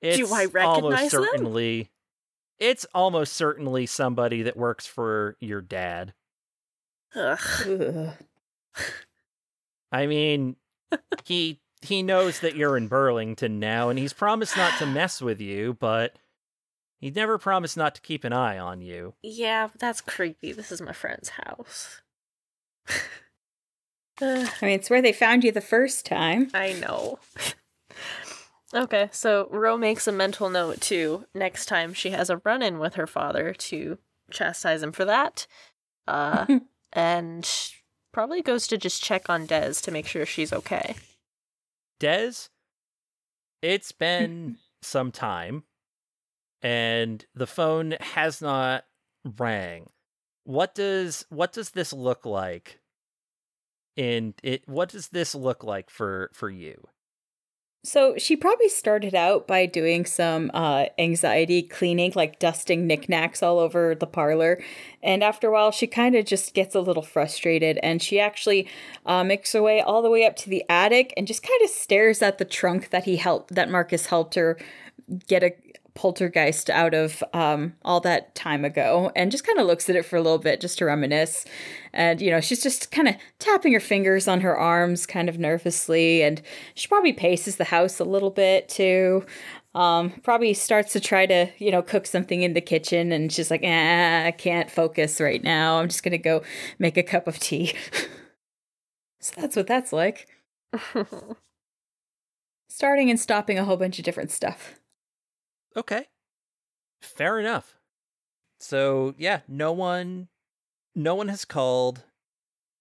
It's 0.01 0.17
Do 0.17 0.33
I 0.33 0.45
almost 0.45 0.53
recognize 0.53 1.11
them? 1.11 1.23
certainly 1.23 1.89
it's 2.59 2.85
almost 2.93 3.33
certainly 3.33 3.85
somebody 3.85 4.43
that 4.43 4.57
works 4.57 4.85
for 4.85 5.37
your 5.39 5.61
dad. 5.61 6.13
Ugh. 7.15 7.39
Ugh. 7.67 8.13
I 9.91 10.07
mean, 10.07 10.55
he 11.25 11.59
he 11.81 12.03
knows 12.03 12.39
that 12.41 12.55
you're 12.55 12.77
in 12.77 12.87
Burlington 12.87 13.59
now, 13.59 13.89
and 13.89 13.97
he's 13.97 14.13
promised 14.13 14.57
not 14.57 14.77
to 14.79 14.85
mess 14.85 15.21
with 15.21 15.39
you, 15.39 15.77
but 15.79 16.15
he 16.99 17.11
never 17.11 17.37
promised 17.37 17.77
not 17.77 17.95
to 17.95 18.01
keep 18.01 18.23
an 18.23 18.33
eye 18.33 18.57
on 18.57 18.81
you. 18.81 19.13
Yeah, 19.21 19.69
that's 19.77 20.01
creepy. 20.01 20.51
This 20.51 20.71
is 20.71 20.81
my 20.81 20.93
friend's 20.93 21.29
house. 21.29 22.01
I 24.21 24.47
mean, 24.61 24.71
it's 24.71 24.89
where 24.89 25.01
they 25.01 25.13
found 25.13 25.43
you 25.43 25.51
the 25.51 25.61
first 25.61 26.05
time. 26.05 26.49
I 26.53 26.73
know. 26.73 27.19
okay, 28.73 29.09
so 29.11 29.47
Ro 29.51 29.77
makes 29.77 30.07
a 30.07 30.11
mental 30.11 30.49
note 30.49 30.81
too. 30.81 31.25
Next 31.35 31.67
time 31.67 31.93
she 31.93 32.09
has 32.11 32.29
a 32.29 32.41
run 32.43 32.61
in 32.61 32.79
with 32.79 32.95
her 32.95 33.07
father 33.07 33.53
to 33.53 33.97
chastise 34.31 34.81
him 34.81 34.91
for 34.91 35.05
that. 35.05 35.45
Uh, 36.07 36.45
and 36.93 37.49
probably 38.11 38.41
goes 38.41 38.65
to 38.67 38.77
just 38.77 39.03
check 39.03 39.29
on 39.29 39.45
Des 39.45 39.73
to 39.73 39.91
make 39.91 40.07
sure 40.07 40.25
she's 40.25 40.53
okay. 40.53 40.95
Des, 41.99 42.31
it's 43.61 43.91
been 43.99 44.57
some 44.81 45.11
time, 45.11 45.63
and 46.61 47.25
the 47.35 47.47
phone 47.47 47.95
has 47.99 48.41
not 48.41 48.85
rang. 49.37 49.89
What 50.43 50.75
does 50.75 51.25
what 51.29 51.53
does 51.53 51.71
this 51.71 51.93
look 51.93 52.25
like? 52.25 52.79
And 53.95 54.33
it, 54.43 54.67
what 54.67 54.89
does 54.89 55.09
this 55.09 55.35
look 55.35 55.63
like 55.63 55.89
for 55.89 56.29
for 56.33 56.49
you? 56.49 56.87
So 57.83 58.15
she 58.17 58.35
probably 58.35 58.67
started 58.67 59.15
out 59.15 59.47
by 59.47 59.65
doing 59.65 60.05
some 60.05 60.51
uh, 60.53 60.87
anxiety 60.99 61.61
cleaning, 61.61 62.11
like 62.15 62.37
dusting 62.37 62.85
knickknacks 62.85 63.41
all 63.41 63.59
over 63.59 63.95
the 63.95 64.05
parlor. 64.05 64.61
And 65.01 65.23
after 65.23 65.47
a 65.47 65.51
while, 65.53 65.71
she 65.71 65.87
kind 65.87 66.13
of 66.15 66.25
just 66.25 66.53
gets 66.53 66.75
a 66.75 66.81
little 66.81 67.03
frustrated 67.03 67.79
and 67.81 68.01
she 68.01 68.19
actually 68.19 68.67
uh, 69.05 69.23
makes 69.23 69.53
her 69.53 69.61
way 69.61 69.79
all 69.79 70.01
the 70.01 70.09
way 70.09 70.25
up 70.25 70.35
to 70.37 70.49
the 70.49 70.65
attic 70.67 71.13
and 71.15 71.27
just 71.27 71.43
kind 71.43 71.61
of 71.63 71.69
stares 71.69 72.21
at 72.21 72.39
the 72.39 72.45
trunk 72.45 72.89
that 72.89 73.05
he 73.05 73.15
helped, 73.15 73.55
that 73.55 73.71
Marcus 73.71 74.07
helped 74.07 74.35
her 74.35 74.57
get 75.27 75.43
a 75.43 75.55
poltergeist 75.97 76.69
out 76.69 76.93
of 76.93 77.23
um, 77.33 77.73
all 77.83 77.99
that 77.99 78.35
time 78.35 78.63
ago 78.63 79.11
and 79.15 79.31
just 79.31 79.43
kind 79.43 79.59
of 79.59 79.65
looks 79.65 79.89
at 79.89 79.95
it 79.95 80.05
for 80.05 80.15
a 80.15 80.21
little 80.21 80.37
bit 80.37 80.61
just 80.61 80.77
to 80.77 80.85
reminisce. 80.85 81.43
And, 81.91 82.21
you 82.21 82.29
know, 82.29 82.39
she's 82.39 82.61
just 82.61 82.91
kind 82.91 83.07
of 83.07 83.15
tapping 83.39 83.73
her 83.73 83.79
fingers 83.79 84.27
on 84.27 84.41
her 84.41 84.55
arms 84.55 85.07
kind 85.07 85.27
of 85.27 85.39
nervously. 85.39 86.21
And 86.21 86.39
she 86.75 86.87
probably 86.87 87.13
paces 87.13 87.55
the 87.55 87.63
house 87.63 87.99
a 87.99 88.05
little 88.05 88.29
bit 88.29 88.69
too. 88.69 89.25
Um, 89.73 90.11
probably 90.21 90.53
starts 90.53 90.93
to 90.93 90.99
try 90.99 91.25
to, 91.25 91.47
you 91.57 91.71
know, 91.71 91.81
cook 91.81 92.05
something 92.05 92.43
in 92.43 92.53
the 92.53 92.61
kitchen. 92.61 93.11
And 93.11 93.31
she's 93.31 93.49
like, 93.49 93.61
ah, 93.63 94.25
I 94.25 94.31
can't 94.31 94.69
focus 94.69 95.19
right 95.19 95.43
now. 95.43 95.79
I'm 95.79 95.89
just 95.89 96.03
going 96.03 96.11
to 96.11 96.19
go 96.19 96.43
make 96.77 96.97
a 96.97 97.03
cup 97.03 97.27
of 97.27 97.39
tea. 97.39 97.73
so 99.19 99.33
that's 99.41 99.55
what 99.55 99.65
that's 99.65 99.91
like. 99.91 100.27
Starting 102.69 103.09
and 103.09 103.19
stopping 103.19 103.57
a 103.57 103.65
whole 103.65 103.77
bunch 103.77 103.97
of 103.97 104.05
different 104.05 104.29
stuff. 104.29 104.75
Okay. 105.77 106.05
Fair 107.01 107.39
enough. 107.39 107.75
So, 108.59 109.13
yeah, 109.17 109.41
no 109.47 109.71
one 109.71 110.27
no 110.95 111.13
one 111.13 111.27
has 111.27 111.45
called 111.45 112.03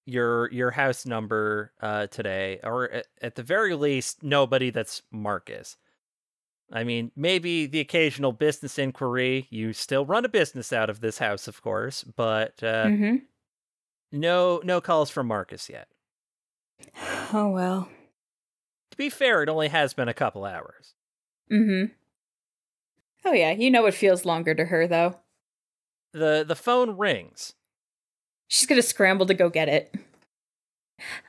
your 0.06 0.50
your 0.52 0.70
house 0.70 1.04
number 1.04 1.72
uh 1.82 2.06
today 2.06 2.60
or 2.64 2.90
at, 2.90 3.06
at 3.20 3.34
the 3.34 3.42
very 3.42 3.74
least 3.74 4.22
nobody 4.22 4.70
that's 4.70 5.02
Marcus. 5.10 5.76
I 6.72 6.82
mean, 6.84 7.12
maybe 7.14 7.66
the 7.66 7.80
occasional 7.80 8.32
business 8.32 8.78
inquiry. 8.78 9.46
You 9.50 9.72
still 9.72 10.06
run 10.06 10.24
a 10.24 10.28
business 10.28 10.72
out 10.72 10.88
of 10.90 11.00
this 11.00 11.18
house, 11.18 11.46
of 11.46 11.60
course, 11.62 12.02
but 12.04 12.62
uh 12.62 12.86
Mm-hmm. 12.86 13.16
no 14.12 14.60
no 14.64 14.80
calls 14.80 15.10
from 15.10 15.26
Marcus 15.26 15.68
yet. 15.68 15.88
Oh, 17.32 17.50
well. 17.50 17.88
To 18.92 18.96
be 18.96 19.10
fair, 19.10 19.42
it 19.42 19.48
only 19.48 19.68
has 19.68 19.92
been 19.92 20.08
a 20.08 20.14
couple 20.14 20.44
hours. 20.44 20.94
Mm-hmm. 21.52 21.92
Oh 23.26 23.32
yeah, 23.32 23.50
you 23.50 23.72
know 23.72 23.86
it 23.86 23.94
feels 23.94 24.24
longer 24.24 24.54
to 24.54 24.66
her 24.66 24.86
though. 24.86 25.16
The 26.12 26.44
the 26.46 26.54
phone 26.54 26.96
rings. 26.96 27.54
She's 28.46 28.66
gonna 28.66 28.82
scramble 28.82 29.26
to 29.26 29.34
go 29.34 29.50
get 29.50 29.68
it. 29.68 29.94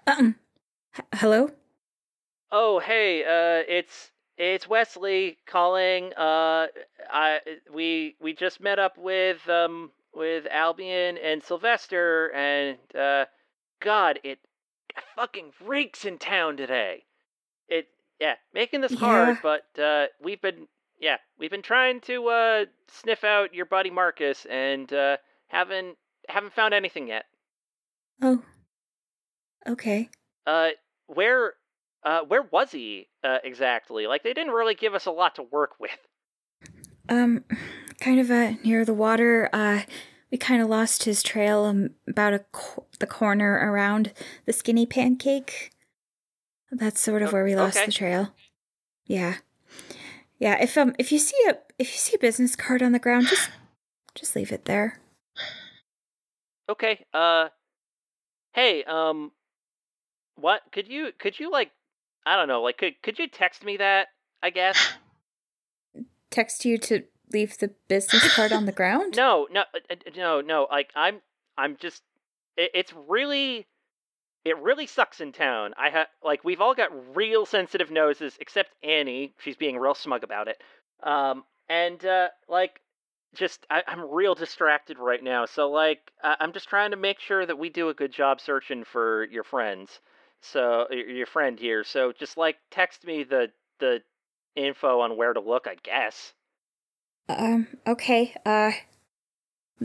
Um, 0.06 0.36
h- 0.96 1.06
hello. 1.16 1.52
Oh, 2.52 2.80
hey, 2.80 3.24
uh, 3.24 3.66
it's 3.68 4.12
it's 4.38 4.70
Wesley 4.70 5.38
calling. 5.48 6.14
Uh, 6.14 6.68
I 7.12 7.40
we 7.74 8.16
we 8.22 8.34
just 8.34 8.62
met 8.62 8.78
up 8.80 8.98
with 8.98 9.50
um 9.50 9.92
with 10.14 10.46
Albion 10.52 11.18
and 11.18 11.44
Sylvester, 11.44 12.32
and 12.34 12.78
uh, 12.96 13.26
God, 13.82 14.20
it 14.24 14.40
fucking 15.16 15.52
reeks 15.66 16.06
in 16.06 16.20
town 16.20 16.58
today. 16.58 17.04
It 17.68 17.88
yeah, 18.22 18.36
making 18.54 18.82
this 18.82 18.94
hard, 18.94 19.40
but 19.44 19.66
uh, 19.82 20.06
we've 20.22 20.42
been 20.42 20.68
yeah, 21.00 21.18
we've 21.38 21.52
been 21.52 21.62
trying 21.62 22.02
to 22.02 22.28
uh 22.28 22.66
sniff 22.88 23.24
out 23.24 23.54
your 23.54 23.66
buddy 23.66 23.90
Marcus, 23.90 24.46
and 24.50 24.92
uh, 24.92 25.18
haven't 25.48 25.98
haven't 26.28 26.54
found 26.54 26.74
anything 26.74 27.08
yet. 27.08 27.26
Oh. 28.22 28.42
Okay. 29.68 30.10
Uh, 30.46 30.70
where, 31.08 31.54
uh, 32.04 32.22
where 32.22 32.44
was 32.44 32.72
he 32.72 33.08
uh, 33.24 33.40
exactly? 33.44 34.08
Like, 34.08 34.24
they 34.24 34.34
didn't 34.34 34.54
really 34.54 34.76
give 34.76 34.94
us 34.94 35.06
a 35.06 35.12
lot 35.12 35.36
to 35.36 35.44
work 35.44 35.72
with. 35.80 35.92
Um, 37.10 37.46
kind 38.02 38.20
of 38.20 38.30
uh 38.30 38.54
near 38.64 38.84
the 38.84 38.94
water. 38.94 39.50
Uh, 39.54 39.82
we 40.32 40.38
kind 40.38 40.62
of 40.62 40.68
lost 40.68 41.04
his 41.04 41.24
trail 41.24 41.64
um, 41.64 41.92
about 42.08 42.34
a 42.34 42.40
co- 42.52 42.86
the 43.00 43.08
corner 43.08 43.54
around 43.54 44.12
the 44.46 44.52
skinny 44.52 44.86
pancake. 44.86 45.72
That's 46.70 47.00
sort 47.00 47.22
of 47.22 47.32
where 47.32 47.46
we 47.46 47.56
lost 47.56 47.78
okay. 47.78 47.86
the 47.86 47.94
trail. 47.94 48.34
Yeah. 49.06 49.36
Yeah. 50.40 50.62
If 50.62 50.78
um 50.78 50.96
if 51.00 51.12
you 51.12 51.20
see 51.20 51.38
a 51.50 51.58
if 51.80 51.92
you 51.92 51.98
see 51.98 52.16
a 52.16 52.20
business 52.20 52.56
card 52.56 52.82
on 52.82 52.92
the 52.92 53.00
ground, 53.00 53.28
just 53.28 53.50
just 54.16 54.36
leave 54.36 54.52
it 54.52 54.66
there. 54.66 55.00
Okay. 56.70 57.06
Uh, 57.14 57.48
hey, 58.54 58.84
um, 58.84 59.32
what 60.36 60.62
could 60.72 60.88
you 60.88 61.12
could 61.18 61.40
you 61.40 61.52
like, 61.52 61.72
I 62.26 62.36
don't 62.36 62.48
know, 62.48 62.62
like 62.62 62.78
could 62.78 63.02
could 63.02 63.20
you 63.20 63.28
text 63.28 63.64
me 63.64 63.78
that? 63.78 64.08
I 64.44 64.50
guess. 64.50 64.94
Text 66.30 66.66
you 66.66 66.78
to 66.80 67.04
leave 67.32 67.58
the 67.58 67.72
business 67.88 68.34
card 68.36 68.52
on 68.52 68.66
the 68.66 68.72
ground. 68.74 69.16
No, 69.16 69.48
no, 69.52 69.62
uh, 69.62 69.80
uh, 69.90 69.96
no, 70.16 70.42
no. 70.42 70.68
Like 70.70 70.92
I'm, 70.96 71.22
I'm 71.58 71.78
just. 71.78 72.04
It, 72.56 72.72
it's 72.74 72.94
really, 73.08 73.68
it 74.48 74.58
really 74.60 74.88
sucks 74.88 75.20
in 75.22 75.32
town. 75.32 75.74
I 75.78 75.90
ha 75.90 76.06
like 76.24 76.44
we've 76.44 76.62
all 76.62 76.74
got 76.74 77.16
real 77.16 77.46
sensitive 77.46 77.92
noses, 77.92 78.38
except 78.40 78.70
Annie. 78.84 79.34
She's 79.40 79.56
being 79.56 79.78
real 79.78 79.96
smug 79.96 80.24
about 80.24 80.48
it. 80.48 80.62
Um, 81.04 81.44
and 81.70 82.04
uh, 82.06 82.30
like, 82.48 82.82
just 83.36 83.66
I, 83.70 83.84
I'm 83.88 84.10
real 84.10 84.36
distracted 84.36 85.00
right 85.00 85.24
now. 85.24 85.46
So 85.46 85.70
like, 85.70 86.00
I, 86.24 86.36
I'm 86.40 86.54
just 86.54 86.70
trying 86.70 86.92
to 86.92 86.98
make 86.98 87.20
sure 87.20 87.46
that 87.46 87.60
we 87.60 87.70
do 87.70 87.90
a 87.90 87.94
good 87.94 88.12
job 88.12 88.42
searching 88.42 88.84
for 88.84 89.26
your 89.26 89.44
friends. 89.44 90.00
So 90.42 90.88
your 90.92 91.26
friend 91.26 91.60
here. 91.60 91.84
So 91.84 92.14
just 92.18 92.38
like 92.38 92.58
text 92.72 93.06
me 93.06 93.24
the 93.24 93.52
the 93.80 94.02
info 94.56 95.02
on 95.02 95.18
where 95.18 95.34
to 95.34 95.40
look. 95.40 95.68
I 95.68 95.76
guess. 95.84 96.34
Um, 97.30 97.68
okay. 97.86 98.34
Uh 98.46 98.72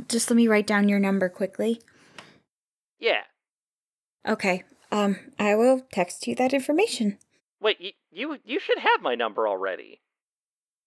just 0.09 0.31
let 0.31 0.37
me 0.37 0.49
write 0.49 0.67
down 0.67 0.89
your 0.89 0.99
number 0.99 1.29
quickly. 1.29 1.81
Yeah. 2.99 3.23
Okay. 4.27 4.65
Um, 4.90 5.16
I 5.39 5.55
will 5.55 5.81
text 5.93 6.27
you 6.27 6.35
that 6.36 6.53
information. 6.53 7.19
Wait, 7.61 7.81
you 7.81 7.93
you 8.11 8.39
you 8.44 8.61
should 8.61 8.78
have 8.78 9.01
my 9.03 9.15
number 9.15 9.49
already. 9.49 10.01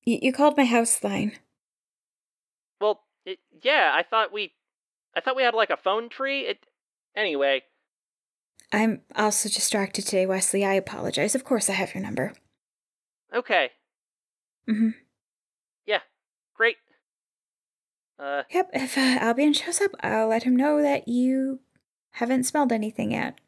Y- 0.06 0.20
you 0.22 0.32
called 0.34 0.58
my 0.58 0.66
house 0.66 1.04
line. 1.04 1.40
Well, 2.80 3.02
it, 3.26 3.40
yeah, 3.64 3.92
I 3.96 4.04
thought 4.04 4.32
we, 4.34 4.54
I 5.16 5.22
thought 5.22 5.36
we 5.36 5.44
had 5.44 5.54
like 5.56 5.70
a 5.70 5.78
phone 5.78 6.10
tree. 6.10 6.42
It, 6.42 6.66
anyway, 7.16 7.64
I'm 8.72 9.02
also 9.16 9.50
distracted 9.50 10.06
today, 10.06 10.26
Wesley. 10.26 10.64
I 10.66 10.74
apologize. 10.74 11.34
Of 11.34 11.44
course 11.46 11.70
I 11.70 11.74
have 11.74 11.94
your 11.96 12.04
number. 12.04 12.34
okay, 13.34 13.72
Mm 14.70 14.76
Mhm. 14.76 14.94
yeah, 15.88 16.02
great. 16.54 16.78
Uh, 18.20 18.44
Yep, 18.50 18.70
if 18.74 18.98
uh, 18.98 19.02
Albion 19.20 19.54
shows 19.54 19.82
up, 19.82 19.92
I'll 20.02 20.28
let 20.28 20.44
him 20.44 20.56
know 20.56 20.82
that 20.82 21.08
you 21.08 21.60
haven't 22.16 22.44
smelled 22.46 22.72
anything 22.72 23.12
yet. 23.12 23.40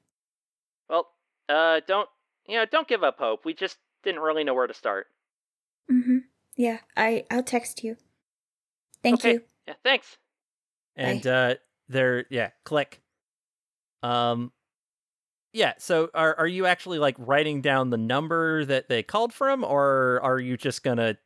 well, 0.90 1.08
uh, 1.50 1.82
don't 1.88 2.10
you 2.48 2.58
know? 2.58 2.66
Don't 2.66 2.88
give 2.88 3.04
up 3.04 3.18
hope. 3.20 3.46
We 3.46 3.54
just 3.54 3.78
didn't 4.04 4.22
really 4.22 4.44
know 4.44 4.54
where 4.54 4.68
to 4.68 4.74
start. 4.74 5.08
Mhm. 5.92 6.24
Yeah, 6.56 6.80
I 6.96 7.26
I'll 7.32 7.44
text 7.44 7.84
you. 7.84 7.98
Thank 9.04 9.22
okay. 9.22 9.34
you. 9.34 9.42
Yeah, 9.68 9.74
thanks. 9.84 10.18
And 10.96 11.26
uh, 11.28 11.56
They're 11.88 12.26
yeah, 12.30 12.52
click. 12.66 13.02
Um 14.04 14.52
yeah, 15.54 15.74
so 15.80 16.10
are 16.14 16.36
are 16.38 16.48
you 16.48 16.66
actually 16.66 17.00
like 17.00 17.16
writing 17.18 17.62
down 17.62 17.90
the 17.90 17.98
number 17.98 18.66
that 18.66 18.90
they 18.90 19.02
called 19.04 19.34
from 19.34 19.64
or 19.64 20.20
are 20.22 20.40
you 20.40 20.58
just 20.58 20.84
going 20.84 20.98
to 20.98 21.18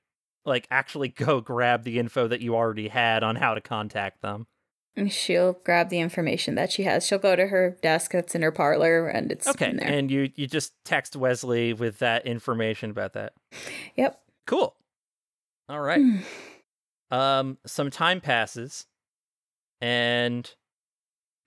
like 0.45 0.67
actually 0.71 1.07
go 1.25 1.41
grab 1.41 1.83
the 1.83 1.99
info 1.99 2.27
that 2.27 2.41
you 2.41 2.55
already 2.55 2.87
had 2.87 3.23
on 3.23 3.35
how 3.35 3.53
to 3.55 3.61
contact 3.61 4.21
them? 4.21 4.47
She'll 5.09 5.53
grab 5.63 5.89
the 5.89 5.99
information 5.99 6.55
that 6.55 6.71
she 6.71 6.83
has. 6.83 7.05
She'll 7.07 7.17
go 7.17 7.35
to 7.35 7.47
her 7.47 7.77
desk 7.81 8.11
that's 8.11 8.35
in 8.35 8.41
her 8.41 8.51
parlor 8.51 9.07
and 9.07 9.31
it's 9.31 9.47
Okay, 9.47 9.69
in 9.69 9.77
there. 9.77 9.87
and 9.87 10.11
you 10.11 10.31
you 10.35 10.47
just 10.47 10.73
text 10.83 11.15
Wesley 11.15 11.71
with 11.73 11.99
that 11.99 12.25
information 12.25 12.91
about 12.91 13.13
that. 13.13 13.33
yep. 13.95 14.21
Cool. 14.45 14.75
All 15.69 15.79
right. 15.79 16.01
Um, 17.09 17.57
some 17.65 17.89
time 17.89 18.19
passes, 18.21 18.85
and 19.79 20.49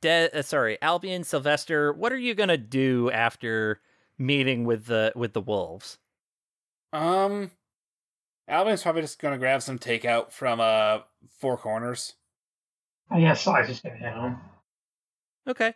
De- 0.02 0.30
uh, 0.32 0.42
sorry, 0.42 0.78
Albion 0.82 1.24
Sylvester. 1.24 1.92
What 1.92 2.12
are 2.12 2.18
you 2.18 2.34
gonna 2.34 2.56
do 2.56 3.10
after 3.10 3.80
meeting 4.18 4.64
with 4.64 4.86
the 4.86 5.12
with 5.16 5.32
the 5.34 5.40
wolves? 5.40 5.98
Um, 6.92 7.50
Albion's 8.48 8.82
probably 8.82 9.02
just 9.02 9.18
gonna 9.18 9.38
grab 9.38 9.62
some 9.62 9.78
takeout 9.78 10.32
from 10.32 10.60
uh 10.60 11.00
Four 11.38 11.56
Corners. 11.58 12.14
Oh, 13.10 13.18
yeah, 13.18 13.34
Sly's 13.34 13.68
just 13.68 13.82
gonna 13.82 13.96
head 13.96 14.14
home. 14.14 14.40
Okay. 15.48 15.74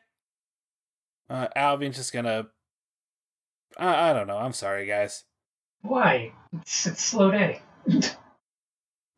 Uh, 1.29 1.49
Albion's 1.55 1.97
just 1.97 2.13
gonna. 2.13 2.47
I, 3.79 4.11
I 4.11 4.13
don't 4.13 4.27
know. 4.27 4.39
I'm 4.39 4.53
sorry, 4.53 4.87
guys. 4.87 5.25
Why? 5.83 6.33
It's, 6.53 6.87
it's 6.87 7.03
slow 7.03 7.31
day. 7.31 7.61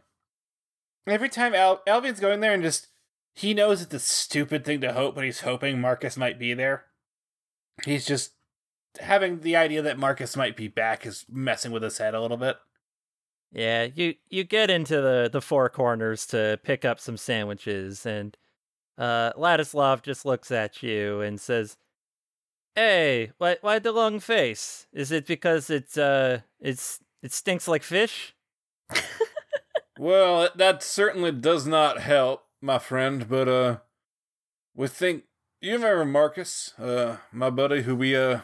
Every 1.07 1.29
time 1.29 1.55
Al- 1.55 1.83
Albion's 1.87 2.21
going 2.21 2.41
there 2.41 2.55
and 2.55 2.63
just 2.63 2.89
he 3.35 3.53
knows 3.53 3.83
it's 3.83 3.95
a 3.95 3.99
stupid 3.99 4.65
thing 4.65 4.81
to 4.81 4.93
hope, 4.93 5.15
but 5.15 5.25
he's 5.25 5.41
hoping 5.41 5.81
Marcus 5.81 6.17
might 6.17 6.39
be 6.39 6.55
there. 6.55 6.85
He's 7.85 8.07
just 8.07 8.33
having 9.01 9.41
the 9.41 9.57
idea 9.57 9.83
that 9.83 9.99
Marcus 9.99 10.37
might 10.37 10.57
be 10.57 10.69
back 10.69 11.05
is 11.05 11.27
messing 11.29 11.73
with 11.73 11.83
his 11.83 11.99
head 11.99 12.15
a 12.15 12.21
little 12.21 12.37
bit. 12.37 12.57
Yeah, 13.53 13.89
you 13.95 14.15
you 14.29 14.45
get 14.45 14.71
into 14.71 15.01
the 15.01 15.29
the 15.33 15.41
four 15.41 15.69
corners 15.69 16.27
to 16.29 16.59
pick 16.65 16.85
up 16.85 16.99
some 16.99 17.17
sandwiches, 17.17 18.05
and 18.07 18.37
uh, 18.99 19.33
Ladislav 19.35 20.03
just 20.03 20.25
looks 20.25 20.51
at 20.51 20.83
you 20.83 21.21
and 21.21 21.41
says, 21.41 21.77
"Hey, 22.75 23.33
why 23.39 23.59
why 23.61 23.79
the 23.79 23.93
long 23.93 24.21
face? 24.21 24.87
Is 24.93 25.13
it 25.13 25.27
because 25.27 25.71
it's 25.71 25.97
uh 25.97 26.41
it's 26.61 27.01
it 27.23 27.33
stinks 27.33 27.69
like 27.69 27.83
fish?" 27.83 28.35
Well, 29.97 30.49
that 30.57 30.83
certainly 30.83 31.31
does 31.33 31.67
not 31.67 32.01
help, 32.01 32.45
my 32.61 32.79
friend, 32.79 33.29
but, 33.29 33.49
uh, 33.49 33.79
we 34.75 34.89
think, 34.89 35.25
you 35.61 35.73
remember 35.75 36.05
Marcus, 36.05 36.73
uh, 36.79 37.19
my 37.33 37.51
buddy 37.51 37.83
who 37.83 37.95
we, 37.95 38.17
uh, 38.17 38.41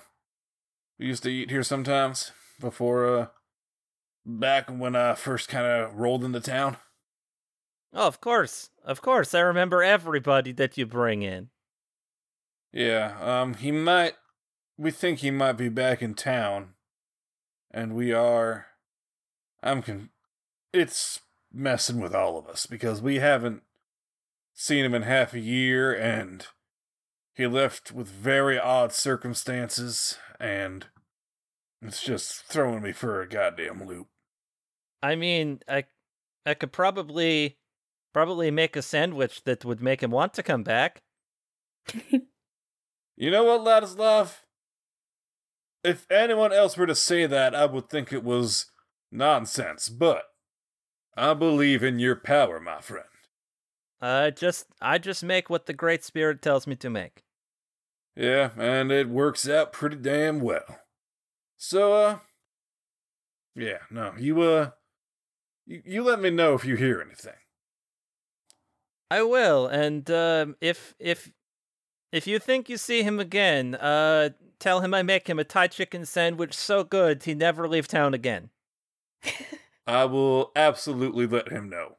we 0.98 1.06
used 1.06 1.24
to 1.24 1.30
eat 1.30 1.50
here 1.50 1.64
sometimes 1.64 2.32
before, 2.60 3.18
uh, 3.18 3.26
back 4.24 4.68
when 4.68 4.96
I 4.96 5.14
first 5.14 5.48
kind 5.48 5.66
of 5.66 5.94
rolled 5.94 6.24
into 6.24 6.40
town? 6.40 6.76
Oh, 7.92 8.06
of 8.06 8.20
course, 8.20 8.70
of 8.84 9.02
course. 9.02 9.34
I 9.34 9.40
remember 9.40 9.82
everybody 9.82 10.52
that 10.52 10.78
you 10.78 10.86
bring 10.86 11.22
in. 11.22 11.48
Yeah, 12.72 13.16
um, 13.20 13.54
he 13.54 13.72
might, 13.72 14.14
we 14.78 14.90
think 14.90 15.18
he 15.18 15.30
might 15.30 15.54
be 15.54 15.68
back 15.68 16.02
in 16.02 16.14
town, 16.14 16.74
and 17.70 17.96
we 17.96 18.12
are, 18.12 18.66
I'm 19.62 19.82
con, 19.82 20.10
it's 20.72 21.20
messing 21.52 22.00
with 22.00 22.14
all 22.14 22.38
of 22.38 22.46
us 22.46 22.66
because 22.66 23.02
we 23.02 23.16
haven't 23.16 23.62
seen 24.54 24.84
him 24.84 24.94
in 24.94 25.02
half 25.02 25.34
a 25.34 25.40
year 25.40 25.92
and 25.92 26.46
he 27.34 27.46
left 27.46 27.92
with 27.92 28.08
very 28.08 28.58
odd 28.58 28.92
circumstances 28.92 30.18
and 30.38 30.86
it's 31.82 32.02
just 32.02 32.44
throwing 32.44 32.82
me 32.82 32.92
for 32.92 33.20
a 33.20 33.28
goddamn 33.28 33.86
loop. 33.86 34.08
I 35.02 35.14
mean, 35.16 35.60
I 35.68 35.84
I 36.44 36.54
could 36.54 36.72
probably 36.72 37.58
probably 38.12 38.50
make 38.50 38.76
a 38.76 38.82
sandwich 38.82 39.44
that 39.44 39.64
would 39.64 39.80
make 39.80 40.02
him 40.02 40.10
want 40.10 40.34
to 40.34 40.42
come 40.42 40.62
back. 40.62 41.02
You 43.20 43.30
know 43.30 43.44
what, 43.44 43.60
Ladislav? 43.60 44.32
If 45.84 46.10
anyone 46.10 46.54
else 46.54 46.78
were 46.78 46.86
to 46.86 46.94
say 46.94 47.26
that, 47.26 47.54
I 47.54 47.66
would 47.66 47.90
think 47.90 48.14
it 48.14 48.24
was 48.24 48.70
nonsense, 49.12 49.90
but 49.90 50.22
I 51.14 51.34
believe 51.34 51.84
in 51.84 51.98
your 51.98 52.16
power, 52.16 52.58
my 52.58 52.80
friend. 52.80 53.04
I 54.00 54.30
just 54.30 54.68
I 54.80 54.96
just 54.96 55.22
make 55.22 55.50
what 55.50 55.66
the 55.66 55.74
Great 55.74 56.02
Spirit 56.02 56.40
tells 56.40 56.66
me 56.66 56.76
to 56.76 56.88
make. 56.88 57.22
Yeah, 58.16 58.52
and 58.56 58.90
it 58.90 59.10
works 59.10 59.46
out 59.46 59.74
pretty 59.74 59.96
damn 59.96 60.40
well. 60.40 60.78
So, 61.62 61.92
uh, 61.92 62.18
yeah, 63.54 63.80
no, 63.90 64.14
you, 64.16 64.40
uh, 64.40 64.70
you, 65.66 65.82
you 65.84 66.02
let 66.02 66.18
me 66.18 66.30
know 66.30 66.54
if 66.54 66.64
you 66.64 66.74
hear 66.74 67.02
anything. 67.02 67.34
I 69.10 69.22
will, 69.22 69.66
and 69.66 70.10
um, 70.10 70.56
if 70.62 70.94
if 70.98 71.30
if 72.12 72.26
you 72.26 72.38
think 72.38 72.70
you 72.70 72.78
see 72.78 73.02
him 73.02 73.20
again, 73.20 73.74
uh, 73.74 74.30
tell 74.58 74.80
him 74.80 74.94
I 74.94 75.02
make 75.02 75.28
him 75.28 75.38
a 75.38 75.44
Thai 75.44 75.66
chicken 75.66 76.06
sandwich 76.06 76.54
so 76.54 76.82
good 76.82 77.24
he 77.24 77.34
never 77.34 77.68
leave 77.68 77.86
town 77.86 78.14
again. 78.14 78.48
I 79.86 80.06
will 80.06 80.52
absolutely 80.56 81.26
let 81.26 81.52
him 81.52 81.68
know. 81.68 81.98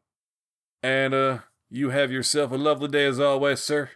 And, 0.81 1.13
uh, 1.13 1.39
you 1.69 1.91
have 1.91 2.11
yourself 2.11 2.51
a 2.51 2.55
lovely 2.55 2.87
day 2.87 3.05
as 3.05 3.19
always, 3.19 3.59
sir. 3.59 3.91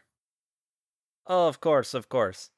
Oh, 1.26 1.48
of 1.48 1.60
course, 1.60 1.96
of 1.96 2.08
course. 2.08 2.52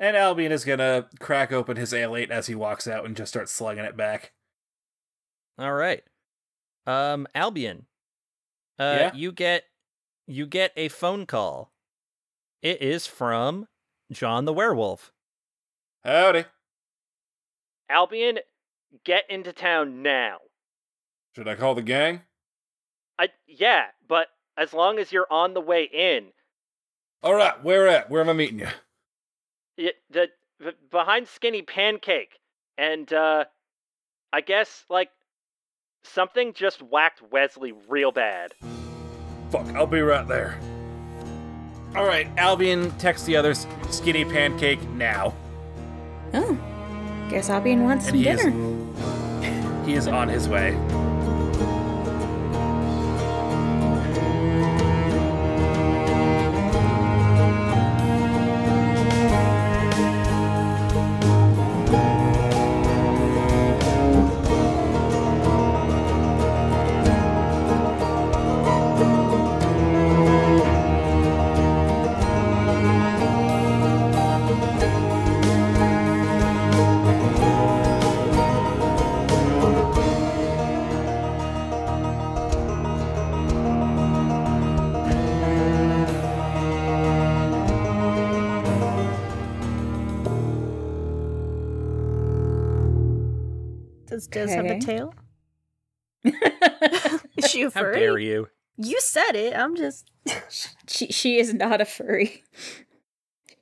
And 0.00 0.16
Albion 0.16 0.50
is 0.50 0.64
gonna 0.64 1.08
crack 1.20 1.52
open 1.52 1.76
his 1.76 1.92
ale 1.92 2.16
as 2.30 2.46
he 2.46 2.54
walks 2.54 2.88
out 2.88 3.04
and 3.04 3.14
just 3.14 3.30
start 3.30 3.50
slugging 3.50 3.84
it 3.84 3.96
back. 3.98 4.32
All 5.58 5.74
right. 5.74 6.02
Um, 6.86 7.26
Albion. 7.34 7.86
Uh, 8.78 8.96
Yeah? 8.98 9.14
you 9.14 9.30
get 9.30 9.64
you 10.26 10.46
get 10.46 10.72
a 10.74 10.88
phone 10.88 11.26
call. 11.26 11.70
It 12.62 12.80
is 12.80 13.06
from 13.06 13.68
John 14.10 14.46
the 14.46 14.54
werewolf. 14.54 15.12
Howdy. 16.02 16.46
Albion, 17.90 18.38
get 19.04 19.28
into 19.28 19.52
town 19.52 20.02
now. 20.02 20.38
Should 21.36 21.46
I 21.48 21.56
call 21.56 21.74
the 21.74 21.82
gang? 21.82 22.22
I 23.18 23.28
yeah, 23.46 23.88
but 24.08 24.28
as 24.56 24.72
long 24.72 24.98
as 24.98 25.12
you're 25.12 25.30
on 25.30 25.52
the 25.52 25.60
way 25.60 25.82
in, 25.84 26.32
All 27.22 27.34
right, 27.34 27.62
where 27.62 27.86
at? 27.86 28.08
Where 28.08 28.22
am 28.22 28.30
I 28.30 28.32
meeting 28.32 28.60
you? 28.60 28.68
It, 29.80 29.96
the, 30.10 30.28
the 30.58 30.74
behind 30.90 31.26
Skinny 31.28 31.62
Pancake, 31.62 32.38
and 32.78 33.12
uh, 33.12 33.44
I 34.32 34.40
guess 34.40 34.84
like 34.88 35.10
something 36.04 36.52
just 36.52 36.82
whacked 36.82 37.22
Wesley 37.30 37.72
real 37.88 38.12
bad. 38.12 38.54
Fuck, 39.50 39.66
I'll 39.74 39.86
be 39.86 40.00
right 40.00 40.26
there. 40.28 40.58
All 41.96 42.06
right, 42.06 42.28
Albion 42.36 42.90
text 42.98 43.26
the 43.26 43.36
others, 43.36 43.66
"Skinny 43.90 44.24
pancake 44.24 44.82
now," 44.90 45.34
Oh, 46.32 46.56
guess 47.28 47.50
Albion 47.50 47.84
wants 47.84 48.06
and 48.06 48.14
some 48.14 48.18
he 48.18 48.28
is 48.28 48.42
dinner. 48.42 49.82
he 49.84 49.94
is 49.94 50.06
on 50.06 50.28
his 50.28 50.48
way. 50.48 50.76
Said 99.10 99.34
it. 99.34 99.54
I'm 99.56 99.76
just. 99.76 100.10
she 100.86 101.08
she 101.08 101.38
is 101.38 101.52
not 101.54 101.80
a 101.80 101.84
furry. 101.84 102.44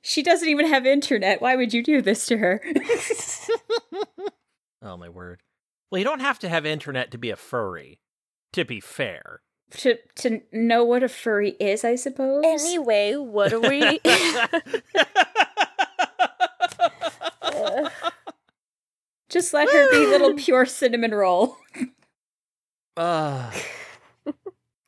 She 0.01 0.23
doesn't 0.23 0.47
even 0.47 0.67
have 0.67 0.85
internet. 0.85 1.41
Why 1.41 1.55
would 1.55 1.73
you 1.73 1.83
do 1.83 2.01
this 2.01 2.25
to 2.27 2.37
her? 2.37 2.61
Oh 4.81 4.95
my 4.95 5.09
word. 5.09 5.43
Well, 5.91 5.99
you 5.99 6.05
don't 6.05 6.21
have 6.21 6.39
to 6.39 6.47
have 6.47 6.65
internet 6.65 7.11
to 7.11 7.17
be 7.17 7.31
a 7.31 7.35
furry. 7.35 7.99
To 8.53 8.63
be 8.63 8.79
fair, 8.79 9.41
to 9.71 9.97
to 10.15 10.41
know 10.51 10.83
what 10.83 11.03
a 11.03 11.09
furry 11.09 11.51
is, 11.59 11.83
I 11.83 11.95
suppose. 11.95 12.43
Anyway, 12.45 13.15
what 13.15 13.53
are 13.53 13.59
we? 13.59 13.99
Just 19.29 19.53
let 19.53 19.69
her 19.69 19.91
be 19.91 20.07
little 20.07 20.33
pure 20.33 20.65
cinnamon 20.65 21.11
roll. 21.11 21.57
Uh, 22.97 23.51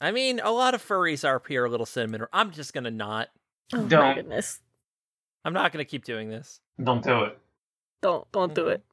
I 0.01 0.11
mean, 0.11 0.41
a 0.43 0.49
lot 0.51 0.73
of 0.73 0.83
furries 0.83 1.23
are 1.27 1.39
pure 1.39 1.69
little 1.69 1.85
cinnamon. 1.85 2.25
I'm 2.33 2.49
just 2.49 2.73
gonna 2.73 2.89
not. 2.89 3.29
oh 3.71 3.83
my 3.83 3.87
Don't. 3.87 4.15
goodness! 4.15 4.59
I'm 5.45 5.53
not 5.53 5.71
gonna 5.71 5.85
keep 5.85 6.03
doing 6.03 6.27
this. 6.27 6.59
Don't 6.83 7.03
do 7.03 7.25
it. 7.25 7.37
Don't 8.01 8.29
don't 8.31 8.55
do 8.55 8.67
it. 8.69 8.83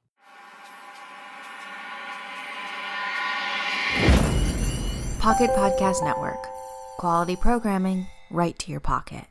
Pocket 5.18 5.50
Podcast 5.50 6.04
Network. 6.04 6.46
Quality 6.98 7.36
programming 7.36 8.06
right 8.30 8.58
to 8.58 8.70
your 8.70 8.80
pocket. 8.80 9.24